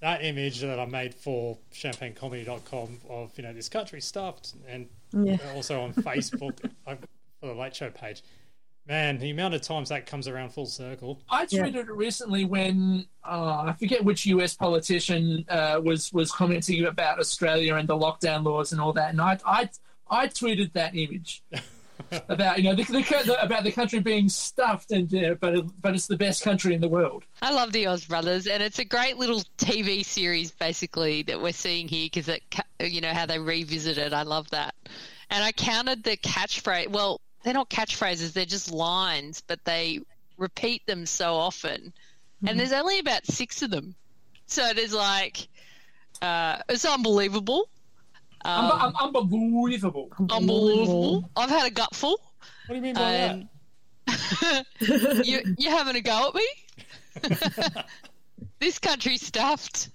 That 0.00 0.22
image 0.24 0.60
that 0.60 0.78
I 0.78 0.84
made 0.86 1.14
for 1.14 1.58
champagnecomedy.com 1.74 3.00
of, 3.10 3.32
you 3.36 3.42
know, 3.42 3.52
this 3.52 3.68
country 3.68 4.00
stuffed 4.00 4.54
and 4.68 4.86
Yeah. 5.12 5.38
also 5.54 5.80
on 5.82 5.92
Facebook 6.08 6.58
for 6.86 7.46
the 7.46 7.54
Late 7.54 7.74
Show 7.74 7.90
page. 7.90 8.22
Man, 8.88 9.18
the 9.18 9.30
amount 9.30 9.54
of 9.54 9.62
times 9.62 9.88
that 9.88 10.06
comes 10.06 10.28
around 10.28 10.50
full 10.50 10.66
circle. 10.66 11.20
I 11.28 11.44
tweeted 11.46 11.74
it 11.74 11.90
recently 11.90 12.44
when 12.44 13.06
uh, 13.24 13.64
I 13.66 13.74
forget 13.78 14.04
which 14.04 14.26
US 14.26 14.54
politician 14.54 15.44
uh, 15.48 15.80
was 15.82 16.12
was 16.12 16.30
commenting 16.30 16.84
about 16.84 17.18
Australia 17.18 17.74
and 17.74 17.88
the 17.88 17.96
lockdown 17.96 18.44
laws 18.44 18.70
and 18.72 18.80
all 18.80 18.92
that, 18.92 19.10
and 19.10 19.20
I 19.20 19.38
I, 19.44 19.68
I 20.08 20.28
tweeted 20.28 20.72
that 20.74 20.94
image. 20.94 21.42
about 22.28 22.58
you 22.58 22.64
know 22.64 22.74
the, 22.74 22.84
the, 22.84 23.22
the, 23.24 23.42
about 23.42 23.64
the 23.64 23.72
country 23.72 23.98
being 23.98 24.28
stuffed 24.28 24.92
and 24.92 25.12
uh, 25.14 25.34
but 25.40 25.64
but 25.80 25.94
it's 25.94 26.06
the 26.06 26.16
best 26.16 26.42
country 26.42 26.74
in 26.74 26.80
the 26.80 26.88
world. 26.88 27.24
I 27.42 27.52
love 27.52 27.72
the 27.72 27.86
Oz 27.86 28.04
Brothers, 28.04 28.46
and 28.46 28.62
it's 28.62 28.78
a 28.78 28.84
great 28.84 29.16
little 29.16 29.42
TV 29.58 30.04
series, 30.04 30.52
basically, 30.52 31.22
that 31.22 31.40
we're 31.40 31.52
seeing 31.52 31.88
here 31.88 32.06
because 32.06 32.28
it, 32.28 32.42
you 32.80 33.00
know, 33.00 33.12
how 33.12 33.26
they 33.26 33.38
revisit 33.38 33.98
it. 33.98 34.12
I 34.12 34.22
love 34.22 34.48
that. 34.50 34.74
And 35.30 35.42
I 35.42 35.50
counted 35.52 36.04
the 36.04 36.16
catchphrase. 36.16 36.88
Well, 36.88 37.20
they're 37.46 37.54
not 37.54 37.70
catchphrases; 37.70 38.32
they're 38.32 38.44
just 38.44 38.72
lines, 38.72 39.40
but 39.46 39.64
they 39.64 40.00
repeat 40.36 40.84
them 40.86 41.06
so 41.06 41.36
often. 41.36 41.92
And 42.44 42.58
there's 42.58 42.72
only 42.72 42.98
about 42.98 43.24
six 43.24 43.62
of 43.62 43.70
them, 43.70 43.94
so 44.46 44.72
there's 44.74 44.92
like, 44.92 45.46
uh, 46.20 46.58
it's 46.68 46.84
unbelievable. 46.84 47.70
Um, 48.44 48.72
Um, 48.72 48.94
unbelievable. 49.00 50.10
unbelievable. 50.28 51.30
I've 51.36 51.48
had 51.48 51.66
a 51.66 51.70
gutful. 51.70 52.20
What 52.66 52.68
do 52.68 52.74
you 52.74 52.80
mean 52.80 52.94
by 52.96 53.46
that? 54.08 54.66
you 55.24 55.54
you 55.56 55.70
having 55.70 55.94
a 55.94 56.00
go 56.00 56.28
at 56.28 56.34
me? 56.34 57.82
this 58.58 58.80
country's 58.80 59.24
stuffed. 59.24 59.90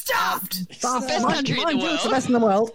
Stuffed. 0.00 0.68
Best 0.68 1.22
Mind- 1.22 1.34
country 1.34 1.60
in 1.60 1.66
the 1.68 1.76
you, 1.76 1.86
it's 1.90 2.02
the 2.02 2.08
world. 2.08 2.14
best 2.14 2.26
in 2.26 2.32
the 2.32 2.38
world. 2.40 2.72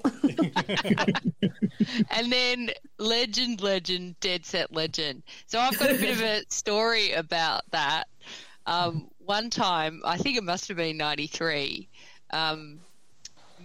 and 2.12 2.32
then 2.32 2.70
legend, 2.98 3.62
legend, 3.62 4.20
dead 4.20 4.46
set 4.46 4.72
legend. 4.74 5.24
So 5.48 5.60
I've 5.60 5.78
got 5.78 5.90
a 5.92 5.96
bit 5.96 6.12
of 6.12 6.22
a 6.22 6.44
story 6.50 7.12
about 7.14 7.64
that. 7.72 8.06
Um, 8.68 9.10
one 9.20 9.50
time, 9.50 10.02
I 10.06 10.18
think 10.18 10.38
it 10.38 10.44
must 10.44 10.68
have 10.68 10.78
been 10.78 10.98
'93. 10.98 11.88
Um, 12.32 12.80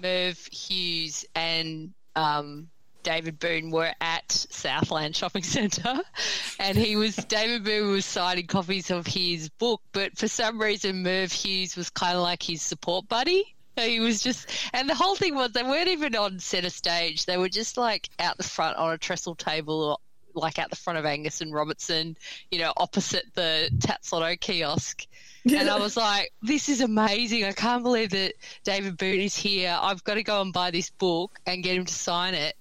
Merv 0.00 0.38
Hughes 0.50 1.24
and 1.34 1.92
um, 2.16 2.68
David 3.03 3.38
Boon 3.38 3.70
were 3.70 3.92
at 4.01 4.30
Southland 4.30 5.16
Shopping 5.16 5.42
Centre, 5.42 6.01
and 6.59 6.76
he 6.76 6.96
was 6.96 7.16
David 7.16 7.64
Boon 7.64 7.90
was 7.90 8.05
signing 8.05 8.46
copies 8.46 8.90
of 8.90 9.07
his 9.07 9.48
book, 9.48 9.80
but 9.92 10.16
for 10.16 10.28
some 10.28 10.61
reason 10.61 11.03
Merv 11.03 11.32
Hughes 11.32 11.76
was 11.76 11.90
kind 11.90 12.16
of 12.16 12.22
like 12.22 12.42
his 12.42 12.62
support 12.62 13.09
buddy. 13.09 13.55
He 13.76 14.01
was 14.01 14.20
just, 14.20 14.48
and 14.74 14.90
the 14.90 14.94
whole 14.94 15.16
thing 15.16 15.34
was 15.34 15.53
they 15.53 15.62
weren't 15.62 15.88
even 15.88 16.14
on 16.14 16.38
centre 16.38 16.70
stage; 16.70 17.26
they 17.26 17.36
were 17.36 17.48
just 17.48 17.76
like 17.76 18.09
out 18.18 18.36
the 18.36 18.42
front 18.42 18.76
on 18.76 18.92
a 18.92 18.98
trestle 18.98 19.34
table, 19.34 19.82
or 19.82 19.96
like 20.34 20.59
out 20.59 20.70
the 20.70 20.76
front 20.76 20.98
of 20.98 21.07
Angus 21.07 21.40
and 21.40 21.53
Robertson, 21.53 22.16
you 22.51 22.59
know, 22.59 22.72
opposite 22.76 23.26
the 23.34 23.70
Tattslotto 23.78 24.38
kiosk. 24.40 25.07
And 25.44 25.70
I 25.70 25.78
was 25.78 25.96
like, 25.96 26.32
this 26.42 26.68
is 26.68 26.80
amazing. 26.80 27.44
I 27.44 27.53
can't 27.53 27.82
believe 27.82 28.11
that 28.11 28.34
David 28.64 28.98
Boon 28.98 29.20
is 29.20 29.36
here. 29.36 29.76
I've 29.80 30.05
got 30.05 30.14
to 30.14 30.22
go 30.22 30.42
and 30.42 30.53
buy 30.53 30.70
this 30.70 30.90
book 30.90 31.38
and 31.46 31.62
get 31.62 31.76
him 31.76 31.86
to 31.86 31.94
sign 31.94 32.34
it. 32.34 32.57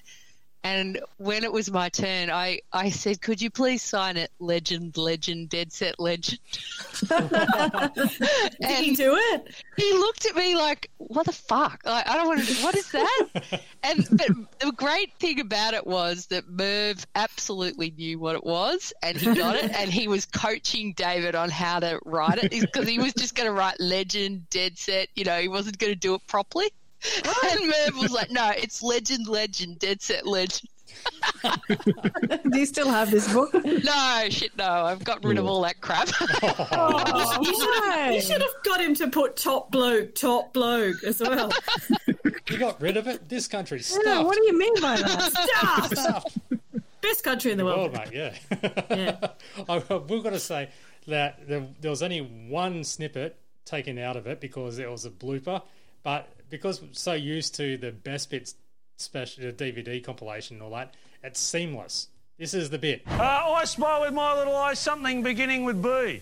And 0.64 1.00
when 1.18 1.46
it 1.46 1.54
was 1.54 1.72
my 1.72 1.88
turn, 1.88 2.30
I, 2.30 2.60
I 2.74 2.90
said, 2.90 3.22
could 3.22 3.42
you 3.42 3.50
please 3.50 3.82
sign 3.82 4.18
it? 4.18 4.30
Legend, 4.40 4.98
legend, 4.98 5.50
dead 5.50 5.72
set 5.72 6.00
legend. 6.00 6.40
Did 7.08 8.84
he 8.84 8.96
do 8.96 9.16
it? 9.16 9.56
He 9.78 9.94
looked 9.94 10.26
at 10.26 10.36
me 10.36 10.56
like, 10.56 10.92
what 10.98 11.26
the 11.26 11.32
fuck? 11.32 11.82
Like, 11.86 12.08
I 12.08 12.16
don't 12.16 12.28
want 12.28 12.46
to, 12.46 12.54
what 12.64 12.76
is 12.76 12.92
that? 12.92 13.28
and 13.84 14.06
but 14.12 14.28
the 14.60 14.74
great 14.74 15.14
thing 15.20 15.40
about 15.40 15.74
it 15.74 15.88
was 15.88 16.26
that 16.28 16.50
Merv 16.50 17.06
absolutely 17.16 17.92
knew 17.92 18.20
what 18.20 18.36
it 18.36 18.44
was 18.44 18.92
and 19.02 19.18
he 19.18 19.34
got 19.34 19.56
it 19.56 19.72
and 19.74 19.90
he 19.90 20.10
was 20.10 20.26
coaching 20.26 20.94
David 20.94 21.36
on 21.36 21.50
how 21.50 21.80
to 21.80 22.00
write 22.06 22.44
it 22.44 22.52
because 22.52 22.88
he 22.88 23.00
was 23.00 23.14
just 23.14 23.34
going 23.34 23.48
to 23.48 23.54
write 23.54 23.80
legend, 23.80 24.50
dead 24.50 24.78
set, 24.78 25.08
you 25.16 25.24
know, 25.24 25.40
he 25.40 25.48
wasn't 25.48 25.78
going 25.78 25.94
to 25.94 26.00
do 26.00 26.16
it 26.16 26.28
properly. 26.28 26.70
And 27.44 27.68
Merv 27.68 28.02
was 28.02 28.12
like, 28.12 28.32
no, 28.32 28.52
it's 28.56 28.82
legend, 28.84 29.28
legend, 29.28 29.80
dead 29.80 30.02
set 30.02 30.28
legend. 30.28 30.70
Do 31.72 32.60
you 32.60 32.66
still 32.66 32.90
have 32.90 33.10
this 33.12 33.32
book? 33.32 33.54
No, 33.54 34.26
shit, 34.30 34.56
no. 34.58 34.66
I've 34.66 35.04
got 35.04 35.24
rid 35.24 35.38
of 35.38 35.46
all 35.46 35.62
that 35.62 35.80
crap. 35.82 36.10
Oh, 36.72 37.42
you, 37.42 37.56
should 37.56 37.84
have, 37.84 38.14
you 38.14 38.22
should 38.22 38.42
have 38.42 38.64
got 38.64 38.82
him 38.82 38.96
to 38.96 39.08
put 39.08 39.38
top 39.38 39.72
bloke, 39.72 40.16
top 40.16 40.54
bloke 40.54 41.04
as 41.06 41.20
well. 41.22 41.52
You 42.50 42.58
got 42.58 42.82
rid 42.82 42.98
of 42.98 43.08
it? 43.08 43.30
This 43.30 43.48
country's 43.48 43.88
stuffed. 43.88 44.06
Yeah, 44.06 44.22
what 44.22 44.36
do 44.36 44.44
you 44.46 44.58
mean 44.58 44.74
by 44.82 44.98
that? 44.98 45.92
Stuffed. 45.92 46.38
Best 47.02 47.24
country 47.24 47.52
in 47.52 47.58
the 47.58 47.66
world. 47.66 47.94
World, 47.94 48.12
mate, 48.12 48.34
yeah. 48.92 49.28
I, 49.70 49.78
we've 49.98 50.24
got 50.24 50.32
to 50.32 50.40
say 50.40 50.70
that 51.08 51.48
there, 51.48 51.68
there 51.80 51.92
was 51.92 52.04
only 52.04 52.20
one 52.20 52.84
snippet 52.84 53.38
taken 53.66 53.98
out 53.98 54.18
of 54.18 54.28
it 54.28 54.42
because 54.42 54.80
it 54.80 54.90
was 54.90 55.06
a 55.06 55.10
blooper, 55.10 55.62
but 56.04 56.28
because 56.50 56.82
we're 56.82 56.90
so 56.94 57.14
used 57.14 57.56
to 57.56 57.78
the 57.78 57.92
best 57.92 58.30
bits 58.30 58.56
special 58.98 59.52
DVD 59.52 60.04
compilation 60.04 60.58
and 60.58 60.64
all 60.64 60.72
that, 60.72 60.96
it's 61.24 61.40
seamless. 61.40 62.10
This 62.38 62.54
is 62.54 62.70
the 62.70 62.78
bit. 62.78 63.02
Uh, 63.08 63.22
I 63.22 63.66
spy 63.66 64.00
with 64.00 64.14
my 64.14 64.38
little 64.38 64.56
eye 64.56 64.74
something 64.74 65.24
beginning 65.24 65.66
with 65.66 65.82
B. 65.82 66.22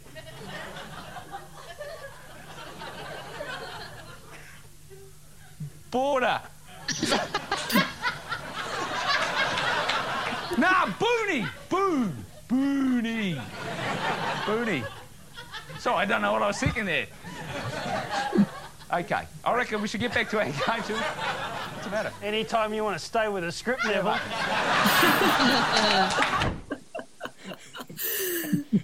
Border. 5.92 6.42
nah, 10.58 10.88
Booney. 11.00 11.48
Boon. 11.70 12.26
Booney. 12.50 13.42
Booney. 14.46 14.84
So 15.80 15.94
I 15.94 16.06
don't 16.06 16.22
know 16.22 16.34
what 16.34 16.42
I 16.42 16.48
was 16.48 16.58
thinking 16.58 16.86
there. 16.86 17.08
Okay, 18.94 19.24
I 19.44 19.54
reckon 19.56 19.82
we 19.82 19.88
should 19.90 20.00
get 20.00 20.14
back 20.14 20.30
to 20.30 20.38
our 20.40 20.46
game. 20.46 20.54
What's 20.54 20.88
the 20.88 21.90
matter? 21.92 22.12
Anytime 22.24 22.74
you 22.74 22.84
want 22.84 22.98
to 22.98 23.04
stay 23.04 23.28
with 23.28 23.44
a 23.44 23.52
script, 23.52 23.84
Neville. 23.86 24.18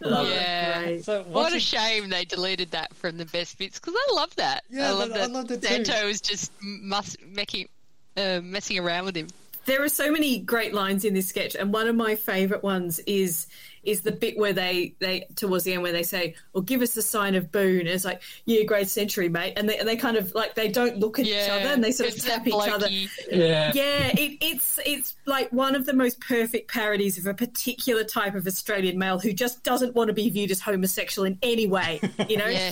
yeah. 0.01 0.97
So 1.01 1.19
what 1.23 1.27
watching- 1.29 1.57
a 1.57 1.59
shame 1.59 2.09
they 2.09 2.25
deleted 2.25 2.71
that 2.71 2.93
from 2.95 3.17
the 3.17 3.25
best 3.25 3.57
bits 3.57 3.79
because 3.79 3.95
I 3.95 4.13
love 4.13 4.35
that. 4.35 4.63
Yeah, 4.69 4.89
I 4.89 4.91
love 4.91 5.09
but 5.09 5.17
I 5.17 5.21
that. 5.27 5.31
loved 5.31 5.51
it 5.51 5.61
too. 5.61 5.67
Santo 5.67 6.05
was 6.07 6.21
just 6.21 6.51
mus- 6.61 7.17
making, 7.25 7.69
uh, 8.17 8.39
messing 8.43 8.79
around 8.79 9.05
with 9.05 9.15
him. 9.15 9.27
There 9.65 9.81
are 9.83 9.89
so 9.89 10.11
many 10.11 10.39
great 10.39 10.73
lines 10.73 11.05
in 11.05 11.13
this 11.13 11.27
sketch, 11.29 11.55
and 11.55 11.71
one 11.71 11.87
of 11.87 11.95
my 11.95 12.15
favourite 12.15 12.63
ones 12.63 12.99
is 13.07 13.47
is 13.83 14.01
the 14.01 14.11
bit 14.11 14.37
where 14.37 14.53
they 14.53 14.95
they 14.99 15.27
towards 15.35 15.63
the 15.63 15.73
end 15.73 15.83
where 15.83 15.91
they 15.91 16.03
say, 16.03 16.35
"Well, 16.53 16.61
give 16.61 16.81
us 16.81 16.93
the 16.93 17.01
sign 17.01 17.35
of 17.35 17.51
boon." 17.51 17.81
And 17.81 17.89
it's 17.89 18.05
like, 18.05 18.21
"Yeah, 18.45 18.63
great 18.63 18.87
century, 18.87 19.29
mate," 19.29 19.53
and 19.57 19.67
they 19.67 19.77
and 19.77 19.87
they 19.87 19.97
kind 19.97 20.17
of 20.17 20.33
like 20.33 20.55
they 20.55 20.69
don't 20.69 20.99
look 20.99 21.19
at 21.19 21.25
each 21.25 21.49
other 21.49 21.69
and 21.69 21.83
they 21.83 21.91
sort 21.91 22.13
of 22.13 22.23
tap 22.23 22.45
that 22.45 22.47
each 22.47 22.69
other. 22.69 22.87
Yeah. 22.89 23.71
yeah. 23.73 24.07
It, 24.17 24.37
it's 24.41 24.79
it's 24.85 25.15
like 25.25 25.51
one 25.51 25.75
of 25.75 25.85
the 25.85 25.93
most 25.93 26.19
perfect 26.19 26.71
parodies 26.71 27.17
of 27.17 27.25
a 27.25 27.33
particular 27.33 28.03
type 28.03 28.35
of 28.35 28.47
Australian 28.47 28.97
male 28.97 29.19
who 29.19 29.33
just 29.33 29.63
doesn't 29.63 29.95
want 29.95 30.07
to 30.07 30.13
be 30.13 30.29
viewed 30.29 30.51
as 30.51 30.61
homosexual 30.61 31.25
in 31.25 31.37
any 31.41 31.67
way, 31.67 31.99
you 32.27 32.37
know. 32.37 32.47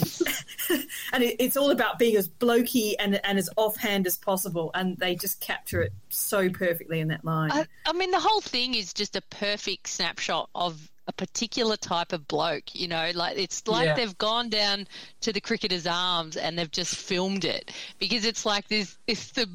And 1.14 1.24
it, 1.24 1.36
it's 1.40 1.58
all 1.58 1.72
about 1.72 2.00
being 2.00 2.16
as 2.16 2.30
blokey 2.30 2.94
and 2.98 3.20
and 3.26 3.38
as 3.38 3.50
offhand 3.58 4.08
as 4.08 4.18
possible, 4.18 4.72
and 4.74 4.98
they 4.98 5.16
just 5.16 5.42
capture 5.42 5.82
it 5.82 5.92
so 6.10 6.50
perfectly 6.50 7.00
in 7.00 7.10
that 7.10 7.26
line. 7.26 7.52
I, 7.52 7.66
I 7.86 7.94
mean, 7.94 8.12
the 8.12 8.20
whole 8.20 8.42
thing 8.42 8.76
is 8.76 8.94
just 8.94 9.16
a 9.16 9.22
perfect 9.22 9.88
snapshot 9.88 10.50
of 10.56 10.90
a 11.08 11.14
particular 11.14 11.78
type 11.78 12.14
of 12.14 12.28
bloke. 12.28 12.74
You 12.76 12.88
know, 12.88 13.12
like 13.16 13.38
it's 13.38 13.68
like 13.68 13.86
Yeah. 13.88 13.96
they've 13.96 14.18
gone 14.18 14.50
down 14.50 14.88
to 15.22 15.34
the 15.34 15.42
cricketer's 15.42 15.88
arms 15.88 16.38
and 16.38 16.58
they've 16.58 16.72
just 16.72 16.96
filmed 16.96 17.46
it 17.46 17.72
because 18.00 18.26
it's 18.26 18.46
like 18.46 18.68
this. 18.68 18.98
It's 19.08 19.32
the 19.32 19.48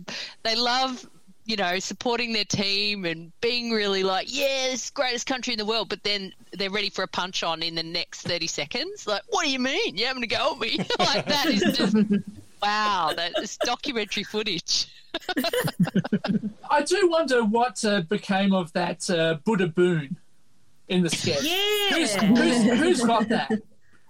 they 0.43 0.55
love. 0.57 1.09
You 1.49 1.55
know, 1.55 1.79
supporting 1.79 2.33
their 2.33 2.45
team 2.45 3.05
and 3.05 3.31
being 3.41 3.71
really 3.71 4.03
like, 4.03 4.27
yeah, 4.29 4.71
this 4.71 4.91
greatest 4.91 5.29
country 5.29 5.53
in 5.55 5.59
the 5.61 5.65
world, 5.65 5.89
but 5.89 6.03
then 6.03 6.33
they're 6.53 6.73
ready 6.73 6.91
for 6.91 7.05
a 7.05 7.07
punch 7.07 7.45
on 7.45 7.63
in 7.63 7.77
the 7.77 7.85
next 7.85 8.23
30 8.23 8.49
seconds. 8.49 9.07
Like, 9.07 9.23
what 9.29 9.45
do 9.45 9.51
you 9.53 9.61
mean? 9.61 9.97
You're 9.97 10.09
having 10.09 10.23
to 10.23 10.27
go 10.27 10.55
at 10.55 10.59
me? 10.59 10.79
like, 10.99 11.25
that 11.27 11.47
is 11.47 11.63
just, 11.79 11.95
wow, 12.63 13.13
that 13.15 13.39
is 13.41 13.57
documentary 13.59 14.25
footage. 14.25 14.89
I 16.69 16.83
do 16.83 17.09
wonder 17.09 17.45
what 17.45 17.85
uh, 17.85 18.01
became 18.01 18.53
of 18.53 18.73
that 18.73 19.09
uh, 19.09 19.35
Buddha 19.45 19.69
Boon 19.69 20.17
in 20.89 21.03
the 21.03 21.11
sketch. 21.11 21.43
Yeah. 21.43 21.97
Who's, 21.97 22.15
who's, 22.15 22.79
who's 22.79 23.01
got 23.03 23.29
that? 23.29 23.51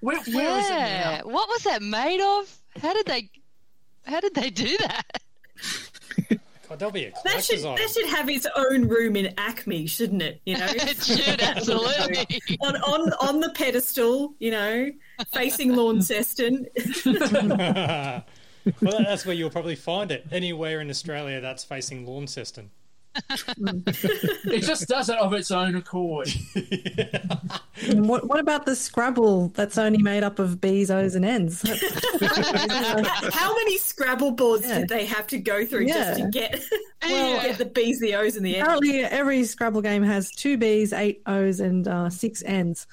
Where, 0.01 0.17
where 0.17 0.59
is 0.61 0.67
it 0.67 0.73
yeah. 0.73 1.21
now? 1.23 1.31
What 1.31 1.49
was 1.49 1.63
that 1.63 1.83
made 1.83 2.21
of? 2.21 2.55
How 2.81 2.93
did 2.93 3.07
they? 3.07 3.31
How 4.05 4.21
did 4.21 4.35
they 4.35 4.51
do 4.51 4.77
that? 4.79 5.23
God, 6.69 6.79
there'll 6.81 6.93
be 6.93 7.05
a 7.05 7.13
That 7.25 7.45
should 7.45 7.61
item. 7.61 7.77
that 7.77 7.91
should 7.91 8.07
have 8.07 8.29
its 8.29 8.47
own 8.57 8.89
room 8.89 9.15
in 9.17 9.33
ACMI, 9.37 9.89
shouldn't 9.89 10.23
it? 10.23 10.41
You 10.45 10.59
know, 10.59 10.67
It 10.71 11.03
should, 11.03 11.41
absolutely. 11.41 12.41
on 12.61 12.77
on 12.77 13.13
on 13.15 13.41
the 13.41 13.51
pedestal, 13.51 14.35
you 14.39 14.51
know, 14.51 14.91
facing 15.33 15.75
Launceston. 15.75 16.67
well, 17.05 18.25
that's 18.81 19.25
where 19.25 19.35
you'll 19.35 19.51
probably 19.51 19.77
find 19.77 20.11
it. 20.11 20.27
Anywhere 20.33 20.81
in 20.81 20.91
Australia 20.91 21.41
that's 21.41 21.63
facing 21.65 22.05
Launceston. 22.05 22.71
It 24.49 24.63
just 24.63 24.89
does 24.89 25.09
it 25.09 25.17
of 25.19 25.33
its 25.33 25.51
own 25.51 25.77
accord. 25.77 26.29
And 27.83 28.09
what, 28.09 28.27
what 28.29 28.39
about 28.41 28.65
the 28.67 28.75
Scrabble 28.77 29.49
that's 29.49 29.77
only 29.79 30.03
made 30.03 30.23
up 30.23 30.39
of 30.39 30.61
B's, 30.61 30.91
O's, 30.91 31.15
and 31.15 31.25
N's? 31.25 31.63
How 32.23 33.55
many 33.55 33.79
Scrabble 33.79 34.33
boards 34.33 34.67
Yeah. 34.67 34.81
did 34.81 34.89
they 34.89 35.05
have 35.07 35.27
to 35.29 35.39
go 35.39 35.65
through 35.67 35.87
just 35.87 36.21
to 36.21 36.29
get 36.31 36.61
Well, 37.03 37.43
get 37.43 37.59
the 37.59 37.65
B's, 37.67 38.01
the 38.01 38.15
O's, 38.15 38.37
and 38.37 38.45
the 38.47 38.57
N's? 38.57 38.63
Apparently, 38.63 39.01
every 39.01 39.45
Scrabble 39.45 39.83
game 39.83 40.03
has 40.03 40.31
two 40.31 40.57
B's, 40.57 40.93
eight 40.93 41.23
O's, 41.27 41.61
and 41.61 41.87
uh, 41.89 42.09
six 42.11 42.43
N's. 42.45 42.87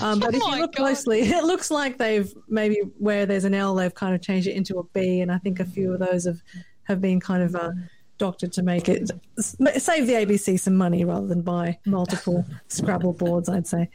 Um, 0.00 0.20
but 0.20 0.34
if 0.34 0.42
Oh 0.42 0.54
you 0.54 0.60
look 0.62 0.72
God. 0.74 0.76
closely, 0.84 1.20
it 1.22 1.44
looks 1.44 1.70
like 1.70 1.98
they've 1.98 2.32
maybe 2.48 2.80
where 2.98 3.26
there's 3.26 3.44
an 3.44 3.54
L, 3.54 3.74
they've 3.74 3.94
kind 3.94 4.14
of 4.14 4.22
changed 4.22 4.46
it 4.48 4.54
into 4.54 4.78
a 4.78 4.84
B, 4.84 5.20
and 5.20 5.32
I 5.32 5.38
think 5.38 5.60
a 5.60 5.64
few 5.64 5.92
of 5.92 5.98
those 6.00 6.24
have 6.26 6.40
have 6.84 7.00
been 7.00 7.20
kind 7.20 7.42
of 7.42 7.54
uh, 7.54 7.70
doctored 8.18 8.52
to 8.52 8.62
make 8.62 8.88
it 8.88 9.10
save 9.38 10.06
the 10.06 10.12
ABC 10.14 10.58
some 10.60 10.76
money 10.76 11.04
rather 11.04 11.26
than 11.26 11.40
buy 11.42 11.78
multiple 11.86 12.44
Scrabble 12.68 13.12
boards. 13.12 13.48
I'd 13.48 13.66
say. 13.66 13.88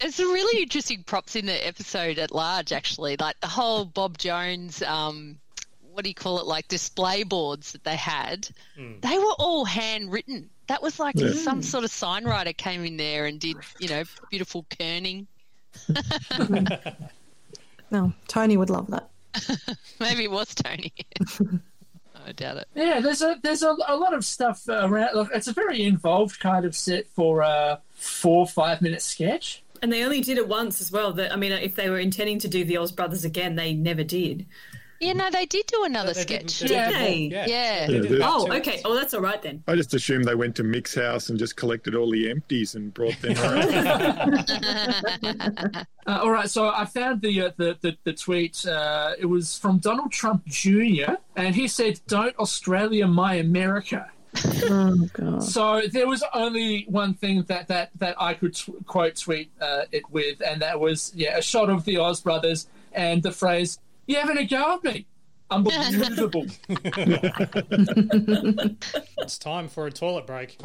There's 0.00 0.14
some 0.16 0.32
really 0.32 0.62
interesting 0.62 1.02
props 1.04 1.36
in 1.36 1.46
the 1.46 1.66
episode 1.66 2.18
at 2.18 2.32
large, 2.32 2.72
actually. 2.72 3.16
Like 3.18 3.38
the 3.40 3.46
whole 3.46 3.84
Bob 3.84 4.18
Jones, 4.18 4.82
um, 4.82 5.38
what 5.92 6.02
do 6.04 6.10
you 6.10 6.14
call 6.14 6.38
it, 6.40 6.46
like 6.46 6.68
display 6.68 7.22
boards 7.22 7.72
that 7.72 7.84
they 7.84 7.96
had. 7.96 8.48
They 8.76 9.18
were 9.18 9.34
all 9.38 9.64
handwritten. 9.64 10.50
That 10.68 10.82
was 10.82 10.98
like 11.00 11.14
Yeah. 11.16 11.32
some 11.32 11.62
sort 11.62 11.84
of 11.84 11.90
signwriter 11.90 12.56
came 12.56 12.84
in 12.84 12.96
there 12.96 13.26
and 13.26 13.40
did, 13.40 13.56
you 13.78 13.88
know, 13.88 14.04
beautiful 14.30 14.64
kerning. 14.70 15.26
No, 17.92 18.12
Tony 18.28 18.56
would 18.56 18.70
love 18.70 18.86
that. 18.92 19.10
Maybe 19.98 20.22
it 20.24 20.30
was 20.30 20.54
Tony. 20.54 20.92
I 22.26 22.32
doubt 22.32 22.58
it. 22.58 22.68
Yeah, 22.74 23.00
there's 23.00 23.22
a 23.22 23.38
there's 23.42 23.62
a, 23.62 23.76
a 23.86 23.96
lot 23.96 24.14
of 24.14 24.24
stuff 24.24 24.66
around. 24.68 25.14
Look, 25.14 25.30
it's 25.34 25.48
a 25.48 25.52
very 25.52 25.82
involved 25.82 26.40
kind 26.40 26.64
of 26.64 26.76
set 26.76 27.08
for 27.08 27.40
a 27.40 27.80
four 27.94 28.46
five 28.46 28.82
minute 28.82 29.02
sketch. 29.02 29.62
And 29.82 29.92
they 29.92 30.04
only 30.04 30.20
did 30.20 30.36
it 30.36 30.46
once 30.46 30.80
as 30.80 30.92
well. 30.92 31.12
That 31.12 31.32
I 31.32 31.36
mean, 31.36 31.52
if 31.52 31.74
they 31.74 31.88
were 31.88 31.98
intending 31.98 32.38
to 32.40 32.48
do 32.48 32.64
the 32.64 32.76
Oz 32.76 32.92
Brothers 32.92 33.24
again, 33.24 33.56
they 33.56 33.72
never 33.72 34.04
did. 34.04 34.46
Yeah, 35.00 35.14
no, 35.14 35.30
they 35.30 35.46
did 35.46 35.66
do 35.66 35.84
another 35.84 36.12
They 36.12 36.20
sketch. 36.22 36.60
they 36.60 36.68
did 36.68 36.74
Yeah. 36.74 36.88
the 36.90 36.98
ball, 36.98 37.08
Yeah. 37.08 37.46
Yeah. 37.46 37.86
They 37.86 37.92
Yeah, 37.94 38.00
they- 38.00 38.20
Oh, 38.22 38.52
okay. 38.58 38.80
Oh, 38.84 38.94
that's 38.94 39.14
all 39.14 39.22
right 39.22 39.40
then. 39.40 39.62
I 39.66 39.74
just 39.74 39.94
assumed 39.94 40.26
they 40.26 40.34
went 40.34 40.54
to 40.56 40.62
Mick's 40.62 40.94
house 40.94 41.30
and 41.30 41.38
just 41.38 41.56
collected 41.56 41.94
all 41.94 42.10
the 42.10 42.30
empties 42.30 42.74
and 42.74 42.92
brought 42.92 43.18
them 43.22 43.36
around. 43.38 44.50
Uh, 46.06 46.18
all 46.22 46.30
right, 46.30 46.48
so 46.50 46.68
I 46.68 46.86
found 46.86 47.20
the 47.20 47.42
uh, 47.42 47.50
the, 47.56 47.76
the 47.82 47.96
the 48.04 48.12
tweet. 48.12 48.66
Uh, 48.66 49.12
it 49.18 49.26
was 49.26 49.56
from 49.56 49.78
Donald 49.78 50.10
Trump 50.10 50.44
Jr. 50.46 51.12
and 51.36 51.54
he 51.54 51.68
said, 51.68 52.00
"Don't 52.08 52.36
Australia 52.38 53.06
my 53.06 53.34
America." 53.34 54.06
Oh 54.64 54.96
god. 55.12 55.42
So 55.44 55.82
there 55.92 56.08
was 56.08 56.24
only 56.34 56.84
one 56.88 57.14
thing 57.14 57.42
that 57.48 57.68
that 57.68 57.90
that 57.98 58.16
I 58.20 58.34
could 58.34 58.54
t- 58.54 58.72
quote 58.86 59.16
tweet 59.16 59.52
uh, 59.60 59.82
it 59.92 60.02
with, 60.10 60.40
and 60.44 60.62
that 60.62 60.80
was 60.80 61.12
yeah, 61.14 61.36
a 61.36 61.42
shot 61.42 61.68
of 61.70 61.84
the 61.84 61.98
Oz 61.98 62.20
brothers 62.22 62.66
and 62.92 63.22
the 63.22 63.30
phrase, 63.32 63.78
"You 64.10 64.16
having 64.16 64.38
a 64.38 64.44
go 64.44 64.74
at 64.74 64.82
me?" 64.82 65.06
Unbelievable. 65.52 66.46
It's 69.18 69.38
time 69.38 69.68
for 69.68 69.86
a 69.86 69.92
toilet 69.92 70.26
break. 70.26 70.58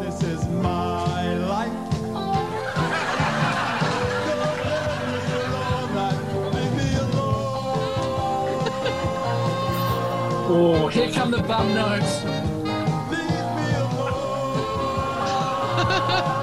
This 0.00 0.22
is 0.22 0.46
my 0.48 1.34
life. 1.38 1.72
oh, 10.48 10.88
here 10.92 11.10
come 11.10 11.30
the 11.30 11.42
bum 11.42 11.74
notes. 11.74 12.22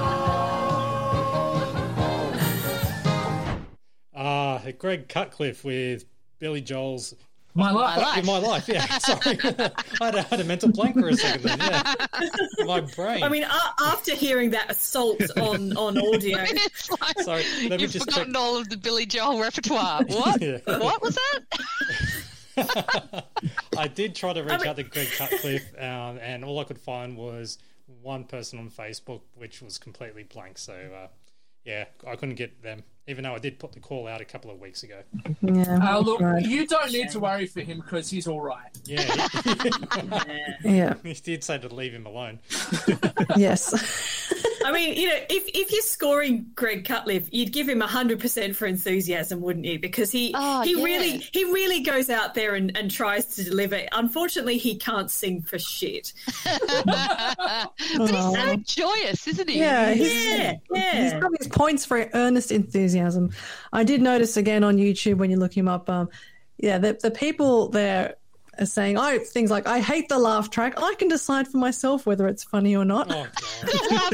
Uh, 4.14 4.60
Greg 4.78 5.08
Cutcliffe 5.08 5.64
with 5.64 6.04
Billy 6.38 6.60
Joel's 6.60 7.14
My 7.54 7.70
life. 7.70 8.18
In 8.18 8.26
my 8.26 8.38
life, 8.38 8.68
yeah. 8.68 8.86
Sorry. 8.98 9.38
I 9.42 10.04
had, 10.04 10.14
a, 10.14 10.22
had 10.22 10.40
a 10.40 10.44
mental 10.44 10.70
blank 10.70 10.98
for 10.98 11.08
a 11.08 11.14
second 11.16 11.42
then, 11.42 11.58
yeah. 11.58 11.94
My 12.66 12.80
brain. 12.80 13.22
I 13.22 13.28
mean, 13.28 13.44
a- 13.44 13.82
after 13.82 14.14
hearing 14.14 14.50
that 14.50 14.70
assault 14.70 15.20
on, 15.38 15.76
on 15.76 15.98
audio, 15.98 16.38
like, 16.38 17.18
Sorry, 17.22 17.44
let 17.68 17.80
you've 17.80 17.90
just 17.92 18.04
forgotten 18.06 18.32
check- 18.34 18.40
all 18.42 18.56
of 18.56 18.68
the 18.68 18.76
Billy 18.76 19.06
Joel 19.06 19.40
repertoire. 19.40 20.04
What? 20.04 20.40
Yeah. 20.42 20.58
What 20.66 21.02
was 21.02 21.16
that? 22.56 23.24
I 23.76 23.88
did 23.88 24.14
try 24.14 24.32
to 24.32 24.42
reach 24.42 24.60
mean- 24.60 24.66
out 24.68 24.76
to 24.76 24.82
Greg 24.84 25.08
Cutcliffe, 25.16 25.72
um, 25.78 26.18
and 26.18 26.44
all 26.44 26.58
I 26.60 26.64
could 26.64 26.78
find 26.78 27.16
was 27.16 27.58
one 28.02 28.24
person 28.24 28.58
on 28.58 28.70
Facebook, 28.70 29.20
which 29.34 29.60
was 29.60 29.78
completely 29.78 30.22
blank. 30.22 30.58
So, 30.58 30.72
uh, 30.72 31.08
yeah, 31.64 31.84
I 32.06 32.16
couldn't 32.16 32.36
get 32.36 32.62
them, 32.62 32.82
even 33.06 33.24
though 33.24 33.34
I 33.34 33.38
did 33.38 33.58
put 33.58 33.72
the 33.72 33.80
call 33.80 34.06
out 34.08 34.20
a 34.20 34.24
couple 34.24 34.50
of 34.50 34.60
weeks 34.60 34.82
ago. 34.82 35.00
Yeah. 35.42 35.78
Uh, 35.82 35.98
look, 36.00 36.20
right. 36.20 36.42
you 36.44 36.66
don't 36.66 36.90
need 36.92 37.10
to 37.10 37.20
worry 37.20 37.46
for 37.46 37.60
him 37.60 37.78
because 37.80 38.08
he's 38.08 38.26
all 38.26 38.40
right. 38.40 38.70
Yeah, 38.84 39.04
Yeah. 40.64 40.94
he, 41.02 41.08
he 41.12 41.14
did 41.20 41.44
say 41.44 41.58
to 41.58 41.68
leave 41.74 41.92
him 41.92 42.06
alone. 42.06 42.38
Yes. 43.36 43.72
I 44.64 44.72
mean, 44.72 44.96
you 44.96 45.08
know, 45.08 45.16
if, 45.28 45.44
if 45.54 45.72
you're 45.72 45.82
scoring 45.82 46.50
Greg 46.54 46.84
Cutcliffe, 46.86 47.28
you'd 47.32 47.52
give 47.52 47.68
him 47.68 47.80
hundred 47.80 48.20
percent 48.20 48.54
for 48.56 48.66
enthusiasm, 48.66 49.40
wouldn't 49.40 49.64
you? 49.66 49.78
Because 49.78 50.10
he 50.10 50.32
Oh, 50.34 50.62
he 50.62 50.76
yeah. 50.78 50.84
really 50.84 51.10
he 51.32 51.44
really 51.44 51.80
goes 51.80 52.08
out 52.10 52.34
there 52.34 52.54
and, 52.54 52.76
and 52.76 52.90
tries 52.90 53.26
to 53.36 53.44
deliver. 53.44 53.80
Unfortunately, 53.92 54.56
he 54.56 54.76
can't 54.76 55.10
sing 55.10 55.42
for 55.42 55.58
shit. 55.58 56.12
but 56.86 57.72
he's 57.78 58.08
so 58.10 58.56
joyous, 58.64 59.26
isn't 59.28 59.50
he? 59.50 59.58
Yeah, 59.58 59.92
he's, 59.92 60.24
Yeah, 60.26 60.54
yeah. 60.72 61.02
he's 61.02 61.12
got 61.20 61.30
his 61.38 61.48
points 61.48 61.84
for 61.84 62.08
earnest 62.14 62.50
enthusiasm. 62.52 62.93
I 63.72 63.84
did 63.84 64.02
notice 64.02 64.36
again 64.36 64.64
on 64.64 64.76
YouTube 64.76 65.16
when 65.16 65.30
you 65.30 65.36
look 65.36 65.56
him 65.56 65.68
up, 65.68 65.88
um, 65.88 66.08
yeah, 66.58 66.78
the, 66.78 66.98
the 67.00 67.10
people 67.10 67.68
there 67.68 68.14
are 68.58 68.66
saying, 68.66 68.98
oh, 68.98 69.18
things 69.18 69.50
like, 69.50 69.66
I 69.66 69.80
hate 69.80 70.08
the 70.08 70.18
laugh 70.18 70.50
track. 70.50 70.74
I 70.80 70.94
can 70.94 71.08
decide 71.08 71.48
for 71.48 71.58
myself 71.58 72.06
whether 72.06 72.28
it's 72.28 72.44
funny 72.44 72.76
or 72.76 72.84
not. 72.84 73.08
Oh, 73.10 73.26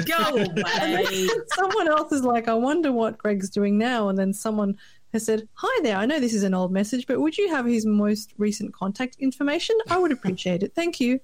God. 0.04 0.50
Go 0.54 0.94
away. 0.94 1.28
someone 1.54 1.88
else 1.88 2.12
is 2.12 2.22
like, 2.22 2.48
I 2.48 2.54
wonder 2.54 2.92
what 2.92 3.18
Greg's 3.18 3.50
doing 3.50 3.78
now. 3.78 4.08
And 4.08 4.18
then 4.18 4.32
someone 4.32 4.78
has 5.12 5.26
said, 5.26 5.48
Hi 5.54 5.82
there, 5.82 5.96
I 5.96 6.06
know 6.06 6.20
this 6.20 6.34
is 6.34 6.42
an 6.42 6.54
old 6.54 6.72
message, 6.72 7.06
but 7.06 7.20
would 7.20 7.36
you 7.36 7.48
have 7.48 7.66
his 7.66 7.84
most 7.84 8.32
recent 8.38 8.72
contact 8.72 9.16
information? 9.18 9.76
I 9.88 9.98
would 9.98 10.12
appreciate 10.12 10.62
it. 10.62 10.72
Thank 10.74 11.00
you. 11.00 11.20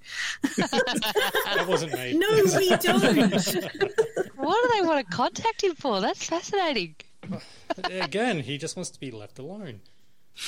That 0.57 1.65
wasn't 1.67 1.93
me. 1.93 2.13
No, 2.17 2.27
we 2.57 2.69
don't. 2.77 3.83
What 4.37 4.63
do 4.63 4.71
they 4.75 4.87
want 4.87 5.05
to 5.05 5.15
contact 5.15 5.63
him 5.63 5.73
for? 5.73 5.99
That's 5.99 6.23
fascinating. 6.23 6.95
Again, 7.83 8.39
he 8.39 8.57
just 8.57 8.75
wants 8.75 8.89
to 8.91 8.99
be 8.99 9.11
left 9.11 9.39
alone. 9.39 9.81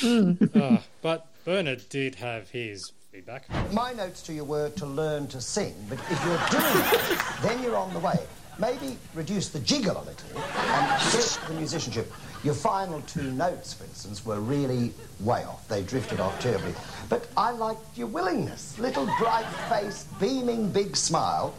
Uh, 0.03 0.77
but 1.01 1.27
Bernard 1.45 1.87
did 1.89 2.15
have 2.15 2.49
his 2.51 2.91
feedback. 3.11 3.47
My 3.73 3.91
notes 3.93 4.21
to 4.23 4.33
you 4.33 4.43
were 4.43 4.69
to 4.69 4.85
learn 4.85 5.27
to 5.27 5.41
sing, 5.41 5.73
but 5.89 5.97
if 6.11 6.23
you're 6.25 6.37
doing 6.51 6.73
that, 6.73 7.39
then 7.41 7.63
you're 7.63 7.75
on 7.75 7.91
the 7.93 7.99
way. 7.99 8.19
Maybe 8.59 8.97
reduce 9.15 9.49
the 9.49 9.59
jiggle 9.59 9.95
a 9.97 10.03
little 10.03 10.41
and 10.41 11.01
shift 11.01 11.47
the 11.47 11.53
musicianship. 11.53 12.11
Your 12.43 12.53
final 12.53 13.01
two 13.01 13.31
notes, 13.31 13.73
for 13.73 13.85
instance, 13.85 14.25
were 14.25 14.41
really 14.41 14.93
way 15.21 15.43
off. 15.45 15.67
They 15.69 15.81
drifted 15.81 16.19
off 16.19 16.39
terribly. 16.41 16.73
But 17.07 17.27
I 17.37 17.51
liked 17.51 17.97
your 17.97 18.07
willingness. 18.07 18.77
Little 18.77 19.05
bright 19.17 19.47
face, 19.69 20.05
beaming 20.19 20.71
big 20.71 20.95
smile. 20.97 21.53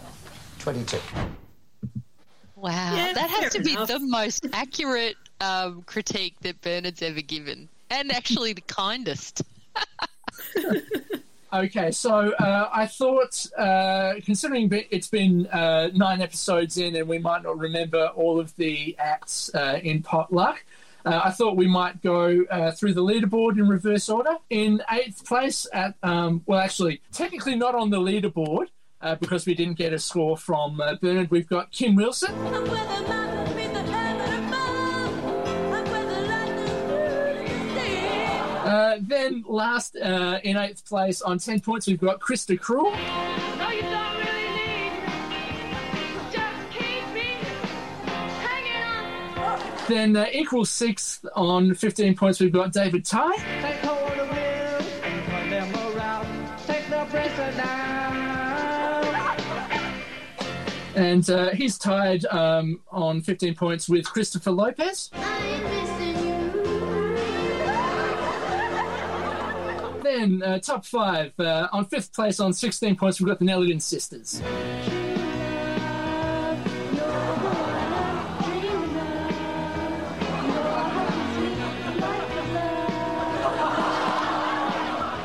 22. 0.58 0.98
Wow, 2.60 2.94
Yeah, 2.94 3.12
that 3.14 3.30
has 3.30 3.40
fair 3.40 3.50
to 3.50 3.62
be 3.62 3.72
enough. 3.72 3.88
the 3.88 3.98
most 4.00 4.46
accurate 4.52 5.16
um, 5.40 5.82
critique 5.82 6.34
that 6.42 6.60
Bernard's 6.60 7.00
ever 7.02 7.22
given, 7.22 7.68
and 7.90 8.12
actually 8.12 8.52
the 8.52 8.60
kindest. 8.62 9.42
Okay, 11.52 11.90
so 11.90 12.32
uh, 12.34 12.68
I 12.72 12.86
thought, 12.86 13.44
uh, 13.58 14.14
considering 14.24 14.70
it's 14.92 15.08
been 15.08 15.48
uh, 15.48 15.90
nine 15.92 16.20
episodes 16.20 16.78
in 16.78 16.94
and 16.94 17.08
we 17.08 17.18
might 17.18 17.42
not 17.42 17.58
remember 17.58 18.06
all 18.14 18.38
of 18.38 18.54
the 18.54 18.94
acts 19.00 19.52
uh, 19.52 19.80
in 19.82 20.00
Potluck, 20.00 20.64
uh, 21.04 21.20
I 21.24 21.30
thought 21.32 21.56
we 21.56 21.66
might 21.66 22.02
go 22.02 22.44
uh, 22.48 22.70
through 22.70 22.94
the 22.94 23.02
leaderboard 23.02 23.58
in 23.58 23.66
reverse 23.68 24.08
order. 24.08 24.36
In 24.48 24.80
eighth 24.92 25.26
place, 25.26 25.66
at 25.72 25.96
um, 26.04 26.42
well, 26.46 26.60
actually, 26.60 27.00
technically 27.12 27.56
not 27.56 27.74
on 27.74 27.90
the 27.90 27.98
leaderboard 27.98 28.66
uh, 29.02 29.14
because 29.16 29.46
we 29.46 29.54
didn't 29.54 29.74
get 29.74 29.92
a 29.92 29.98
score 29.98 30.36
from 30.36 30.80
uh, 30.80 30.94
Bernard. 30.96 31.30
We've 31.30 31.48
got 31.48 31.70
Kim 31.70 31.96
Wilson. 31.96 32.34
Uh, 38.70 38.98
then 39.00 39.44
last 39.48 39.96
uh, 39.96 40.38
in 40.44 40.56
eighth 40.56 40.86
place 40.86 41.22
on 41.22 41.38
10 41.38 41.60
points, 41.60 41.86
we've 41.88 42.00
got 42.00 42.20
Krista 42.20 42.58
Cruel. 42.60 42.92
Then 49.88 50.16
uh, 50.16 50.26
equal 50.32 50.64
sixth 50.64 51.26
on 51.34 51.74
15 51.74 52.14
points, 52.14 52.38
we've 52.38 52.52
got 52.52 52.72
David 52.72 53.04
Ty. 53.04 53.89
And 61.00 61.30
uh, 61.30 61.48
he's 61.52 61.78
tied 61.78 62.26
um, 62.26 62.82
on 62.92 63.22
15 63.22 63.54
points 63.54 63.88
with 63.88 64.04
Christopher 64.04 64.50
Lopez. 64.50 65.10
Then 70.02 70.42
uh, 70.42 70.58
top 70.58 70.84
five 70.84 71.32
uh, 71.38 71.68
on 71.72 71.86
fifth 71.86 72.12
place 72.12 72.40
on 72.40 72.52
16 72.52 72.96
points, 72.96 73.20
we've 73.20 73.28
got 73.28 73.38
the 73.38 73.44
Nelligan 73.46 73.80
Sisters. 73.80 74.40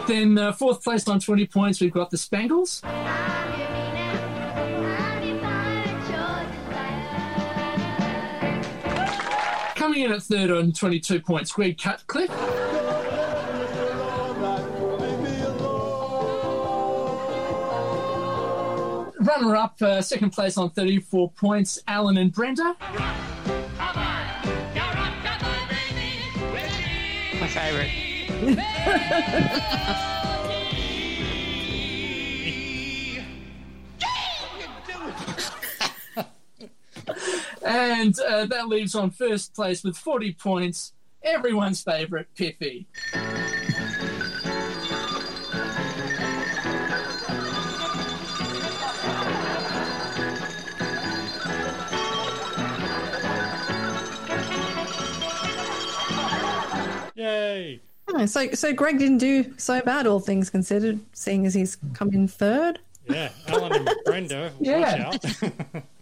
Then 0.08 0.38
uh, 0.38 0.54
fourth 0.54 0.84
place 0.84 1.08
on 1.08 1.20
20 1.20 1.48
points, 1.48 1.82
we've 1.82 1.92
got 1.92 2.12
the 2.12 2.18
Spangles. 2.18 2.82
Coming 9.96 10.10
in 10.10 10.16
at 10.16 10.24
third 10.24 10.52
on 10.52 10.74
22 10.74 11.22
points, 11.22 11.54
Greg 11.54 11.78
Cutcliffe. 11.78 12.30
Runner 19.22 19.56
up, 19.56 19.82
uh, 19.82 20.02
second 20.02 20.32
place 20.32 20.58
on 20.58 20.72
34 20.72 21.32
points, 21.32 21.80
Alan 21.88 22.18
and 22.18 22.34
Brenda. 22.34 22.76
My 27.40 27.48
favourite. 27.48 27.92
And 37.66 38.18
uh, 38.20 38.46
that 38.46 38.68
leaves 38.68 38.94
on 38.94 39.10
first 39.10 39.56
place 39.56 39.84
with 39.84 39.98
40 39.98 40.34
points, 40.34 40.94
everyone's 41.24 41.82
favourite, 41.82 42.28
Piffy. 42.36 42.86
Yay! 57.16 57.80
Oh, 58.10 58.26
so, 58.26 58.52
so 58.52 58.74
Greg 58.74 59.00
didn't 59.00 59.18
do 59.20 59.54
so 59.58 59.82
bad, 59.82 60.06
all 60.06 60.20
things 60.20 60.50
considered, 60.50 61.00
seeing 61.14 61.46
as 61.46 61.54
he's 61.54 61.78
come 61.94 62.12
in 62.14 62.28
third. 62.28 62.80
Yeah, 63.10 63.30
Alan 63.48 63.74
and 63.74 63.90
Brenda, 64.06 64.52
Yeah. 64.60 65.10
watch 65.10 65.34
out. 65.44 65.84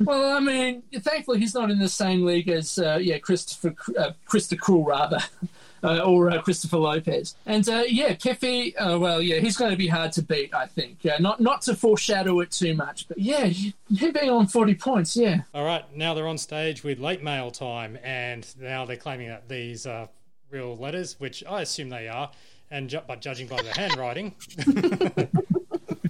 well, 0.00 0.36
I 0.36 0.40
mean, 0.40 0.82
thankfully 1.00 1.38
he's 1.38 1.54
not 1.54 1.70
in 1.70 1.78
the 1.78 1.88
same 1.88 2.24
league 2.24 2.48
as, 2.48 2.78
uh, 2.78 2.98
yeah, 3.00 3.18
Christopher, 3.18 3.74
uh, 3.98 4.12
Krista 4.28 4.58
Cruel, 4.58 4.84
rather. 4.84 5.18
Uh, 5.84 5.98
or 5.98 6.30
uh, 6.30 6.40
Christopher 6.40 6.78
Lopez, 6.78 7.36
and 7.44 7.68
uh, 7.68 7.82
yeah, 7.86 8.14
Piffy. 8.14 8.72
Uh, 8.78 8.98
well, 8.98 9.20
yeah, 9.20 9.38
he's 9.38 9.58
going 9.58 9.70
to 9.70 9.76
be 9.76 9.86
hard 9.86 10.10
to 10.12 10.22
beat. 10.22 10.52
I 10.54 10.66
think. 10.66 11.04
Not 11.20 11.38
not 11.38 11.60
to 11.62 11.76
foreshadow 11.76 12.40
it 12.40 12.50
too 12.50 12.74
much, 12.74 13.06
but 13.06 13.18
yeah, 13.18 13.44
him 13.44 13.72
being 14.12 14.30
on 14.30 14.46
forty 14.48 14.74
points. 14.74 15.14
Yeah, 15.16 15.42
All 15.54 15.64
right, 15.66 15.84
now 15.94 16.14
they're 16.14 16.26
on 16.26 16.38
stage 16.38 16.82
with 16.82 16.98
late 16.98 17.22
mail 17.22 17.50
time, 17.50 17.98
and 18.02 18.48
now 18.58 18.86
they're 18.86 18.96
claiming 18.96 19.28
that 19.28 19.48
these 19.48 19.86
are 19.86 20.08
real 20.50 20.76
letters, 20.76 21.20
which 21.20 21.44
I 21.44 21.60
assume 21.60 21.90
they 21.90 22.08
are, 22.08 22.32
and 22.70 22.88
ju- 22.88 23.02
but 23.06 23.20
judging 23.20 23.46
by 23.46 23.60
the 23.62 23.72
handwriting. 23.78 24.34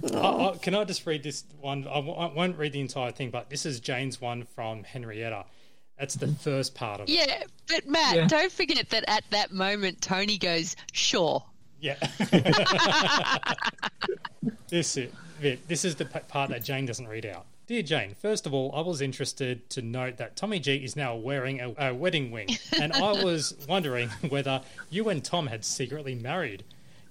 I, 0.13 0.17
I, 0.17 0.51
oh. 0.51 0.59
can 0.61 0.75
I 0.75 0.83
just 0.83 1.05
read 1.05 1.23
this 1.23 1.43
one? 1.59 1.87
I 1.87 1.95
w- 1.95 2.13
I 2.15 2.31
won't 2.33 2.57
read 2.57 2.73
the 2.73 2.81
entire 2.81 3.11
thing, 3.11 3.29
but 3.29 3.49
this 3.49 3.65
is 3.65 3.79
Jane's 3.79 4.19
one 4.21 4.43
from 4.43 4.83
Henrietta. 4.83 5.45
That's 5.99 6.15
the 6.15 6.27
first 6.27 6.75
part 6.75 7.01
of 7.01 7.09
it. 7.09 7.13
Yeah, 7.13 7.43
but 7.67 7.87
Matt, 7.87 8.15
Yeah. 8.15 8.27
don't 8.27 8.51
forget 8.51 8.89
that 8.91 9.03
at 9.07 9.23
that 9.31 9.51
moment, 9.51 10.01
Tony 10.01 10.37
goes, 10.37 10.75
"Sure." 10.91 11.43
Yeah. 11.79 11.95
this 14.69 14.97
is. 14.97 15.11
This 15.67 15.85
is 15.85 15.93
the 15.95 16.05
part 16.05 16.49
that 16.49 16.63
Jane 16.63 16.87
doesn't 16.87 17.07
read 17.07 17.23
out. 17.25 17.45
Dear 17.67 17.83
Jane, 17.83 18.15
first 18.19 18.47
of 18.47 18.53
all, 18.53 18.73
I 18.73 18.81
was 18.81 19.01
interested 19.01 19.69
to 19.71 19.81
note 19.81 20.17
that 20.17 20.35
Tommy 20.35 20.59
G 20.59 20.77
is 20.77 20.95
now 20.95 21.15
wearing 21.15 21.59
a, 21.59 21.89
a 21.89 21.93
wedding 21.93 22.33
ring, 22.33 22.47
and 22.79 22.91
I 22.93 23.23
was 23.23 23.55
wondering 23.67 24.09
whether 24.29 24.61
you 24.89 25.09
and 25.09 25.23
Tom 25.23 25.47
had 25.47 25.63
secretly 25.63 26.15
married. 26.15 26.63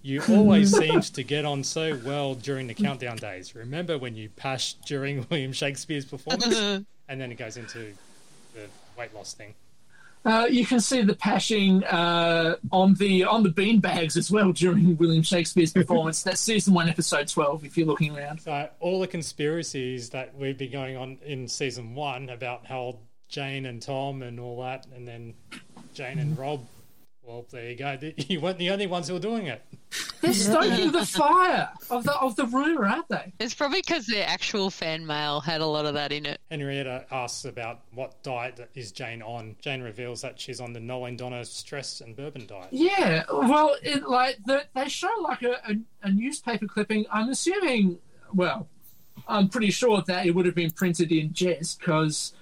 You 0.07 0.23
always 0.28 0.73
seemed 0.78 1.03
to 1.15 1.24
get 1.24 1.45
on 1.45 1.65
so 1.65 1.99
well 2.05 2.37
during 2.37 2.69
the 2.69 2.74
countdown 2.74 3.16
days. 3.16 3.57
Remember 3.57 3.99
when 3.99 4.15
you 4.15 4.28
pashed 4.28 4.81
during 4.87 5.27
William 5.31 5.53
Shakespeare's 5.53 6.05
performance? 6.05 6.57
and 7.09 7.20
then 7.20 7.33
it 7.33 7.39
goes 7.39 7.57
into 7.57 7.93
the 8.55 8.69
weight 8.97 9.12
loss 9.12 9.35
thing. 9.35 9.55
Uh, 10.24 10.47
you 10.49 10.65
can 10.65 10.78
see 10.78 11.03
the 11.03 11.15
pashing 11.15 11.83
uh, 11.85 12.55
on 12.70 12.95
the 12.95 13.24
on 13.24 13.43
the 13.43 13.49
bean 13.49 13.81
bags 13.81 14.16
as 14.16 14.31
well 14.31 14.53
during 14.53 14.97
William 14.97 15.24
Shakespeare's 15.24 15.73
performance. 15.73 16.23
That's 16.23 16.41
season 16.41 16.73
one, 16.73 16.89
episode 16.89 17.27
twelve. 17.27 17.65
If 17.65 17.77
you're 17.77 17.87
looking 17.87 18.16
around, 18.16 18.43
So 18.43 18.69
all 18.78 19.01
the 19.01 19.07
conspiracies 19.09 20.11
that 20.11 20.37
we've 20.37 20.57
been 20.57 20.73
going 20.73 20.97
on 20.97 21.19
in 21.24 21.49
season 21.49 21.97
one 21.97 22.28
about 22.31 22.66
how 22.66 22.99
Jane 23.28 23.66
and 23.66 23.83
Tom 23.83 24.23
and 24.23 24.39
all 24.39 24.62
that, 24.62 24.87
and 24.95 25.07
then 25.07 25.35
Jane 25.95 26.20
and 26.20 26.39
Rob. 26.39 26.65
Well, 27.27 27.44
there 27.51 27.70
you 27.70 27.77
go. 27.77 27.98
You 28.28 28.40
weren't 28.40 28.59
the 28.59 28.70
only 28.70 28.86
ones 28.86 29.09
who 29.09 29.15
were 29.15 29.20
doing 29.20 29.47
it. 29.47 29.65
they're 30.20 30.32
stoking 30.32 30.93
the 30.93 31.05
fire 31.05 31.69
of 31.90 32.05
the 32.05 32.15
of 32.15 32.36
the 32.36 32.47
rumor, 32.47 32.86
aren't 32.86 33.09
they? 33.09 33.32
It's 33.40 33.55
probably 33.55 33.81
because 33.81 34.07
their 34.07 34.27
actual 34.27 34.70
fan 34.70 35.05
mail 35.05 35.40
had 35.40 35.61
a 35.61 35.66
lot 35.66 35.86
of 35.86 35.94
that 35.94 36.12
in 36.12 36.24
it. 36.24 36.40
Henrietta 36.51 37.05
asks 37.11 37.44
about 37.44 37.81
what 37.93 38.23
diet 38.23 38.70
is 38.74 38.93
Jane 38.93 39.23
on. 39.23 39.57
Jane 39.61 39.82
reveals 39.82 40.20
that 40.23 40.39
she's 40.39 40.61
on 40.61 40.73
the 40.73 40.81
Nolan 40.81 41.16
Donna 41.16 41.44
stress 41.44 42.01
and 42.01 42.15
bourbon 42.15 42.47
diet. 42.47 42.69
Yeah, 42.70 43.24
well, 43.32 43.77
it, 43.82 44.09
like 44.09 44.39
the, 44.47 44.65
they 44.74 44.89
show 44.89 45.11
like 45.20 45.43
a, 45.43 45.55
a, 45.69 45.77
a 46.03 46.11
newspaper 46.11 46.66
clipping. 46.66 47.07
I'm 47.12 47.28
assuming, 47.28 47.98
well, 48.32 48.69
I'm 49.27 49.48
pretty 49.48 49.70
sure 49.73 50.03
that 50.07 50.27
it 50.27 50.35
would 50.35 50.47
have 50.47 50.55
been 50.55 50.70
printed 50.70 51.11
in 51.11 51.32
jest 51.32 51.81
because 51.81 52.35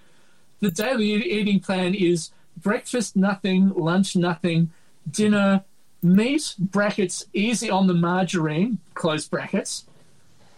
the 0.61 0.71
daily 0.71 1.13
eating 1.15 1.61
plan 1.61 1.95
is 1.95 2.31
breakfast 2.57 3.17
nothing, 3.17 3.71
lunch 3.75 4.17
nothing, 4.17 4.71
dinner 5.11 5.65
meat 6.03 6.55
brackets 6.59 7.25
easy 7.33 7.71
on 7.71 7.87
the 7.87 7.95
margarine 7.95 8.79
close 8.93 9.27
brackets. 9.27 9.85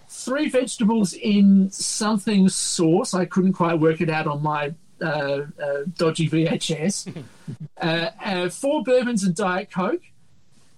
Three 0.09 0.49
vegetables 0.49 1.13
in 1.15 1.71
something 1.71 2.49
sauce. 2.49 3.15
I 3.15 3.25
couldn't 3.25 3.55
quite 3.55 3.75
work 3.75 4.01
it 4.01 4.11
out 4.11 4.27
on 4.27 4.43
my 4.43 4.75
uh, 5.01 5.05
uh, 5.05 5.45
dodgy 5.97 6.29
VHS. 6.29 7.25
uh, 7.81 8.11
uh, 8.25 8.49
four 8.49 8.83
bourbons 8.83 9.25
and 9.25 9.35
Diet 9.35 9.71
Coke, 9.71 10.03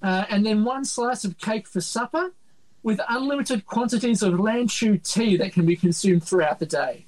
uh, 0.03 0.25
and 0.29 0.45
then 0.45 0.65
one 0.65 0.85
slice 0.85 1.25
of 1.25 1.39
cake 1.39 1.67
for 1.69 1.81
supper, 1.81 2.33
with 2.83 3.01
unlimited 3.09 3.67
quantities 3.67 4.23
of 4.23 4.35
Lanchu 4.35 5.03
tea 5.03 5.37
that 5.37 5.53
can 5.53 5.67
be 5.67 5.77
consumed 5.77 6.25
throughout 6.25 6.59
the 6.59 6.67
day. 6.67 7.05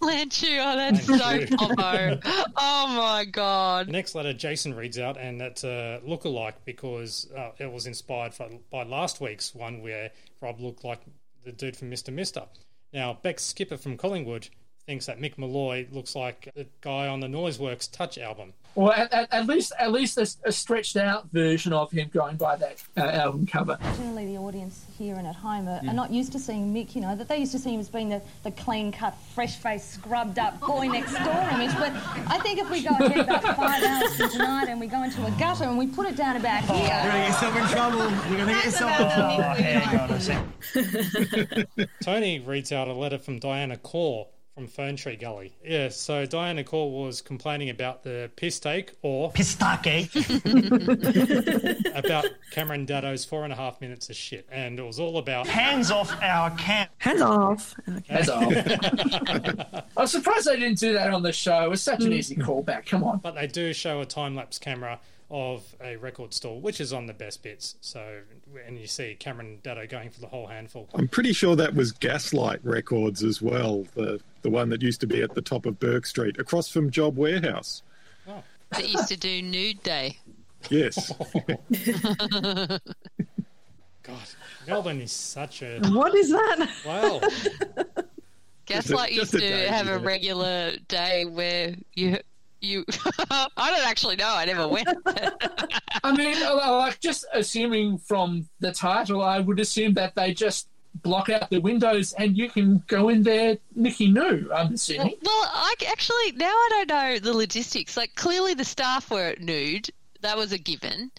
Lanchu, 0.00 0.58
oh, 0.60 0.76
that's 0.76 1.06
so 1.06 1.12
Lanchu. 1.14 1.56
popo. 1.56 2.20
Oh 2.56 2.86
my 2.88 3.24
god. 3.24 3.88
The 3.88 3.92
next 3.92 4.14
letter 4.14 4.32
Jason 4.32 4.74
reads 4.74 4.98
out, 4.98 5.16
and 5.16 5.40
that's 5.40 5.64
a 5.64 6.00
look-alike 6.04 6.64
because 6.64 7.28
uh, 7.36 7.50
it 7.58 7.72
was 7.72 7.86
inspired 7.86 8.34
for, 8.34 8.48
by 8.70 8.84
last 8.84 9.20
week's 9.20 9.54
one 9.54 9.82
where 9.82 10.10
Rob 10.40 10.60
looked 10.60 10.84
like 10.84 11.00
the 11.44 11.52
dude 11.52 11.76
from 11.76 11.90
Mr. 11.90 12.12
Mister. 12.12 12.44
Now, 12.92 13.18
Beck 13.22 13.40
Skipper 13.40 13.76
from 13.76 13.96
Collingwood 13.96 14.48
thinks 14.86 15.06
that 15.06 15.18
Mick 15.20 15.38
Molloy 15.38 15.86
looks 15.90 16.14
like 16.14 16.48
the 16.54 16.66
guy 16.80 17.08
on 17.08 17.20
the 17.20 17.26
Noiseworks 17.26 17.90
Touch 17.90 18.18
album. 18.18 18.52
Or 18.76 18.92
at, 18.92 19.12
at, 19.12 19.32
at 19.32 19.46
least, 19.46 19.72
at 19.78 19.92
least 19.92 20.18
a, 20.18 20.28
a 20.44 20.50
stretched 20.50 20.96
out 20.96 21.28
version 21.32 21.72
of 21.72 21.92
him 21.92 22.10
going 22.12 22.36
by 22.36 22.56
that 22.56 22.82
uh, 22.96 23.02
album 23.02 23.46
cover. 23.46 23.78
Generally, 23.96 24.26
the 24.26 24.36
audience 24.38 24.84
here 24.98 25.14
and 25.14 25.26
at 25.28 25.36
home 25.36 25.68
are, 25.68 25.80
Yeah. 25.82 25.92
are 25.92 25.94
not 25.94 26.10
used 26.10 26.32
to 26.32 26.40
seeing 26.40 26.74
Mick, 26.74 26.94
you 26.96 27.00
know, 27.00 27.14
that 27.14 27.28
they 27.28 27.38
used 27.38 27.52
to 27.52 27.58
see 27.60 27.72
him 27.74 27.78
as 27.80 27.88
being 27.88 28.08
the, 28.08 28.20
the 28.42 28.50
clean 28.50 28.90
cut, 28.90 29.14
fresh 29.34 29.56
faced, 29.58 29.92
scrubbed 29.92 30.40
up 30.40 30.58
boy 30.60 30.88
next 30.88 31.12
door 31.14 31.48
image. 31.52 31.72
But 31.76 31.92
I 32.28 32.38
think 32.42 32.58
if 32.58 32.68
we 32.68 32.82
go 32.82 32.90
ahead 32.90 33.18
about 33.20 33.42
five 33.56 33.82
hours 33.84 34.16
from 34.16 34.30
tonight 34.30 34.68
and 34.68 34.80
we 34.80 34.88
go 34.88 35.04
into 35.04 35.24
a 35.24 35.30
gutter 35.32 35.64
and 35.64 35.78
we 35.78 35.86
put 35.86 36.06
it 36.06 36.16
down 36.16 36.36
about 36.36 36.64
here. 36.64 36.74
You're 36.76 37.12
going 37.12 37.12
to 37.12 37.18
get 37.18 37.28
yourself 37.28 37.56
in 37.56 37.66
trouble. 37.68 37.98
You're 38.28 38.36
going 38.38 38.48
to 38.48 38.54
get 38.54 38.64
yourself 38.64 39.00
in 39.00 39.10
trouble. 39.10 39.44
Oh, 39.44 39.54
hang 39.54 40.00
on 40.00 40.10
a 40.10 40.20
sec. 40.20 41.88
Tony 42.02 42.40
reads 42.40 42.72
out 42.72 42.88
a 42.88 42.92
letter 42.92 43.18
from 43.18 43.38
Diana 43.38 43.76
Core 43.76 44.26
from 44.54 44.68
Ferntree 44.68 45.20
Gully. 45.20 45.52
Yeah, 45.64 45.88
so 45.88 46.26
Diana 46.26 46.62
Core 46.62 46.90
was 46.90 47.20
complaining 47.20 47.70
about 47.70 48.04
the 48.04 48.30
piss 48.36 48.60
take 48.60 48.92
or 49.02 49.32
pistake 49.34 49.86
eh? 49.86 50.06
about 51.94 52.26
Cameron 52.52 52.86
Daddo's 52.86 53.24
four 53.24 53.42
and 53.44 53.52
a 53.52 53.56
half 53.56 53.80
minutes 53.80 54.10
of 54.10 54.16
shit, 54.16 54.46
and 54.50 54.78
it 54.78 54.82
was 54.82 55.00
all 55.00 55.18
about 55.18 55.48
hands 55.48 55.90
off 55.90 56.16
our 56.22 56.50
camp. 56.52 56.90
Hands 56.98 57.20
off. 57.20 57.74
Hands 58.08 58.28
off. 58.28 59.84
I'm 59.96 60.06
surprised 60.06 60.46
they 60.46 60.56
didn't 60.56 60.78
do 60.78 60.92
that 60.92 61.12
on 61.12 61.22
the 61.22 61.32
show. 61.32 61.64
It 61.64 61.70
was 61.70 61.82
such 61.82 62.04
an 62.04 62.10
mm. 62.10 62.14
easy 62.14 62.36
callback. 62.36 62.86
Come 62.86 63.02
on. 63.02 63.18
But 63.18 63.34
they 63.34 63.48
do 63.48 63.72
show 63.72 64.00
a 64.00 64.06
time 64.06 64.36
lapse 64.36 64.58
camera 64.58 65.00
of 65.30 65.74
a 65.80 65.96
record 65.96 66.32
store, 66.32 66.60
which 66.60 66.80
is 66.80 66.92
on 66.92 67.06
the 67.06 67.12
best 67.12 67.42
bits. 67.42 67.74
So, 67.80 68.20
and 68.66 68.78
you 68.78 68.86
see 68.86 69.16
Cameron 69.18 69.58
Daddo 69.62 69.88
going 69.88 70.10
for 70.10 70.20
the 70.20 70.26
whole 70.26 70.46
handful. 70.46 70.88
I'm 70.94 71.08
pretty 71.08 71.32
sure 71.32 71.56
that 71.56 71.74
was 71.74 71.92
Gaslight 71.92 72.60
Records 72.62 73.22
as 73.22 73.42
well, 73.42 73.86
the 73.94 74.20
the 74.42 74.50
one 74.50 74.68
that 74.68 74.82
used 74.82 75.00
to 75.00 75.06
be 75.06 75.22
at 75.22 75.34
the 75.34 75.42
top 75.42 75.66
of 75.66 75.78
Bourke 75.78 76.06
Street, 76.06 76.38
across 76.38 76.68
from 76.68 76.90
Job 76.90 77.16
Warehouse. 77.16 77.82
Oh. 78.28 78.42
That 78.70 78.88
used 78.88 79.08
to 79.08 79.16
do 79.16 79.40
nude 79.42 79.82
day. 79.82 80.18
Yes. 80.70 81.12
God, 84.02 84.18
Melbourne 84.66 85.00
is 85.00 85.12
such 85.12 85.62
a 85.62 85.80
What 85.88 86.14
is 86.14 86.30
that? 86.30 86.70
wow. 86.86 87.20
Gaslight 88.66 89.12
used 89.12 89.32
to 89.32 89.38
day, 89.38 89.66
have 89.66 89.88
a 89.88 89.98
regular 89.98 90.72
day 90.88 91.24
where 91.24 91.74
you 91.94 92.18
you. 92.64 92.84
I 93.30 93.70
don't 93.70 93.86
actually 93.86 94.16
know. 94.16 94.32
I 94.34 94.44
never 94.44 94.66
went. 94.68 94.88
I 96.04 96.16
mean, 96.16 96.36
uh, 96.42 96.76
like 96.76 97.00
just 97.00 97.24
assuming 97.32 97.98
from 97.98 98.48
the 98.60 98.72
title, 98.72 99.22
I 99.22 99.40
would 99.40 99.60
assume 99.60 99.94
that 99.94 100.14
they 100.14 100.34
just 100.34 100.68
block 101.02 101.28
out 101.28 101.50
the 101.50 101.58
windows 101.58 102.12
and 102.14 102.36
you 102.36 102.48
can 102.48 102.82
go 102.86 103.08
in 103.08 103.22
there, 103.22 103.58
Nicky 103.74 104.10
New. 104.10 104.50
I'm 104.54 104.74
assuming. 104.74 105.14
well. 105.22 105.50
I 105.52 105.74
actually 105.88 106.32
now 106.32 106.46
I 106.46 106.68
don't 106.70 106.88
know 106.88 107.18
the 107.18 107.36
logistics. 107.36 107.96
Like 107.96 108.14
clearly 108.14 108.54
the 108.54 108.64
staff 108.64 109.10
were 109.10 109.34
nude. 109.38 109.90
That 110.20 110.36
was 110.36 110.52
a 110.52 110.58
given. 110.58 111.10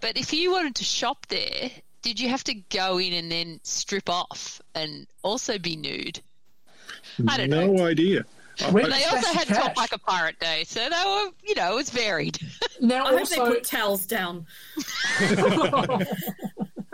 But 0.00 0.16
if 0.16 0.32
you 0.32 0.52
wanted 0.52 0.74
to 0.76 0.84
shop 0.84 1.26
there, 1.26 1.70
did 2.02 2.20
you 2.20 2.28
have 2.28 2.44
to 2.44 2.54
go 2.54 2.98
in 2.98 3.14
and 3.14 3.30
then 3.30 3.60
strip 3.62 4.08
off 4.08 4.60
and 4.74 5.06
also 5.22 5.58
be 5.58 5.76
nude? 5.76 6.20
I 7.28 7.36
don't 7.36 7.50
no 7.50 7.66
know. 7.66 7.72
No 7.74 7.86
idea. 7.86 8.24
Where 8.70 8.86
they 8.86 9.04
also 9.04 9.32
had 9.32 9.48
cash? 9.48 9.56
Top 9.56 9.76
Like 9.76 9.92
a 9.92 9.98
Pirate 9.98 10.38
Day, 10.38 10.64
so 10.64 10.80
they 10.80 10.88
were, 10.88 11.30
you 11.42 11.54
know, 11.54 11.72
it 11.72 11.76
was 11.76 11.90
varied. 11.90 12.38
Now, 12.80 13.06
I 13.06 13.16
hope 13.16 13.28
they 13.28 13.36
put 13.36 13.64
towels 13.64 14.06
down. 14.06 14.46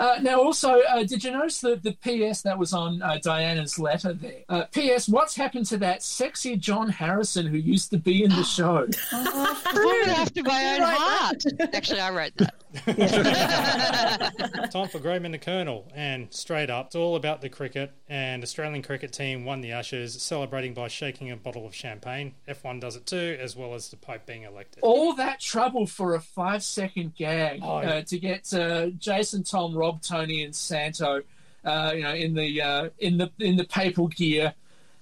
Uh, 0.00 0.18
now, 0.22 0.40
also, 0.40 0.80
uh, 0.80 1.04
did 1.04 1.22
you 1.22 1.30
notice 1.30 1.60
the, 1.60 1.76
the 1.76 1.92
PS 1.92 2.40
that 2.40 2.58
was 2.58 2.72
on 2.72 3.02
uh, 3.02 3.18
Diana's 3.22 3.78
letter 3.78 4.14
there? 4.14 4.40
Uh, 4.48 4.64
PS, 4.72 5.08
what's 5.08 5.36
happened 5.36 5.66
to 5.66 5.76
that 5.76 6.02
sexy 6.02 6.56
John 6.56 6.88
Harrison 6.88 7.46
who 7.46 7.58
used 7.58 7.90
to 7.90 7.98
be 7.98 8.24
in 8.24 8.30
the 8.30 8.42
show? 8.44 8.88
I 9.12 9.72
wrote 9.76 10.08
after 10.18 10.42
my 10.42 10.74
own 10.74 10.80
heart. 10.82 11.44
Actually, 11.74 12.00
I 12.00 12.10
wrote 12.10 12.32
that. 12.38 12.54
Time 14.72 14.88
for 14.88 15.00
Graham 15.00 15.24
and 15.24 15.34
the 15.34 15.38
Colonel, 15.38 15.90
and 15.94 16.32
straight 16.32 16.70
up, 16.70 16.86
it's 16.86 16.96
all 16.96 17.16
about 17.16 17.40
the 17.40 17.48
cricket. 17.48 17.92
And 18.08 18.42
Australian 18.42 18.82
cricket 18.82 19.12
team 19.12 19.44
won 19.44 19.60
the 19.60 19.72
Ashes, 19.72 20.20
celebrating 20.22 20.72
by 20.72 20.88
shaking 20.88 21.30
a 21.30 21.36
bottle 21.36 21.66
of 21.66 21.74
champagne. 21.74 22.34
F1 22.48 22.80
does 22.80 22.96
it 22.96 23.06
too, 23.06 23.36
as 23.40 23.56
well 23.56 23.74
as 23.74 23.90
the 23.90 23.96
Pope 23.96 24.24
being 24.24 24.44
elected. 24.44 24.82
All 24.82 25.14
that 25.14 25.40
trouble 25.40 25.86
for 25.86 26.14
a 26.14 26.20
five 26.20 26.62
second 26.62 27.14
gag 27.16 27.60
Oh, 27.62 27.78
uh, 27.78 28.02
to 28.02 28.18
get 28.18 28.52
uh, 28.54 28.86
Jason, 28.98 29.42
Tom, 29.42 29.74
Rob, 29.90 30.02
Tony, 30.02 30.44
and 30.44 30.54
Santo, 30.54 31.22
uh, 31.64 31.92
you 31.94 32.02
know, 32.02 32.14
in 32.14 32.34
the 32.34 32.62
uh, 32.62 32.88
in 32.98 33.18
the 33.18 33.30
in 33.38 33.56
the 33.56 33.64
papal 33.64 34.08
gear. 34.08 34.54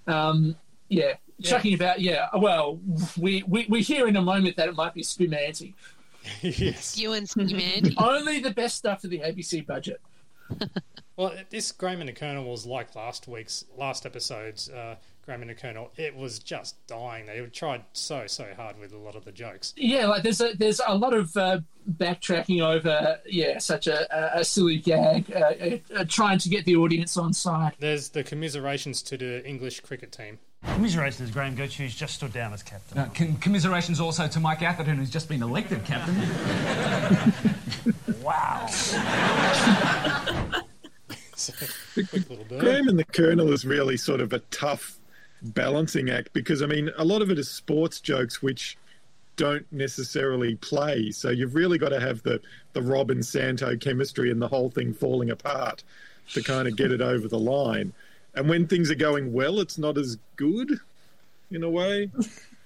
Um, 0.07 0.57
yeah, 0.89 1.15
chucking 1.43 1.75
about. 1.75 2.01
Yeah, 2.01 2.29
well, 2.37 2.81
we, 3.17 3.43
we 3.45 3.67
we 3.69 3.83
hear 3.83 4.09
in 4.09 4.17
a 4.17 4.23
moment 4.23 4.57
that 4.57 4.69
it 4.69 4.77
might 4.77 4.95
be 4.95 5.03
Spumanti. 5.03 5.75
yes. 6.43 6.99
You 6.99 7.13
and 7.13 7.31
Mandy. 7.37 7.95
Only 7.99 8.41
the 8.41 8.51
best 8.51 8.77
stuff 8.77 9.03
for 9.03 9.09
the 9.09 9.21
ABC 9.21 9.67
budget. 9.67 10.01
Well, 11.17 11.35
this 11.51 11.73
Graham 11.73 11.99
and 11.99 12.09
the 12.09 12.13
Colonel 12.13 12.49
was 12.49 12.65
like 12.65 12.95
last 12.95 13.27
week's 13.27 13.65
last 13.77 14.07
episode's 14.07 14.71
uh, 14.71 14.95
Graham 15.29 15.43
and 15.43 15.51
the 15.51 15.55
Colonel. 15.55 15.93
It 15.99 16.17
was 16.17 16.39
just 16.39 16.75
dying. 16.87 17.27
They 17.27 17.39
tried 17.53 17.85
so 17.93 18.27
so 18.27 18.47
hard 18.57 18.81
with 18.81 18.95
a 18.95 18.97
lot 18.97 19.15
of 19.15 19.27
the 19.27 19.31
jokes. 19.31 19.75
Yeah, 19.77 20.07
like 20.07 20.23
there's 20.23 20.41
a 20.41 20.55
there's 20.57 20.81
a 20.87 20.97
lot 20.97 21.13
of 21.13 21.37
uh, 21.37 21.61
backtracking 21.99 22.63
over 22.63 23.21
yeah 23.27 23.59
such 23.59 23.87
a, 23.89 24.07
a, 24.11 24.41
a 24.41 24.45
silly 24.45 24.79
gag, 24.79 25.31
uh, 25.31 25.39
uh, 25.39 25.79
uh, 25.99 26.05
trying 26.09 26.39
to 26.39 26.49
get 26.49 26.65
the 26.65 26.77
audience 26.77 27.19
on 27.19 27.35
side. 27.35 27.75
There's 27.79 28.09
the 28.09 28.25
commiserations 28.25 29.03
to 29.03 29.19
the 29.19 29.47
English 29.47 29.81
cricket 29.81 30.13
team. 30.13 30.39
Commiserations, 30.65 31.31
Graham 31.31 31.55
Gooch, 31.55 31.77
who's 31.77 31.95
just 31.95 32.15
stood 32.15 32.33
down 32.33 32.55
as 32.55 32.63
captain. 32.63 32.97
Uh, 32.97 33.11
con- 33.15 33.37
commiserations 33.37 34.01
also 34.01 34.29
to 34.29 34.41
Mike 34.41 34.63
Atherton, 34.63 34.97
who's 34.97 35.11
just 35.11 35.29
been 35.29 35.43
elected 35.43 35.85
captain. 35.85 36.17
Wow. 38.23 38.67
Quick 41.95 42.13
little 42.29 42.45
bird. 42.45 42.61
Graham 42.61 42.89
and 42.89 42.99
the 42.99 43.05
Colonel 43.05 43.53
is 43.53 43.65
really 43.65 43.97
sort 43.97 44.21
of 44.21 44.35
a 44.35 44.41
tough 44.51 44.98
balancing 45.43 46.11
act 46.11 46.33
because 46.33 46.63
I 46.63 46.67
mean 46.67 46.91
a 46.97 47.05
lot 47.05 47.23
of 47.23 47.31
it 47.31 47.39
is 47.39 47.51
sports 47.51 48.01
jokes 48.01 48.43
which 48.43 48.77
don't 49.37 49.65
necessarily 49.73 50.57
play. 50.57 51.11
So 51.13 51.31
you've 51.31 51.55
really 51.55 51.79
got 51.79 51.91
to 51.91 52.01
have 52.01 52.23
the 52.23 52.41
the 52.75 52.83
Robin 52.83 53.23
Santo 53.23 53.77
chemistry 53.77 54.31
and 54.31 54.43
the 54.43 54.49
whole 54.49 54.69
thing 54.69 54.93
falling 54.93 55.31
apart 55.31 55.85
to 56.33 56.43
kind 56.43 56.69
of 56.69 56.77
get 56.77 56.93
it 56.93 57.01
over 57.01 57.29
the 57.29 57.39
line. 57.39 57.93
And 58.35 58.49
when 58.49 58.67
things 58.67 58.91
are 58.91 58.97
going 58.97 59.33
well, 59.33 59.61
it's 59.61 59.79
not 59.79 59.97
as 59.97 60.19
good 60.37 60.79
in 61.51 61.63
a 61.63 61.71
way. 61.71 62.11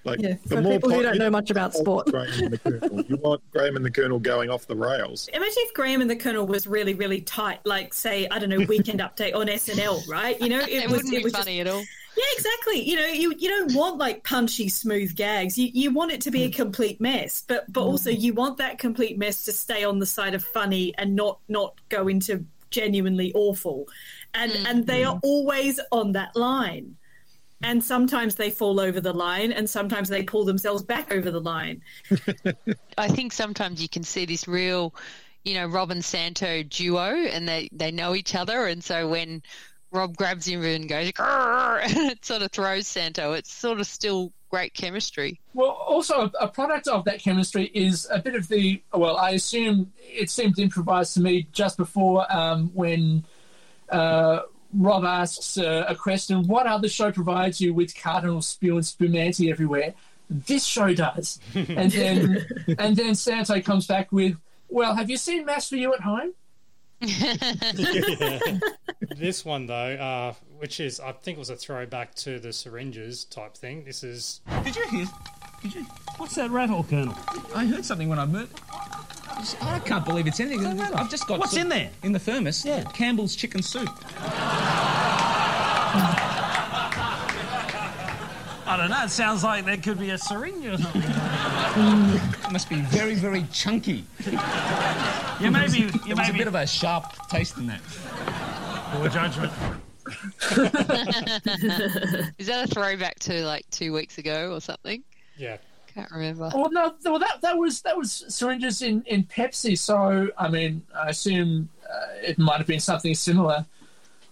Like 0.05 0.21
Yeah, 0.21 0.35
the 0.47 0.57
for 0.57 0.63
more 0.63 0.73
people 0.73 0.91
who 0.91 1.03
don't 1.03 1.15
you 1.15 1.21
know 1.21 1.31
much 1.31 1.51
about 1.51 1.75
sport. 1.75 2.09
Graham 2.09 2.43
and 2.43 2.53
the 2.53 2.59
Colonel. 2.59 3.05
You 3.05 3.17
want 3.17 3.41
Graham 3.53 3.77
and 3.77 3.85
the 3.85 3.91
Colonel 3.91 4.19
going 4.19 4.51
off 4.51 4.67
the 4.67 4.75
rails. 4.75 5.29
Imagine 5.33 5.55
if 5.59 5.75
Graham 5.75 6.01
and 6.01 6.11
the 6.11 6.17
Colonel 6.17 6.47
was 6.47 6.67
really, 6.67 6.95
really 6.95 7.21
tight, 7.21 7.61
like 7.65 7.95
say, 7.95 8.27
I 8.29 8.41
don't 8.41 8.49
know, 8.49 8.65
Weekend 8.67 8.99
Update 8.99 9.35
on 9.37 9.47
SNL, 9.47 10.09
right? 10.09 10.41
You 10.41 10.49
know, 10.49 10.61
it, 10.61 10.71
It 10.83 10.91
was 10.91 11.05
wouldn't 11.05 11.15
it 11.15 11.19
be 11.19 11.25
was 11.25 11.33
funny 11.33 11.59
just, 11.59 11.69
at 11.69 11.75
all. 11.75 11.85
Yeah, 12.17 12.25
exactly. 12.37 12.89
You 12.89 12.97
know, 12.97 13.07
you 13.07 13.35
you 13.39 13.49
don't 13.49 13.75
want 13.75 13.99
like 13.99 14.23
punchy, 14.23 14.69
smooth 14.69 15.17
gags. 15.17 15.57
You 15.57 15.71
you 15.73 15.93
want 15.93 16.13
it 16.13 16.21
to 16.23 16.31
be 16.31 16.45
a 16.45 16.51
mm. 16.51 16.55
complete 16.55 17.01
mess, 17.01 17.43
but 17.47 17.71
but 17.73 17.83
also 17.83 18.11
mm. 18.11 18.21
you 18.21 18.35
want 18.35 18.59
that 18.59 18.79
complete 18.79 19.17
mess 19.19 19.45
to 19.45 19.53
stay 19.53 19.85
on 19.85 19.99
the 19.99 20.07
side 20.07 20.35
of 20.35 20.45
funny 20.45 20.95
and 20.99 21.17
not 21.17 21.39
not 21.49 21.81
go 21.89 22.09
into 22.09 22.45
genuinely 22.71 23.33
awful. 23.35 23.87
And 24.35 24.53
mm. 24.53 24.67
and 24.67 24.87
they 24.87 25.05
are 25.05 25.19
always 25.23 25.81
on 25.91 26.13
that 26.13 26.37
line. 26.37 26.97
And 27.65 27.83
sometimes 27.83 28.35
they 28.35 28.51
fall 28.51 28.81
over 28.81 29.01
the 29.01 29.13
line, 29.13 29.53
and 29.53 29.71
sometimes 29.71 30.09
they 30.09 30.25
pull 30.25 30.45
themselves 30.45 30.83
back 30.83 31.13
over 31.13 31.31
the 31.31 31.41
line. 31.41 31.81
I 32.99 33.07
think 33.07 33.33
sometimes 33.33 33.81
you 33.81 33.89
can 33.89 34.03
see 34.03 34.25
this 34.27 34.49
real, 34.49 34.93
you 35.45 35.55
know, 35.55 35.69
Robin 35.69 36.03
Santo 36.03 36.65
duo, 36.65 37.15
and 37.15 37.49
they 37.49 37.69
they 37.71 37.93
know 37.93 38.17
each 38.17 38.35
other, 38.35 38.67
and 38.67 38.83
so 38.83 39.09
when 39.09 39.45
Rob 39.93 40.17
grabs 40.17 40.47
him 40.47 40.65
and 40.65 40.89
goes, 40.89 41.13
and 41.19 42.11
it 42.11 42.25
sort 42.25 42.43
of 42.43 42.51
throws 42.51 42.87
Santo, 42.87 43.35
it's 43.35 43.53
sort 43.53 43.79
of 43.79 43.87
still 43.87 44.33
great 44.51 44.75
chemistry. 44.75 45.41
Well, 45.55 45.71
also 45.71 46.31
a, 46.41 46.45
a 46.45 46.49
product 46.49 46.89
of 46.89 47.05
that 47.05 47.21
chemistry 47.21 47.71
is 47.75 48.09
a 48.11 48.19
bit 48.19 48.35
of 48.35 48.49
the. 48.49 48.83
Well, 48.93 49.17
I 49.17 49.31
assume 49.31 49.93
it 49.99 50.31
seemed 50.31 50.59
improvised 50.59 51.15
to 51.15 51.21
me 51.21 51.47
just 51.53 51.77
before 51.77 52.31
um, 52.35 52.71
when 52.75 53.25
uh, 53.91 54.41
Rob 54.75 55.05
asks 55.05 55.59
uh, 55.59 55.85
a 55.89 55.95
question: 55.95 56.47
"What 56.47 56.67
other 56.67 56.89
show 56.89 57.13
provides 57.13 57.61
you 57.61 57.75
with 57.75 57.95
cardinal 57.95 58.43
spew 58.43 58.77
and 58.77 58.85
spumanti 58.85 59.51
everywhere?" 59.51 59.95
This 60.31 60.65
show 60.65 60.95
does, 60.95 61.41
and 61.55 61.91
then 61.91 62.47
and 62.79 62.97
then 62.97 63.15
Santo 63.15 63.61
comes 63.61 63.87
back 63.87 64.13
with, 64.13 64.37
"Well, 64.69 64.95
have 64.95 65.11
you 65.11 65.17
seen 65.17 65.45
Mass 65.45 65.69
for 65.69 65.77
You 65.77 65.93
at 65.93 66.01
Home?" 66.01 66.33
this 69.17 69.45
one 69.45 69.67
though, 69.67 69.75
uh, 69.75 70.35
which 70.59 70.79
is 70.81 71.01
I 71.01 71.13
think 71.13 71.39
was 71.39 71.51
a 71.51 71.57
throwback 71.57 72.15
to 72.17 72.39
the 72.39 72.53
syringes 72.53 73.25
type 73.25 73.57
thing. 73.57 73.85
This 73.85 74.05
is 74.05 74.41
Did 74.65 74.77
you 74.77 74.87
hear? 74.89 75.07
Did 75.63 75.75
you? 75.75 75.87
What's 76.17 76.37
that 76.37 76.51
rattle, 76.51 76.85
Colonel? 76.85 77.17
I 77.55 77.65
heard 77.67 77.85
something 77.85 78.09
when 78.09 78.19
I 78.19 78.27
moved. 78.27 78.61
I 79.61 79.81
can't 79.85 80.05
believe 80.05 80.27
it's 80.29 80.39
anything. 80.41 80.81
I've 80.81 81.11
just 81.11 81.27
got. 81.27 81.41
What's 81.41 81.53
some- 81.53 81.63
in 81.63 81.69
there? 81.69 81.91
In 82.05 82.13
the 82.13 82.19
thermos? 82.21 82.65
Yeah. 82.65 82.85
Campbell's 82.93 83.35
chicken 83.35 83.63
soup. 83.63 83.89
I 88.73 88.77
don't 88.79 88.89
know. 88.89 89.05
It 89.05 89.11
sounds 89.11 89.45
like 89.45 89.67
there 89.67 89.77
could 89.77 89.99
be 89.99 90.09
a 90.11 90.19
syringe 90.19 90.65
or 90.65 90.79
something. 90.79 91.03
It 91.03 92.51
must 92.53 92.71
be 92.71 92.77
very, 92.77 93.15
very 93.15 93.45
chunky. 93.53 94.07
You 95.41 95.51
may 95.51 95.67
be. 95.69 95.81
You 95.81 95.91
There 95.91 96.17
may 96.17 96.23
was 96.23 96.29
a 96.31 96.33
be. 96.33 96.39
bit 96.39 96.47
of 96.47 96.55
a 96.55 96.67
sharp 96.67 97.05
taste 97.29 97.59
in 97.59 97.67
that. 97.67 97.83
Poor 98.95 99.11
judgment. 99.11 99.53
Is 102.39 102.47
that 102.47 102.65
a 102.65 102.67
throwback 102.73 103.19
to 103.21 103.45
like 103.45 103.69
two 103.71 103.93
weeks 103.93 104.17
ago 104.17 104.55
or 104.55 104.61
something? 104.63 105.03
Yeah. 105.37 105.59
Can't 105.93 106.11
remember. 106.11 106.51
Well, 106.55 106.71
no, 106.71 106.95
well 107.05 107.19
that 107.19 107.43
that 107.43 107.59
was 107.59 107.83
that 107.83 107.95
was 107.99 108.25
syringes 108.29 108.81
in 108.81 109.03
in 109.03 109.25
Pepsi. 109.25 109.77
So 109.79 110.29
I 110.39 110.49
mean, 110.49 110.81
I 110.95 111.11
assume 111.11 111.69
uh, 111.85 112.07
it 112.23 112.39
might 112.39 112.57
have 112.57 112.67
been 112.67 112.81
something 112.81 113.15
similar. 113.15 113.67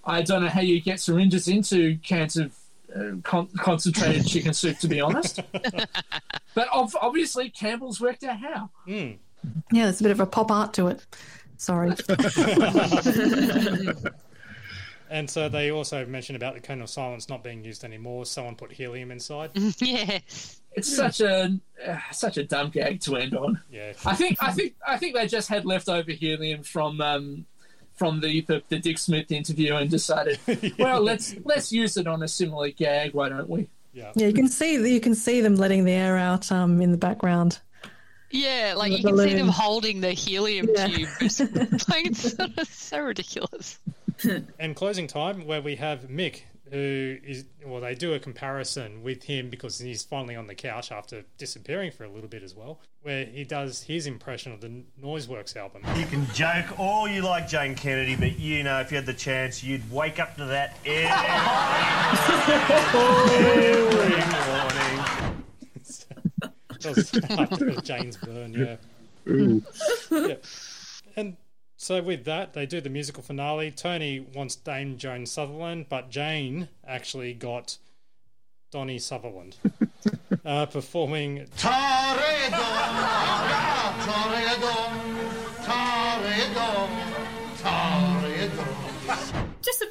I 0.03 0.23
don't 0.23 0.43
know 0.43 0.49
how 0.49 0.62
you 0.62 0.81
get 0.81 0.99
syringes 0.99 1.47
into 1.47 1.99
cans 1.99 2.39
of 2.39 2.55
con- 3.23 3.49
concentrated 3.59 4.27
chicken 4.27 4.53
soup, 4.53 4.79
to 4.79 4.89
be 4.89 5.01
honest. 5.01 5.41
but 6.55 6.69
ov- 6.73 6.97
obviously, 7.01 7.51
Campbell's 7.51 8.01
worked 8.01 8.25
out 8.25 8.39
how. 8.39 8.71
Yeah, 8.87 9.15
there's 9.73 10.01
a 10.01 10.05
bit 10.05 10.12
of 10.12 10.21
a 10.21 10.27
pop 10.27 10.51
art 10.51 10.75
to 10.75 10.89
it. 10.89 11.05
Sorry. 11.57 11.95
And 15.11 15.29
so 15.29 15.49
they 15.49 15.73
also 15.73 16.07
mentioned 16.07 16.37
about 16.37 16.55
the 16.55 16.61
cone 16.61 16.81
of 16.81 16.89
silence 16.89 17.29
not 17.29 17.43
being 17.43 17.65
used 17.65 17.83
anymore. 17.83 18.25
Someone 18.25 18.55
put 18.55 18.71
helium 18.71 19.11
inside. 19.11 19.51
yes. 19.81 20.61
It's 20.73 20.95
such 20.95 21.21
a 21.21 21.59
uh, 21.85 21.99
such 22.12 22.37
a 22.37 22.45
dumb 22.45 22.71
gag 22.71 23.01
to 23.01 23.17
end 23.17 23.37
on. 23.37 23.61
Yeah. 23.69 23.93
I 24.07 24.15
think 24.15 24.41
I 24.41 24.53
think 24.53 24.75
I 24.87 24.97
think 24.99 25.17
they 25.17 25.27
just 25.27 25.49
had 25.49 25.67
leftover 25.67 26.12
helium 26.12 26.62
from 26.62 27.01
um, 27.01 27.45
from 28.01 28.18
the, 28.20 28.40
the 28.40 28.62
the 28.70 28.78
Dick 28.78 28.97
Smith 28.97 29.31
interview 29.31 29.74
and 29.74 29.90
decided, 29.90 30.39
well, 30.78 31.02
let's 31.02 31.36
let's 31.44 31.70
use 31.70 31.98
it 31.98 32.06
on 32.06 32.22
a 32.22 32.28
similar 32.28 32.70
gag. 32.70 33.12
Why 33.12 33.28
don't 33.28 33.47
we? 33.47 33.68
Yeah. 33.93 34.12
Yeah, 34.14 34.28
you 34.28 34.32
can 34.32 34.48
see 34.48 34.72
you 34.90 35.01
can 35.01 35.14
see 35.14 35.43
them 35.43 35.56
letting 35.56 35.85
the 35.85 35.93
air 35.93 36.16
out 36.16 36.51
um, 36.51 36.81
in 36.81 36.93
the 36.93 36.97
background. 36.97 37.60
Yeah, 38.31 38.72
like 38.74 38.93
The 38.93 38.97
you 38.98 39.05
can 39.05 39.18
see 39.18 39.35
them 39.35 39.48
holding 39.48 40.01
the 40.01 40.12
helium 40.12 40.66
Yeah. 40.74 40.86
tube. 40.86 41.09
like 41.90 42.06
it's 42.06 42.35
sort 42.35 42.66
so 42.68 43.01
ridiculous. 43.01 43.78
and 44.59 44.74
closing 44.74 45.06
time 45.06 45.47
where 45.47 45.60
we 45.60 45.77
have 45.77 46.05
Mick, 46.09 46.40
who 46.71 47.17
is 47.25 47.45
well, 47.67 47.81
they 47.81 47.95
do 47.95 48.15
a 48.15 48.19
comparison 48.19 49.03
with 49.03 49.25
him 49.25 49.51
because 49.51 49.79
he's 49.79 50.03
finally 50.03 50.37
on 50.37 50.47
the 50.47 50.55
couch 50.55 50.93
after 50.93 51.25
disappearing 51.39 51.91
for 51.91 52.05
a 52.05 52.09
little 52.09 52.29
bit 52.29 52.43
as 52.43 52.55
well, 52.55 52.81
where 53.03 53.25
he 53.25 53.45
does 53.45 53.83
his 53.83 54.07
impression 54.07 54.53
of 54.53 54.61
the 54.61 54.85
Noiseworks 55.03 55.57
album. 55.57 55.83
You 55.97 56.07
can 56.07 56.27
joke 56.33 56.79
all 56.79 57.09
you 57.09 57.23
like, 57.23 57.49
Jane 57.49 57.75
Kennedy, 57.75 58.17
but 58.17 58.39
you 58.39 58.63
know, 58.63 58.81
if 58.81 58.91
you 58.91 58.97
had 58.97 59.07
the 59.07 59.15
chance, 59.15 59.63
you'd 59.65 59.91
wake 59.91 60.21
up 60.21 60.37
to 60.37 60.45
that 60.47 60.77
every 60.85 61.05
morning. 62.95 63.41
That 66.81 66.97
was 66.97 67.15
after 67.31 67.81
Jane's 67.83 68.17
burn, 68.17 68.55
yeah. 68.55 68.77
Ooh. 69.29 69.63
yeah. 70.11 70.35
And 71.81 71.86
so 71.86 72.02
with 72.02 72.27
that, 72.27 72.52
they 72.52 72.66
do 72.66 72.82
the 72.82 72.90
musical 72.90 73.23
finale. 73.23 73.70
Tony 73.70 74.20
wants 74.20 74.55
Dame 74.55 74.98
Joan 74.98 75.24
Sutherland, 75.24 75.86
but 75.89 76.11
Jane 76.11 76.69
actually 76.86 77.32
got 77.32 77.78
Donnie 78.70 78.98
Sutherland 78.98 79.57
uh, 80.44 80.66
performing. 80.66 81.47
Just 81.57 81.65
a 81.65 81.69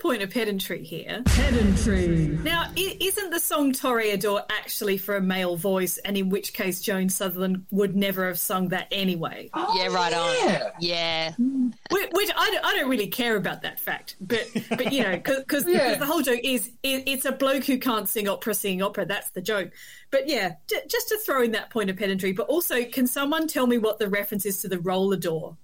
point 0.02 0.22
of 0.22 0.30
pedantry 0.30 0.84
here. 0.84 1.22
Pedantry. 1.26 2.38
Now, 2.44 2.72
isn't 2.76 3.30
the 3.32 3.40
song 3.40 3.74
Toreador 3.74 4.44
actually 4.50 4.98
for 4.98 5.16
a 5.16 5.22
male 5.22 5.56
voice, 5.56 5.98
and 6.00 6.18
in 6.18 6.30
which 6.30 6.54
case 6.54 6.82
Joan 6.82 7.10
Sutherland 7.10 7.66
would 7.72 7.96
never 7.96 8.28
have 8.28 8.40
sung 8.40 8.70
that 8.70 8.88
anyway? 8.92 9.50
Oh, 9.54 9.76
yeah, 9.78 9.88
right 9.94 10.14
on. 10.14 10.72
Yeah. 10.80 11.34
Which, 11.38 12.10
which 12.14 12.30
I, 12.36 12.52
don't, 12.52 12.66
I 12.66 12.76
don't 12.78 12.90
really 12.90 13.08
care 13.08 13.36
about 13.36 13.62
that 13.64 13.80
fact, 13.80 14.16
but 14.22 14.48
but 14.70 14.92
you 14.94 15.04
know, 15.04 15.18
because 15.18 15.64
Yeah. 15.68 15.96
the 15.96 16.06
whole 16.06 16.22
joke 16.22 16.40
is 16.44 16.72
it, 16.84 17.04
it's 17.06 17.26
a 17.26 17.32
bloke 17.32 17.66
who 17.66 17.78
can't 17.78 18.08
sing 18.10 18.28
opera 18.28 18.54
singing 18.54 18.82
opera. 18.82 19.06
That's 19.06 19.30
the 19.32 19.42
joke. 19.42 19.72
But 20.12 20.28
yeah, 20.28 20.56
j- 20.68 20.82
just 20.88 21.10
to 21.10 21.18
throw 21.18 21.44
in 21.44 21.52
that 21.52 21.70
point 21.70 21.90
of 21.90 21.98
pedantry. 21.98 22.32
But 22.32 22.48
also, 22.48 22.84
can 22.86 23.08
someone 23.08 23.48
tell 23.48 23.68
me 23.68 23.78
what 23.78 24.00
the 24.00 24.08
reference 24.10 24.46
is 24.46 24.62
to 24.62 24.68
the 24.68 24.80
roller 24.80 25.18
door? 25.18 25.58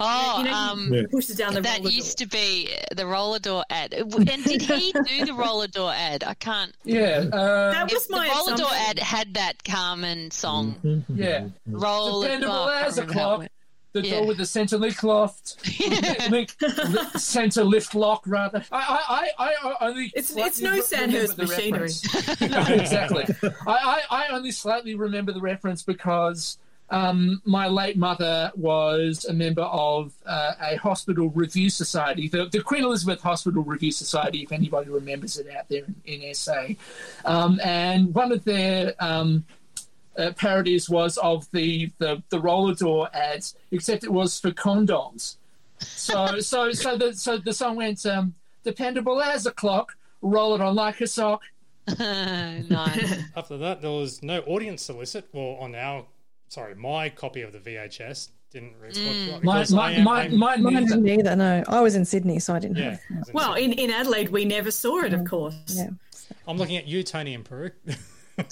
Oh, 0.00 0.38
You 0.38 0.44
know, 0.44 0.52
um, 0.54 0.94
Yeah. 0.94 1.02
pushes 1.10 1.36
down 1.36 1.54
the 1.54 1.60
that 1.60 1.78
roller 1.78 1.90
used 1.90 2.16
door. 2.18 2.26
to 2.26 2.30
be 2.30 2.70
the 2.94 3.06
roller 3.06 3.38
door 3.38 3.64
ad. 3.70 3.92
And 3.94 4.26
did 4.44 4.62
he 4.62 4.92
do 4.92 5.24
the 5.26 5.34
roller 5.34 5.66
door 5.66 5.92
ad? 5.92 6.24
I 6.24 6.34
can't. 6.34 6.74
Yeah, 6.84 7.24
uh, 7.32 7.72
That 7.72 7.92
was 7.92 8.08
my 8.10 8.26
the 8.28 8.34
roller 8.34 8.56
door 8.56 8.70
ad 8.72 8.98
had 8.98 9.34
that 9.34 9.62
Carmen 9.64 10.30
song. 10.30 10.76
Mm-hmm. 10.84 11.20
yeah. 11.22 11.46
Roller 11.66 12.26
Dependable 12.28 12.54
oh, 12.54 12.68
as 12.68 12.98
a 12.98 13.02
remember 13.02 13.20
how 13.20 13.32
it 13.34 13.36
clock. 13.38 13.50
The 13.92 14.02
Yeah. 14.04 14.14
door 14.18 14.26
with 14.26 14.38
the 14.38 14.46
centre 14.46 14.76
link 14.84 15.02
loft, 15.04 15.56
link, 16.30 16.52
centre 17.16 17.62
lift 17.62 17.94
lock 17.94 18.22
rather. 18.26 18.64
I, 18.72 19.30
I, 19.38 19.44
I, 19.46 19.54
I 19.80 19.86
only 19.88 20.06
It's- 20.06 20.34
it's 20.36 20.60
no 20.60 20.72
re- 20.72 20.80
Sandhurst 20.82 21.38
machinery. 21.38 21.90
No, 22.40 22.60
exactly. 22.74 23.24
I, 23.44 23.52
I, 23.66 24.02
I 24.10 24.28
only 24.30 24.50
slightly 24.50 24.94
remember 24.96 25.32
the 25.32 25.40
reference 25.40 25.82
because 25.82 26.58
um, 26.90 27.40
my 27.44 27.66
late 27.66 27.96
mother 27.96 28.52
was 28.54 29.24
a 29.24 29.32
member 29.32 29.62
of 29.62 30.12
uh, 30.26 30.52
a 30.60 30.76
hospital 30.76 31.30
review 31.30 31.70
society, 31.70 32.28
the, 32.28 32.46
the 32.46 32.60
Queen 32.60 32.84
Elizabeth 32.84 33.20
Hospital 33.22 33.62
Revue 33.62 33.90
Society, 33.90 34.42
if 34.42 34.52
anybody 34.52 34.90
remembers 34.90 35.38
it 35.38 35.48
out 35.50 35.68
there 35.68 35.84
in, 36.04 36.22
in 36.22 36.34
SA. 36.34 36.68
Um, 37.24 37.58
and 37.64 38.14
one 38.14 38.32
of 38.32 38.44
their 38.44 38.94
um, 39.00 39.44
uh, 40.18 40.32
parodies 40.36 40.88
was 40.88 41.16
of 41.18 41.50
the, 41.52 41.90
the, 41.98 42.22
the 42.28 42.38
roller 42.38 42.74
door 42.74 43.08
ads, 43.14 43.56
except 43.70 44.04
it 44.04 44.12
was 44.12 44.38
for 44.38 44.50
condoms. 44.50 45.36
So 45.78 46.38
so 46.40 46.72
so 46.72 46.96
the 46.96 47.14
so 47.14 47.38
the 47.38 47.52
song 47.52 47.76
went 47.76 48.04
um, 48.06 48.34
dependable 48.62 49.20
as 49.20 49.46
a 49.46 49.52
clock, 49.52 49.96
roll 50.22 50.54
it 50.54 50.60
on 50.60 50.74
like 50.74 51.00
a 51.00 51.06
sock. 51.06 51.42
nice. 51.98 53.22
After 53.36 53.58
that, 53.58 53.82
there 53.82 53.90
was 53.90 54.22
no 54.22 54.40
audience 54.40 54.82
solicit. 54.82 55.28
Well, 55.32 55.56
on 55.60 55.74
our, 55.74 56.06
sorry, 56.54 56.74
my 56.76 57.08
copy 57.08 57.42
of 57.42 57.52
the 57.52 57.58
VHS 57.58 58.28
didn't 58.52 58.74
record. 58.80 58.96
Mm. 58.96 59.42
My- 59.42 59.66
my- 59.70 59.92
am 59.92 60.04
my- 60.04 60.24
a- 60.26 60.30
my- 60.30 60.56
Mine 60.56 60.86
didn't 60.86 61.08
either. 61.08 61.34
No, 61.34 61.64
I 61.66 61.80
was 61.80 61.96
in 61.96 62.04
Sydney, 62.04 62.38
so 62.38 62.54
I 62.54 62.60
didn't. 62.60 62.76
Yeah. 62.76 62.96
Have. 63.14 63.30
Well, 63.32 63.54
in, 63.54 63.72
in 63.72 63.90
Adelaide, 63.90 64.28
we 64.30 64.44
never 64.44 64.70
saw 64.70 65.02
it, 65.02 65.12
of 65.12 65.24
course. 65.24 65.56
Yeah. 65.68 65.88
I'm 66.46 66.56
looking 66.56 66.76
at 66.76 66.86
you, 66.86 67.02
Tony, 67.02 67.34
in 67.34 67.42
Peru. 67.42 67.70
No, 68.36 68.44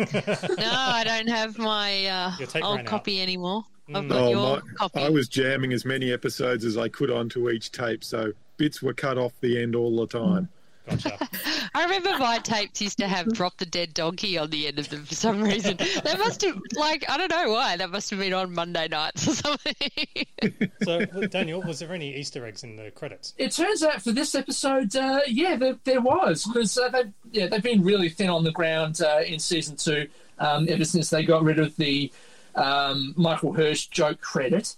I 0.71 1.03
don't 1.05 1.29
have 1.29 1.59
my 1.59 2.07
uh, 2.07 2.33
old 2.41 2.55
ran 2.55 2.65
out. 2.81 2.87
copy 2.87 3.21
anymore. 3.21 3.65
Mm. 3.89 3.97
I've 3.97 4.09
got 4.09 4.23
Oh, 4.23 4.31
your 4.31 4.57
my- 4.57 4.73
copy. 4.77 5.01
I 5.01 5.09
was 5.09 5.27
jamming 5.29 5.73
as 5.73 5.85
many 5.85 6.13
episodes 6.13 6.65
as 6.65 6.77
I 6.79 6.89
could 6.89 7.11
onto 7.11 7.51
each 7.51 7.73
tape, 7.73 8.05
so 8.05 8.33
bits 8.59 8.81
were 8.83 8.95
cut 8.95 9.19
off 9.19 9.33
the 9.41 9.61
end 9.61 9.75
all 9.75 9.97
the 9.97 10.07
time. 10.07 10.49
Gotcha. 10.93 11.29
I 11.75 11.85
remember 11.85 12.17
my 12.19 12.39
tapes 12.39 12.81
used 12.81 12.99
to 12.99 13.09
have 13.09 13.33
"Drop 13.33 13.57
the 13.59 13.67
Dead 13.67 13.95
Donkey" 13.95 14.39
on 14.39 14.51
the 14.51 14.67
end 14.67 14.79
of 14.79 14.89
them 14.89 15.05
for 15.05 15.15
some 15.15 15.43
reason. 15.43 15.77
That 15.77 16.19
must 16.19 16.43
have, 16.43 16.61
like, 16.75 17.09
I 17.09 17.17
don't 17.17 17.31
know 17.31 17.53
why. 17.53 17.77
That 17.77 17.91
must 17.91 18.11
have 18.11 18.19
been 18.19 18.33
on 18.33 18.55
Monday 18.55 18.89
nights 18.89 19.29
or 19.29 19.35
something. 19.35 20.71
so, 20.83 21.05
Daniel, 21.27 21.63
was 21.63 21.79
there 21.79 21.93
any 21.93 22.15
Easter 22.17 22.45
eggs 22.47 22.63
in 22.65 22.77
the 22.77 22.91
credits? 22.91 23.35
It 23.39 23.53
turns 23.53 23.83
out 23.83 24.03
for 24.03 24.13
this 24.13 24.35
episode, 24.35 24.95
uh, 24.97 25.21
yeah, 25.27 25.57
there, 25.57 25.77
there 25.85 26.01
was 26.01 26.45
because 26.45 26.77
uh, 26.79 26.89
they 26.89 27.05
yeah 27.31 27.47
they've 27.47 27.63
been 27.63 27.83
really 27.83 28.09
thin 28.09 28.29
on 28.29 28.45
the 28.45 28.53
ground 28.53 29.01
uh, 29.01 29.21
in 29.27 29.39
season 29.39 29.77
two 29.77 30.09
um, 30.39 30.67
ever 30.69 30.85
since 30.85 31.11
they 31.11 31.25
got 31.25 31.43
rid 31.43 31.59
of 31.59 31.75
the 31.77 32.13
um, 32.55 33.15
Michael 33.17 33.53
Hirsch 33.53 33.87
joke 33.87 34.21
credit. 34.21 34.77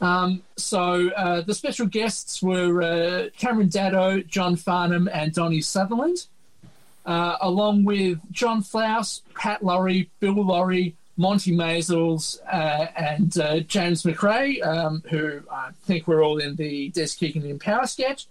Um, 0.00 0.42
so 0.56 1.10
uh, 1.10 1.42
the 1.42 1.54
special 1.54 1.86
guests 1.86 2.42
were 2.42 2.82
uh, 2.82 3.28
Cameron 3.36 3.68
Daddo, 3.68 4.26
John 4.26 4.56
Farnham, 4.56 5.08
and 5.12 5.32
Donnie 5.32 5.60
Sutherland, 5.60 6.26
uh, 7.06 7.36
along 7.40 7.84
with 7.84 8.20
John 8.30 8.62
Flaus, 8.62 9.22
Pat 9.34 9.64
Lorry, 9.64 10.10
Bill 10.20 10.44
Lorry, 10.44 10.94
Monty 11.16 11.52
Maisels, 11.52 12.40
uh, 12.50 12.86
and 12.96 13.36
uh, 13.38 13.60
James 13.60 14.02
McRae, 14.02 14.64
um, 14.66 15.02
who 15.10 15.42
I 15.50 15.70
think 15.84 16.08
were 16.08 16.22
all 16.22 16.38
in 16.38 16.56
the 16.56 16.88
Desk 16.90 17.18
Kicking 17.18 17.48
in 17.48 17.58
Power 17.58 17.86
sketch, 17.86 18.26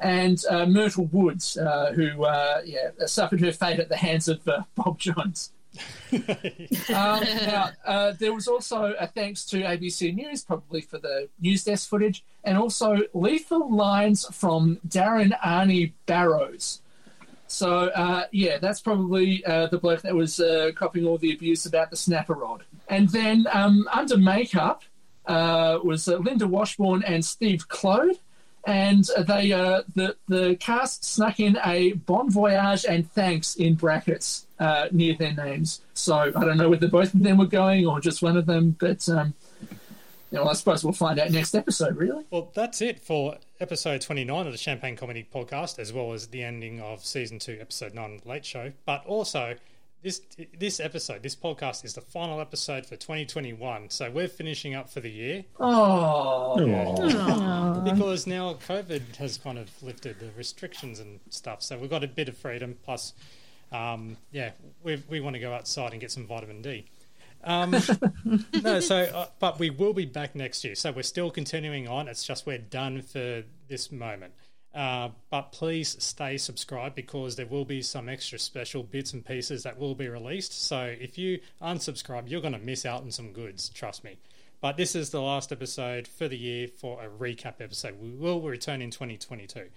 and 0.00 0.42
uh, 0.50 0.66
Myrtle 0.66 1.06
Woods, 1.06 1.54
who 1.94 2.26
yeah 2.64 2.90
suffered 3.06 3.40
her 3.40 3.52
fate 3.52 3.80
at 3.80 3.88
the 3.88 3.96
hands 3.96 4.28
of 4.28 4.44
Bob 4.76 4.98
Jones. 4.98 5.50
um, 6.12 7.22
now, 7.44 7.70
uh, 7.84 8.12
there 8.18 8.32
was 8.32 8.48
also 8.48 8.94
a 8.98 9.06
thanks 9.06 9.44
to 9.46 9.62
ABC 9.62 10.14
News, 10.14 10.42
probably 10.42 10.80
for 10.80 10.98
the 10.98 11.28
news 11.40 11.64
desk 11.64 11.88
footage, 11.88 12.24
and 12.44 12.56
also 12.56 12.98
lethal 13.14 13.74
lines 13.74 14.26
from 14.32 14.78
Darren 14.88 15.38
Arnie 15.40 15.92
Barrows. 16.06 16.80
So, 17.46 17.88
uh, 17.88 18.24
yeah, 18.30 18.58
that's 18.58 18.80
probably 18.80 19.44
uh, 19.44 19.68
the 19.68 19.78
bloke 19.78 20.02
that 20.02 20.14
was 20.14 20.38
uh, 20.38 20.70
copying 20.74 21.06
all 21.06 21.18
the 21.18 21.32
abuse 21.32 21.64
about 21.66 21.90
the 21.90 21.96
snapper 21.96 22.34
rod. 22.34 22.64
And 22.88 23.08
then 23.08 23.46
um, 23.52 23.88
under 23.92 24.18
makeup 24.18 24.82
uh, 25.26 25.78
was 25.82 26.08
uh, 26.08 26.16
Linda 26.16 26.46
Washburn 26.46 27.02
and 27.04 27.24
Steve 27.24 27.68
Clode. 27.68 28.18
And 28.66 29.04
they, 29.26 29.48
the 29.48 30.16
the 30.26 30.56
cast 30.60 31.02
snuck 31.02 31.40
in 31.40 31.56
a 31.64 31.92
bon 31.92 32.30
voyage 32.30 32.84
and 32.84 33.10
thanks 33.12 33.54
in 33.54 33.76
brackets 33.76 34.46
uh, 34.58 34.88
near 34.90 35.14
their 35.14 35.34
names. 35.34 35.80
So 35.94 36.16
I 36.16 36.30
don't 36.30 36.56
know 36.56 36.68
whether 36.68 36.88
both 36.88 37.14
of 37.14 37.22
them 37.22 37.38
were 37.38 37.46
going 37.46 37.86
or 37.86 38.00
just 38.00 38.22
one 38.22 38.36
of 38.36 38.46
them, 38.46 38.76
but 38.78 39.08
um, 39.08 39.34
you 40.30 40.38
know, 40.38 40.44
I 40.44 40.52
suppose 40.52 40.84
we'll 40.84 40.92
find 40.92 41.18
out 41.18 41.30
next 41.30 41.54
episode. 41.54 41.96
Really. 41.96 42.24
Well, 42.30 42.50
that's 42.54 42.82
it 42.82 43.00
for 43.00 43.38
episode 43.60 44.00
29 44.02 44.46
of 44.46 44.52
the 44.52 44.58
Champagne 44.58 44.96
Comedy 44.96 45.26
Podcast, 45.32 45.78
as 45.78 45.92
well 45.92 46.12
as 46.12 46.28
the 46.28 46.42
ending 46.42 46.80
of 46.80 47.04
season 47.04 47.38
two, 47.38 47.56
episode 47.60 47.94
9 47.94 48.14
of 48.14 48.22
the 48.22 48.28
Late 48.28 48.44
Show. 48.44 48.72
But 48.84 49.06
also, 49.06 49.54
this 50.02 50.20
this 50.56 50.80
episode, 50.80 51.22
this 51.22 51.34
podcast 51.34 51.84
is 51.84 51.94
the 51.94 52.00
final 52.00 52.40
episode 52.40 52.84
for 52.86 52.96
2021. 52.96 53.90
So 53.90 54.10
we're 54.10 54.28
finishing 54.28 54.74
up 54.74 54.88
for 54.88 55.00
the 55.00 55.10
year. 55.10 55.44
Oh. 55.58 56.56
Because 57.82 58.26
now 58.26 58.54
COVID 58.68 59.16
has 59.16 59.38
kind 59.38 59.58
of 59.58 59.70
lifted 59.82 60.20
the 60.20 60.30
restrictions 60.36 61.00
and 61.00 61.20
stuff. 61.30 61.62
So 61.62 61.78
we've 61.78 61.90
got 61.90 62.04
a 62.04 62.08
bit 62.08 62.28
of 62.28 62.36
freedom. 62.36 62.76
Plus, 62.84 63.14
um, 63.72 64.16
yeah, 64.30 64.52
we, 64.82 65.02
we 65.08 65.20
want 65.20 65.34
to 65.34 65.40
go 65.40 65.52
outside 65.52 65.92
and 65.92 66.00
get 66.00 66.10
some 66.10 66.26
vitamin 66.26 66.62
D. 66.62 66.86
Um, 67.44 67.70
no, 68.62 68.80
so 68.80 68.96
uh, 68.96 69.26
but 69.38 69.58
we 69.58 69.70
will 69.70 69.92
be 69.92 70.06
back 70.06 70.34
next 70.34 70.64
year. 70.64 70.74
So 70.74 70.92
we're 70.92 71.02
still 71.02 71.30
continuing 71.30 71.88
on. 71.88 72.08
It's 72.08 72.24
just 72.24 72.46
we're 72.46 72.58
done 72.58 73.02
for 73.02 73.44
this 73.68 73.92
moment. 73.92 74.34
Uh, 74.74 75.08
but 75.30 75.50
please 75.52 75.96
stay 76.02 76.36
subscribed 76.36 76.94
because 76.94 77.36
there 77.36 77.46
will 77.46 77.64
be 77.64 77.82
some 77.82 78.08
extra 78.08 78.38
special 78.38 78.82
bits 78.82 79.12
and 79.12 79.24
pieces 79.24 79.62
that 79.62 79.78
will 79.78 79.94
be 79.94 80.08
released. 80.08 80.52
So 80.66 80.94
if 81.00 81.16
you 81.18 81.40
unsubscribe, 81.62 82.30
you're 82.30 82.42
going 82.42 82.52
to 82.52 82.58
miss 82.58 82.84
out 82.84 83.02
on 83.02 83.10
some 83.10 83.32
goods. 83.32 83.70
Trust 83.70 84.04
me. 84.04 84.18
But 84.60 84.76
this 84.76 84.94
is 84.94 85.10
the 85.10 85.22
last 85.22 85.52
episode 85.52 86.06
for 86.06 86.28
the 86.28 86.36
year 86.36 86.68
for 86.68 87.00
a 87.02 87.08
recap 87.08 87.60
episode. 87.60 88.00
We 88.00 88.10
will 88.10 88.40
return 88.40 88.82
in 88.82 88.90
2022. 88.90 89.68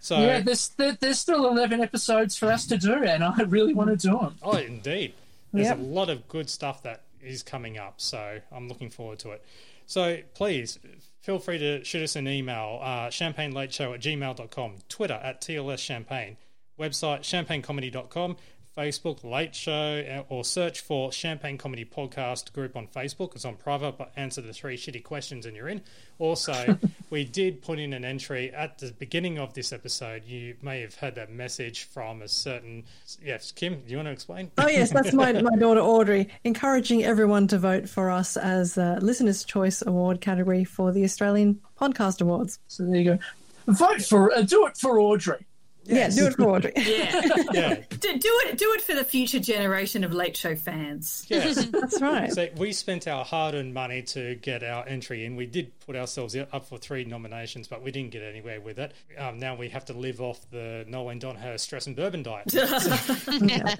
So 0.00 0.18
yeah, 0.18 0.40
there's 0.40 0.68
there's 0.76 1.18
still 1.18 1.46
eleven 1.48 1.80
episodes 1.80 2.36
for 2.36 2.50
us 2.52 2.66
to 2.66 2.76
do, 2.76 2.92
and 3.04 3.24
I 3.24 3.34
really 3.44 3.72
want 3.74 3.90
to 3.90 3.96
do 3.96 4.18
them. 4.18 4.36
Oh, 4.42 4.56
indeed. 4.56 5.14
There's 5.52 5.68
Yep. 5.68 5.78
a 5.78 5.82
lot 5.82 6.10
of 6.10 6.26
good 6.28 6.50
stuff 6.50 6.82
that 6.82 7.02
is 7.22 7.42
coming 7.42 7.78
up, 7.78 8.00
so 8.00 8.40
I'm 8.52 8.68
looking 8.68 8.90
forward 8.90 9.18
to 9.20 9.30
it. 9.30 9.44
So 9.86 10.18
please 10.34 10.78
feel 11.20 11.38
free 11.38 11.58
to 11.58 11.84
shoot 11.84 12.02
us 12.02 12.16
an 12.16 12.26
email, 12.28 12.80
uh, 12.82 13.06
champagnelateshow 13.08 13.94
at 13.94 14.00
gmail.com, 14.00 14.74
Twitter 14.88 15.20
at 15.22 15.40
TLS 15.40 15.78
Champagne, 15.78 16.36
website 16.78 17.20
champagnecomedy.com, 17.20 18.36
Facebook 18.76 19.22
Late 19.22 19.54
Show, 19.54 20.04
uh, 20.08 20.32
or 20.32 20.44
search 20.44 20.80
for 20.80 21.12
Champagne 21.12 21.56
Comedy 21.56 21.84
Podcast 21.84 22.52
group 22.52 22.76
on 22.76 22.88
Facebook. 22.88 23.34
It's 23.34 23.44
on 23.44 23.54
private, 23.54 23.96
but 23.96 24.12
answer 24.16 24.40
the 24.40 24.52
three 24.52 24.76
shitty 24.76 25.04
questions 25.04 25.46
and 25.46 25.56
you're 25.56 25.68
in. 25.68 25.82
Also, 26.18 26.78
we 27.10 27.24
did 27.24 27.62
put 27.62 27.78
in 27.78 27.92
an 27.92 28.04
entry 28.04 28.52
at 28.52 28.78
the 28.78 28.92
beginning 28.92 29.38
of 29.38 29.54
this 29.54 29.72
episode. 29.72 30.24
You 30.24 30.56
may 30.60 30.80
have 30.80 30.94
heard 30.96 31.14
that 31.14 31.30
message 31.30 31.84
from 31.84 32.22
a 32.22 32.28
certain. 32.28 32.84
Yes, 33.24 33.52
Kim, 33.52 33.80
do 33.80 33.90
you 33.90 33.96
want 33.96 34.08
to 34.08 34.12
explain? 34.12 34.50
Oh 34.58 34.68
yes, 34.68 34.90
that's 34.90 35.12
my 35.12 35.32
my 35.42 35.56
daughter 35.56 35.80
Audrey, 35.80 36.28
encouraging 36.42 37.04
everyone 37.04 37.46
to 37.48 37.58
vote 37.58 37.88
for 37.88 38.10
us 38.10 38.36
as 38.36 38.76
uh, 38.76 38.98
Listener's 39.00 39.44
Choice 39.44 39.82
Award 39.86 40.20
category 40.20 40.64
for 40.64 40.90
the 40.90 41.04
Australian 41.04 41.60
Podcast 41.80 42.20
Awards. 42.20 42.58
So 42.66 42.84
there 42.84 42.96
you 42.96 43.04
go. 43.04 43.18
Vote 43.66 44.02
for 44.02 44.32
uh, 44.32 44.42
do 44.42 44.66
it 44.66 44.76
for 44.76 44.98
Audrey. 44.98 45.46
Yeah, 45.86 46.08
do 46.08 46.26
it 46.26 46.34
for 46.34 46.44
Audrey. 46.44 46.72
Yeah. 46.76 47.20
Yeah. 47.52 47.74
do, 48.00 48.18
do 48.18 48.40
it 48.46 48.58
do 48.58 48.72
it 48.72 48.82
for 48.82 48.94
the 48.94 49.04
future 49.04 49.38
generation 49.38 50.02
of 50.02 50.12
late 50.12 50.36
show 50.36 50.56
fans. 50.56 51.24
Yes, 51.28 51.66
that's 51.66 52.00
right. 52.00 52.32
So 52.32 52.48
we 52.56 52.72
spent 52.72 53.06
our 53.06 53.24
hard-earned 53.24 53.72
money 53.72 54.02
to 54.02 54.34
get 54.36 54.64
our 54.64 54.86
entry 54.88 55.24
in. 55.24 55.36
We 55.36 55.46
did 55.46 55.70
put 55.86 55.96
ourselves 55.96 56.36
up 56.36 56.66
for 56.66 56.78
three 56.78 57.04
nominations, 57.04 57.68
but 57.68 57.82
we 57.82 57.90
didn't 57.90 58.10
get 58.10 58.22
anywhere 58.22 58.60
with 58.60 58.78
it. 58.78 58.92
Um, 59.18 59.38
now 59.38 59.54
we 59.54 59.68
have 59.68 59.84
to 59.86 59.92
live 59.92 60.20
off 60.20 60.40
the 60.50 60.84
Noel 60.88 61.14
Donhurst 61.16 61.60
stress 61.60 61.86
and 61.86 61.96
bourbon 61.96 62.22
diet. 62.22 62.52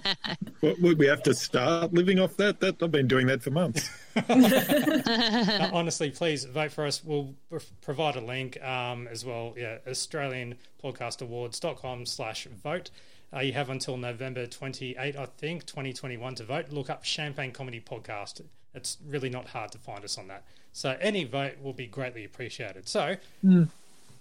Well, 0.61 0.75
we- 0.81 0.95
we 0.95 1.07
have 1.07 1.23
to 1.25 1.35
start 1.35 1.93
living 1.93 2.19
off 2.19 2.37
that. 2.39 2.61
That 2.61 2.83
I've 2.83 2.91
been 2.91 3.07
doing 3.09 3.27
that 3.27 3.43
for 3.43 3.51
months. 3.51 3.91
Uh, 4.29 5.71
honestly, 5.73 6.11
please 6.11 6.45
vote 6.45 6.71
for 6.73 6.87
us. 6.87 7.03
We'll 7.05 7.35
pr- 7.51 7.59
provide 7.83 8.17
a 8.17 8.21
link 8.21 8.63
um, 8.63 9.07
as 9.09 9.25
well. 9.25 9.55
Yeah, 9.57 9.79
AustralianPodcastAwards.com 9.87 12.07
slash 12.07 12.47
vote. 12.47 12.91
Uh, 13.35 13.41
you 13.41 13.53
have 13.53 13.71
until 13.71 13.97
November 13.97 14.47
28, 14.47 15.17
I 15.17 15.27
think, 15.39 15.67
2021 15.67 16.35
to 16.37 16.45
vote. 16.45 16.67
Look 16.71 16.91
up 16.91 17.05
Champagne 17.05 17.51
Comedy 17.53 17.81
Podcast. 17.81 18.41
It's 18.75 18.99
really 19.07 19.31
not 19.31 19.47
hard 19.49 19.73
to 19.73 19.79
find 19.79 20.05
us 20.05 20.19
on 20.19 20.29
that. 20.29 20.45
So 20.77 20.97
any 21.01 21.23
vote 21.25 21.55
will 21.63 21.73
be 21.73 21.87
greatly 21.87 22.25
appreciated. 22.25 22.89
So 22.89 23.17
Mm. 23.45 23.69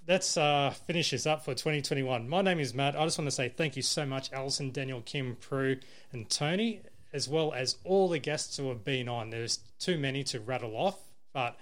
let's 0.07 0.37
uh, 0.37 0.69
finish 0.85 1.09
this 1.09 1.25
up 1.25 1.43
for 1.43 1.53
2021. 1.55 2.29
My 2.29 2.41
name 2.43 2.59
is 2.59 2.73
Matt. 2.75 2.95
I 2.95 3.03
just 3.05 3.17
want 3.17 3.27
to 3.27 3.35
say 3.35 3.49
thank 3.49 3.75
you 3.75 3.81
so 3.81 4.05
much, 4.05 4.31
Alison, 4.31 4.71
Daniel, 4.71 5.01
Kim, 5.01 5.35
Prue, 5.41 5.77
and 6.11 6.29
Tony, 6.29 6.81
as 7.11 7.27
well 7.27 7.53
as 7.53 7.77
all 7.83 8.07
the 8.07 8.19
guests 8.19 8.55
who 8.57 8.69
have 8.69 8.85
been 8.85 9.09
on. 9.09 9.31
There's 9.31 9.59
too 9.79 9.97
many 9.97 10.23
to 10.25 10.39
rattle 10.39 10.75
off, 10.77 10.99
but 11.33 11.57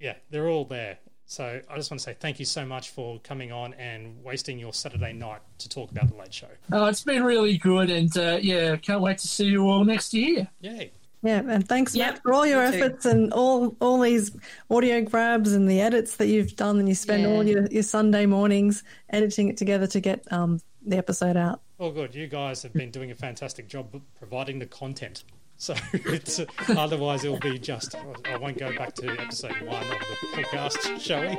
yeah, 0.00 0.14
they're 0.30 0.48
all 0.48 0.64
there. 0.64 0.98
So 1.26 1.60
I 1.70 1.76
just 1.76 1.90
want 1.90 2.00
to 2.00 2.04
say 2.04 2.16
thank 2.18 2.38
you 2.38 2.44
so 2.46 2.64
much 2.64 2.90
for 2.90 3.18
coming 3.20 3.52
on 3.52 3.74
and 3.74 4.22
wasting 4.24 4.58
your 4.58 4.72
Saturday 4.72 5.12
night 5.12 5.40
to 5.58 5.68
talk 5.68 5.90
about 5.90 6.08
the 6.08 6.16
Late 6.16 6.32
Show. 6.32 6.48
Oh, 6.72 6.86
it's 6.86 7.02
been 7.04 7.24
really 7.24 7.58
good, 7.58 7.90
and 7.90 8.16
uh, 8.16 8.38
yeah, 8.40 8.76
can't 8.76 9.00
wait 9.02 9.18
to 9.18 9.28
see 9.28 9.46
you 9.46 9.68
all 9.68 9.84
next 9.84 10.14
year. 10.14 10.48
Yay! 10.60 10.92
Yeah, 11.24 11.42
and 11.48 11.66
thanks 11.66 11.96
Yep, 11.96 12.06
Matt 12.14 12.22
for 12.22 12.32
all 12.34 12.46
your 12.46 12.64
me 12.70 12.76
too. 12.76 12.84
efforts 12.84 13.06
and 13.06 13.32
all 13.32 13.74
all 13.80 13.98
these 14.00 14.30
audio 14.70 15.00
grabs 15.00 15.52
and 15.54 15.68
the 15.68 15.80
edits 15.80 16.16
that 16.16 16.26
you've 16.26 16.54
done, 16.54 16.78
and 16.78 16.88
you 16.88 16.94
spend 16.94 17.22
Yeah. 17.22 17.28
all 17.30 17.42
your, 17.42 17.66
your 17.68 17.82
Sunday 17.82 18.26
mornings 18.26 18.84
editing 19.10 19.48
it 19.48 19.56
together 19.56 19.86
to 19.88 20.00
get 20.00 20.30
um, 20.30 20.60
the 20.84 20.98
episode 20.98 21.36
out. 21.36 21.62
Well, 21.78 21.90
good. 21.92 22.14
You 22.14 22.26
guys 22.26 22.62
have 22.62 22.74
been 22.74 22.90
doing 22.90 23.10
a 23.10 23.14
fantastic 23.14 23.68
job 23.68 24.00
providing 24.18 24.58
the 24.58 24.66
content. 24.66 25.24
So 25.56 25.74
it's 25.92 26.40
otherwise 26.68 27.24
it'll 27.24 27.38
be 27.38 27.58
just 27.58 27.94
I 28.26 28.36
won't 28.36 28.58
go 28.58 28.76
back 28.76 28.92
to 28.96 29.08
episode 29.18 29.60
one 29.62 29.82
of 29.82 29.88
the 29.88 30.26
podcast, 30.42 31.00
shall 31.06 31.22
we? 31.22 31.38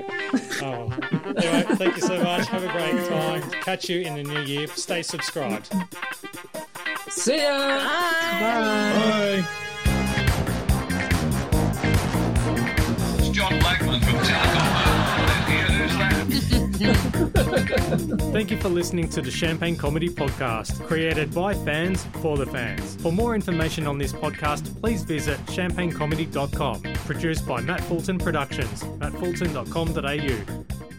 Oh, 0.65 0.89
anyway, 1.37 1.75
thank 1.75 1.95
you 1.97 2.01
so 2.01 2.23
much. 2.23 2.47
Have 2.47 2.63
a 2.63 2.71
great 2.71 3.07
time. 3.07 3.41
Catch 3.61 3.87
you 3.89 3.99
in 4.01 4.15
the 4.15 4.23
new 4.23 4.41
year. 4.41 4.67
Stay 4.67 5.03
subscribed. 5.03 5.71
See 7.09 7.37
ya. 7.37 7.77
Bye. 8.39 9.45
It's 9.45 9.74
Thank 18.33 18.51
you 18.51 18.57
for 18.57 18.67
listening 18.67 19.07
to 19.09 19.21
the 19.21 19.31
Champagne 19.31 19.77
Comedy 19.77 20.09
Podcast, 20.09 20.85
created 20.85 21.33
by 21.33 21.53
fans 21.53 22.05
for 22.21 22.35
the 22.35 22.45
fans. 22.45 22.97
For 22.97 23.13
more 23.13 23.35
information 23.35 23.87
on 23.87 23.97
this 23.97 24.11
podcast, 24.11 24.81
please 24.81 25.03
visit 25.03 25.39
champagnecomedy.com. 25.45 26.81
Produced 26.81 27.47
by 27.47 27.61
Matt 27.61 27.79
Fulton 27.81 28.19
Productions, 28.19 28.83
mattfulton.com.au. 28.83 30.94